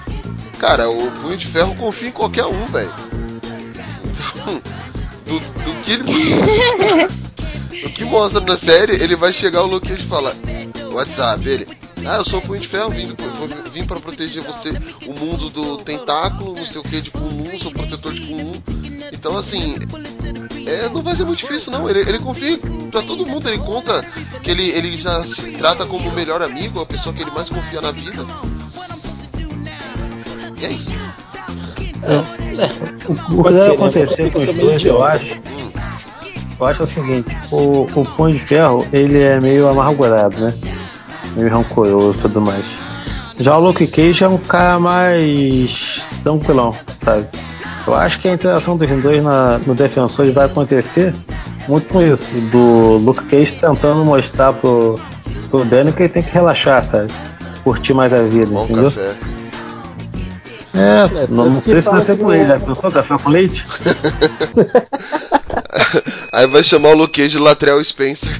cara, 0.57 0.89
o 0.89 1.11
Punho 1.21 1.37
de 1.37 1.45
Ferro 1.45 1.75
confia 1.75 2.07
em 2.07 2.13
qualquer 2.13 2.45
um, 2.45 2.65
velho. 2.67 2.89
Então, 4.05 4.61
do, 5.25 5.39
do 5.39 5.83
que 5.83 5.91
ele 5.91 6.03
o 7.85 7.89
que 7.89 8.05
mostra 8.05 8.39
na 8.39 8.57
série, 8.57 8.93
ele 8.93 9.17
vai 9.17 9.33
chegar 9.33 9.63
o 9.63 9.67
Luke 9.67 9.89
Cage 9.89 10.03
e 10.03 10.07
falar: 10.07 10.33
WhatsApp, 10.93 11.47
ele. 11.47 11.67
Ah, 12.05 12.15
eu 12.15 12.25
sou 12.25 12.39
o 12.39 12.41
Punho 12.41 12.61
de 12.61 12.67
Ferro, 12.69 12.89
vim, 12.91 13.13
vim, 13.73 13.85
pra 13.85 13.99
proteger 13.99 14.41
você, 14.41 14.69
o 15.05 15.13
mundo 15.13 15.49
do 15.49 15.77
tentáculo, 15.79 16.55
não 16.55 16.65
sei 16.65 16.79
o 16.79 16.83
que, 16.83 17.01
de 17.01 17.11
Kunlun, 17.11 17.59
sou 17.59 17.71
protetor 17.71 18.13
de 18.13 18.21
Kunlun. 18.21 18.53
Então, 19.11 19.37
assim, 19.37 19.75
é, 20.65 20.89
não 20.89 21.01
vai 21.01 21.15
ser 21.15 21.25
muito 21.25 21.39
difícil, 21.39 21.71
não. 21.71 21.89
Ele, 21.89 21.99
ele 22.01 22.19
confia 22.19 22.57
pra 22.91 23.01
todo 23.01 23.25
mundo, 23.25 23.47
ele 23.47 23.57
conta 23.57 24.05
que 24.43 24.51
ele, 24.51 24.69
ele 24.69 24.97
já 24.97 25.23
se 25.23 25.51
trata 25.53 25.85
como 25.85 26.07
o 26.07 26.13
melhor 26.13 26.41
amigo, 26.41 26.81
a 26.81 26.85
pessoa 26.85 27.13
que 27.13 27.21
ele 27.21 27.31
mais 27.31 27.49
confia 27.49 27.81
na 27.81 27.91
vida. 27.91 28.25
E 30.59 30.65
é 30.65 30.71
isso. 30.71 30.99
O 33.07 33.15
que 33.15 33.41
vai 33.41 33.53
né? 33.53 33.67
acontecer 33.67 34.31
com 34.31 34.39
Fica 34.39 34.51
os 34.51 34.57
dois, 34.57 34.85
eu 34.85 35.03
acho. 35.03 35.41
Eu 36.59 36.65
acho 36.65 36.83
o 36.83 36.87
seguinte, 36.87 37.29
o, 37.51 37.81
o 37.83 38.05
Punho 38.05 38.33
de 38.33 38.39
Ferro, 38.41 38.85
ele 38.91 39.21
é 39.21 39.39
meio 39.39 39.69
amargurado, 39.69 40.41
né? 40.41 40.53
Meio 41.35 41.49
rancoroso 41.49 42.19
e 42.19 42.21
tudo 42.21 42.41
mais. 42.41 42.65
Já 43.39 43.57
o 43.57 43.61
Luke 43.61 43.87
Cage 43.87 44.25
é 44.25 44.27
um 44.27 44.37
cara 44.37 44.77
mais 44.77 46.01
tranquilão, 46.21 46.75
sabe? 46.97 47.25
Eu 47.89 47.95
acho 47.95 48.19
que 48.19 48.27
a 48.27 48.33
interação 48.33 48.77
dos 48.77 48.87
dois 49.01 49.23
na, 49.23 49.57
no 49.65 49.73
Defensores 49.73 50.31
vai 50.31 50.45
acontecer 50.45 51.11
muito 51.67 51.87
com 51.87 51.99
isso. 51.99 52.29
Do 52.51 52.97
Luke 52.97 53.23
Cage 53.25 53.53
tentando 53.53 54.05
mostrar 54.05 54.53
pro, 54.53 54.99
pro 55.49 55.65
Danny 55.65 55.91
que 55.91 56.03
ele 56.03 56.09
tem 56.09 56.21
que 56.21 56.29
relaxar, 56.29 56.83
sabe? 56.83 57.11
Curtir 57.63 57.95
mais 57.95 58.13
a 58.13 58.21
vida, 58.21 58.45
Bom 58.45 58.65
entendeu? 58.65 58.91
café. 58.91 59.15
É, 60.75 61.23
É, 61.23 61.27
não, 61.29 61.45
não 61.45 61.53
tanto 61.53 61.63
que 61.63 61.69
sei 61.71 61.81
se 61.81 61.89
você 61.89 62.15
que 62.15 62.21
com 62.23 62.31
ele, 62.31 62.45
já 62.45 62.59
pensou 62.59 62.91
café 62.91 63.17
com 63.17 63.29
leite? 63.31 63.65
Aí 66.31 66.45
vai 66.45 66.63
chamar 66.63 66.89
o 66.89 66.93
Luke 66.93 67.19
Cage 67.19 67.37
de 67.37 67.39
Latrell 67.39 67.83
Spencer. 67.83 68.39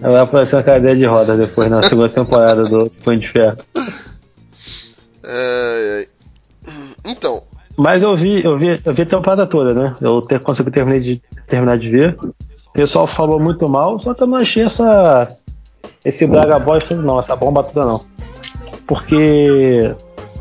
Ela 0.00 0.12
vai 0.12 0.20
aparecer 0.20 0.54
na 0.54 0.62
cadeia 0.62 0.94
de 0.94 1.04
rodas 1.06 1.36
depois 1.36 1.68
na 1.68 1.82
segunda 1.82 2.08
temporada 2.08 2.62
do 2.68 2.88
Punho 3.02 3.18
de 3.18 3.28
Ferro. 3.28 3.58
É, 5.24 6.06
é. 6.66 7.10
Então, 7.10 7.42
Mas 7.76 8.02
eu 8.02 8.16
vi, 8.16 8.44
eu 8.44 8.58
vi, 8.58 8.80
eu 8.84 8.94
vi 8.94 9.02
a 9.02 9.06
temporada 9.06 9.46
toda, 9.46 9.74
né? 9.74 9.94
Eu 10.00 10.20
ter, 10.22 10.42
consegui 10.42 10.70
terminar 10.70 11.00
de, 11.00 11.22
terminar 11.46 11.78
de 11.78 11.90
ver. 11.90 12.16
O 12.22 12.72
pessoal 12.72 13.06
falou 13.06 13.40
muito 13.40 13.68
mal, 13.68 13.98
só 13.98 14.14
que 14.14 14.22
eu 14.22 14.26
não 14.26 14.38
achei 14.38 14.64
essa. 14.64 15.28
Esse 16.04 16.26
Braga 16.26 16.60
tudo 16.80 17.02
não, 17.02 17.18
essa 17.18 17.36
bomba 17.36 17.62
toda 17.62 17.86
não. 17.86 18.00
Porque 18.86 19.94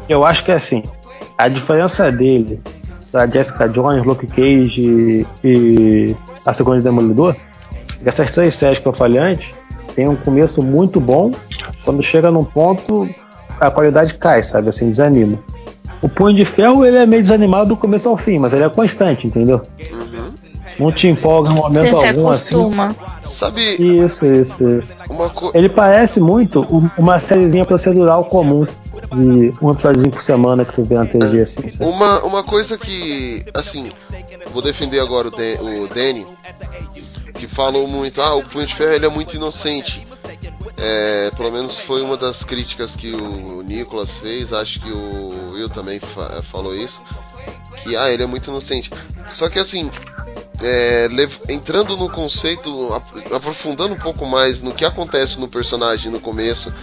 eu 0.08 0.26
acho 0.26 0.44
que 0.44 0.52
é 0.52 0.56
assim, 0.56 0.84
a 1.38 1.48
diferença 1.48 2.12
dele, 2.12 2.62
da 3.12 3.28
Jessica 3.28 3.68
Jones, 3.68 4.04
Luke 4.04 4.28
Cage 4.28 4.82
e, 4.82 5.26
e 5.44 6.16
a 6.46 6.54
segunda 6.54 6.82
Demolidor, 6.82 7.36
dessas 8.02 8.32
três 8.32 8.56
séries 8.56 8.80
que 8.80 8.88
eu 8.88 8.94
falei 8.94 9.22
antes, 9.22 9.54
tem 9.96 10.08
um 10.08 10.16
começo 10.16 10.64
muito 10.64 11.00
bom, 11.00 11.32
quando 11.84 12.02
chega 12.02 12.32
num 12.32 12.44
ponto 12.44 13.10
a 13.60 13.72
qualidade 13.72 14.14
cai, 14.16 14.42
sabe? 14.44 14.70
Assim, 14.70 14.90
desanima. 14.90 15.38
O 16.02 16.08
Punho 16.08 16.36
de 16.36 16.46
Ferro, 16.46 16.86
ele 16.86 16.98
é 16.98 17.06
meio 17.06 17.22
desanimado 17.22 17.68
do 17.70 17.78
começo 17.78 18.08
ao 18.08 18.16
fim, 18.16 18.38
mas 18.40 18.54
ele 18.54 18.64
é 18.64 18.70
constante, 18.70 19.28
entendeu? 19.28 19.62
Não 20.80 20.92
te 20.92 21.08
empolga 21.10 21.52
em 21.52 21.56
momento 21.56 21.90
Você 21.90 22.02
se 22.02 22.08
algum 22.08 22.30
assim. 22.30 22.48
acostuma. 22.56 22.96
sabe 23.38 23.76
Isso, 23.76 24.26
isso, 24.26 24.68
isso. 24.68 24.96
uma 25.10 25.30
coisa. 25.30 25.58
Ele 25.58 25.68
parece 25.70 26.20
muito 26.22 26.62
um- 26.74 26.88
uma 26.98 27.20
sériezinha 27.20 27.66
procedural 27.66 28.24
comum. 28.26 28.66
De 29.12 29.52
um 29.62 29.72
episódio 29.72 30.10
por 30.12 30.22
semana 30.22 30.64
que 30.64 30.72
tu 30.74 30.84
vê 30.84 30.96
na 30.96 31.06
TV, 31.06 31.42
assim, 31.42 31.68
sabe? 31.68 31.90
Uma, 31.90 32.24
uma 32.24 32.44
coisa 32.44 32.78
que, 32.78 33.44
assim, 33.56 33.90
vou 34.52 34.62
defender 34.62 35.00
agora 35.00 35.30
o, 35.30 35.32
Dan, 35.32 35.56
o 35.62 35.88
Danny, 35.88 36.26
que 37.34 37.48
falou 37.48 37.88
muito, 37.88 38.22
ah, 38.22 38.36
o 38.36 38.44
Punho 38.44 38.68
de 38.68 38.76
Ferro 38.76 38.94
ele 38.94 39.06
é 39.06 39.10
muito 39.10 39.36
inocente. 39.36 40.06
É, 40.82 41.32
pelo 41.36 41.52
menos 41.52 41.78
foi 41.80 42.02
uma 42.02 42.16
das 42.16 42.44
críticas 42.44 42.92
que 42.96 43.12
o 43.12 43.62
Nicolas 43.64 44.10
fez, 44.22 44.54
acho 44.54 44.80
que 44.80 44.90
o 44.92 45.52
Will 45.52 45.70
também 45.70 46.00
fa- 46.00 46.42
falou 46.52 46.74
isso, 46.74 47.02
que, 47.84 47.96
ah, 47.98 48.10
ele 48.10 48.24
é 48.24 48.26
muito 48.26 48.50
inocente. 48.50 48.90
Só 49.36 49.50
que, 49.50 49.60
assim, 49.60 49.92
é, 50.62 51.08
entrando 51.50 51.98
no 51.98 52.10
conceito, 52.10 52.94
ap- 52.94 53.34
aprofundando 53.34 53.94
um 53.94 53.98
pouco 54.00 54.26
mais 54.26 54.62
no 54.62 54.74
que 54.74 54.86
acontece 54.86 55.38
no 55.40 55.48
personagem 55.50 56.10
no 56.12 56.20
começo, 56.22 56.74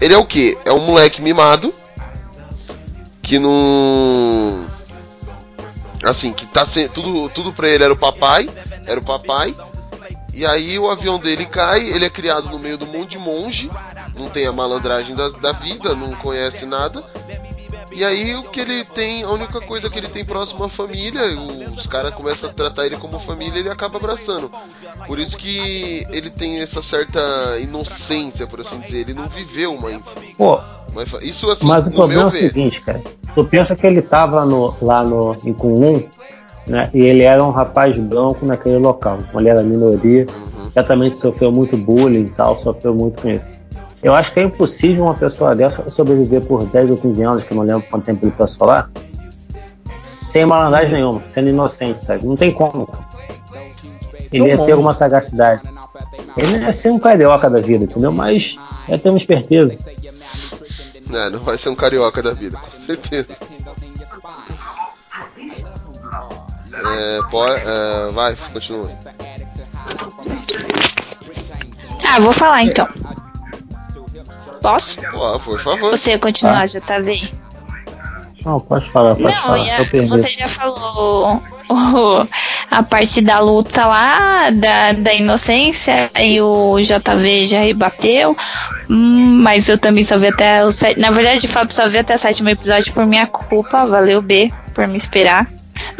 ele 0.00 0.12
é 0.14 0.18
o 0.18 0.26
que? 0.26 0.58
É 0.64 0.72
um 0.72 0.80
moleque 0.80 1.22
mimado 1.22 1.74
que 3.22 3.38
não. 3.38 4.66
Assim, 6.02 6.32
que 6.32 6.46
tá 6.46 6.66
sem. 6.66 6.88
Tudo, 6.88 7.28
tudo 7.30 7.52
pra 7.52 7.68
ele 7.68 7.84
era 7.84 7.92
o 7.92 7.96
papai. 7.96 8.48
Era 8.86 8.98
o 8.98 9.04
papai. 9.04 9.54
E 10.32 10.46
aí 10.46 10.78
o 10.78 10.88
avião 10.88 11.18
dele 11.18 11.44
cai, 11.46 11.80
ele 11.88 12.04
é 12.04 12.10
criado 12.10 12.48
no 12.50 12.58
meio 12.58 12.78
do 12.78 12.86
mundo 12.86 13.08
de 13.08 13.18
monge, 13.18 13.68
não 14.14 14.26
tem 14.26 14.46
a 14.46 14.52
malandragem 14.52 15.14
da, 15.14 15.28
da 15.28 15.52
vida, 15.52 15.94
não 15.94 16.12
conhece 16.16 16.64
nada. 16.64 17.04
E 17.92 18.04
aí 18.04 18.36
o 18.36 18.42
que 18.44 18.60
ele 18.60 18.84
tem, 18.84 19.24
a 19.24 19.30
única 19.30 19.60
coisa 19.60 19.90
que 19.90 19.98
ele 19.98 20.08
tem 20.08 20.24
próximo 20.24 20.64
à 20.64 20.68
família, 20.68 21.22
os 21.76 21.86
caras 21.88 22.14
começam 22.14 22.48
a 22.48 22.52
tratar 22.52 22.86
ele 22.86 22.96
como 22.96 23.18
família 23.20 23.58
ele 23.58 23.68
acaba 23.68 23.98
abraçando. 23.98 24.50
Por 25.06 25.18
isso 25.18 25.36
que 25.36 26.06
ele 26.10 26.30
tem 26.30 26.60
essa 26.60 26.80
certa 26.82 27.58
inocência, 27.60 28.46
por 28.46 28.60
assim 28.60 28.80
dizer. 28.80 29.00
Ele 29.00 29.14
não 29.14 29.26
viveu 29.26 29.74
uma 29.74 29.90
infância. 29.90 30.28
Pô, 30.36 30.60
Mas 30.94 31.12
Isso 31.22 31.50
assim, 31.50 31.66
mas 31.66 31.88
o 31.88 31.90
problema 31.90 32.22
é 32.22 32.26
o 32.26 32.30
seguinte, 32.30 32.80
cara. 32.80 33.02
Tu 33.34 33.44
pensa 33.44 33.74
que 33.74 33.86
ele 33.86 34.02
tava 34.02 34.44
no, 34.46 34.74
lá 34.80 35.02
no, 35.02 35.36
em 35.44 35.52
Kunlun, 35.52 36.08
né? 36.70 36.88
E 36.94 37.00
ele 37.00 37.22
era 37.24 37.42
um 37.44 37.50
rapaz 37.50 37.96
branco 37.96 38.46
naquele 38.46 38.78
local. 38.78 39.18
Ele 39.34 39.48
era 39.48 39.62
minoria, 39.62 40.24
Uhum. 40.56 40.70
certamente 40.72 41.16
sofreu 41.16 41.50
muito 41.52 41.76
bullying 41.76 42.24
e 42.24 42.30
tal, 42.30 42.56
sofreu 42.58 42.94
muito 42.94 43.20
com 43.22 43.28
isso. 43.30 43.44
Eu 44.02 44.14
acho 44.14 44.32
que 44.32 44.40
é 44.40 44.44
impossível 44.44 45.04
uma 45.04 45.14
pessoa 45.14 45.54
dessa 45.54 45.90
sobreviver 45.90 46.40
por 46.42 46.64
10 46.64 46.90
ou 46.92 46.96
15 46.96 47.22
anos, 47.22 47.44
que 47.44 47.52
eu 47.52 47.56
não 47.56 47.64
lembro 47.64 47.82
quanto 47.90 48.04
tempo 48.04 48.24
ele 48.24 48.32
passou 48.32 48.66
lá, 48.66 48.88
sem 50.04 50.46
malandragem 50.46 50.92
nenhuma, 50.94 51.20
sendo 51.34 51.48
inocente, 51.48 52.02
sabe? 52.04 52.24
Não 52.24 52.36
tem 52.36 52.50
como. 52.52 52.86
cara. 52.86 53.04
Ele 54.32 54.46
ia 54.46 54.56
ter 54.64 54.72
alguma 54.72 54.94
sagacidade. 54.94 55.60
Ele 56.36 56.52
não 56.58 56.62
ia 56.62 56.72
ser 56.72 56.90
um 56.90 56.98
carioca 56.98 57.50
da 57.50 57.60
vida, 57.60 57.84
entendeu? 57.84 58.12
Mas 58.12 58.56
ia 58.88 58.98
ter 58.98 59.08
uma 59.10 59.18
esperteza. 59.18 59.74
É, 61.12 61.28
não 61.28 61.40
vai 61.42 61.58
ser 61.58 61.68
um 61.68 61.74
carioca 61.74 62.22
da 62.22 62.32
vida, 62.32 62.56
com 62.56 62.86
certeza. 62.86 63.28
É, 66.86 67.18
pode, 67.30 67.62
é, 67.64 68.10
vai, 68.12 68.36
continua. 68.52 68.90
Ah, 72.12 72.18
vou 72.20 72.32
falar 72.32 72.62
então. 72.64 72.88
Posso? 74.62 74.96
Pô, 75.12 75.38
por 75.40 75.60
favor. 75.62 75.90
Você 75.90 76.18
continuar, 76.18 76.66
JV? 76.66 77.30
Não, 78.44 78.58
pode 78.58 78.90
falar, 78.90 79.14
pode 79.14 79.34
Não, 79.34 79.42
falar. 79.42 79.80
a- 79.80 79.84
perdi. 79.84 80.08
você 80.08 80.30
já 80.30 80.48
falou 80.48 81.42
o- 81.68 82.26
a 82.70 82.82
parte 82.82 83.20
da 83.20 83.38
luta 83.38 83.86
lá, 83.86 84.50
da, 84.50 84.92
da 84.92 85.12
inocência, 85.14 86.10
e 86.18 86.40
o 86.40 86.78
JV 86.80 87.44
já 87.44 87.60
rebateu. 87.60 88.34
Hum, 88.88 89.40
mas 89.42 89.68
eu 89.68 89.78
também 89.78 90.02
só 90.04 90.16
vi 90.18 90.28
até 90.28 90.64
o 90.64 90.72
sétimo. 90.72 91.02
Na 91.02 91.10
verdade, 91.10 91.46
o 91.46 91.48
Fábio 91.50 91.74
só 91.74 91.86
viu 91.86 92.00
até 92.00 92.14
o 92.14 92.18
sétimo 92.18 92.48
episódio 92.48 92.92
por 92.94 93.04
minha 93.06 93.26
culpa. 93.26 93.86
Valeu, 93.86 94.20
B, 94.22 94.50
por 94.74 94.86
me 94.88 94.96
esperar. 94.96 95.46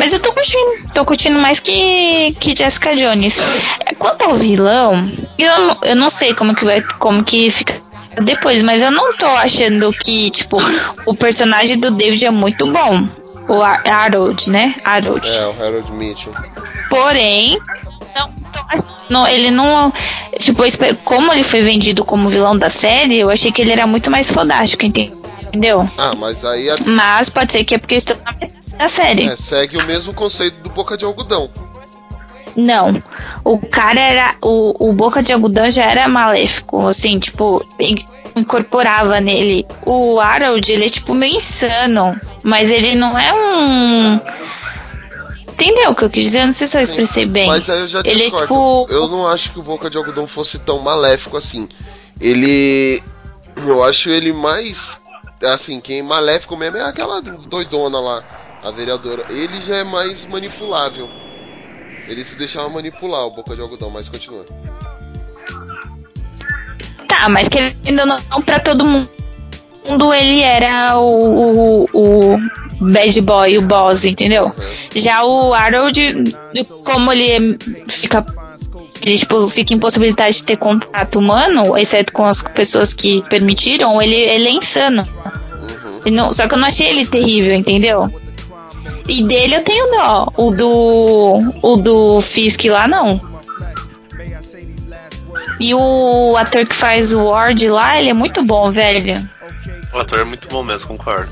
Mas 0.01 0.15
eu 0.15 0.19
tô 0.19 0.33
curtindo, 0.33 0.89
tô 0.95 1.05
curtindo 1.05 1.39
mais 1.39 1.61
que, 1.61 2.35
que 2.41 2.57
Jessica 2.57 2.97
Jones. 2.97 3.37
Quanto 3.99 4.23
ao 4.23 4.35
vilão, 4.35 5.13
eu, 5.39 5.59
não- 5.61 5.77
eu 5.83 5.95
não 5.97 6.09
sei 6.09 6.33
como 6.33 6.55
que 6.55 6.65
vai, 6.65 6.81
como 6.99 7.23
que 7.23 7.51
fica 7.51 7.79
depois, 8.23 8.63
mas 8.63 8.81
eu 8.81 8.91
não 8.91 9.15
tô 9.19 9.27
achando 9.27 9.93
que, 9.93 10.31
tipo, 10.31 10.57
o 11.05 11.15
personagem 11.15 11.79
do 11.79 11.91
David 11.91 12.25
é 12.25 12.31
muito 12.31 12.67
bom. 12.73 13.07
O 13.47 13.61
Har- 13.63 13.87
Harold, 13.87 14.49
né? 14.49 14.75
Harold. 14.85 15.29
É, 15.29 15.47
o 15.47 15.51
Harold 15.63 15.93
Mitchell. 15.93 16.33
Porém, 16.89 17.59
não, 18.17 18.31
não, 19.11 19.27
ele 19.29 19.51
não. 19.51 19.93
Tipo, 20.39 20.63
como 21.05 21.31
ele 21.33 21.43
foi 21.43 21.61
vendido 21.61 22.05
como 22.07 22.29
vilão 22.29 22.57
da 22.57 22.71
série, 22.71 23.19
eu 23.19 23.29
achei 23.31 23.53
que 23.53 23.61
ele 23.61 23.73
era 23.73 23.87
muito 23.87 24.11
mais 24.11 24.31
fodástico, 24.31 24.87
ente- 24.87 25.13
entendeu? 25.43 25.89
Ah, 25.99 26.15
mas 26.17 26.43
aí 26.45 26.71
a- 26.71 26.77
Mas 26.87 27.29
pode 27.29 27.53
ser 27.53 27.65
que 27.65 27.75
é 27.75 27.79
porque 27.79 27.95
eu 27.95 27.99
estou 27.99 28.17
na 28.25 28.33
metade 28.33 28.55
da 28.81 28.89
série. 28.89 29.29
é, 29.29 29.37
segue 29.37 29.77
o 29.79 29.85
mesmo 29.87 30.13
conceito 30.15 30.63
do 30.63 30.69
Boca 30.71 30.97
de 30.97 31.05
Algodão. 31.05 31.51
Não. 32.57 33.01
O 33.45 33.59
cara 33.59 34.01
era. 34.01 34.35
O, 34.43 34.89
o 34.91 34.93
Boca 34.93 35.23
de 35.23 35.33
Algodão 35.33 35.71
já 35.71 35.85
era 35.85 36.09
maléfico, 36.09 36.87
assim, 36.89 37.19
tipo, 37.19 37.65
in- 37.79 37.97
incorporava 38.35 39.21
nele. 39.21 39.65
O 39.87 40.19
Harold, 40.19 40.73
ele 40.73 40.87
é 40.87 40.89
tipo 40.89 41.15
meio 41.15 41.37
insano, 41.37 42.19
mas 42.43 42.69
ele 42.71 42.95
não 42.97 43.17
é 43.19 43.33
um. 43.33 44.21
Entendeu 45.53 45.91
o 45.91 45.95
que 45.95 46.05
eu 46.05 46.11
quis 46.11 46.25
dizer? 46.25 46.41
Eu 46.41 46.47
não 46.47 46.53
sei 46.53 46.67
se 46.67 46.77
eu 46.77 46.83
expressei 46.83 47.27
bem. 47.27 47.47
Mas 47.47 47.69
aí 47.69 47.81
eu 47.81 47.89
já 47.89 48.01
Ele 48.05 48.25
é 48.27 48.31
tipo. 48.31 48.87
Eu 48.91 49.09
não 49.09 49.29
acho 49.29 49.53
que 49.53 49.59
o 49.61 49.63
Boca 49.63 49.89
de 49.91 49.97
Algodão 49.99 50.27
fosse 50.27 50.59
tão 50.59 50.79
maléfico 50.81 51.37
assim. 51.37 51.69
Ele. 52.21 53.03
Eu 53.57 53.85
acho 53.85 54.09
ele 54.11 54.33
mais. 54.33 54.99
Assim, 55.43 55.81
quem 55.81 56.01
é 56.01 56.03
maléfico 56.03 56.57
mesmo 56.57 56.77
é 56.79 56.83
aquela 56.83 57.21
doidona 57.23 57.99
lá, 57.99 58.23
a 58.63 58.71
vereadora. 58.71 59.27
Ele 59.31 59.61
já 59.63 59.77
é 59.79 59.85
mais 59.85 60.25
manipulável. 60.29 61.09
Ele 62.09 62.25
se 62.25 62.35
deixava 62.37 62.69
manipular, 62.69 63.27
o 63.27 63.31
Boca 63.31 63.55
de 63.55 63.63
Algodão, 63.63 63.91
mas 63.91 64.09
continua. 64.09 64.45
Tá, 67.09 67.29
mas 67.29 67.49
querendo 67.49 68.01
ou 68.01 68.07
não, 68.07 68.21
pra 68.45 68.59
todo 68.59 68.85
mundo, 68.85 69.09
ele 70.15 70.41
era 70.43 70.99
o, 70.99 71.85
o, 71.93 72.35
o 72.35 72.39
bad 72.81 73.21
boy, 73.21 73.59
o 73.59 73.63
boss, 73.63 74.05
entendeu? 74.05 74.51
Já 74.95 75.25
o 75.25 75.53
Harold, 75.53 76.35
como 76.85 77.13
ele 77.13 77.31
é- 77.31 77.91
fica. 77.91 78.25
Ele 79.03 79.17
tipo, 79.19 79.49
fica 79.49 79.73
impossibilitado 79.73 80.31
de 80.31 80.45
ter 80.45 80.57
contato 80.59 81.19
humano, 81.19 81.77
exceto 81.79 82.13
com 82.13 82.27
as 82.27 82.43
pessoas 82.43 82.93
que 82.93 83.23
permitiram, 83.31 84.01
ele, 84.01 84.15
ele 84.15 84.49
é 84.49 84.53
insano. 84.53 85.07
Ele 86.05 86.15
não- 86.15 86.33
só 86.33 86.47
que 86.47 86.55
eu 86.55 86.59
não 86.59 86.67
achei 86.69 86.89
ele 86.89 87.07
terrível, 87.07 87.55
entendeu? 87.55 88.13
E 89.09 89.23
dele 89.25 89.57
eu 89.57 89.65
tenho 89.65 89.91
dó. 89.91 90.29
O 90.37 90.51
do. 90.51 91.39
O 91.63 91.77
do 91.77 92.21
Fisk 92.21 92.65
lá 92.67 92.87
não. 92.87 93.21
E 95.59 95.75
o 95.75 96.37
ator 96.37 96.67
que 96.67 96.75
faz 96.75 97.13
o 97.13 97.25
Ward 97.25 97.69
lá, 97.69 97.99
ele 98.01 98.09
é 98.09 98.15
muito 98.15 98.43
bom, 98.43 98.71
velho. 98.71 99.29
O 99.93 99.99
ator 99.99 100.21
é 100.21 100.25
muito 100.25 100.49
bom 100.49 100.63
mesmo, 100.63 100.89
concordo. 100.89 101.29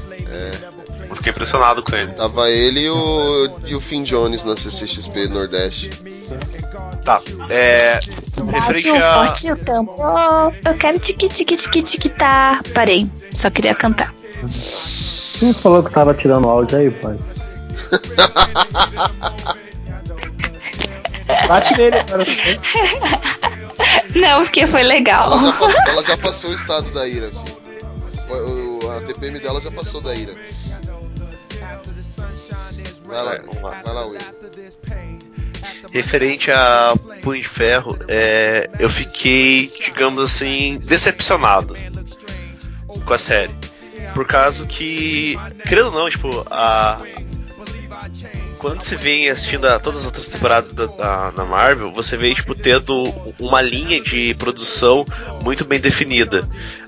Eu 1.09 1.17
fiquei 1.17 1.31
impressionado 1.31 1.83
com 1.83 1.97
ele. 1.97 2.13
Tava 2.13 2.51
ele 2.51 2.81
e 2.81 2.91
o, 2.91 3.51
e 3.65 3.75
o 3.75 3.81
Finn 3.81 4.03
Jones 4.03 4.45
na 4.45 4.57
CCXP 4.57 5.29
Nordeste. 5.29 5.91
Tá, 7.05 7.23
é. 7.49 7.99
Referente 8.51 8.91
a. 8.91 9.15
forte 9.15 9.53
o 9.53 9.57
tambor. 9.57 10.53
Eu 10.65 10.75
quero 10.75 10.99
tique 10.99 11.29
tique 11.29 11.57
tique 11.57 11.83
tique 11.83 12.09
tá. 12.11 12.61
Parei. 12.75 13.11
Só 13.33 13.49
queria 13.49 13.75
cantar. 13.75 14.15
Quem 15.39 15.55
falou 15.55 15.83
que 15.83 15.91
tava 15.91 16.13
tirando 16.13 16.49
áudio 16.49 16.79
aí, 16.79 16.91
pai? 16.91 17.17
Bate 21.49 21.77
nele 21.77 21.99
agora. 21.99 22.25
Não, 24.15 24.43
porque 24.43 24.67
foi 24.67 24.83
legal. 24.83 25.33
Ela 25.33 25.53
já, 25.71 25.85
ela 25.93 26.05
já 26.05 26.17
passou 26.17 26.51
o 26.51 26.55
estado 26.55 26.91
da 26.91 27.07
ira, 27.07 27.29
filho. 27.31 27.59
O- 28.29 28.85
o- 28.87 28.91
a 28.93 29.01
TPM 29.03 29.41
dela 29.41 29.61
já 29.61 29.71
passou 29.71 30.01
da 30.01 30.15
ira. 30.15 30.35
Vai 33.07 33.23
lá, 33.23 33.37
vamos 33.37 33.63
lá. 33.63 33.83
vai 33.85 33.95
lá, 33.95 34.07
Will. 34.07 34.19
Referente 35.93 36.51
a 36.51 36.95
Punho 37.23 37.41
de 37.43 37.49
Ferro, 37.49 37.99
é, 38.09 38.69
eu 38.79 38.91
fiquei, 38.91 39.69
digamos 39.87 40.23
assim, 40.31 40.79
decepcionado 40.85 41.75
com 43.05 43.15
a 43.15 43.19
série. 43.19 43.55
Por 44.15 44.27
causa 44.27 44.67
que, 44.67 45.39
querendo 45.67 45.87
ou 45.87 45.93
não, 45.93 46.11
tipo, 46.11 46.45
a. 46.51 46.99
Quando 48.59 48.83
você 48.83 48.97
vem 48.97 49.29
assistindo 49.31 49.67
a 49.67 49.79
todas 49.79 50.01
as 50.01 50.07
outras 50.07 50.27
temporadas 50.29 50.73
da, 50.73 50.87
da, 51.31 51.45
Marvel, 51.45 51.93
você 51.93 52.17
vê, 52.17 52.35
tipo, 52.35 52.55
tendo 52.55 53.05
uma 53.39 53.63
linha 53.63 54.01
de 54.01 54.35
produção 54.35 55.05
muito 55.43 55.65
bem 55.65 55.79
definida. 55.81 56.41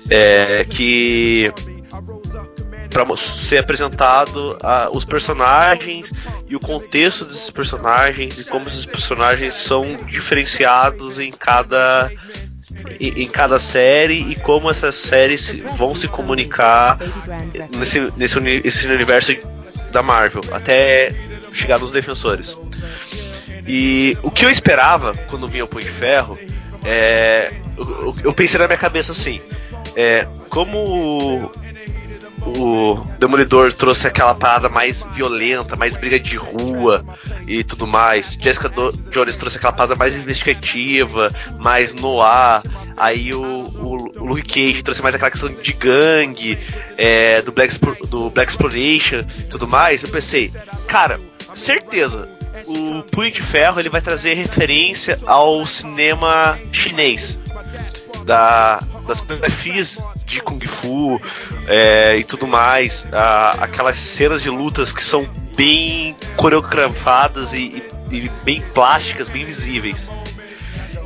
É, 0.09 0.65
que 0.69 1.51
para 2.89 3.05
ser 3.15 3.59
apresentado 3.59 4.57
a, 4.61 4.89
os 4.91 5.05
personagens 5.05 6.11
e 6.47 6.55
o 6.55 6.59
contexto 6.59 7.23
desses 7.23 7.49
personagens 7.49 8.37
e 8.37 8.43
como 8.43 8.67
esses 8.67 8.85
personagens 8.85 9.53
são 9.53 9.95
diferenciados 10.07 11.17
em 11.17 11.31
cada 11.31 12.11
em, 12.99 13.27
cada 13.27 13.57
série 13.59 14.31
e 14.31 14.35
como 14.41 14.69
essas 14.69 14.95
séries 14.95 15.41
se- 15.41 15.61
vão 15.77 15.95
se 15.95 16.07
comunicar 16.09 16.99
nesse, 17.77 18.11
nesse 18.17 18.37
uni- 18.37 18.61
esse 18.63 18.85
universo 18.87 19.33
da 19.91 20.01
Marvel 20.03 20.41
até 20.51 21.09
chegar 21.53 21.79
nos 21.79 21.91
defensores. 21.91 22.57
E 23.67 24.17
o 24.23 24.31
que 24.31 24.45
eu 24.45 24.49
esperava 24.49 25.13
quando 25.29 25.47
vinha 25.47 25.63
o 25.63 25.67
Punho 25.67 25.85
de 25.85 25.91
Ferro 25.91 26.37
é. 26.83 27.53
Eu, 27.77 28.15
eu 28.23 28.33
pensei 28.33 28.59
na 28.59 28.67
minha 28.67 28.77
cabeça 28.77 29.11
assim: 29.11 29.41
é, 29.95 30.27
como 30.49 31.51
o 32.43 32.95
Demolidor 33.19 33.71
trouxe 33.71 34.07
aquela 34.07 34.33
parada 34.33 34.67
mais 34.67 35.05
violenta, 35.13 35.75
mais 35.75 35.95
briga 35.95 36.19
de 36.19 36.35
rua 36.35 37.05
e 37.47 37.63
tudo 37.63 37.85
mais. 37.85 38.37
Jessica 38.39 38.67
Do- 38.67 38.91
Jones 39.11 39.35
trouxe 39.37 39.57
aquela 39.57 39.73
parada 39.73 39.95
mais 39.95 40.15
investigativa, 40.15 41.29
mais 41.59 41.93
noir. 41.93 42.63
Aí 42.97 43.33
o, 43.33 43.41
o, 43.41 44.19
o 44.21 44.25
Luke 44.25 44.43
Cage 44.43 44.83
trouxe 44.83 45.01
mais 45.01 45.13
aquela 45.15 45.31
questão 45.31 45.49
de 45.49 45.73
gangue, 45.73 46.57
é, 46.97 47.41
do, 47.41 47.51
Black, 47.51 47.77
do 48.09 48.29
Black 48.31 48.51
Exploration 48.51 49.23
tudo 49.49 49.67
mais. 49.67 50.03
Eu 50.03 50.09
pensei, 50.09 50.51
cara, 50.87 51.19
certeza. 51.53 52.29
O 52.67 53.01
Punho 53.03 53.31
de 53.31 53.41
Ferro 53.41 53.79
ele 53.79 53.89
vai 53.89 54.01
trazer 54.01 54.33
referência 54.33 55.17
ao 55.25 55.65
cinema 55.65 56.59
chinês 56.71 57.39
da, 58.25 58.79
das 59.07 59.21
coreografias 59.21 59.97
de 60.25 60.41
Kung 60.41 60.59
Fu 60.67 61.19
é, 61.67 62.17
e 62.17 62.23
tudo 62.23 62.45
mais, 62.47 63.07
a- 63.11 63.55
aquelas 63.63 63.97
cenas 63.97 64.41
de 64.43 64.49
lutas 64.49 64.91
que 64.93 65.03
são 65.03 65.27
bem 65.55 66.15
coreografadas 66.35 67.53
e, 67.53 67.81
e- 68.11 68.15
e 68.17 68.29
bem 68.43 68.61
plásticas, 68.73 69.27
bem 69.29 69.43
visíveis. 69.45 70.09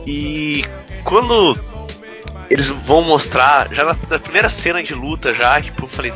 E 0.06 0.66
quando 1.04 1.58
eles 2.50 2.70
vão 2.70 3.02
mostrar, 3.04 3.74
já 3.74 3.84
na, 3.86 3.96
na 4.10 4.20
primeira 4.20 4.50
cena 4.50 4.84
de 4.84 4.94
luta, 4.94 5.34
já, 5.34 5.62
tipo, 5.62 5.86
eu 5.86 5.90
falei. 5.90 6.14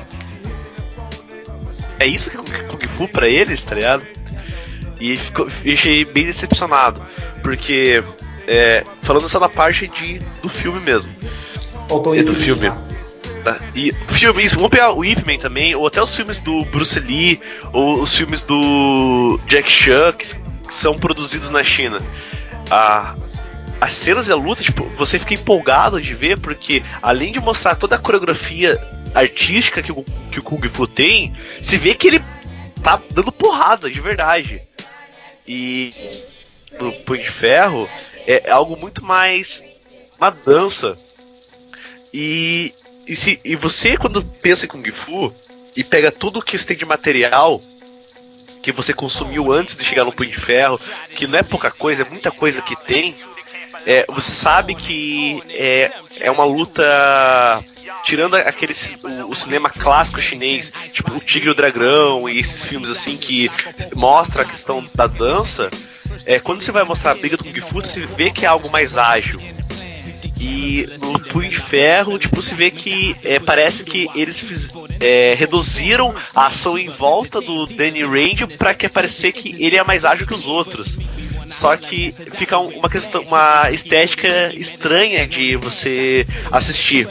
É 1.99 2.05
isso 2.05 2.29
que 2.29 2.37
é 2.37 2.39
Kung, 2.39 2.67
Kung 2.77 2.87
Fu 2.87 3.07
pra 3.07 3.27
eles, 3.27 3.63
tá 3.63 3.75
ligado? 3.75 4.05
E 4.99 5.15
ficou, 5.15 5.47
achei 5.47 6.03
bem 6.03 6.25
decepcionado, 6.25 7.01
porque 7.41 8.03
é, 8.47 8.83
falando 9.01 9.29
só 9.29 9.39
na 9.39 9.47
parte 9.47 9.87
de, 9.87 10.19
do 10.41 10.49
filme 10.49 10.79
mesmo. 10.79 11.13
Faltou 11.87 12.15
E 12.15 12.23
do 12.23 12.33
filme. 12.33 12.71
Tá? 13.43 13.57
E 13.73 13.93
filme, 14.09 14.43
isso, 14.43 14.55
vamos 14.55 14.69
pegar 14.69 14.91
o 14.91 15.05
Ip 15.05 15.25
Man 15.25 15.39
também, 15.39 15.73
ou 15.73 15.87
até 15.87 16.01
os 16.01 16.13
filmes 16.13 16.39
do 16.39 16.65
Bruce 16.65 16.99
Lee, 16.99 17.39
ou 17.71 18.01
os 18.01 18.13
filmes 18.13 18.43
do 18.43 19.39
Jack 19.47 19.71
Chan, 19.71 20.13
que, 20.13 20.35
que 20.35 20.73
são 20.73 20.97
produzidos 20.97 21.49
na 21.49 21.63
China. 21.63 21.99
A, 22.69 23.15
as 23.79 23.93
cenas 23.93 24.27
da 24.27 24.35
luta, 24.35 24.61
tipo, 24.61 24.83
você 24.97 25.17
fica 25.17 25.33
empolgado 25.33 26.01
de 26.01 26.13
ver, 26.13 26.37
porque 26.39 26.83
além 27.01 27.31
de 27.31 27.39
mostrar 27.39 27.75
toda 27.75 27.95
a 27.95 27.99
coreografia 27.99 28.77
artística 29.15 29.81
que 29.81 29.91
o, 29.91 30.03
que 30.31 30.39
o 30.39 30.43
Kung 30.43 30.67
Fu 30.67 30.85
tem, 30.85 31.33
se 31.61 31.77
vê 31.77 31.95
que 31.95 32.07
ele 32.07 32.23
tá 32.83 32.99
dando 33.11 33.31
porrada 33.31 33.89
de 33.89 33.99
verdade. 34.01 34.61
E 35.51 35.91
do 36.77 36.91
Punho 36.91 37.23
de 37.23 37.31
Ferro 37.31 37.89
é 38.27 38.51
algo 38.51 38.77
muito 38.77 39.03
mais 39.03 39.63
uma 40.19 40.29
dança. 40.29 40.95
E, 42.13 42.71
e, 43.07 43.15
se, 43.15 43.39
e 43.43 43.55
você, 43.55 43.97
quando 43.97 44.23
pensa 44.23 44.65
em 44.65 44.69
Kung 44.69 44.91
Fu 44.91 45.33
e 45.75 45.83
pega 45.83 46.11
tudo 46.11 46.39
que 46.39 46.55
você 46.55 46.67
tem 46.67 46.77
de 46.77 46.85
material 46.85 47.59
que 48.61 48.71
você 48.71 48.93
consumiu 48.93 49.51
antes 49.51 49.75
de 49.75 49.83
chegar 49.83 50.05
no 50.05 50.11
Punho 50.11 50.29
de 50.29 50.39
Ferro, 50.39 50.79
que 51.15 51.25
não 51.25 51.39
é 51.39 51.43
pouca 51.43 51.71
coisa, 51.71 52.03
é 52.03 52.09
muita 52.09 52.29
coisa 52.29 52.61
que 52.61 52.75
tem, 52.75 53.15
é, 53.87 54.05
você 54.07 54.31
sabe 54.31 54.75
que 54.75 55.41
é, 55.49 55.91
é 56.19 56.29
uma 56.29 56.45
luta. 56.45 56.83
Tirando 58.03 58.35
aquele 58.35 58.73
o, 59.23 59.31
o 59.31 59.35
cinema 59.35 59.69
clássico 59.69 60.21
chinês, 60.21 60.71
tipo 60.91 61.13
o 61.15 61.19
Tigre 61.19 61.47
e 61.49 61.51
o 61.51 61.55
Dragão 61.55 62.27
e 62.29 62.39
esses 62.39 62.63
filmes 62.63 62.89
assim 62.89 63.17
que 63.17 63.49
mostra 63.95 64.41
a 64.41 64.45
questão 64.45 64.83
da 64.95 65.07
dança, 65.07 65.69
é, 66.25 66.39
quando 66.39 66.61
você 66.61 66.71
vai 66.71 66.83
mostrar 66.83 67.11
a 67.11 67.15
briga 67.15 67.37
do 67.37 67.43
Kung 67.43 67.61
Fu, 67.61 67.81
você 67.81 68.01
vê 68.05 68.31
que 68.31 68.45
é 68.45 68.47
algo 68.47 68.69
mais 68.69 68.97
ágil. 68.97 69.39
E 70.41 70.87
no 71.01 71.19
Punho 71.19 71.49
de 71.49 71.59
Ferro, 71.59 72.17
tipo, 72.17 72.41
se 72.41 72.55
vê 72.55 72.71
que 72.71 73.13
é, 73.25 73.39
parece 73.39 73.83
que 73.83 74.07
eles 74.15 74.39
fiz- 74.39 74.69
é, 74.99 75.35
reduziram 75.37 76.15
a 76.33 76.47
ação 76.47 76.77
em 76.77 76.87
volta 76.89 77.41
do 77.41 77.65
Danny 77.67 78.03
Rand 78.03 78.47
para 78.57 78.73
que 78.73 78.87
parecer 78.87 79.33
que 79.33 79.61
ele 79.63 79.75
é 79.77 79.83
mais 79.83 80.05
ágil 80.05 80.25
que 80.25 80.33
os 80.33 80.47
outros. 80.47 80.97
Só 81.45 81.75
que 81.75 82.13
fica 82.37 82.57
um- 82.57 82.69
uma 82.77 82.89
questão, 82.89 83.21
uma 83.23 83.69
estética 83.71 84.53
estranha 84.55 85.27
de 85.27 85.57
você 85.57 86.25
assistir. 86.51 87.07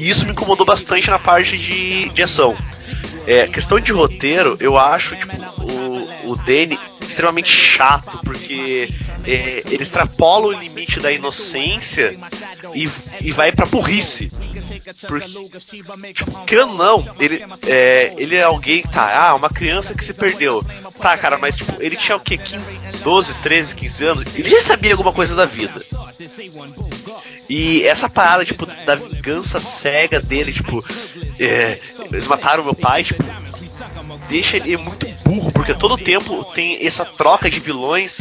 E 0.00 0.08
isso 0.08 0.24
me 0.24 0.32
incomodou 0.32 0.64
bastante 0.64 1.10
na 1.10 1.18
parte 1.18 1.58
de, 1.58 2.08
de 2.08 2.22
ação. 2.22 2.56
É, 3.26 3.46
questão 3.46 3.78
de 3.78 3.92
roteiro, 3.92 4.56
eu 4.58 4.78
acho 4.78 5.14
tipo, 5.14 5.36
o, 6.32 6.36
Danny 6.36 6.78
extremamente 7.00 7.50
chato, 7.50 8.18
porque 8.24 8.92
é, 9.26 9.62
ele 9.66 9.82
extrapola 9.82 10.48
o 10.48 10.52
limite 10.52 11.00
da 11.00 11.10
inocência 11.10 12.16
e, 12.74 12.88
e 13.20 13.32
vai 13.32 13.52
pra 13.52 13.66
burrice. 13.66 14.30
Porque, 15.06 15.28
tipo, 16.14 16.44
querendo 16.46 16.74
não, 16.74 17.06
ele 17.18 17.44
é, 17.66 18.14
ele 18.16 18.36
é 18.36 18.42
alguém, 18.42 18.82
tá, 18.82 19.28
ah, 19.28 19.34
uma 19.34 19.48
criança 19.48 19.94
que 19.94 20.04
se 20.04 20.14
perdeu. 20.14 20.64
Tá, 21.00 21.16
cara, 21.16 21.38
mas 21.38 21.56
tipo, 21.56 21.82
ele 21.82 21.96
tinha 21.96 22.16
o 22.16 22.20
quê? 22.20 22.38
15, 22.38 22.64
12, 23.02 23.34
13, 23.34 23.74
15 23.74 24.04
anos? 24.04 24.34
Ele 24.34 24.48
já 24.48 24.60
sabia 24.60 24.92
alguma 24.92 25.12
coisa 25.12 25.34
da 25.34 25.46
vida. 25.46 25.80
E 27.48 27.82
essa 27.84 28.08
parada, 28.08 28.44
tipo, 28.44 28.66
da 28.84 28.94
vingança 28.94 29.60
cega 29.60 30.20
dele, 30.20 30.52
tipo, 30.52 30.84
é, 31.38 31.80
eles 32.10 32.26
mataram 32.26 32.64
meu 32.64 32.74
pai, 32.74 33.02
tipo, 33.02 33.24
deixa 34.28 34.56
ele 34.56 34.76
muito 34.76 35.06
burro, 35.24 35.52
porque 35.52 35.74
todo 35.74 35.96
tempo 35.96 36.44
tem 36.44 36.84
essa 36.86 37.04
troca 37.04 37.50
de 37.50 37.60
vilões 37.60 38.20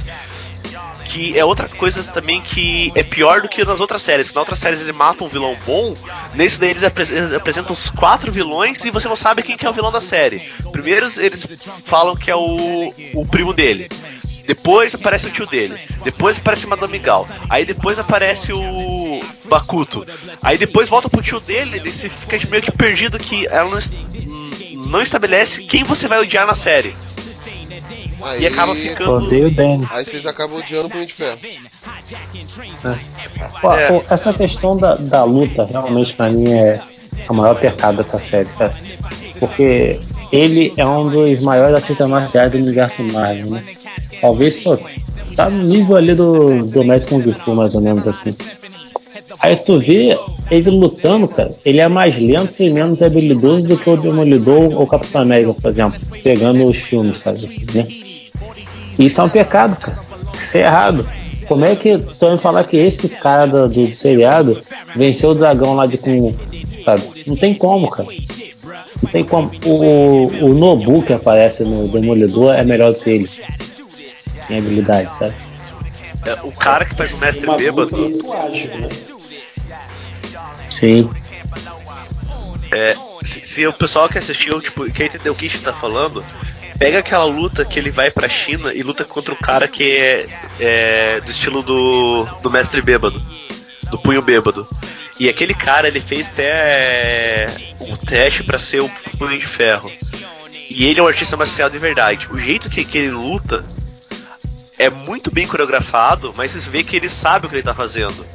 que 1.06 1.38
é 1.38 1.44
outra 1.44 1.68
coisa 1.68 2.04
também 2.04 2.40
que 2.40 2.92
é 2.94 3.02
pior 3.02 3.42
do 3.42 3.50
que 3.50 3.66
nas 3.66 3.80
outras 3.80 4.02
séries. 4.02 4.32
Na 4.32 4.42
outras 4.42 4.60
séries 4.60 4.82
ele 4.82 4.92
mata 4.92 5.24
um 5.24 5.28
vilão 5.28 5.58
bom, 5.66 5.96
nesse 6.36 6.60
daí 6.60 6.70
eles 6.70 6.84
apres- 6.84 7.10
eles 7.10 7.34
apresentam 7.34 7.74
os 7.74 7.90
quatro 7.90 8.32
vilões 8.32 8.84
e 8.86 8.92
você 8.92 9.08
não 9.08 9.16
sabe 9.16 9.42
quem 9.42 9.58
que 9.58 9.66
é 9.66 9.70
o 9.70 9.74
vilão 9.74 9.92
da 9.92 10.00
série. 10.02 10.52
Primeiro 10.72 11.08
eles 11.18 11.46
falam 11.86 12.16
que 12.16 12.30
é 12.30 12.36
o, 12.36 12.94
o 13.16 13.26
primo 13.26 13.54
dele. 13.54 13.90
Depois 14.46 14.96
aparece 14.96 15.28
o 15.28 15.32
tio 15.32 15.46
dele. 15.46 15.80
Depois 16.04 16.38
aparece 16.38 16.66
Madame 16.66 16.98
Gal. 16.98 17.28
Aí 17.50 17.66
depois 17.66 18.00
aparece 18.00 18.52
o 18.52 19.20
Bakuto. 19.46 20.06
Aí 20.44 20.58
depois 20.58 20.90
volta 20.90 21.08
pro 21.08 21.22
tio 21.22 21.40
dele 21.40 21.82
e 21.86 21.92
você 21.92 22.10
fica 22.10 22.40
meio 22.50 22.64
que 22.64 22.72
perdido 22.72 23.20
que 23.20 23.46
ela 23.48 23.70
não, 23.70 23.78
não 24.90 25.02
estabelece 25.02 25.62
quem 25.64 25.84
você 25.84 26.08
vai 26.08 26.20
odiar 26.20 26.46
na 26.46 26.56
série. 26.56 26.94
Aí, 28.22 28.42
E 28.44 28.48
acaba 28.48 28.76
ficando. 28.76 29.14
Odeio 29.14 29.48
o 29.48 29.52
Danny. 29.52 29.88
Aí 29.90 30.04
vocês 30.04 30.26
acabam 30.26 30.58
odiando 30.58 30.88
o 30.88 30.90
Punho 30.90 31.06
de 31.06 31.14
Ferro. 31.14 31.40
Pô, 33.62 33.74
É. 33.74 33.88
pô, 33.88 34.04
essa 34.10 34.34
questão 34.34 34.76
da, 34.76 34.96
da 34.96 35.24
luta 35.24 35.66
realmente 35.66 36.14
pra 36.14 36.30
mim 36.30 36.52
é 36.52 36.82
a 37.28 37.34
maior 37.34 37.56
pecado 37.56 38.04
dessa 38.04 38.20
série, 38.20 38.50
cara. 38.58 38.76
Porque 39.40 40.00
ele 40.32 40.74
é 40.76 40.86
um 40.86 41.10
dos 41.10 41.42
maiores 41.44 41.76
artistas 41.76 42.10
marciais 42.10 42.52
do 42.52 42.58
universo 42.58 43.02
Marvel, 43.04 43.52
né? 43.52 43.64
Talvez 44.20 44.56
só 44.62 44.78
tá 45.36 45.50
no 45.50 45.64
nível 45.64 45.96
ali 45.96 46.14
do, 46.14 46.66
do 46.66 46.84
Médico 46.84 47.12
Kung 47.22 47.32
Fu, 47.34 47.56
mais 47.56 47.74
ou 47.74 47.82
menos 47.82 48.06
assim. 48.06 48.36
Aí 49.40 49.56
tu 49.56 49.80
vê 49.80 50.18
ele 50.52 50.70
lutando, 50.70 51.28
cara, 51.28 51.52
ele 51.64 51.80
é 51.80 51.88
mais 51.88 52.16
lento 52.16 52.62
e 52.62 52.70
menos 52.70 53.02
habilidoso 53.02 53.68
do 53.68 53.78
que 53.78 53.90
o 53.90 53.96
Demolidor 53.96 54.76
ou 54.76 54.84
o 54.84 54.88
Capitão 54.88 55.22
América, 55.22 55.54
por 55.54 55.70
exemplo, 55.70 56.00
pegando 56.24 56.66
os 56.66 56.78
filmes, 56.78 57.20
sabe 57.20 57.46
assim, 57.46 57.66
né? 57.74 57.88
Isso 58.98 59.22
é 59.22 59.24
um 59.24 59.30
pecado, 59.30 59.80
cara. 59.80 59.98
Isso 60.42 60.58
é 60.58 60.62
errado. 60.62 61.08
Como 61.48 61.64
é 61.64 61.76
que 61.76 61.98
tu 61.98 62.28
vai 62.28 62.38
falar 62.38 62.64
que 62.66 62.78
esse 62.78 63.08
cara 63.10 63.46
do, 63.46 63.68
do 63.70 63.94
seriado 63.94 64.60
venceu 64.96 65.32
o 65.32 65.36
dragão 65.36 65.74
lá 65.74 65.86
de 65.86 65.98
Kung 65.98 66.36
sabe? 66.84 67.24
Não 67.28 67.36
tem 67.36 67.54
como, 67.54 67.90
cara. 67.90 68.10
Não 69.02 69.12
tem 69.12 69.24
como. 69.24 69.52
O, 69.66 70.28
o 70.46 70.54
Nobu 70.54 71.02
que 71.04 71.14
aparece 71.14 71.64
no 71.64 71.88
Demolidor 71.88 72.56
é 72.56 72.64
melhor 72.64 72.94
do 72.94 73.00
que 73.00 73.10
ele. 73.10 73.30
Em 74.50 74.58
habilidade, 74.58 75.16
sabe? 75.16 75.34
É, 76.26 76.34
o 76.44 76.52
cara 76.52 76.86
que 76.86 76.96
faz 76.96 77.14
o 77.14 77.20
mestre 77.20 77.56
bêbado. 77.56 77.96
muito 77.96 78.34
ágil, 78.34 78.78
né? 78.78 78.90
Sim. 80.80 81.10
É, 82.72 82.96
se, 83.22 83.44
se 83.44 83.68
o 83.68 83.74
pessoal 83.74 84.08
que 84.08 84.18
assistiu, 84.18 84.62
tipo, 84.62 84.90
quer 84.92 85.06
entender 85.06 85.30
o 85.30 85.36
que 85.36 85.48
a 85.48 85.50
gente 85.50 85.62
tá 85.62 85.74
falando, 85.74 86.24
pega 86.78 87.00
aquela 87.00 87.26
luta 87.26 87.66
que 87.66 87.78
ele 87.78 87.92
vai 87.92 88.10
pra 88.10 88.30
China 88.30 88.74
e 88.74 88.82
luta 88.82 89.04
contra 89.04 89.34
o 89.34 89.38
cara 89.38 89.68
que 89.68 89.98
é, 89.98 90.28
é 90.60 91.22
do 91.22 91.30
estilo 91.30 91.62
do, 91.62 92.26
do 92.42 92.50
mestre 92.50 92.82
bêbado, 92.82 93.22
do 93.92 93.98
punho 93.98 94.22
bêbado. 94.22 94.66
E 95.20 95.28
aquele 95.28 95.54
cara, 95.54 95.90
ele 95.90 96.00
fez 96.00 96.30
até 96.30 97.48
o 97.82 97.98
teste 97.98 98.42
pra 98.42 98.58
ser 98.58 98.80
o 98.80 98.90
punho 99.18 99.38
de 99.38 99.46
ferro. 99.46 99.92
E 100.70 100.86
ele 100.86 101.02
é 101.02 101.04
um 101.04 101.08
artista 101.08 101.36
marcial 101.36 101.70
de 101.70 101.78
verdade. 101.78 102.26
O 102.32 102.40
jeito 102.40 102.70
que, 102.70 102.86
que 102.86 103.00
ele 103.00 103.12
luta 103.12 103.66
é 104.78 104.90
muito 104.90 105.30
bem 105.30 105.46
coreografado, 105.46 106.34
mas 106.38 106.54
você 106.54 106.70
vê 106.70 106.86
que 106.86 106.96
ele 106.96 107.10
sabe 107.10 107.46
o 107.46 107.50
que 107.50 107.56
ele 107.56 107.64
tá 107.64 107.76
fazendo. 107.76 108.26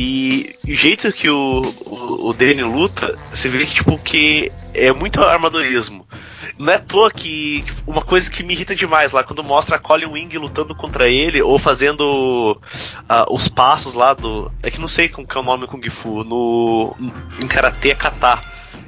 E 0.00 0.54
o 0.64 0.76
jeito 0.76 1.12
que 1.12 1.28
o, 1.28 1.74
o, 1.84 2.28
o 2.28 2.32
Danny 2.32 2.62
luta, 2.62 3.18
você 3.32 3.48
vê 3.48 3.66
que, 3.66 3.74
tipo, 3.74 3.98
que 3.98 4.52
é 4.72 4.92
muito 4.92 5.20
armadorismo. 5.20 6.06
Não 6.56 6.72
é 6.72 6.76
à 6.76 6.78
toa 6.78 7.10
que 7.10 7.62
tipo, 7.66 7.90
uma 7.90 8.02
coisa 8.02 8.30
que 8.30 8.44
me 8.44 8.54
irrita 8.54 8.76
demais 8.76 9.10
lá, 9.10 9.24
quando 9.24 9.42
mostra 9.42 9.74
a 9.74 9.78
Colin 9.78 10.06
Wing 10.06 10.38
lutando 10.38 10.72
contra 10.72 11.08
ele, 11.08 11.42
ou 11.42 11.58
fazendo 11.58 12.60
ah, 13.08 13.26
os 13.28 13.48
passos 13.48 13.94
lá 13.94 14.14
do. 14.14 14.52
É 14.62 14.70
que 14.70 14.80
não 14.80 14.86
sei 14.86 15.08
como 15.08 15.26
que 15.26 15.36
é 15.36 15.40
o 15.40 15.44
nome 15.44 15.66
Kung 15.66 15.90
Fu. 15.90 16.22
No. 16.22 16.96
Em 17.42 17.48
Karate 17.48 17.90
é 17.90 17.94
Kata. 17.96 18.40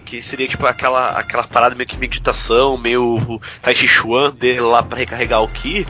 Que 0.05 0.23
seria 0.23 0.47
tipo 0.47 0.65
aquela, 0.65 1.11
aquela 1.11 1.43
parada 1.45 1.75
meio 1.75 1.89
que 1.89 1.97
meditação, 1.97 2.77
meio 2.77 3.41
Tai 3.63 3.75
Chi 3.75 3.89
Chuan 3.89 4.31
dele 4.31 4.61
lá 4.61 4.81
pra 4.83 4.99
recarregar 4.99 5.43
o 5.43 5.49
Ki 5.49 5.87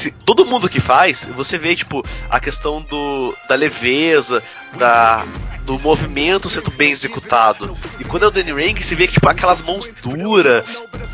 se, 0.00 0.10
todo 0.10 0.46
mundo 0.46 0.68
que 0.68 0.80
faz, 0.80 1.26
você 1.36 1.58
vê, 1.58 1.76
tipo, 1.76 2.04
a 2.28 2.40
questão 2.40 2.80
do, 2.80 3.36
da 3.48 3.54
leveza, 3.54 4.42
da, 4.76 5.24
do 5.64 5.78
movimento 5.78 6.48
sendo 6.48 6.70
bem 6.70 6.90
executado. 6.90 7.76
E 7.98 8.04
quando 8.04 8.24
é 8.24 8.28
o 8.28 8.30
Danny 8.30 8.52
Rank, 8.52 8.82
você 8.82 8.94
vê 8.94 9.06
tipo, 9.06 9.28
aquelas 9.28 9.60
mãos 9.60 9.90
duras, 10.02 10.64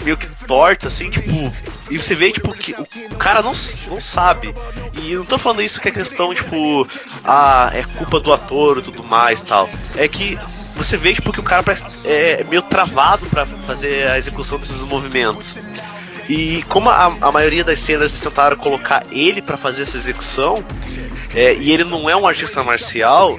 meio 0.03 0.17
que 0.17 0.27
tortas, 0.47 0.95
assim, 0.95 1.11
tipo. 1.11 1.53
E 1.91 1.99
você 1.99 2.15
vê, 2.15 2.31
tipo, 2.31 2.53
que 2.53 2.73
o, 2.73 3.17
cara 3.17 3.43
não, 3.43 3.53
não 3.89 4.01
sabe. 4.01 4.55
E 4.95 5.15
não 5.15 5.25
tô 5.25 5.37
falando 5.37 5.63
isso 5.63 5.81
que 5.81 5.89
é 5.89 5.93
questão, 5.93 6.35
tipo, 6.35 6.89
ah, 7.25 7.71
é 7.75 7.83
culpa 7.83 8.21
do 8.21 8.33
ator 8.33 8.79
e 8.79 8.83
tudo 8.83 9.03
mais 9.03 9.41
tal. 9.41 9.69
É 9.97 10.07
que 10.07 10.39
você 10.77 10.97
vê, 10.97 11.13
tipo, 11.15 11.33
que 11.33 11.41
o 11.41 11.45
cara 11.45 11.63
parece, 11.63 11.85
é 12.05 12.45
meio 12.45 12.63
travado 12.63 13.27
para 13.27 13.47
fazer 13.67 14.09
a 14.09 14.19
execução 14.19 14.59
desses 14.59 14.83
movimentos. 14.83 15.57
E 16.29 16.63
como 16.69 16.91
a, 16.91 17.17
a 17.21 17.33
maioria 17.33 17.63
das 17.63 17.79
cenas 17.79 18.21
tentaram 18.21 18.57
colocar 18.57 19.05
ele 19.11 19.41
para 19.41 19.57
fazer 19.57 19.83
essa 19.83 19.97
execução, 19.97 20.65
é, 21.35 21.55
e 21.55 21.71
ele 21.71 21.85
não 21.85 22.09
é 22.09 22.17
um 22.17 22.27
artista 22.27 22.63
marcial, 22.63 23.39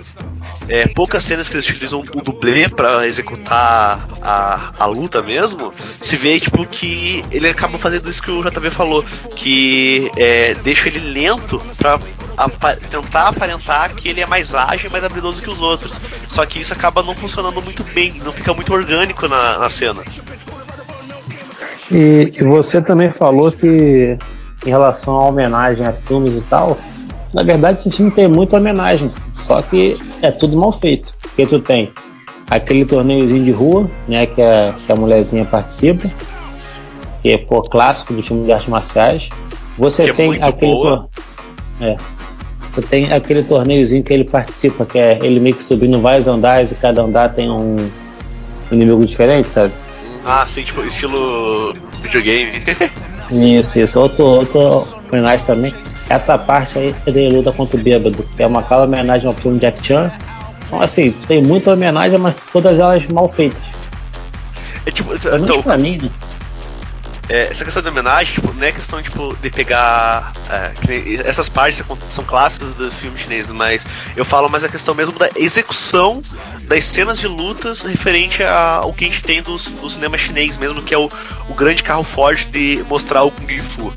é, 0.69 0.87
poucas 0.87 1.23
cenas 1.23 1.47
que 1.47 1.55
eles 1.55 1.67
utilizam 1.69 1.99
o 1.99 2.21
dublê 2.21 2.67
para 2.69 3.05
executar 3.07 4.05
a, 4.21 4.73
a 4.77 4.85
luta 4.85 5.21
mesmo, 5.21 5.73
se 6.01 6.17
vê 6.17 6.39
tipo 6.39 6.65
que 6.65 7.23
ele 7.31 7.47
acaba 7.47 7.77
fazendo 7.77 8.09
isso 8.09 8.21
que 8.21 8.31
o 8.31 8.43
JV 8.43 8.69
falou, 8.69 9.03
que 9.35 10.11
é, 10.17 10.53
deixa 10.55 10.87
ele 10.89 10.99
lento 10.99 11.61
pra 11.77 11.99
apa 12.35 12.75
tentar 12.75 13.29
aparentar 13.29 13.95
que 13.95 14.09
ele 14.09 14.21
é 14.21 14.27
mais 14.27 14.53
ágil 14.53 14.89
e 14.89 14.91
mais 14.91 15.03
habilidoso 15.03 15.41
que 15.41 15.49
os 15.49 15.59
outros. 15.59 15.99
Só 16.27 16.45
que 16.45 16.59
isso 16.59 16.73
acaba 16.73 17.01
não 17.01 17.15
funcionando 17.15 17.61
muito 17.61 17.83
bem, 17.83 18.13
não 18.23 18.31
fica 18.31 18.53
muito 18.53 18.71
orgânico 18.71 19.27
na, 19.27 19.57
na 19.57 19.69
cena. 19.69 20.03
E, 21.91 22.31
e 22.37 22.43
você 22.43 22.81
também 22.81 23.09
falou 23.11 23.51
que 23.51 24.17
em 24.65 24.69
relação 24.69 25.15
à 25.19 25.25
homenagem 25.27 25.85
a 25.85 25.93
filmes 25.93 26.35
e 26.35 26.41
tal, 26.41 26.77
na 27.33 27.43
verdade 27.43 27.79
esse 27.79 27.91
filme 27.91 28.11
tem 28.11 28.27
muita 28.27 28.57
homenagem, 28.57 29.09
só 29.31 29.61
que 29.61 29.97
é 30.21 30.31
tudo 30.31 30.57
mal 30.57 30.73
feito. 30.73 31.13
Porque 31.21 31.45
tu 31.45 31.59
tem 31.59 31.91
aquele 32.49 32.83
torneiozinho 32.85 33.43
de 33.45 33.51
rua, 33.51 33.89
né, 34.07 34.25
que 34.25 34.41
a, 34.41 34.73
que 34.85 34.91
a 34.91 34.95
mulherzinha 34.95 35.45
participa, 35.45 36.09
que 37.21 37.31
é 37.31 37.37
pô, 37.37 37.61
clássico 37.61 38.13
do 38.13 38.23
filme 38.23 38.45
de 38.45 38.51
artes 38.51 38.67
marciais. 38.67 39.29
Você 39.77 40.05
Que 40.05 40.09
é 40.09 40.13
tem 40.13 40.27
muito 40.27 40.43
aquele 40.43 40.71
tor- 40.71 41.07
é, 41.79 41.97
você 42.73 42.81
tem 42.81 43.13
aquele 43.13 43.43
torneiozinho 43.43 44.03
que 44.03 44.11
ele 44.13 44.23
participa, 44.23 44.85
que 44.85 44.97
é 44.97 45.19
ele 45.21 45.39
meio 45.39 45.55
que 45.55 45.63
subindo 45.63 46.01
vários 46.01 46.27
andares 46.27 46.71
e 46.71 46.75
cada 46.75 47.01
andar 47.03 47.33
tem 47.33 47.49
um 47.49 47.75
inimigo 48.71 49.05
diferente, 49.05 49.51
sabe? 49.51 49.71
Ah, 50.29 50.45
sim, 50.45 50.61
tipo, 50.63 50.83
estilo 50.83 51.73
videogame. 52.01 52.61
Isso, 53.31 53.79
isso. 53.79 53.99
Outro, 53.99 54.23
outro 54.23 54.87
homenagem 55.09 55.45
também. 55.45 55.73
Essa 56.09 56.37
parte 56.37 56.79
aí 56.79 56.95
ele 57.05 57.29
luta 57.29 57.51
contra 57.51 57.77
o 57.77 57.83
bêbado, 57.83 58.23
que 58.23 58.41
é 58.41 58.47
uma 58.47 58.63
clara 58.63 58.83
homenagem 58.83 59.27
ao 59.27 59.33
filme 59.33 59.59
Jack 59.59 59.85
Chan. 59.85 60.09
Então, 60.65 60.81
assim, 60.81 61.11
tem 61.11 61.43
muita 61.43 61.73
homenagem, 61.73 62.17
mas 62.17 62.35
todas 62.53 62.79
elas 62.79 63.05
mal 63.07 63.27
feitas. 63.27 63.61
É 64.85 64.91
tipo, 64.91 65.13
então, 65.13 65.61
pra 65.61 65.77
mim, 65.77 65.97
né? 66.01 66.09
É, 67.29 67.49
essa 67.49 67.65
questão 67.65 67.83
de 67.83 67.89
homenagem, 67.89 68.33
tipo, 68.33 68.53
não 68.53 68.63
é 68.63 68.71
questão 68.71 69.01
tipo, 69.01 69.35
de 69.41 69.49
pegar. 69.49 70.33
é, 70.49 71.27
essas 71.27 71.49
partes 71.49 71.83
são 72.09 72.23
clássicas 72.23 72.73
do 72.73 72.89
filme 72.91 73.17
chinês, 73.19 73.51
mas 73.51 73.85
eu 74.15 74.23
falo 74.23 74.49
mais 74.49 74.63
a 74.63 74.69
questão 74.69 74.95
mesmo 74.95 75.17
da 75.19 75.29
execução 75.35 76.21
das 76.67 76.85
cenas 76.85 77.19
de 77.19 77.27
lutas 77.27 77.81
referente 77.81 78.43
ao 78.43 78.93
que 78.93 79.05
a 79.05 79.07
gente 79.07 79.23
tem 79.23 79.41
do, 79.41 79.55
do 79.55 79.89
cinema 79.89 80.17
chinês, 80.17 80.57
mesmo 80.57 80.81
que 80.81 80.93
é 80.93 80.97
o, 80.97 81.09
o 81.49 81.53
grande 81.53 81.83
carro 81.83 82.03
forte 82.03 82.47
de 82.47 82.83
mostrar 82.89 83.23
o 83.23 83.31
Kung 83.31 83.59
Fu. 83.59 83.93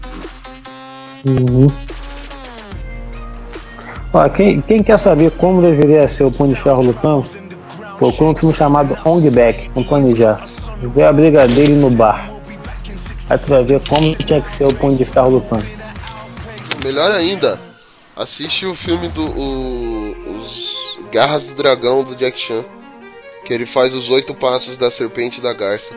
Uhum. 1.25 1.69
Ó, 4.13 4.29
quem, 4.29 4.61
quem 4.61 4.83
quer 4.83 4.99
saber 4.99 5.31
como 5.33 5.63
deveria 5.63 6.09
ser 6.09 6.25
o 6.25 6.33
Punho 6.33 6.53
de 6.53 6.61
Ferro 6.61 6.83
lutando, 6.83 7.27
procura 7.97 8.31
um 8.31 8.35
filme 8.35 8.55
chamado 8.55 8.99
Ong 9.05 9.31
Bak, 9.31 9.71
com 9.71 9.85
Tony 9.85 10.17
Jaa. 10.17 10.41
Vê 10.95 11.05
a 11.05 11.13
briga 11.13 11.47
dele 11.47 11.75
no 11.75 11.91
bar. 11.91 12.40
Aí 13.31 13.39
tu 13.39 13.47
vai 13.49 13.65
ver 13.65 13.81
como 13.89 14.15
tinha 14.17 14.41
que 14.41 14.51
ser 14.51 14.65
o 14.67 14.75
Punho 14.75 14.97
de 14.99 15.05
Ferro 15.05 15.31
lutando. 15.31 15.65
Melhor 16.85 17.13
ainda, 17.13 17.59
Assiste 18.17 18.67
o 18.67 18.75
filme 18.75 19.09
do. 19.09 19.23
o- 19.25 20.15
os 20.43 20.99
Garras 21.11 21.45
do 21.47 21.55
Dragão 21.55 22.05
do 22.05 22.15
Jack 22.17 22.39
Chan. 22.39 22.65
Que 23.47 23.55
ele 23.55 23.65
faz 23.65 23.95
os 23.95 24.11
oito 24.11 24.35
passos 24.35 24.77
da 24.77 24.91
serpente 24.91 25.41
da 25.41 25.53
garça. 25.55 25.95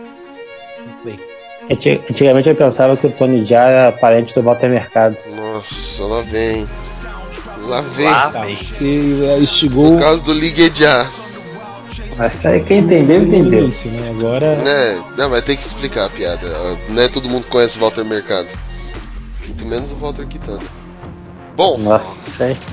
Anti- 1.70 2.02
Antigamente 2.10 2.50
eu 2.50 2.56
pensava 2.56 2.96
que 2.96 3.08
o 3.08 3.12
Tony 3.12 3.44
Jaa 3.46 3.70
era 3.70 3.92
parente 3.92 4.34
do 4.34 4.42
Walter 4.42 4.70
Mercado. 4.70 5.18
Nossa, 5.36 6.04
lá 6.04 6.22
vem. 6.22 6.68
Lá 7.68 7.82
vem. 7.82 8.06
Lá 8.10 8.28
vem. 8.30 8.58
É, 9.30 9.38
instigou 9.40 9.94
Por 9.94 10.02
causa 10.02 10.22
do 10.24 10.34
Ligue 10.34 10.72
Já. 10.76 11.06
Mas 12.18 12.34
isso 12.36 12.48
aí 12.48 12.64
quem 12.64 12.80
entendeu, 12.80 13.24
entendeu. 13.24 13.60
início, 13.64 13.90
né? 13.92 14.10
Agora. 14.10 14.56
Né? 14.58 15.04
Não, 15.18 15.30
mas 15.30 15.44
tem 15.46 15.58
que 15.58 15.66
explicar 15.68 16.06
a 16.06 16.10
piada. 16.10 16.48
Não 16.90 17.02
é 17.02 17.08
todo 17.08 17.28
mundo 17.30 17.44
que 17.46 17.50
conhece 17.50 17.78
o 17.78 17.82
Walter 17.82 18.04
Mercado. 18.06 18.48
Muito 19.46 19.66
menos 19.66 19.92
o 19.92 19.96
Walter 19.96 20.28
Quitanda. 20.28 20.64
Bom, 21.56 21.78
Nossa, 21.78 22.46
aí. 22.46 22.58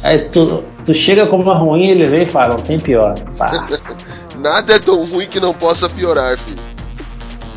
Aí 0.00 0.16
tu, 0.28 0.62
tu 0.86 0.94
chega 0.94 1.26
com 1.26 1.38
uma 1.40 1.56
ruim 1.56 1.88
ele 1.88 2.06
vem 2.06 2.22
e 2.22 2.26
fala, 2.30 2.54
não 2.54 2.62
tem 2.62 2.78
pior. 2.78 3.14
Nada 4.38 4.74
é 4.74 4.78
tão 4.78 5.04
ruim 5.04 5.26
que 5.26 5.40
não 5.40 5.52
possa 5.52 5.88
piorar, 5.88 6.38
filho. 6.38 6.62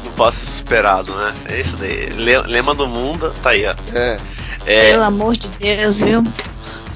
Não 0.03 0.11
posso 0.13 0.39
ser 0.39 0.57
superado, 0.57 1.13
né? 1.15 1.33
É 1.49 1.59
isso 1.59 1.77
daí. 1.77 2.07
Le- 2.09 2.41
Lema 2.47 2.73
do 2.73 2.87
mundo, 2.87 3.31
tá 3.43 3.51
aí, 3.51 3.63
ó. 3.67 3.75
É. 3.93 4.17
É, 4.65 4.89
Pelo 4.91 5.03
amor 5.03 5.33
de 5.37 5.47
Deus, 5.59 6.01
viu? 6.01 6.23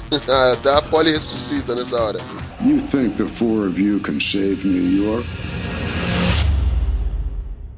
Até 0.53 0.71
a 0.71 0.81
Polly 0.81 1.13
ressuscita 1.13 1.75
nessa 1.75 2.01
hora. 2.01 2.19
You 2.65 2.79
think 2.79 3.15
the 3.15 3.27
four 3.27 3.67
of 3.67 3.77
you 3.77 3.99
can 3.99 4.19
save 4.19 4.65
New 4.65 4.81
York? 4.81 5.23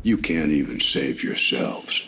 You 0.01 0.18
can't 0.18 0.49
even 0.49 0.80
save 0.80 1.22
yourselves. 1.22 2.07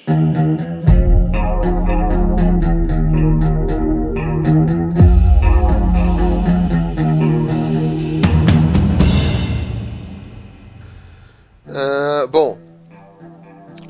Ah, 11.67 12.27
bom, 12.31 12.57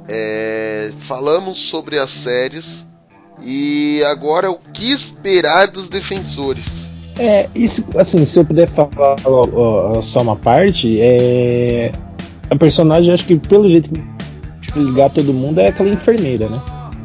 é, 0.07 0.91
falamos 1.07 1.60
sobre 1.70 1.99
as 1.99 2.10
séries 2.10 2.84
e 3.40 4.02
agora 4.07 4.49
o 4.49 4.57
que 4.57 4.91
esperar 4.91 5.68
dos 5.68 5.90
defensores? 5.90 6.89
É, 7.20 7.50
isso, 7.54 7.84
assim, 7.98 8.24
se 8.26 8.40
eu 8.40 8.46
puder 8.46 8.68
falar 8.68 9.16
ó, 9.26 9.48
ó, 9.98 10.02
só 10.02 10.22
uma 10.22 10.36
parte, 10.38 11.00
é. 11.02 11.91
A 12.50 12.56
personagem, 12.56 13.14
acho 13.14 13.26
que 13.26 13.36
pelo 13.36 13.70
jeito 13.70 13.90
que 13.91 14.80
ligar 14.80 15.10
todo 15.10 15.34
mundo 15.34 15.60
é 15.60 15.68
aquela 15.68 15.90
enfermeira, 15.90 16.48
né? 16.50 16.62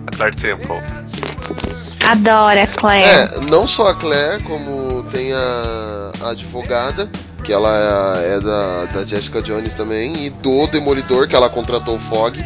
a 0.07 0.11
Claire 0.17 0.37
Temple. 0.37 0.77
Adoro 2.07 2.61
a 2.61 2.67
Claire. 2.67 3.09
É, 3.09 3.41
não 3.41 3.67
só 3.67 3.89
a 3.89 3.95
Claire, 3.95 4.43
como 4.43 5.03
tem 5.05 5.33
a, 5.33 6.13
a 6.23 6.31
advogada, 6.31 7.09
que 7.43 7.53
ela 7.53 8.15
é 8.23 8.39
da, 8.41 8.85
da 8.87 9.05
Jessica 9.07 9.43
Jones 9.43 9.75
também, 9.75 10.13
e 10.27 10.31
do 10.31 10.67
Demolidor, 10.67 11.27
que 11.29 11.35
ela 11.35 11.49
contratou 11.51 11.97
o 11.97 11.99
Fog. 11.99 12.43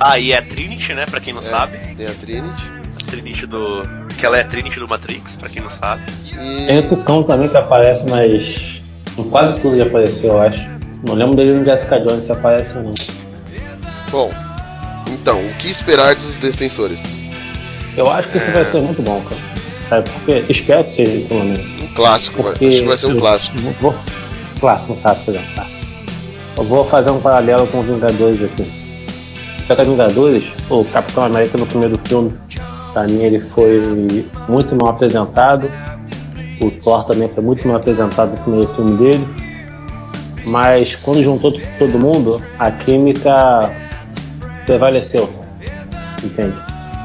Ah, 0.00 0.18
e 0.18 0.32
é 0.32 0.38
a 0.38 0.42
Trinity, 0.42 0.94
né? 0.94 1.06
Pra 1.06 1.20
quem 1.20 1.32
não 1.32 1.40
É. 1.40 1.44
sabe. 1.44 1.76
Tem 1.96 2.06
a 2.06 2.10
Trinity. 2.14 2.64
A 3.02 3.06
Trinity 3.06 3.46
do. 3.46 3.82
Que 4.18 4.26
ela 4.26 4.36
é 4.36 4.40
a 4.42 4.44
Trinity 4.44 4.80
do 4.80 4.88
Matrix, 4.88 5.36
pra 5.36 5.48
quem 5.48 5.62
não 5.62 5.70
sabe. 5.70 6.02
Tem 6.66 6.78
o 6.80 6.88
Tucão 6.88 7.22
também 7.22 7.48
que 7.48 7.56
aparece, 7.56 8.08
mas 8.10 8.82
em 9.16 9.22
quase 9.24 9.60
tudo 9.60 9.74
ele 9.76 9.82
apareceu, 9.82 10.34
eu 10.34 10.40
acho. 10.40 10.60
Não 11.06 11.14
lembro 11.14 11.36
dele 11.36 11.54
no 11.54 11.64
Jessica 11.64 12.00
Jones 12.00 12.24
se 12.24 12.32
aparece 12.32 12.76
ou 12.76 12.84
não. 12.84 12.90
Bom, 14.10 14.30
então, 15.08 15.40
o 15.40 15.54
que 15.54 15.70
esperar 15.70 16.14
dos 16.16 16.34
defensores? 16.36 16.98
Eu 17.96 18.10
acho 18.10 18.28
que 18.30 18.38
esse 18.38 18.50
vai 18.50 18.64
ser 18.64 18.80
muito 18.80 19.02
bom, 19.02 19.20
cara. 19.22 19.40
Sabe? 19.88 20.10
Porque 20.10 20.52
espero 20.52 20.84
que 20.84 20.90
seja, 20.90 21.28
pelo 21.28 21.44
menos. 21.44 21.66
Um 21.82 21.94
clássico, 21.94 22.42
vai, 22.42 22.52
acho 22.52 22.60
Porque 22.60 22.80
que 22.80 22.86
vai 22.86 22.98
ser 22.98 23.06
um 23.06 23.20
clássico. 23.20 23.58
Vou, 23.80 23.94
clássico, 24.60 24.94
no 24.94 25.00
caso, 25.00 25.24
por 25.24 25.34
exemplo, 25.34 25.54
clássico. 25.54 25.86
Eu 26.56 26.64
vou 26.64 26.84
fazer 26.84 27.10
um 27.10 27.20
paralelo 27.20 27.66
com 27.68 27.80
os 27.80 27.86
Vingadores 27.86 28.42
aqui. 28.42 28.70
Só 29.66 29.74
que 29.74 29.82
os 29.82 29.88
Vingadores, 29.88 30.44
o 30.68 30.84
Capitão 30.84 31.24
América 31.24 31.56
no 31.56 31.66
primeiro 31.66 31.98
filme, 32.04 32.34
pra 32.98 33.06
mim 33.06 33.22
ele 33.22 33.40
foi 33.54 34.26
muito 34.48 34.74
mal 34.74 34.90
apresentado. 34.90 35.70
O 36.60 36.70
Thor 36.70 37.04
também 37.04 37.28
foi 37.28 37.44
muito 37.44 37.66
mal 37.68 37.76
apresentado 37.76 38.32
no 38.32 38.38
primeiro 38.38 38.74
filme 38.74 38.96
dele. 38.96 39.28
Mas 40.44 40.96
quando 40.96 41.22
juntou 41.22 41.52
todo 41.78 41.98
mundo, 41.98 42.42
a 42.58 42.70
química 42.70 43.70
prevaleceu, 44.66 45.28
entende? 46.24 46.56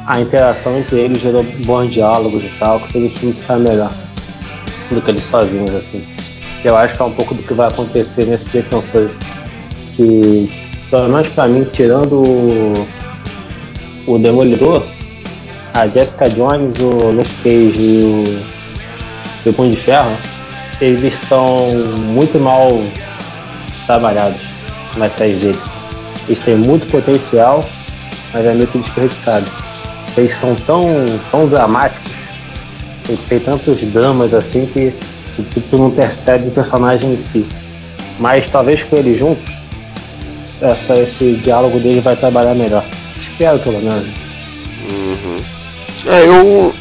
A 0.07 0.19
interação 0.19 0.79
entre 0.79 0.99
eles 0.99 1.21
gerou 1.21 1.43
bons 1.65 1.91
diálogos 1.91 2.43
e 2.43 2.51
tal, 2.57 2.79
que 2.79 2.93
fez 2.93 3.13
o 3.13 3.17
filme 3.17 3.35
ficar 3.35 3.57
melhor 3.57 3.91
do 4.89 5.01
que 5.01 5.11
eles 5.11 5.23
sozinhos, 5.23 5.75
assim. 5.75 6.03
Eu 6.63 6.75
acho 6.75 6.95
que 6.95 7.01
é 7.01 7.05
um 7.05 7.11
pouco 7.11 7.35
do 7.35 7.43
que 7.43 7.53
vai 7.53 7.67
acontecer 7.67 8.25
nesse 8.25 8.49
defensor. 8.49 9.09
Que, 9.95 10.49
pelo 10.89 11.09
menos 11.09 11.27
pra 11.29 11.47
mim, 11.47 11.65
tirando 11.71 12.15
o, 12.15 12.87
o 14.07 14.17
Demolidor, 14.17 14.83
a 15.73 15.87
Jessica 15.87 16.29
Jones, 16.29 16.77
o 16.79 16.89
Luke 16.89 17.33
Cage 17.43 17.79
e 17.79 18.03
o, 19.45 19.49
o 19.49 19.53
Punho 19.53 19.71
de 19.71 19.77
Ferro, 19.77 20.15
eles 20.79 21.13
são 21.27 21.71
muito 22.13 22.39
mal 22.39 22.69
trabalhados 23.85 24.39
nas 24.97 25.13
séries 25.13 25.39
deles. 25.39 25.61
Eles 26.27 26.39
têm 26.39 26.55
muito 26.55 26.87
potencial, 26.87 27.63
mas 28.33 28.45
é 28.45 28.53
meio 28.53 28.67
que 28.67 28.77
desperdiçado. 28.77 29.49
Eles 30.15 30.33
são 30.33 30.55
tão, 30.55 30.85
tão 31.31 31.47
dramáticos, 31.47 32.11
tem, 33.05 33.17
tem 33.17 33.39
tantos 33.39 33.81
dramas 33.91 34.33
assim 34.33 34.67
que 34.67 34.93
tu, 35.35 35.61
tu 35.61 35.77
não 35.77 35.89
percebe 35.89 36.49
o 36.49 36.51
personagem 36.51 37.13
em 37.13 37.21
si. 37.21 37.45
Mas 38.19 38.47
talvez 38.47 38.83
com 38.83 38.95
eles 38.95 39.17
juntos, 39.17 39.51
essa, 40.61 40.95
esse 40.99 41.33
diálogo 41.43 41.79
dele 41.79 41.99
vai 41.99 42.15
trabalhar 42.15 42.53
melhor. 42.53 42.85
Espero 43.19 43.57
pelo 43.57 43.81
menos. 43.81 44.22
É, 46.05 46.25
eu. 46.27 46.73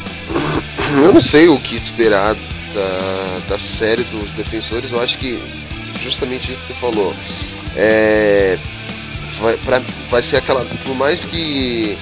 Eu 1.03 1.13
não 1.13 1.21
sei 1.21 1.47
o 1.47 1.59
que 1.59 1.75
esperar 1.75 2.35
da, 2.73 3.39
da 3.49 3.57
série 3.79 4.03
dos 4.03 4.29
defensores. 4.31 4.91
Eu 4.91 5.01
acho 5.01 5.17
que 5.17 5.39
justamente 6.01 6.51
isso 6.51 6.61
que 6.61 6.67
você 6.67 6.79
falou. 6.79 7.15
É. 7.75 8.57
Vai, 9.39 9.57
pra- 9.57 9.81
vai 10.09 10.23
ser 10.23 10.37
aquela. 10.37 10.63
Por 10.85 10.95
mais 10.95 11.19
que 11.21 11.97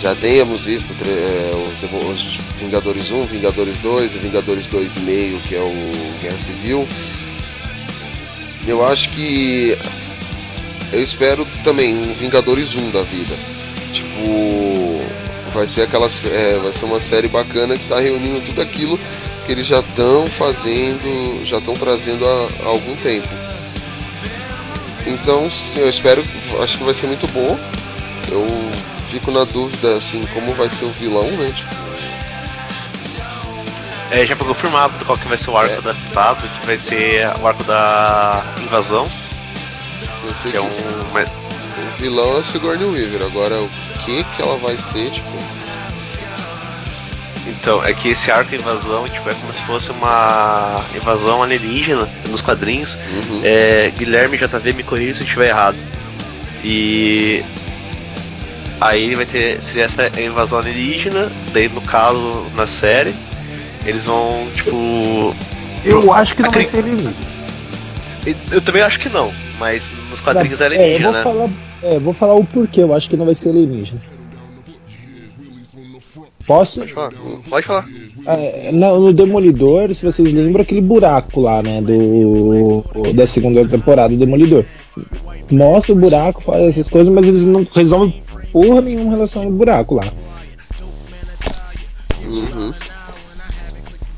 já 0.00 0.14
tenhamos 0.14 0.64
visto 0.64 0.94
é, 1.06 1.50
os 1.54 2.38
Vingadores 2.60 3.10
1, 3.10 3.24
Vingadores 3.26 3.76
2 3.78 4.14
e 4.14 4.18
Vingadores 4.18 4.66
2,5, 4.66 5.40
que 5.48 5.54
é 5.54 5.60
o 5.60 5.92
Guerra 6.22 6.38
Civil. 6.46 6.88
Eu 8.66 8.86
acho 8.86 9.10
que. 9.10 9.76
Eu 10.92 11.02
espero 11.02 11.46
também 11.64 11.94
um 11.96 12.14
Vingadores 12.14 12.74
1 12.74 12.90
da 12.90 13.02
vida. 13.02 13.34
Tipo, 13.92 14.85
vai 15.56 15.66
ser 15.66 15.82
aquela, 15.82 16.10
é, 16.24 16.58
vai 16.58 16.72
ser 16.72 16.84
uma 16.84 17.00
série 17.00 17.28
bacana 17.28 17.76
que 17.76 17.88
tá 17.88 17.98
reunindo 17.98 18.40
tudo 18.46 18.60
aquilo 18.60 18.98
que 19.44 19.52
eles 19.52 19.66
já 19.66 19.80
estão 19.80 20.26
fazendo, 20.26 21.44
já 21.44 21.58
estão 21.58 21.74
trazendo 21.74 22.26
há, 22.26 22.48
há 22.64 22.68
algum 22.68 22.96
tempo. 22.96 23.28
Então, 25.06 25.48
sim, 25.50 25.80
eu 25.80 25.88
espero, 25.88 26.24
acho 26.62 26.78
que 26.78 26.84
vai 26.84 26.94
ser 26.94 27.06
muito 27.06 27.26
bom. 27.28 27.58
Eu 28.30 28.46
fico 29.10 29.30
na 29.30 29.44
dúvida 29.44 29.96
assim, 29.96 30.24
como 30.34 30.52
vai 30.54 30.68
ser 30.68 30.84
o 30.84 30.90
vilão, 30.90 31.24
né? 31.24 31.52
Tipo, 31.54 31.76
É, 34.10 34.26
já 34.26 34.36
foi 34.36 34.46
confirmado 34.46 35.04
qual 35.04 35.16
que 35.16 35.28
vai 35.28 35.38
ser 35.38 35.50
o 35.50 35.56
arco 35.56 35.78
adaptado, 35.78 36.48
que 36.60 36.66
vai 36.66 36.76
ser 36.76 37.26
o 37.40 37.46
arco 37.46 37.62
da 37.64 38.44
invasão, 38.62 39.08
eu 40.24 40.34
sei 40.42 40.50
que 40.50 40.50
que 40.52 40.56
é 40.56 40.60
um. 40.60 40.66
o 40.66 41.96
vilão 41.98 42.36
é 42.36 42.38
o 42.38 42.44
Sigourney 42.44 42.84
Weaver. 42.84 43.22
Agora, 43.22 43.60
o 43.60 43.70
que 44.06 44.24
que 44.24 44.42
ela 44.42 44.56
vai 44.58 44.76
ser, 44.92 45.10
tipo, 45.10 45.30
Então, 47.48 47.84
é 47.84 47.92
que 47.92 48.08
esse 48.08 48.30
arco 48.30 48.54
invasão 48.54 49.08
tipo, 49.08 49.28
é 49.28 49.34
como 49.34 49.52
se 49.52 49.62
fosse 49.64 49.90
uma 49.90 50.82
invasão 50.94 51.42
alienígena 51.42 52.08
nos 52.28 52.40
quadrinhos. 52.40 52.94
uhum. 52.94 53.40
É, 53.44 53.92
Guilherme 53.98 54.36
JV 54.38 54.72
me 54.72 54.82
corrija 54.82 55.14
se 55.14 55.20
eu 55.20 55.24
estiver 55.26 55.48
errado. 55.50 55.76
E 56.64 57.44
aí 58.80 59.14
vai 59.14 59.24
ter 59.26 59.60
seria 59.62 59.84
essa 59.84 60.10
invasão 60.20 60.58
alienígena, 60.58 61.30
daí 61.52 61.68
no 61.68 61.80
caso 61.82 62.46
na 62.56 62.66
série 62.66 63.14
eles 63.84 64.04
vão 64.06 64.48
tipo 64.54 65.34
Eu 65.84 66.12
acho 66.12 66.34
que 66.34 66.42
não 66.42 66.50
vai 66.50 66.64
ser 66.64 66.78
alienígena. 66.78 67.14
eu 68.50 68.60
também 68.60 68.82
acho 68.82 68.98
que 68.98 69.08
não, 69.08 69.32
mas 69.58 69.88
nos 70.10 70.20
quadrinhos 70.20 70.60
é 70.60 70.64
É, 70.64 70.66
eu 70.66 70.72
alienígena, 70.72 71.04
vou 71.04 71.12
né? 71.12 71.22
falar, 71.22 71.50
é, 71.82 71.98
vou 71.98 72.12
falar 72.12 72.34
o 72.34 72.44
porquê, 72.44 72.82
eu 72.82 72.94
acho 72.94 73.08
que 73.08 73.16
não 73.16 73.24
vai 73.24 73.34
ser 73.34 73.50
alienígena. 73.50 74.00
Posso? 76.46 76.80
Pode 76.80 76.92
falar. 76.92 77.12
Pode 77.50 77.66
falar. 77.66 77.88
É, 78.26 78.70
no, 78.72 79.12
Demolidor, 79.12 79.92
se 79.92 80.04
vocês 80.04 80.32
lembram 80.32 80.62
aquele 80.62 80.80
buraco 80.80 81.40
lá, 81.40 81.62
né? 81.62 81.80
Do. 81.80 82.84
Da 83.14 83.26
segunda 83.26 83.66
temporada 83.66 84.10
do 84.10 84.18
Demolidor. 84.18 84.64
Mostra 85.50 85.92
o 85.92 85.96
buraco, 85.96 86.40
faz 86.40 86.64
essas 86.64 86.88
coisas, 86.88 87.12
mas 87.12 87.26
eles 87.26 87.44
não 87.44 87.66
resolvem 87.74 88.22
porra 88.52 88.80
nenhuma 88.80 89.06
em 89.06 89.10
relação 89.10 89.42
ao 89.44 89.50
buraco 89.50 89.96
lá. 89.96 90.04
Uhum. 92.24 92.72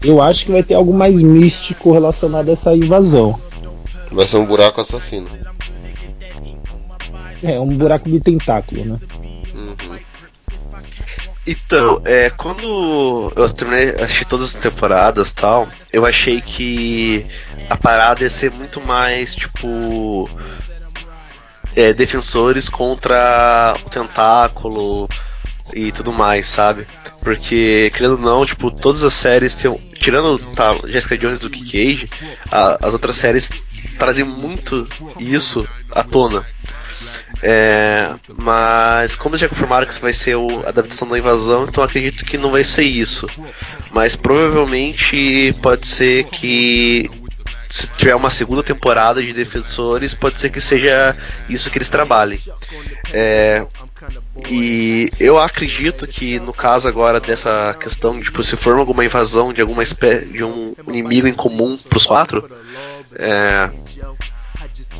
Eu 0.02 0.22
acho 0.22 0.46
que 0.46 0.52
vai 0.52 0.62
ter 0.62 0.74
algo 0.74 0.92
mais 0.92 1.20
místico 1.22 1.92
relacionado 1.92 2.48
a 2.48 2.52
essa 2.52 2.74
invasão. 2.74 3.38
Vai 4.12 4.26
ser 4.26 4.36
um 4.36 4.46
buraco 4.46 4.80
assassino. 4.80 5.26
É, 7.42 7.58
um 7.60 7.76
buraco 7.76 8.08
de 8.08 8.20
tentáculo, 8.20 8.84
né? 8.84 8.98
Uhum. 9.54 9.76
Então, 11.46 12.02
é, 12.04 12.28
quando 12.30 13.32
eu 13.34 13.48
terminei, 13.52 13.90
assisti 13.90 14.24
todas 14.26 14.54
as 14.54 14.60
temporadas 14.60 15.32
tal, 15.32 15.66
eu 15.92 16.04
achei 16.04 16.40
que 16.42 17.24
a 17.70 17.76
parada 17.76 18.22
ia 18.22 18.28
ser 18.30 18.50
muito 18.50 18.80
mais, 18.80 19.34
tipo. 19.34 20.28
É, 21.76 21.92
defensores 21.92 22.68
contra 22.68 23.76
o 23.86 23.88
tentáculo 23.90 25.08
e 25.72 25.92
tudo 25.92 26.12
mais, 26.12 26.48
sabe? 26.48 26.86
Porque, 27.20 27.90
querendo 27.94 28.12
ou 28.14 28.18
não, 28.18 28.44
tipo, 28.44 28.70
todas 28.70 29.02
as 29.02 29.12
séries 29.12 29.54
tem, 29.54 29.72
Tirando 30.00 30.38
tá, 30.54 30.74
Jessica 30.86 31.16
Jones 31.18 31.38
do 31.40 31.50
Cage, 31.50 32.08
a- 32.50 32.78
as 32.86 32.92
outras 32.92 33.16
séries 33.16 33.50
trazem 33.98 34.24
muito 34.24 34.86
isso 35.18 35.66
à 35.92 36.02
tona. 36.02 36.44
É, 37.42 38.14
mas 38.42 39.14
como 39.14 39.36
já 39.36 39.48
confirmaram 39.48 39.86
que 39.86 39.92
isso 39.92 40.00
vai 40.00 40.12
ser 40.12 40.36
o- 40.36 40.64
a 40.66 40.70
adaptação 40.70 41.08
da 41.08 41.18
invasão, 41.18 41.64
então 41.64 41.84
acredito 41.84 42.24
que 42.24 42.36
não 42.36 42.50
vai 42.50 42.64
ser 42.64 42.82
isso. 42.82 43.28
Mas 43.92 44.16
provavelmente 44.16 45.54
pode 45.62 45.86
ser 45.86 46.24
que 46.24 47.08
se 47.68 47.86
tiver 47.98 48.14
uma 48.14 48.30
segunda 48.30 48.62
temporada 48.62 49.22
de 49.22 49.32
Defensores, 49.32 50.14
pode 50.14 50.40
ser 50.40 50.50
que 50.50 50.60
seja 50.60 51.14
isso 51.48 51.70
que 51.70 51.78
eles 51.78 51.88
trabalhem. 51.90 52.40
É, 53.12 53.66
e 54.48 55.10
eu 55.20 55.38
acredito 55.38 56.06
que 56.06 56.40
no 56.40 56.52
caso 56.52 56.88
agora 56.88 57.20
dessa 57.20 57.76
questão, 57.78 58.20
tipo, 58.20 58.42
se 58.42 58.56
for 58.56 58.76
alguma 58.78 59.04
invasão 59.04 59.52
de 59.52 59.60
alguma 59.60 59.82
espécie 59.82 60.26
de 60.26 60.42
um 60.42 60.74
inimigo 60.88 61.26
em 61.28 61.34
comum 61.34 61.76
pros 61.76 62.06
quatro, 62.06 62.48
é, 63.16 63.68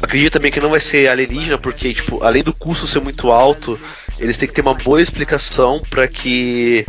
acredito 0.03 0.33
também 0.33 0.51
que 0.51 0.61
não 0.61 0.71
vai 0.71 0.81
ser 0.81 1.09
alienígena, 1.09 1.59
porque, 1.59 1.95
tipo, 1.95 2.23
além 2.23 2.43
do 2.43 2.53
custo 2.53 2.87
ser 2.87 3.01
muito 3.01 3.31
alto, 3.31 3.79
eles 4.19 4.39
têm 4.39 4.49
que 4.49 4.55
ter 4.55 4.63
uma 4.63 4.75
boa 4.75 5.01
explicação 5.01 5.83
para 5.89 6.07
que 6.09 6.87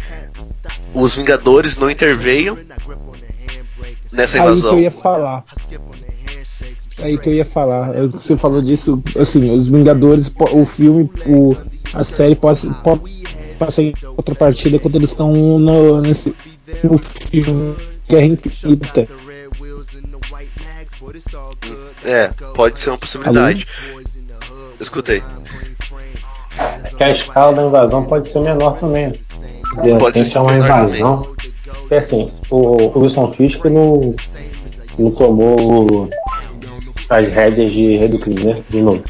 os 0.94 1.16
Vingadores 1.16 1.78
não 1.78 1.90
intervenham 1.90 2.58
nessa 4.12 4.38
Aí 4.38 4.44
que 4.44 4.50
invasão. 4.50 4.74
eu 4.74 4.80
ia 4.80 4.92
falar. 4.92 5.44
Aí 7.02 7.18
que 7.18 7.30
eu 7.30 7.34
ia 7.34 7.46
falar. 7.46 7.94
Você 8.08 8.36
falou 8.36 8.62
disso, 8.62 9.02
assim, 9.18 9.52
os 9.52 9.70
Vingadores, 9.70 10.32
o 10.52 10.66
filme, 10.66 11.10
o, 11.26 11.56
a 11.94 12.04
série 12.04 12.36
pode, 12.36 12.68
pode 12.84 13.02
passar 13.58 13.84
em 13.84 13.94
outra 14.18 14.36
partida 14.36 14.80
quando 14.80 14.96
eles 14.96 15.12
estão 15.12 15.34
no, 15.60 16.02
nesse, 16.02 16.34
no 16.84 16.98
filme 16.98 17.76
Guerra 18.08 18.26
Infinita. 18.26 19.08
É, 22.04 22.30
pode 22.56 22.80
ser 22.80 22.90
uma 22.92 22.98
possibilidade. 22.98 23.68
Escutei. 24.80 25.22
Que 26.98 27.04
a 27.04 27.12
escala 27.12 27.54
da 27.56 27.64
invasão 27.66 28.04
pode 28.06 28.30
ser 28.30 28.40
menor 28.42 28.78
também. 28.78 29.12
De 29.12 29.96
Pode 30.00 30.24
ser 30.26 30.38
é 30.38 30.42
uma 30.42 30.58
invasão. 30.58 31.36
Porque 31.82 31.96
assim, 31.96 32.30
o, 32.50 32.58
o 32.98 33.00
Wilson 33.00 33.32
Fisk 33.32 33.64
não, 33.66 34.14
não 34.98 35.12
tomou 35.12 36.10
as 37.10 37.28
rédeas 37.32 37.72
de 37.72 37.96
Rei 37.98 38.08
do 38.08 38.20
Crime, 38.20 38.44
né? 38.44 38.64
De 38.70 38.82
novo. 38.82 39.04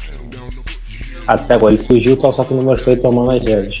Até 1.26 1.54
agora 1.54 1.74
ele 1.74 1.84
fugiu, 1.84 2.16
tal, 2.16 2.32
só 2.32 2.44
que 2.44 2.54
não 2.54 2.62
mostrou 2.62 2.92
ele 2.92 3.02
tomando 3.02 3.32
as 3.32 3.42
rédeas. 3.42 3.80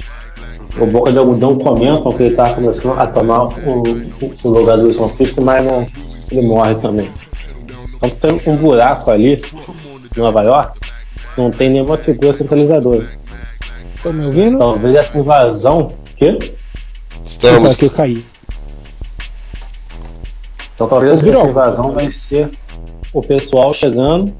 O 0.78 0.86
Boca 0.86 1.10
de 1.12 1.18
Algodão 1.18 1.58
comentam 1.58 2.12
que 2.12 2.22
ele 2.24 2.34
tá 2.36 2.52
começando 2.54 2.98
a 2.98 3.06
tomar 3.06 3.44
o, 3.44 3.82
o- 3.82 4.34
o 4.44 4.48
lugar 4.48 4.76
do 4.78 4.86
Wilson 4.86 5.08
Fisk, 5.10 5.36
mas 5.38 5.64
não, 5.64 5.86
ele 6.30 6.42
morre 6.46 6.74
também. 6.76 7.10
Então 8.02 8.38
tem 8.38 8.52
um 8.54 8.56
buraco 8.56 9.10
ali 9.10 9.34
em 10.16 10.20
Nova 10.20 10.42
York, 10.42 10.80
não 11.36 11.50
tem 11.50 11.68
nenhuma 11.70 11.98
figura 11.98 12.32
centralizadora. 12.32 13.06
Estão 13.96 14.12
me 14.12 14.24
ouvindo? 14.26 14.58
Talvez 14.58 14.94
essa 14.94 15.18
invasão. 15.18 15.88
Quê? 16.16 16.54
Estamos. 17.26 17.76
que 17.76 17.84
eu 17.84 17.90
caí. 17.90 18.24
Então 20.74 20.88
talvez 20.88 21.18
Ouviram? 21.18 21.40
essa 21.40 21.50
invasão 21.50 21.92
vai 21.92 22.10
ser 22.10 22.50
o 23.12 23.20
pessoal 23.20 23.74
chegando 23.74 24.34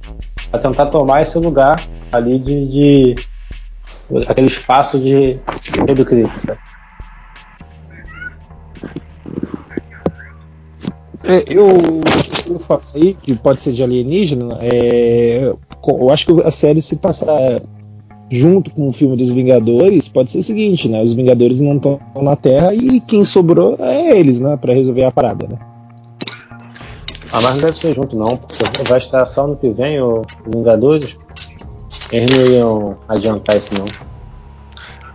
a 0.51 0.59
tentar 0.59 0.87
tomar 0.87 1.20
esse 1.20 1.39
lugar 1.39 1.87
ali 2.11 2.39
de. 2.39 2.66
de- 2.66 3.16
aquele 4.27 4.49
espaço 4.49 4.99
de 4.99 5.35
do 5.35 6.39
sabe? 6.39 6.59
É, 11.24 11.45
eu, 11.47 12.01
eu 12.52 12.59
falei 12.59 13.14
que 13.14 13.35
pode 13.35 13.60
ser 13.60 13.72
de 13.72 13.82
alienígena. 13.82 14.59
É, 14.60 15.52
eu 15.86 16.10
acho 16.10 16.27
que 16.27 16.43
a 16.43 16.51
série 16.51 16.82
se 16.82 16.97
passar 16.97 17.60
junto 18.31 18.70
com 18.70 18.89
o 18.89 18.93
filme 18.93 19.16
dos 19.16 19.31
Vingadores, 19.31 20.09
pode 20.09 20.31
ser 20.31 20.39
o 20.39 20.43
seguinte, 20.43 20.89
né? 20.89 21.02
Os 21.02 21.12
Vingadores 21.12 21.60
não 21.60 21.77
estão 21.77 21.98
na 22.22 22.36
Terra 22.36 22.72
e 22.72 23.01
quem 23.01 23.24
sobrou 23.24 23.77
é 23.81 24.16
eles, 24.16 24.39
né? 24.39 24.56
Pra 24.56 24.72
resolver 24.72 25.02
a 25.02 25.10
parada, 25.10 25.48
né? 25.48 25.59
Ah, 27.32 27.40
mas 27.43 27.56
não 27.56 27.62
deve 27.62 27.78
ser 27.78 27.94
junto 27.94 28.16
não, 28.16 28.36
porque 28.36 28.82
vai 28.89 28.98
estar 28.98 29.27
só 29.27 29.44
ano 29.44 29.56
que 29.56 29.68
vem 29.70 30.01
o 30.01 30.22
Vingadores. 30.47 31.14
Eles 32.12 32.31
não 32.31 32.47
iam 32.52 32.98
adiantar 33.09 33.56
isso 33.56 33.70
não. 33.77 33.86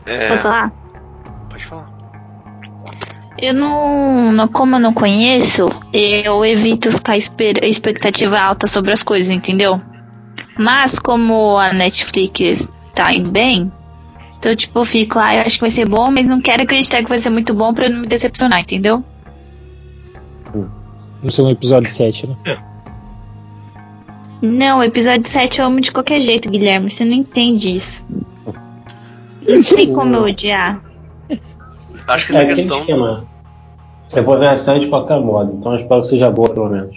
É, 0.06 0.30
Posso 0.30 0.44
falar? 0.44 0.85
Eu 3.42 3.54
não, 3.54 4.32
não- 4.32 4.48
Como 4.48 4.76
eu 4.76 4.80
não 4.80 4.94
conheço, 4.94 5.68
eu 5.94 6.46
evito 6.46 6.92
ficar 6.92 7.18
esper, 7.18 7.64
expectativa 7.64 8.40
alta 8.40 8.66
sobre 8.68 8.92
as 8.92 9.04
coisas, 9.04 9.30
entendeu? 9.30 9.82
Mas 10.58 11.00
como 11.00 11.58
a 11.58 11.74
Netflix 11.74 12.70
tá 12.94 13.14
indo 13.14 13.30
bem, 13.30 13.72
então 14.38 14.56
tipo, 14.56 14.80
eu 14.80 14.86
fico, 14.86 15.20
ah, 15.20 15.36
eu 15.36 15.42
acho 15.42 15.56
que 15.56 15.62
vai 15.62 15.72
ser 15.72 15.88
bom, 15.88 16.10
mas 16.12 16.28
não 16.28 16.40
quero 16.40 16.64
acreditar 16.64 17.04
que 17.04 17.10
vai 17.10 17.18
ser 17.18 17.30
muito 17.30 17.54
bom 17.54 17.74
pra 17.74 17.88
eu 17.88 17.90
não 17.92 18.00
me 18.02 18.08
decepcionar, 18.08 18.62
entendeu? 18.62 19.04
No 21.22 21.32
seu 21.32 21.50
episódio 21.50 21.90
7, 21.90 22.28
né? 22.28 22.36
Não, 24.42 24.80
o 24.80 24.84
episódio 24.84 25.28
7 25.28 25.60
eu 25.60 25.66
amo 25.66 25.82
de 25.82 25.92
qualquer 25.92 26.20
jeito, 26.20 26.50
Guilherme. 26.50 26.90
Você 26.90 27.04
não 27.04 27.14
entende 27.14 27.76
isso. 27.76 28.06
Não 29.48 29.62
tem 29.64 29.94
como 29.94 30.16
eu 30.16 30.24
odiar. 30.24 30.82
Acho 32.08 32.26
que 32.28 32.32
essa 32.34 32.44
É, 32.44 32.46
questão. 32.54 32.80
esquema. 32.80 33.26
Eu 34.14 34.24
vou 34.24 34.38
ver 34.40 34.48
a 34.48 34.56
série 34.58 34.82
de 34.82 34.88
qualquer 34.88 35.20
modo, 35.20 35.54
então 35.58 35.74
eu 35.74 35.82
espero 35.82 36.02
que 36.02 36.08
seja 36.08 36.30
boa 36.30 36.50
pelo 36.54 36.70
menos. 36.70 36.96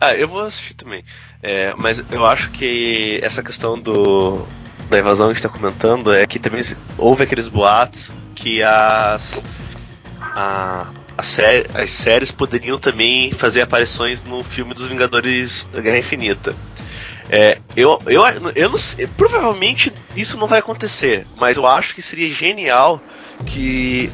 Ah, 0.00 0.14
eu 0.14 0.28
vou 0.28 0.40
assistir 0.40 0.74
também. 0.74 1.04
É, 1.42 1.72
mas 1.76 2.04
eu 2.10 2.24
acho 2.26 2.50
que 2.50 3.20
essa 3.22 3.42
questão 3.42 3.78
do 3.78 4.44
da 4.90 4.98
invasão 4.98 5.26
que 5.26 5.32
a 5.32 5.34
gente 5.34 5.42
tá 5.42 5.48
comentando 5.48 6.12
é 6.14 6.26
que 6.26 6.38
também 6.38 6.62
houve 6.96 7.22
aqueles 7.22 7.46
boatos 7.46 8.10
que 8.34 8.62
as 8.62 9.42
a, 10.20 10.86
a 11.16 11.22
sé- 11.22 11.66
as 11.74 11.90
séries 11.90 12.30
poderiam 12.32 12.78
também 12.78 13.32
fazer 13.32 13.60
aparições 13.62 14.22
no 14.24 14.42
filme 14.42 14.72
dos 14.74 14.86
Vingadores 14.86 15.68
da 15.72 15.80
Guerra 15.80 15.98
Infinita. 15.98 16.54
É, 17.30 17.58
eu, 17.76 18.00
eu, 18.06 18.22
eu 18.54 18.70
não 18.70 18.78
sei, 18.78 19.06
provavelmente 19.06 19.92
isso 20.16 20.38
não 20.38 20.46
vai 20.46 20.60
acontecer, 20.60 21.26
mas 21.36 21.56
eu 21.56 21.66
acho 21.66 21.94
que 21.94 22.00
seria 22.00 22.32
genial 22.32 23.00
que 23.46 24.10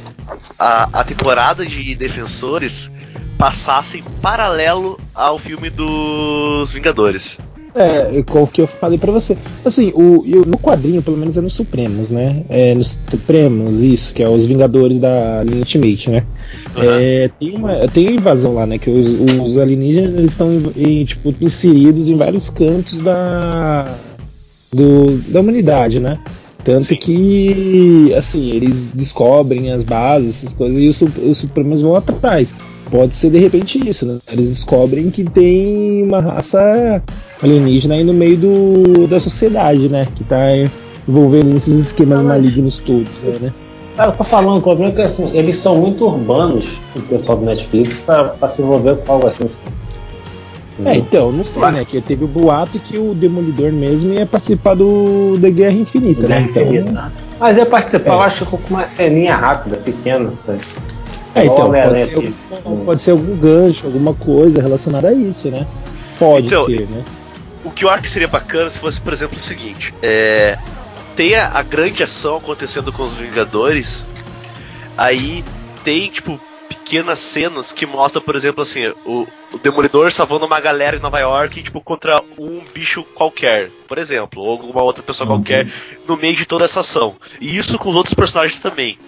a, 0.59 1.01
a 1.01 1.05
temporada 1.05 1.65
de 1.65 1.95
Defensores 1.95 2.91
passasse 3.39 3.99
em 3.99 4.03
paralelo 4.21 4.99
ao 5.15 5.39
filme 5.39 5.71
dos 5.71 6.73
Vingadores. 6.73 7.39
É, 7.75 8.23
qual 8.23 8.47
que 8.47 8.61
eu 8.61 8.67
falei 8.69 8.99
pra 8.99 9.11
você. 9.11 9.37
Assim, 9.65 9.91
o, 9.95 10.25
eu- 10.27 10.45
no 10.47 10.57
quadrinho, 10.57 11.03
pelo 11.03 11.17
menos 11.17 11.37
é 11.37 11.41
nos 11.41 11.55
Supremos, 11.55 12.09
né? 12.11 12.45
É 12.49 12.73
nos 12.75 12.97
Supremos, 13.11 13.83
isso, 13.83 14.15
que 14.15 14.23
é 14.23 14.29
os 14.29 14.47
Vingadores 14.47 15.01
da 15.01 15.43
linha 15.43 15.59
Ultimate, 15.59 16.09
né? 16.11 16.25
É, 16.77 17.31
tem, 17.41 17.57
uma, 17.57 17.89
tem 17.89 18.07
uma 18.09 18.15
invasão 18.17 18.55
lá, 18.55 18.65
né? 18.65 18.79
Que 18.79 18.91
os, 18.91 19.07
os 19.09 19.59
alienígenas 19.59 20.15
eles 20.15 20.31
estão 20.31 20.51
tipo, 21.05 21.35
inseridos 21.41 22.09
em 22.09 22.17
vários 22.17 22.49
cantos 22.49 22.99
da, 23.01 23.93
do, 24.73 25.19
da 25.33 25.41
humanidade, 25.41 25.99
né? 25.99 26.19
Tanto 26.63 26.97
que, 26.97 28.15
assim, 28.17 28.51
eles 28.53 28.89
descobrem 28.95 29.71
as 29.73 29.83
bases, 29.83 30.39
essas 30.39 30.55
coisas, 30.55 30.81
e 30.81 30.89
os, 30.89 31.03
os 31.03 31.39
Supremos 31.39 31.83
vão 31.83 31.95
atrás. 31.97 32.55
Pode 32.91 33.17
ser 33.17 33.31
de 33.31 33.39
repente 33.39 33.89
isso, 33.89 34.07
né? 34.07 34.19
Eles 34.31 34.51
descobrem 34.51 35.11
que 35.11 35.25
tem 35.25 36.03
uma 36.03 36.21
raça 36.21 37.03
alienígena 37.43 37.95
aí 37.95 38.05
no 38.05 38.13
meio 38.13 38.37
do, 38.37 39.07
da 39.07 39.19
sociedade, 39.19 39.89
né? 39.89 40.07
Que 40.15 40.23
tá 40.25 40.39
envolvendo 41.09 41.53
nesses 41.53 41.79
esquemas 41.79 42.23
malignos 42.23 42.79
todos, 42.79 43.09
né? 43.41 43.53
Cara, 43.97 44.11
eu 44.11 44.17
tô 44.17 44.25
falando, 44.25 44.59
o 44.59 44.63
problema 44.63 44.93
é 44.93 44.95
que 44.97 45.03
assim, 45.03 45.31
eles 45.37 45.57
são 45.57 45.77
muito 45.77 46.05
urbanos, 46.05 46.65
o 46.97 47.01
pessoal 47.01 47.39
do 47.39 47.45
Netflix, 47.45 47.99
pra, 47.99 48.25
pra 48.25 48.49
se 48.49 48.61
envolver 48.61 48.97
com 48.97 49.13
algo 49.13 49.29
assim. 49.29 49.47
É, 50.85 50.97
então, 50.97 51.31
não 51.31 51.45
sei, 51.45 51.63
né? 51.71 51.85
Que 51.85 52.01
teve 52.01 52.25
o 52.25 52.29
boato 52.29 52.81
que 52.81 52.99
o 52.99 53.15
Demolidor 53.15 53.71
mesmo 53.73 54.13
ia 54.13 54.27
participar 54.27 54.75
do 54.75 55.39
da 55.39 55.49
Guerra 55.49 55.75
Infinita, 55.75 56.27
né? 56.27 56.49
Então, 56.51 56.65
Mas 57.39 57.57
ia 57.57 57.65
participar, 57.65 58.15
eu 58.15 58.23
acho 58.23 58.45
que 58.45 58.57
com 58.57 58.75
uma 58.75 58.85
ceninha 58.85 59.37
rápida, 59.37 59.77
pequena. 59.77 60.33
sabe? 60.45 60.59
É, 61.35 61.45
então, 61.45 61.71
pode 61.71 61.73
né, 61.73 62.05
ser, 62.05 62.15
algum, 62.65 62.85
pode 62.85 63.01
ser 63.01 63.11
algum 63.11 63.37
gancho, 63.37 63.87
alguma 63.87 64.15
coisa 64.15 64.63
relacionada 64.63 65.09
a 65.09 65.13
isso, 65.13 65.51
né? 65.51 65.67
Pode 66.19 66.47
Então, 66.47 66.65
ser, 66.67 66.87
né? 66.89 67.03
O 67.65 67.71
que 67.71 67.85
eu 67.85 67.91
acho 67.91 68.03
que 68.03 68.11
seria 68.11 68.29
bacana 68.29 68.71
se 68.71 68.79
fosse, 68.79 69.01
por 69.01 69.13
exemplo, 69.13 69.37
o 69.37 69.43
seguinte: 69.43 69.93
é, 70.03 70.57
tem 71.17 71.35
a, 71.35 71.49
a 71.49 71.63
grande 71.63 72.03
ação 72.03 72.37
acontecendo 72.37 72.93
com 72.93 73.03
os 73.03 73.15
Vingadores, 73.15 74.07
aí 74.97 75.45
tem, 75.83 76.09
tipo, 76.09 76.39
pequenas 76.69 77.19
cenas 77.19 77.73
que 77.73 77.87
mostram, 77.87 78.23
por 78.23 78.37
exemplo, 78.37 78.63
assim, 78.63 78.87
o, 79.05 79.27
o 79.53 79.59
Demolidor 79.59 80.13
salvando 80.13 80.47
uma 80.47 80.61
galera 80.61 80.97
em 80.97 81.01
Nova 81.01 81.19
York, 81.19 81.63
tipo, 81.63 81.81
contra 81.81 82.23
um 82.39 82.61
bicho 82.73 83.03
qualquer, 83.15 83.71
por 83.89 83.99
exemplo, 83.99 84.43
ou 84.43 84.51
alguma 84.51 84.83
outra 84.83 85.03
pessoa 85.03 85.27
qualquer, 85.27 85.67
no 86.07 86.17
meio 86.17 86.37
de 86.37 86.47
toda 86.47 86.65
essa 86.65 86.81
ação. 86.81 87.17
E 87.41 87.57
isso 87.57 87.79
com 87.79 87.91
os 87.91 87.97
outros 87.97 88.15
personagens 88.15 88.61
também. 88.61 88.99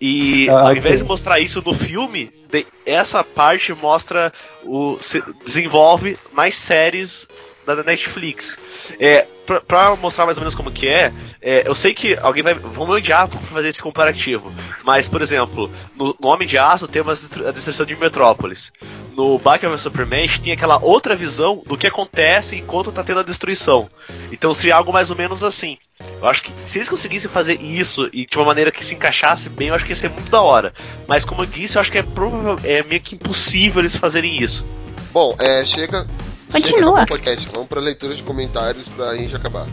E 0.00 0.48
Ah, 0.50 0.52
ao 0.60 0.66
ok. 0.66 0.78
invés 0.78 1.00
de 1.00 1.04
mostrar 1.06 1.40
isso 1.40 1.62
no 1.64 1.72
filme, 1.74 2.30
de- 2.50 2.66
essa 2.84 3.22
parte 3.24 3.72
mostra 3.74 4.32
o 4.64 4.98
se- 5.00 5.22
desenvolve 5.44 6.18
mais 6.32 6.54
séries 6.56 7.26
da 7.66 7.82
Netflix. 7.82 8.58
É, 9.00 9.26
pra, 9.46 9.60
pra 9.60 9.96
mostrar 9.96 10.26
mais 10.26 10.36
ou 10.36 10.42
menos 10.42 10.54
como 10.54 10.70
que 10.70 10.86
é, 10.86 11.12
é, 11.40 11.62
eu 11.66 11.74
sei 11.74 11.94
que 11.94 12.14
alguém 12.20 12.42
vai 12.42 12.52
vão 12.54 12.86
me 12.86 12.92
odiar 12.92 13.26
por 13.28 13.40
fazer 13.42 13.68
esse 13.70 13.80
comparativo, 13.82 14.52
mas 14.84 15.08
por 15.08 15.22
exemplo, 15.22 15.70
no, 15.96 16.14
no 16.20 16.28
Homem 16.28 16.46
de 16.46 16.58
Aço 16.58 16.86
temos 16.86 17.24
a 17.46 17.50
destruição 17.52 17.86
de 17.86 17.96
Metrópolis. 17.96 18.70
No 19.16 19.38
Batman 19.38 19.70
vs 19.70 19.82
Superman 19.82 20.28
tem 20.42 20.52
aquela 20.52 20.78
outra 20.82 21.14
visão 21.14 21.62
do 21.66 21.76
que 21.76 21.86
acontece 21.86 22.56
enquanto 22.56 22.90
tá 22.90 23.02
tendo 23.04 23.20
a 23.20 23.22
destruição. 23.22 23.88
Então 24.32 24.52
seria 24.52 24.76
algo 24.76 24.92
mais 24.92 25.10
ou 25.10 25.16
menos 25.16 25.42
assim. 25.44 25.78
Eu 26.20 26.26
acho 26.28 26.42
que 26.42 26.52
se 26.66 26.78
eles 26.78 26.88
conseguissem 26.88 27.30
fazer 27.30 27.60
isso 27.62 28.08
e 28.12 28.26
de 28.26 28.36
uma 28.36 28.44
maneira 28.46 28.72
que 28.72 28.84
se 28.84 28.94
encaixasse 28.94 29.48
bem, 29.48 29.68
eu 29.68 29.74
acho 29.74 29.84
que 29.84 29.92
ia 29.92 29.96
ser 29.96 30.10
muito 30.10 30.30
da 30.30 30.40
hora. 30.42 30.72
Mas 31.06 31.24
como 31.24 31.42
eu 31.42 31.46
disse, 31.46 31.76
eu 31.76 31.80
acho 31.80 31.92
que 31.92 31.98
é 31.98 32.02
provável, 32.02 32.58
é 32.64 32.82
meio 32.82 33.00
que 33.00 33.14
impossível 33.14 33.80
eles 33.80 33.94
fazerem 33.94 34.42
isso. 34.42 34.66
Bom, 35.12 35.36
é, 35.38 35.64
chega. 35.64 36.06
Continua. 36.50 37.06
Podcast. 37.06 37.48
Vamos 37.52 37.68
pra 37.68 37.80
leitura 37.80 38.14
de 38.14 38.22
comentários 38.22 38.84
pra 38.88 39.14
gente 39.16 39.34
acabar. 39.34 39.66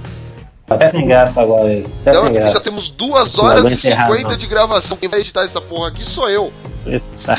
Até 0.70 0.90
sem 0.90 1.06
graça 1.06 1.42
agora. 1.42 1.64
Até 1.64 2.12
Então, 2.12 2.22
sem 2.28 2.30
aqui 2.30 2.34
já 2.38 2.44
graça. 2.52 2.60
temos 2.62 2.90
2 2.92 3.36
Não 3.36 3.44
horas 3.46 3.64
e 3.64 3.68
aguento 3.68 3.86
errar, 3.86 4.08
50 4.08 4.30
não. 4.30 4.38
de 4.38 4.48
gravação. 4.48 4.98
Quem 4.98 5.10
vai 5.10 5.20
editar 5.20 5.44
essa 5.44 5.60
porra 5.60 5.90
aqui 5.90 6.06
sou 6.06 6.30
eu. 6.30 6.54
Tá. 7.26 7.38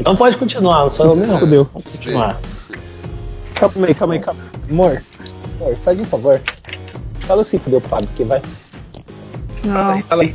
Então 0.00 0.16
pode 0.16 0.38
continuar, 0.38 0.80
não 0.80 0.90
sou 0.90 1.06
eu 1.08 1.16
mesmo. 1.16 1.38
Fudeu. 1.38 1.68
Vamos 1.74 1.88
continuar. 1.92 2.40
Calma 3.54 3.86
aí, 3.86 3.94
calma 3.94 4.14
aí, 4.14 4.20
calma 4.20 4.40
aí. 4.42 4.70
Amor, 4.70 5.02
amor, 5.60 5.76
faz 5.84 6.00
um 6.00 6.06
favor. 6.06 6.40
Fala 7.20 7.42
assim 7.42 7.58
pro 7.58 7.70
meu 7.70 7.80
Fábio, 7.82 8.08
que 8.16 8.24
vai. 8.24 8.40
Fala 9.62 9.92
aí, 9.92 10.02
fala 10.02 10.22
aí. 10.22 10.34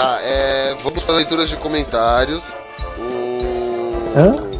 Tá, 0.00 0.18
é. 0.22 0.74
Vamos 0.82 1.02
para 1.02 1.16
leituras 1.16 1.48
de 1.48 1.56
comentários. 1.56 2.42
O. 2.98 4.18
Hã? 4.18 4.50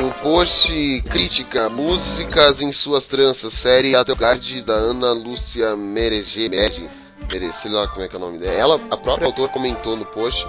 No 0.00 0.10
post 0.22 1.02
crítica, 1.10 1.68
músicas 1.68 2.60
em 2.60 2.72
suas 2.72 3.06
tranças, 3.06 3.52
série 3.54 3.96
Adelgard 3.96 4.62
da 4.62 4.74
Ana 4.74 5.12
Lúcia 5.12 5.74
Merege, 5.76 6.48
Merege, 6.48 6.88
Mere- 7.30 7.52
sei 7.60 7.70
lá 7.70 7.86
como 7.88 8.02
é 8.04 8.08
que 8.08 8.14
é 8.14 8.18
o 8.18 8.20
nome 8.20 8.38
dela. 8.38 8.54
Ela, 8.54 8.80
a 8.90 8.96
própria 8.96 9.26
autora 9.26 9.48
comentou 9.50 9.96
no 9.96 10.04
post, 10.04 10.44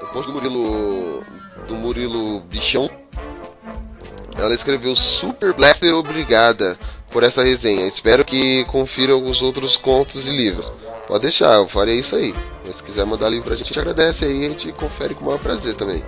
no 0.00 0.06
post 0.08 0.30
do 0.30 0.32
Murilo, 0.32 1.24
do 1.66 1.74
Murilo 1.74 2.40
Bichão. 2.40 2.90
Ela 4.36 4.54
escreveu 4.54 4.94
Super 4.96 5.52
Blaster 5.52 5.94
obrigada 5.94 6.78
por 7.12 7.22
essa 7.22 7.42
resenha. 7.42 7.86
Espero 7.86 8.24
que 8.24 8.64
confira 8.64 9.16
os 9.16 9.40
outros 9.42 9.76
contos 9.76 10.26
e 10.26 10.30
livros. 10.30 10.72
Pode 11.12 11.24
deixar, 11.24 11.56
eu 11.56 11.68
farei 11.68 11.98
isso 12.00 12.16
aí. 12.16 12.34
Mas 12.66 12.76
se 12.76 12.82
quiser 12.82 13.04
mandar 13.04 13.28
livro 13.28 13.44
pra 13.44 13.54
gente, 13.54 13.64
a 13.64 13.68
gente 13.68 13.78
agradece 13.78 14.24
aí, 14.24 14.46
a 14.46 14.48
gente 14.48 14.72
confere 14.72 15.14
com 15.14 15.20
o 15.20 15.26
maior 15.26 15.38
prazer 15.38 15.74
também. 15.74 16.02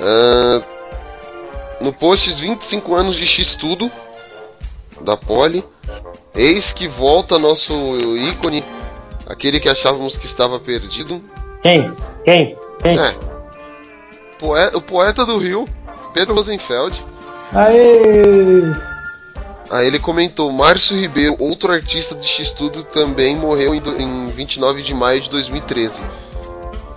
Ah, 0.00 0.62
no 1.82 1.92
post 1.92 2.32
25 2.32 2.94
anos 2.94 3.14
de 3.14 3.26
X 3.26 3.56
Tudo 3.56 3.90
da 5.02 5.18
Poli. 5.18 5.62
Eis 6.34 6.72
que 6.72 6.88
volta 6.88 7.38
nosso 7.38 7.74
ícone, 8.16 8.64
aquele 9.26 9.60
que 9.60 9.68
achávamos 9.68 10.16
que 10.16 10.24
estava 10.24 10.58
perdido. 10.58 11.22
Quem? 11.60 11.94
Quem? 12.24 12.56
Quem? 12.82 12.98
É. 12.98 13.14
Poe- 14.38 14.70
o 14.74 14.80
poeta 14.80 15.26
do 15.26 15.36
Rio, 15.36 15.66
Pedro 16.14 16.34
Rosenfeld. 16.36 16.98
Aê! 17.52 18.95
Aí 19.70 19.86
ele 19.86 19.98
comentou: 19.98 20.50
Márcio 20.52 20.96
Ribeiro, 20.98 21.36
outro 21.38 21.72
artista 21.72 22.14
de 22.14 22.26
X-Tudo, 22.26 22.84
também 22.84 23.36
morreu 23.36 23.74
em, 23.74 23.80
do- 23.80 24.00
em 24.00 24.26
29 24.28 24.82
de 24.82 24.94
maio 24.94 25.20
de 25.20 25.30
2013. 25.30 25.92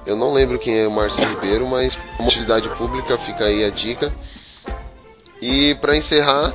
Eu 0.06 0.16
não 0.16 0.34
lembro 0.34 0.58
quem 0.60 0.80
é 0.80 0.88
o 0.88 0.92
Márcio 0.92 1.24
Ribeiro, 1.24 1.68
mas 1.68 1.98
como 2.18 2.30
utilidade 2.30 2.68
pública 2.70 3.18
fica 3.18 3.46
aí 3.46 3.64
a 3.64 3.70
dica. 3.70 4.12
E 5.42 5.76
pra 5.76 5.96
encerrar, 5.96 6.52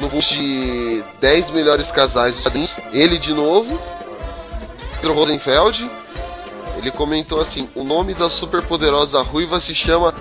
no 0.00 0.08
post 0.10 0.34
de 0.34 1.02
10 1.20 1.50
melhores 1.50 1.90
casais 1.90 2.34
dos 2.36 2.70
ele 2.92 3.18
de 3.18 3.32
novo, 3.32 3.78
Pedro 5.00 5.14
Rosenfeld. 5.14 5.88
Ele 6.78 6.90
comentou 6.90 7.40
assim: 7.40 7.68
o 7.74 7.82
nome 7.82 8.12
da 8.14 8.28
superpoderosa 8.28 9.22
ruiva 9.22 9.60
se 9.60 9.74
chama 9.74 10.12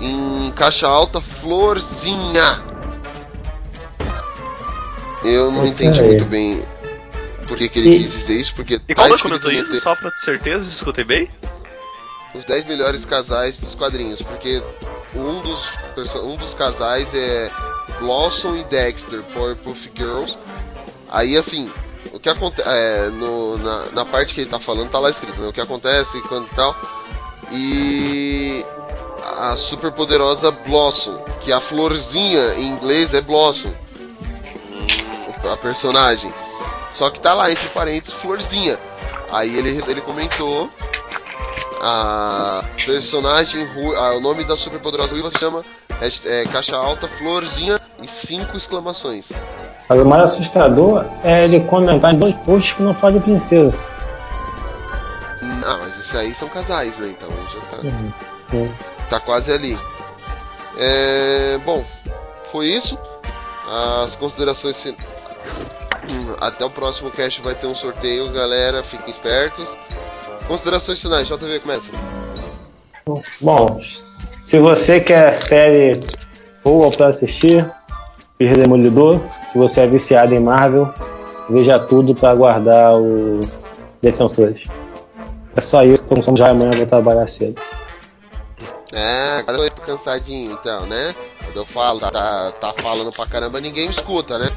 em 0.00 0.52
caixa 0.54 0.86
alta 0.86 1.20
Florzinha. 1.20 2.75
Eu 5.26 5.50
não 5.50 5.64
Isso 5.64 5.82
entendi 5.82 6.00
aí. 6.00 6.06
muito 6.06 6.24
bem 6.26 6.62
por 7.48 7.56
que, 7.56 7.68
que 7.68 7.78
ele 7.78 7.88
E- 7.96 7.98
quis 8.04 8.12
dizer 8.12 8.34
isso, 8.40 8.54
porque 8.54 8.80
E 8.88 8.94
qual 8.94 9.08
tá 9.08 9.18
comentou 9.18 9.50
isso? 9.50 9.76
Só 9.80 9.94
pra 9.94 10.10
certeza, 10.24 10.68
escutei 10.68 11.04
bem? 11.04 11.30
os 12.34 12.44
10 12.44 12.66
melhores 12.66 13.02
casais 13.06 13.56
dos 13.58 13.74
quadrinhos, 13.74 14.20
porque 14.20 14.62
um 15.14 15.40
dos, 15.40 15.70
um 16.22 16.36
dos 16.36 16.52
casais 16.52 17.08
é 17.14 17.50
Blossom 17.98 18.56
e 18.56 18.64
Dexter, 18.64 19.22
Powerpuff 19.32 19.90
Girls. 19.96 20.36
Aí 21.08 21.34
assim, 21.38 21.70
o 22.12 22.18
que 22.20 22.28
acontece 22.28 22.68
no, 23.12 23.56
na, 23.56 23.86
na 23.92 24.04
parte 24.04 24.34
que 24.34 24.42
ele 24.42 24.50
tá 24.50 24.58
falando 24.58 24.90
tá 24.90 24.98
lá 24.98 25.08
escrito, 25.08 25.40
né? 25.40 25.48
O 25.48 25.52
que 25.52 25.60
acontece 25.62 26.20
quando 26.28 26.46
tal. 26.54 26.76
E 27.50 28.62
a 29.38 29.56
super 29.56 29.90
poderosa 29.92 30.50
Blossom, 30.50 31.16
que 31.40 31.50
a 31.52 31.60
florzinha 31.60 32.54
em 32.56 32.68
inglês 32.70 33.14
é 33.14 33.20
Blossom. 33.22 33.72
A 35.52 35.56
personagem. 35.56 36.32
Só 36.94 37.10
que 37.10 37.20
tá 37.20 37.34
lá 37.34 37.50
entre 37.50 37.68
parênteses 37.68 38.14
florzinha. 38.20 38.78
Aí 39.30 39.56
ele, 39.56 39.82
ele 39.86 40.00
comentou 40.00 40.68
a 41.80 42.64
personagem, 42.84 43.68
ah, 43.98 44.12
o 44.16 44.20
nome 44.20 44.44
da 44.44 44.56
superpoderosa 44.56 45.10
ruiva 45.12 45.30
se 45.30 45.38
chama 45.38 45.62
hasht- 46.00 46.24
é, 46.26 46.44
Caixa 46.44 46.76
Alta 46.76 47.06
Florzinha 47.06 47.78
e 48.02 48.08
cinco 48.08 48.56
exclamações. 48.56 49.26
Mas 49.88 50.00
o 50.00 50.04
mais 50.06 50.22
assustador 50.24 51.04
é 51.22 51.44
ele 51.44 51.60
comentar 51.60 52.12
em 52.14 52.18
dois 52.18 52.34
posts 52.44 52.72
que 52.72 52.82
não 52.82 52.94
fala 52.94 53.14
de 53.14 53.20
princesa. 53.20 53.74
Hum, 55.42 55.60
Ah, 55.64 55.78
mas 55.80 55.96
isso 56.04 56.16
aí 56.16 56.34
são 56.34 56.48
casais, 56.48 56.96
né? 56.98 57.08
Então 57.08 57.28
já 57.52 57.60
tá, 57.76 57.76
Hum. 58.56 58.70
tá 59.10 59.20
quase 59.20 59.52
ali. 59.52 59.78
É, 60.78 61.58
bom, 61.64 61.84
foi 62.50 62.66
isso. 62.68 62.98
As 64.04 64.14
considerações. 64.16 64.76
Até 66.40 66.64
o 66.64 66.70
próximo 66.70 67.10
cast 67.10 67.40
vai 67.40 67.54
ter 67.54 67.66
um 67.66 67.74
sorteio, 67.74 68.30
galera. 68.30 68.82
Fiquem 68.82 69.10
espertos. 69.10 69.66
Considerações 70.46 71.00
finais, 71.00 71.26
JV 71.26 71.60
começa. 71.60 71.90
Bom, 73.40 73.80
se 74.40 74.58
você 74.58 75.00
quer 75.00 75.34
série 75.34 76.00
boa 76.62 76.90
pra 76.90 77.08
assistir, 77.08 77.68
veja 78.38 78.54
Demolidor. 78.54 79.20
Se 79.44 79.58
você 79.58 79.82
é 79.82 79.86
viciado 79.86 80.34
em 80.34 80.40
Marvel, 80.40 80.92
veja 81.48 81.78
tudo 81.78 82.14
pra 82.14 82.34
guardar 82.34 82.94
o 82.94 83.40
Defensores. 84.02 84.64
É 85.56 85.60
só 85.60 85.82
isso, 85.82 86.06
tô 86.06 86.20
com 86.20 86.36
já 86.36 86.50
amanhã 86.50 86.70
vou 86.72 86.86
trabalhar 86.86 87.26
cedo. 87.28 87.60
É, 88.92 89.38
agora 89.38 89.58
eu 89.58 89.70
tô 89.70 89.82
cansadinho 89.82 90.52
então, 90.52 90.86
né? 90.86 91.14
Quando 91.44 91.56
eu 91.56 91.66
falo, 91.66 92.00
tá, 92.00 92.52
tá, 92.60 92.74
falando 92.78 93.12
pra 93.12 93.26
caramba, 93.26 93.60
ninguém 93.60 93.88
escuta, 93.90 94.38
né? 94.38 94.48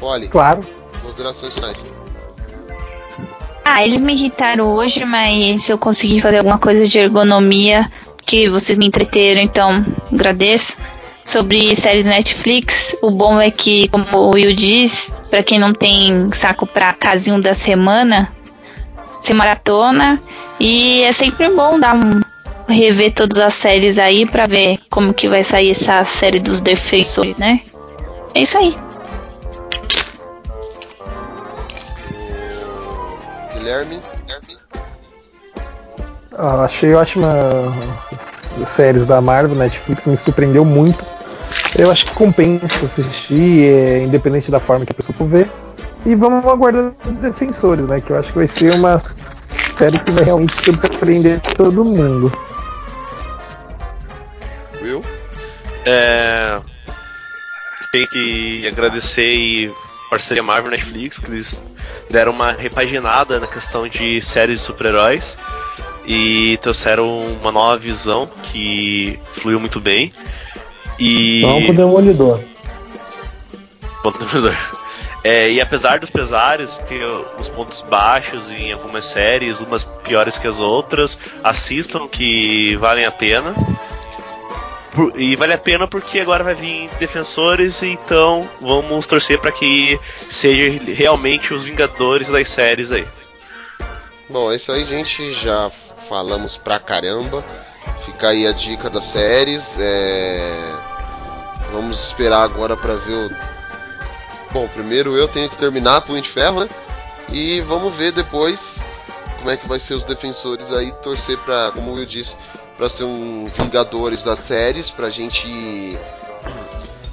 Olha, 0.00 0.28
Claro. 0.28 0.60
considerações 1.02 1.52
finais. 1.54 1.76
Ah, 3.64 3.84
eles 3.84 4.00
me 4.00 4.14
irritaram 4.14 4.72
hoje, 4.74 5.04
mas 5.04 5.62
se 5.62 5.72
eu 5.72 5.78
conseguir 5.78 6.20
fazer 6.20 6.38
alguma 6.38 6.58
coisa 6.58 6.84
de 6.84 6.98
ergonomia, 6.98 7.90
que 8.24 8.48
vocês 8.48 8.78
me 8.78 8.86
entreteram, 8.86 9.40
então 9.40 9.84
agradeço. 10.12 10.76
sobre 11.24 11.76
séries 11.76 12.06
Netflix. 12.06 12.96
O 13.02 13.10
bom 13.10 13.38
é 13.38 13.50
que, 13.50 13.86
como 13.88 14.06
o 14.16 14.30
Will 14.30 14.54
diz, 14.54 15.10
pra 15.28 15.42
quem 15.42 15.58
não 15.58 15.74
tem 15.74 16.30
saco 16.32 16.66
pra 16.66 16.94
casinho 16.94 17.38
da 17.38 17.52
semana, 17.52 18.32
se 19.20 19.34
maratona. 19.34 20.18
E 20.58 21.02
é 21.02 21.12
sempre 21.12 21.50
bom 21.50 21.78
dar 21.78 21.94
um 21.94 22.22
rever 22.66 23.12
todas 23.12 23.38
as 23.38 23.52
séries 23.52 23.98
aí 23.98 24.24
pra 24.24 24.46
ver 24.46 24.78
como 24.88 25.12
que 25.12 25.28
vai 25.28 25.42
sair 25.42 25.72
essa 25.72 26.02
série 26.02 26.38
dos 26.38 26.62
defensores, 26.62 27.36
né? 27.36 27.60
É 28.34 28.40
isso 28.40 28.56
aí. 28.56 28.74
Guilherme? 33.68 34.00
Ah, 36.38 36.64
achei 36.64 36.94
ótima 36.94 37.34
as 38.62 38.68
séries 38.68 39.04
da 39.04 39.20
Marvel, 39.20 39.56
Netflix, 39.56 40.06
me 40.06 40.16
surpreendeu 40.16 40.64
muito. 40.64 41.04
Eu 41.78 41.90
acho 41.90 42.06
que 42.06 42.14
compensa 42.14 42.86
assistir, 42.86 43.68
é, 43.68 44.04
independente 44.04 44.50
da 44.50 44.58
forma 44.58 44.86
que 44.86 44.92
a 44.92 44.94
pessoa 44.94 45.16
for 45.18 45.28
ver. 45.28 45.50
E 46.06 46.14
vamos 46.14 46.46
aguardar 46.46 46.92
Defensores, 47.20 47.86
né? 47.86 48.00
Que 48.00 48.10
eu 48.12 48.18
acho 48.18 48.32
que 48.32 48.38
vai 48.38 48.46
ser 48.46 48.72
uma 48.72 48.98
série 48.98 49.98
que 49.98 50.12
vai 50.12 50.24
realmente 50.24 50.54
surpreender 50.64 51.40
todo 51.54 51.84
mundo. 51.84 52.32
Will? 54.80 55.04
É. 55.84 56.58
Tem 57.92 58.06
que 58.06 58.66
agradecer 58.66 59.34
e 59.34 59.74
parceria 60.10 60.42
Marvel 60.42 60.70
Netflix, 60.70 61.18
que 61.18 61.30
eles 61.30 61.62
deram 62.10 62.32
uma 62.32 62.52
repaginada 62.52 63.38
na 63.38 63.46
questão 63.46 63.86
de 63.88 64.20
séries 64.22 64.60
de 64.60 64.66
super-heróis 64.66 65.36
e 66.06 66.58
trouxeram 66.62 67.18
uma 67.40 67.52
nova 67.52 67.76
visão 67.76 68.26
que 68.44 69.18
fluiu 69.34 69.60
muito 69.60 69.80
bem. 69.80 70.12
E. 70.98 71.42
Vamos 71.42 71.64
pro 71.66 71.74
Demolidor. 71.74 72.40
Ponto 74.02 74.18
Demolidor. 74.18 74.56
É, 75.22 75.50
e 75.50 75.60
apesar 75.60 75.98
dos 75.98 76.10
pesares, 76.10 76.78
ter 76.88 77.04
os 77.38 77.48
pontos 77.48 77.82
baixos 77.82 78.50
em 78.50 78.72
algumas 78.72 79.04
séries, 79.04 79.60
umas 79.60 79.84
piores 79.84 80.38
que 80.38 80.46
as 80.46 80.58
outras, 80.58 81.18
assistam 81.42 82.06
que 82.08 82.76
valem 82.76 83.04
a 83.04 83.10
pena. 83.10 83.54
E 85.16 85.36
vale 85.36 85.52
a 85.52 85.58
pena 85.58 85.86
porque 85.86 86.18
agora 86.18 86.42
vai 86.42 86.54
vir 86.54 86.88
defensores, 86.98 87.82
então 87.82 88.48
vamos 88.60 89.06
torcer 89.06 89.38
para 89.38 89.52
que 89.52 89.98
seja 90.14 90.80
realmente 90.94 91.52
os 91.52 91.62
vingadores 91.62 92.28
das 92.28 92.48
séries 92.48 92.90
aí. 92.90 93.06
Bom, 94.28 94.52
é 94.52 94.56
isso 94.56 94.70
aí, 94.72 94.84
gente. 94.84 95.32
Já 95.34 95.70
falamos 96.08 96.56
pra 96.56 96.78
caramba. 96.78 97.44
Fica 98.04 98.28
aí 98.28 98.46
a 98.46 98.52
dica 98.52 98.90
das 98.90 99.04
séries. 99.04 99.62
É... 99.78 100.88
Vamos 101.72 101.98
esperar 102.08 102.42
agora 102.42 102.76
pra 102.76 102.94
ver 102.94 103.14
o. 103.14 103.30
Bom, 104.50 104.66
primeiro 104.68 105.16
eu 105.16 105.28
tenho 105.28 105.48
que 105.48 105.56
terminar 105.56 106.00
Punho 106.00 106.22
de 106.22 106.28
Ferro, 106.28 106.60
né? 106.60 106.68
E 107.30 107.60
vamos 107.60 107.94
ver 107.94 108.12
depois 108.12 108.58
como 109.38 109.50
é 109.50 109.56
que 109.56 109.68
vai 109.68 109.78
ser 109.78 109.94
os 109.94 110.04
defensores 110.04 110.72
aí. 110.72 110.92
Torcer 111.02 111.38
pra, 111.38 111.70
como 111.72 111.92
Will 111.92 112.06
disse, 112.06 112.34
pra 112.78 112.88
ser 112.88 113.04
um 113.04 113.50
Vingadores 113.60 114.22
das 114.22 114.38
séries. 114.38 114.88
Pra 114.88 115.10
gente. 115.10 115.98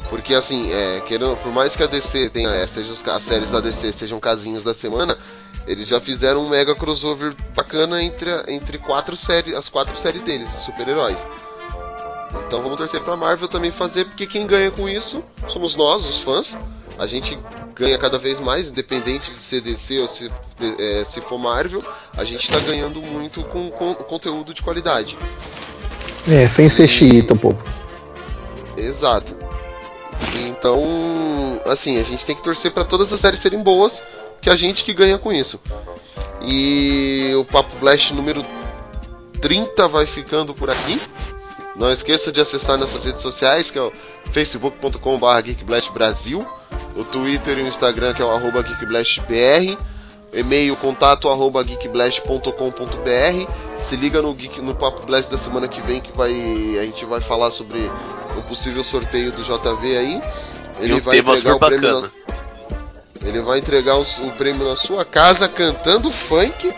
Porque 0.09 0.33
assim, 0.35 0.71
é, 0.71 1.01
querendo, 1.01 1.35
por 1.37 1.51
mais 1.51 1.75
que 1.75 1.83
a 1.83 1.87
DC 1.87 2.29
tenha, 2.29 2.49
é, 2.49 2.65
seja 2.67 2.91
os- 2.93 3.05
as 3.07 3.23
séries 3.23 3.49
da 3.51 3.59
DC 3.59 3.91
sejam 3.91 4.19
casinhos 4.19 4.63
da 4.63 4.73
semana, 4.73 5.17
eles 5.67 5.87
já 5.87 5.99
fizeram 5.99 6.45
um 6.45 6.49
mega 6.49 6.75
crossover 6.75 7.35
bacana 7.55 8.01
entre, 8.03 8.29
entre 8.47 8.77
quatro 8.77 9.17
séries, 9.17 9.55
as 9.55 9.67
quatro 9.67 9.97
séries 9.99 10.21
deles, 10.21 10.49
de 10.51 10.63
super-heróis. 10.63 11.17
Então 12.47 12.61
vamos 12.61 12.77
torcer 12.77 13.01
pra 13.01 13.15
Marvel 13.17 13.47
também 13.47 13.71
fazer, 13.71 14.05
porque 14.05 14.27
quem 14.27 14.45
ganha 14.45 14.69
com 14.69 14.87
isso 14.87 15.23
somos 15.51 15.75
nós, 15.75 16.05
os 16.05 16.19
fãs. 16.21 16.55
A 16.97 17.07
gente 17.07 17.37
ganha 17.75 17.97
cada 17.97 18.17
vez 18.17 18.39
mais, 18.39 18.67
independente 18.67 19.31
de 19.31 19.39
ser 19.39 19.61
DC 19.61 19.99
ou 19.99 20.07
se, 20.07 20.31
é, 20.79 21.05
se 21.05 21.19
for 21.21 21.37
Marvel, 21.37 21.83
a 22.17 22.23
gente 22.23 22.49
tá 22.49 22.59
ganhando 22.59 23.01
muito 23.01 23.43
com, 23.43 23.69
com 23.69 23.93
conteúdo 23.95 24.53
de 24.53 24.61
qualidade. 24.61 25.17
É, 26.27 26.47
sem 26.47 26.69
ser 26.69 26.87
xiita, 26.87 27.35
povo. 27.35 27.61
Exato. 28.77 29.35
Então, 30.47 30.81
assim, 31.65 31.99
a 31.99 32.03
gente 32.03 32.25
tem 32.25 32.35
que 32.35 32.43
torcer 32.43 32.71
para 32.71 32.83
todas 32.83 33.11
as 33.11 33.19
séries 33.19 33.41
serem 33.41 33.61
boas, 33.61 34.01
que 34.41 34.49
a 34.49 34.55
gente 34.55 34.83
que 34.83 34.93
ganha 34.93 35.17
com 35.17 35.31
isso. 35.31 35.59
E 36.41 37.33
o 37.37 37.45
Papo 37.45 37.77
Blast 37.79 38.13
número 38.13 38.45
30 39.41 39.87
vai 39.87 40.05
ficando 40.05 40.53
por 40.53 40.69
aqui. 40.69 40.99
Não 41.75 41.91
esqueça 41.91 42.31
de 42.31 42.39
acessar 42.39 42.77
nossas 42.77 43.03
redes 43.03 43.21
sociais, 43.21 43.69
que 43.69 43.77
é 43.77 43.81
o 43.81 43.91
facebook.com.br 44.31 45.41
geekblastbrasil, 45.43 46.45
o 46.95 47.03
Twitter 47.03 47.57
e 47.59 47.63
o 47.63 47.67
Instagram, 47.67 48.13
que 48.13 48.21
é 48.21 48.25
o 48.25 48.31
arroba 48.31 48.61
geekblastbr, 48.63 49.77
e-mail 50.33 50.75
contato 50.77 51.29
arroba 51.29 51.63
geekblast.com.br. 51.63 53.51
Se 53.89 53.95
liga 53.95 54.21
no, 54.21 54.33
Geek, 54.33 54.61
no 54.61 54.73
Papo 54.75 55.05
Blast 55.05 55.29
da 55.29 55.37
semana 55.37 55.67
que 55.67 55.79
vem, 55.81 56.01
que 56.01 56.11
vai, 56.17 56.31
a 56.79 56.83
gente 56.85 57.05
vai 57.05 57.21
falar 57.21 57.51
sobre 57.51 57.91
o 58.37 58.41
possível 58.43 58.83
sorteio 58.83 59.31
do 59.31 59.43
JV 59.43 59.97
aí. 59.97 60.21
E 60.81 60.93
um 60.93 60.99
tema 61.01 61.37
super 61.37 61.59
bacana. 61.59 62.01
na- 62.01 62.09
ele 63.27 63.41
vai 63.41 63.59
entregar 63.59 63.95
os- 63.97 64.17
o 64.19 64.31
prêmio 64.31 64.67
na 64.67 64.75
sua 64.75 65.05
casa 65.05 65.47
cantando 65.47 66.09
funk. 66.11 66.73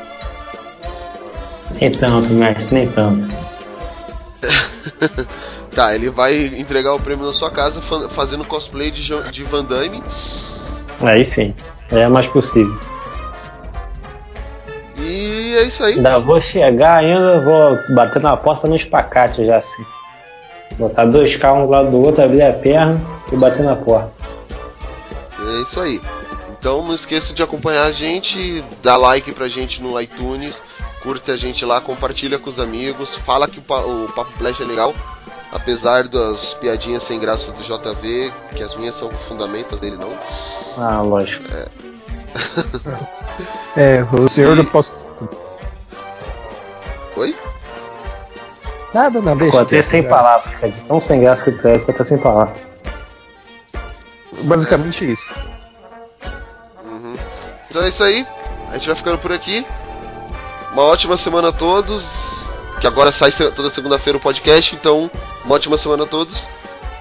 Nem 1.79 1.91
tanto, 1.91 2.29
mestre, 2.33 2.73
nem 2.75 2.89
tanto. 2.89 3.27
Tá, 5.77 5.93
ele 5.93 6.09
vai 6.09 6.35
entregar 6.57 6.95
o 6.95 6.99
prêmio 6.99 7.23
na 7.23 7.31
sua 7.31 7.51
casa 7.51 7.79
fa- 7.83 8.09
fazendo 8.09 8.43
cosplay 8.43 8.89
de, 8.89 9.07
de 9.31 9.43
Van 9.43 9.63
Damme. 9.63 10.03
Aí 11.03 11.23
sim. 11.23 11.53
É 11.91 12.07
mais 12.07 12.25
possível. 12.25 12.75
E 14.97 15.55
é 15.55 15.67
isso 15.67 15.83
aí. 15.83 15.93
Ainda 15.93 16.17
vou 16.17 16.41
chegar 16.41 16.95
ainda, 16.95 17.39
vou 17.41 17.77
bater 17.93 18.19
na 18.23 18.35
porta 18.35 18.67
no 18.67 18.75
espacate 18.75 19.45
já 19.45 19.57
assim. 19.57 19.85
Botar 20.79 21.05
dois 21.05 21.35
carros 21.35 21.59
um 21.59 21.65
do 21.67 21.71
lado 21.71 21.91
do 21.91 22.01
outro, 22.01 22.23
abrir 22.23 22.41
a 22.41 22.53
perna 22.53 22.99
e 23.31 23.35
bater 23.35 23.61
na 23.61 23.75
porta. 23.75 24.11
É 25.39 25.61
isso 25.61 25.79
aí. 25.79 26.01
Então 26.59 26.83
não 26.83 26.95
esqueça 26.95 27.35
de 27.35 27.43
acompanhar 27.43 27.83
a 27.85 27.91
gente, 27.91 28.63
dá 28.81 28.97
like 28.97 29.31
pra 29.31 29.47
gente 29.47 29.79
no 29.79 30.01
iTunes, 30.01 30.59
curte 31.03 31.29
a 31.29 31.37
gente 31.37 31.63
lá, 31.63 31.79
compartilha 31.79 32.39
com 32.39 32.49
os 32.49 32.59
amigos, 32.59 33.15
fala 33.17 33.47
que 33.47 33.59
o 33.59 34.07
Papo 34.15 34.31
Flash 34.39 34.59
é 34.59 34.63
legal, 34.65 34.91
apesar 35.51 36.07
das 36.07 36.53
piadinhas 36.55 37.03
sem 37.03 37.19
graça 37.19 37.51
do 37.51 37.61
JV, 37.61 38.31
que 38.55 38.63
as 38.63 38.75
minhas 38.75 38.95
são 38.95 39.09
fundamentas 39.27 39.79
dele 39.79 39.97
não. 39.97 40.11
Ah, 40.77 41.01
lógico. 41.01 41.45
É, 43.75 44.03
o 44.19 44.27
senhor 44.27 44.55
não 44.55 44.65
posso. 44.65 45.05
Oi? 47.15 47.35
Nada, 48.93 49.19
não, 49.21 49.35
deixa. 49.35 49.51
Ficou 49.51 49.61
até 49.61 49.81
sem 49.81 50.03
já. 50.03 50.09
palavras, 50.09 50.53
cara. 50.55 50.71
De 50.71 50.81
Tão 50.81 51.01
sem 51.01 51.19
graça 51.19 51.43
que 51.43 51.51
tu 51.51 51.67
é, 51.67 51.79
ficou 51.79 51.93
até 51.93 52.03
sem 52.03 52.17
palavras. 52.17 52.57
Basicamente 54.43 55.09
isso. 55.09 55.35
Uhum. 56.85 57.15
Então 57.69 57.83
é 57.83 57.89
isso 57.89 58.03
aí. 58.03 58.25
A 58.69 58.73
gente 58.73 58.87
vai 58.87 58.95
ficando 58.95 59.17
por 59.17 59.31
aqui. 59.31 59.65
Uma 60.71 60.83
ótima 60.83 61.17
semana 61.17 61.49
a 61.49 61.53
todos. 61.53 62.05
Que 62.79 62.87
agora 62.87 63.11
sai 63.11 63.31
toda 63.31 63.71
segunda-feira 63.71 64.17
o 64.17 64.21
podcast. 64.21 64.75
Então, 64.75 65.09
uma 65.47 65.55
ótima 65.55 65.77
semana 65.77 66.03
a 66.03 66.07
todos. 66.07 66.47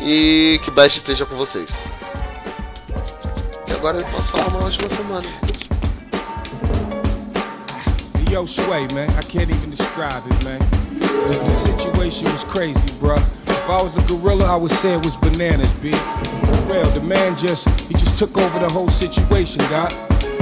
E 0.01 0.61
que 0.65 0.71
Blast 0.71 0.99
esteja 0.99 1.27
com 1.27 1.37
vocês. 1.37 1.69
E 3.69 3.73
agora 3.73 3.99
eu 3.99 4.07
posso 4.07 4.31
falar 4.31 4.49
uma 4.49 4.67
ótima 4.67 4.89
semana. 4.89 5.27
Yo, 8.31 8.47
Sway, 8.47 8.87
man, 8.95 9.09
I 9.19 9.23
can't 9.23 9.51
even 9.51 9.71
describe 9.71 10.23
it, 10.31 10.45
man. 10.45 10.59
The, 11.01 11.45
the 11.45 11.53
situation 11.53 12.31
was 12.31 12.45
crazy, 12.45 12.79
bruh. 13.01 13.21
If 13.47 13.69
I 13.69 13.83
was 13.83 13.97
a 13.99 14.03
gorilla, 14.03 14.45
I 14.47 14.57
would 14.57 14.73
say 14.73 14.95
it 14.95 15.05
was 15.05 15.17
bananas, 15.17 15.73
B. 15.75 15.91
For 15.91 16.73
real, 16.73 16.91
the 16.91 17.03
man 17.03 17.37
just, 17.37 17.69
he 17.89 17.95
just 17.95 18.17
took 18.17 18.37
over 18.39 18.59
the 18.59 18.69
whole 18.69 18.89
situation, 18.89 19.61
God. 19.71 19.93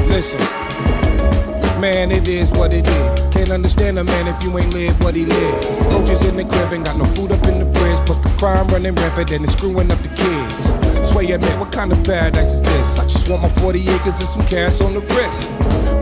Listen, 0.09 0.41
man, 1.81 2.11
it 2.11 2.29
is 2.29 2.51
what 2.53 2.73
it 2.73 2.87
is. 2.89 3.21
Can't 3.33 3.51
understand 3.51 3.99
a 3.99 4.05
man 4.05 4.29
if 4.29 4.43
you 4.43 4.57
ain't 4.59 4.73
live 4.75 4.99
what 5.03 5.15
he 5.15 5.27
lived. 5.27 5.93
Roaches 5.93 6.25
in 6.25 6.37
the 6.37 6.45
crib, 6.45 6.73
ain't 6.73 6.85
got 6.85 6.97
no 6.97 7.05
food 7.15 7.33
up 7.33 7.47
in 7.47 7.61
the 7.61 7.74
crime 8.45 8.69
running 8.69 8.95
rampant 8.97 9.33
and 9.33 9.45
it's 9.45 9.55
screwing 9.55 9.91
up 9.91 9.99
the 10.01 10.09
kids. 10.09 10.84
Way, 11.15 11.31
admit, 11.31 11.57
what 11.59 11.71
kind 11.73 11.93
of 11.93 12.03
paradise 12.03 12.53
is 12.53 12.63
this? 12.63 12.99
I 12.99 13.05
just 13.05 13.31
want 13.31 13.43
my 13.43 13.49
40 13.49 13.81
acres 13.95 14.19
and 14.19 14.29
some 14.29 14.47
cash 14.47 14.81
on 14.81 14.95
the 14.95 15.01
wrist. 15.15 15.49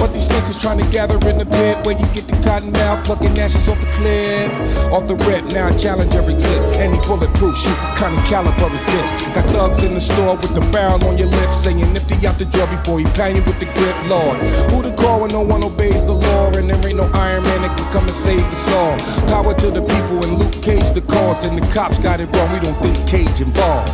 But 0.01 0.13
these 0.13 0.27
snakes 0.27 0.49
is 0.49 0.61
trying 0.61 0.81
to 0.81 0.89
gather 0.91 1.21
in 1.29 1.39
the 1.39 1.47
pit 1.47 1.79
where 1.85 1.95
you 1.95 2.07
get 2.17 2.27
the 2.27 2.35
cotton 2.43 2.75
out, 2.75 3.05
plucking 3.05 3.37
ashes 3.39 3.69
off 3.69 3.79
the 3.79 3.87
clip. 3.93 4.51
Off 4.91 5.07
the 5.07 5.15
rip, 5.29 5.45
now 5.53 5.69
a 5.69 5.79
challenger 5.79 6.25
exists. 6.25 6.79
Any 6.81 6.99
bulletproof 7.05 7.55
shoot, 7.55 7.77
what 7.77 7.95
kind 7.95 8.17
of 8.17 8.25
caliber 8.25 8.73
is 8.73 8.85
this? 8.89 9.09
Got 9.37 9.47
thugs 9.53 9.85
in 9.85 9.95
the 9.95 10.01
store 10.01 10.35
with 10.37 10.55
the 10.57 10.65
barrel 10.73 11.05
on 11.05 11.19
your 11.19 11.29
lips, 11.29 11.63
saying 11.63 11.79
nifty 11.93 12.17
out 12.27 12.39
the 12.39 12.47
jail 12.47 12.67
before 12.67 12.99
he 12.99 13.07
pound 13.13 13.37
you 13.37 13.45
with 13.45 13.61
the 13.61 13.69
grip, 13.77 13.97
Lord. 14.09 14.41
Who 14.73 14.83
to 14.83 14.93
call 14.97 15.21
when 15.23 15.31
no 15.31 15.43
one 15.43 15.63
obeys 15.63 16.03
the 16.09 16.17
law? 16.17 16.51
And 16.57 16.71
there 16.71 16.81
ain't 16.89 16.97
no 16.97 17.07
Iron 17.13 17.45
Man 17.45 17.63
that 17.63 17.77
can 17.77 17.87
come 17.93 18.05
and 18.09 18.17
save 18.17 18.43
us 18.43 18.67
all. 18.73 18.97
Power 19.29 19.55
to 19.55 19.69
the 19.71 19.83
people 19.83 20.25
and 20.25 20.41
Luke 20.41 20.57
Cage 20.63 20.91
the 20.97 21.05
cause, 21.05 21.45
and 21.47 21.59
the 21.59 21.67
cops 21.75 21.99
got 21.99 22.21
it 22.21 22.33
wrong. 22.33 22.49
We 22.53 22.61
don't 22.61 22.79
think 22.81 22.97
Cage 23.07 23.41
involved. 23.41 23.93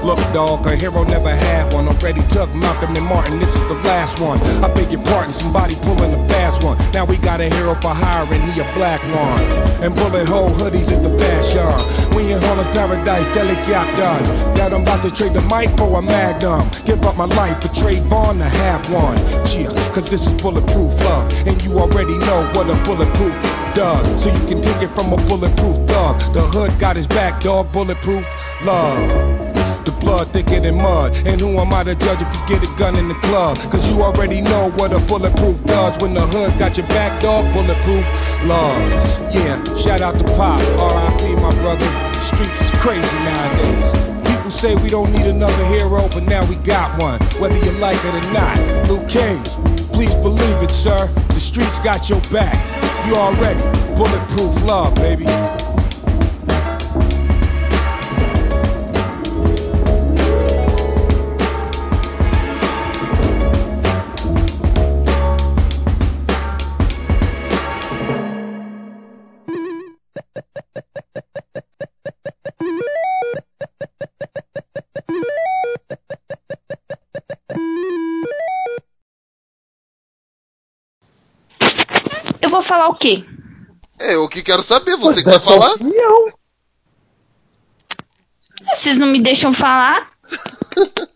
Look, 0.00 0.16
dog, 0.32 0.39
a 0.48 0.76
hero 0.76 1.04
never 1.04 1.30
had 1.30 1.72
one. 1.72 1.86
Already 1.88 2.22
took 2.28 2.48
Malcolm 2.54 2.96
and 2.96 3.06
Martin, 3.06 3.38
this 3.38 3.54
is 3.54 3.64
the 3.68 3.74
last 3.84 4.20
one. 4.20 4.40
I 4.64 4.72
beg 4.72 4.90
your 4.90 5.02
pardon, 5.02 5.32
somebody 5.32 5.74
pulling 5.82 6.12
a 6.12 6.28
fast 6.28 6.64
one. 6.64 6.78
Now 6.92 7.04
we 7.04 7.18
got 7.18 7.40
a 7.40 7.48
hero 7.48 7.74
for 7.74 7.92
hire, 7.92 8.24
and 8.24 8.42
he 8.48 8.60
a 8.60 8.64
black 8.72 9.02
one. 9.12 9.42
And 9.84 9.94
bullet 9.94 10.28
hole 10.28 10.50
hoodies 10.50 10.88
is 10.88 11.00
the 11.02 11.12
fashion. 11.18 11.68
We 12.16 12.32
in 12.32 12.40
Harlem's 12.40 12.72
paradise, 12.76 13.28
delicate 13.34 13.88
done. 14.00 14.24
That 14.56 14.72
I'm 14.72 14.82
about 14.82 15.02
to 15.04 15.10
trade 15.10 15.34
the 15.34 15.42
mic 15.52 15.76
for 15.76 15.98
a 15.98 16.02
magnum. 16.02 16.68
Give 16.86 17.02
up 17.04 17.16
my 17.16 17.26
life 17.26 17.60
for 17.60 17.68
Trayvon 17.76 18.38
to 18.40 18.48
have 18.48 18.82
one. 18.92 19.18
Cheer, 19.44 19.68
cause 19.92 20.08
this 20.08 20.26
is 20.26 20.34
bulletproof 20.40 20.96
love. 21.04 21.28
And 21.46 21.60
you 21.62 21.76
already 21.76 22.16
know 22.24 22.40
what 22.56 22.70
a 22.70 22.76
bulletproof 22.88 23.36
does. 23.74 24.04
So 24.16 24.32
you 24.32 24.44
can 24.48 24.60
take 24.62 24.80
it 24.80 24.90
from 24.96 25.12
a 25.12 25.20
bulletproof 25.28 25.76
thug. 25.88 26.16
The 26.32 26.40
hood 26.40 26.78
got 26.80 26.96
his 26.96 27.06
back, 27.06 27.40
dog, 27.40 27.72
bulletproof 27.72 28.24
love. 28.64 29.50
The 29.84 29.92
blood 30.00 30.28
thicker 30.28 30.60
than 30.60 30.76
mud. 30.76 31.16
And 31.26 31.40
who 31.40 31.56
am 31.56 31.72
I 31.72 31.84
to 31.84 31.94
judge 31.94 32.20
if 32.20 32.28
you 32.28 32.42
get 32.48 32.60
a 32.60 32.70
gun 32.78 32.96
in 32.96 33.08
the 33.08 33.14
club? 33.26 33.56
Cause 33.72 33.88
you 33.88 34.02
already 34.02 34.42
know 34.42 34.70
what 34.76 34.92
a 34.92 35.00
bulletproof 35.00 35.64
does. 35.64 35.96
When 36.02 36.12
the 36.12 36.20
hood 36.20 36.58
got 36.58 36.76
your 36.76 36.86
back, 36.88 37.20
dog, 37.20 37.48
bulletproof 37.54 38.04
love. 38.44 38.76
Yeah, 39.32 39.56
shout 39.74 40.02
out 40.02 40.18
to 40.18 40.24
Pop, 40.36 40.60
RIP, 40.60 41.38
my 41.40 41.52
brother. 41.64 41.88
The 42.12 42.20
streets 42.20 42.60
is 42.60 42.70
crazy 42.82 43.18
nowadays. 43.24 43.92
People 44.28 44.50
say 44.50 44.76
we 44.76 44.90
don't 44.90 45.10
need 45.12 45.26
another 45.26 45.64
hero, 45.72 46.08
but 46.12 46.24
now 46.24 46.44
we 46.44 46.56
got 46.56 47.00
one. 47.00 47.18
Whether 47.40 47.58
you 47.64 47.72
like 47.80 47.98
it 48.04 48.14
or 48.20 48.26
not. 48.36 48.60
Luke 48.88 49.08
Cage, 49.08 49.48
please 49.96 50.14
believe 50.20 50.60
it, 50.60 50.70
sir. 50.70 51.08
The 51.32 51.40
streets 51.40 51.78
got 51.78 52.08
your 52.10 52.20
back. 52.28 52.60
You 53.08 53.16
already 53.16 53.64
bulletproof 53.96 54.52
love, 54.68 54.94
baby. 54.96 55.26
Falar 82.80 82.88
o 82.88 82.94
quê? 82.94 83.24
É, 83.98 84.14
eu 84.14 84.28
que 84.28 84.42
quero 84.42 84.62
saber, 84.62 84.96
você 84.96 85.22
que 85.22 85.30
sua 85.38 85.40
falar? 85.54 85.72
opinião. 85.74 86.32
Vocês 88.72 88.96
não 88.98 89.06
me 89.08 89.20
deixam 89.20 89.52
falar? 89.52 90.10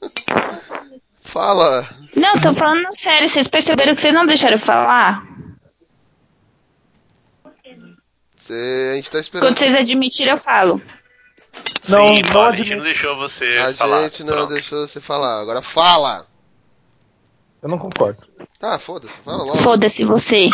Fala. 1.24 1.88
Não, 2.14 2.34
tô 2.40 2.54
falando 2.54 2.86
sério. 2.96 3.28
Vocês 3.28 3.48
perceberam 3.48 3.92
que 3.94 4.00
vocês 4.00 4.14
não 4.14 4.24
deixaram 4.24 4.54
eu 4.54 4.58
falar? 4.58 5.24
Você, 8.38 8.90
a 8.92 8.96
gente 8.96 9.10
tá 9.10 9.18
esperando. 9.18 9.48
Quando 9.48 9.58
vocês 9.58 9.74
admitirem, 9.74 10.32
eu 10.32 10.38
falo. 10.38 10.80
Não, 11.88 12.14
Sim, 12.14 12.22
não 12.32 12.44
a 12.44 12.54
gente 12.54 12.74
não 12.76 12.84
deixou 12.84 13.16
você 13.16 13.46
A 13.58 13.74
falar. 13.74 14.02
gente 14.04 14.22
não 14.22 14.32
Pronto. 14.34 14.52
deixou 14.52 14.86
você 14.86 15.00
falar. 15.00 15.40
Agora 15.40 15.60
fala. 15.60 16.26
Eu 17.62 17.68
não 17.68 17.78
concordo. 17.78 18.24
Tá, 18.58 18.78
foda-se, 18.78 19.14
fala 19.20 19.42
logo. 19.42 19.58
Foda-se 19.58 20.04
você. 20.04 20.50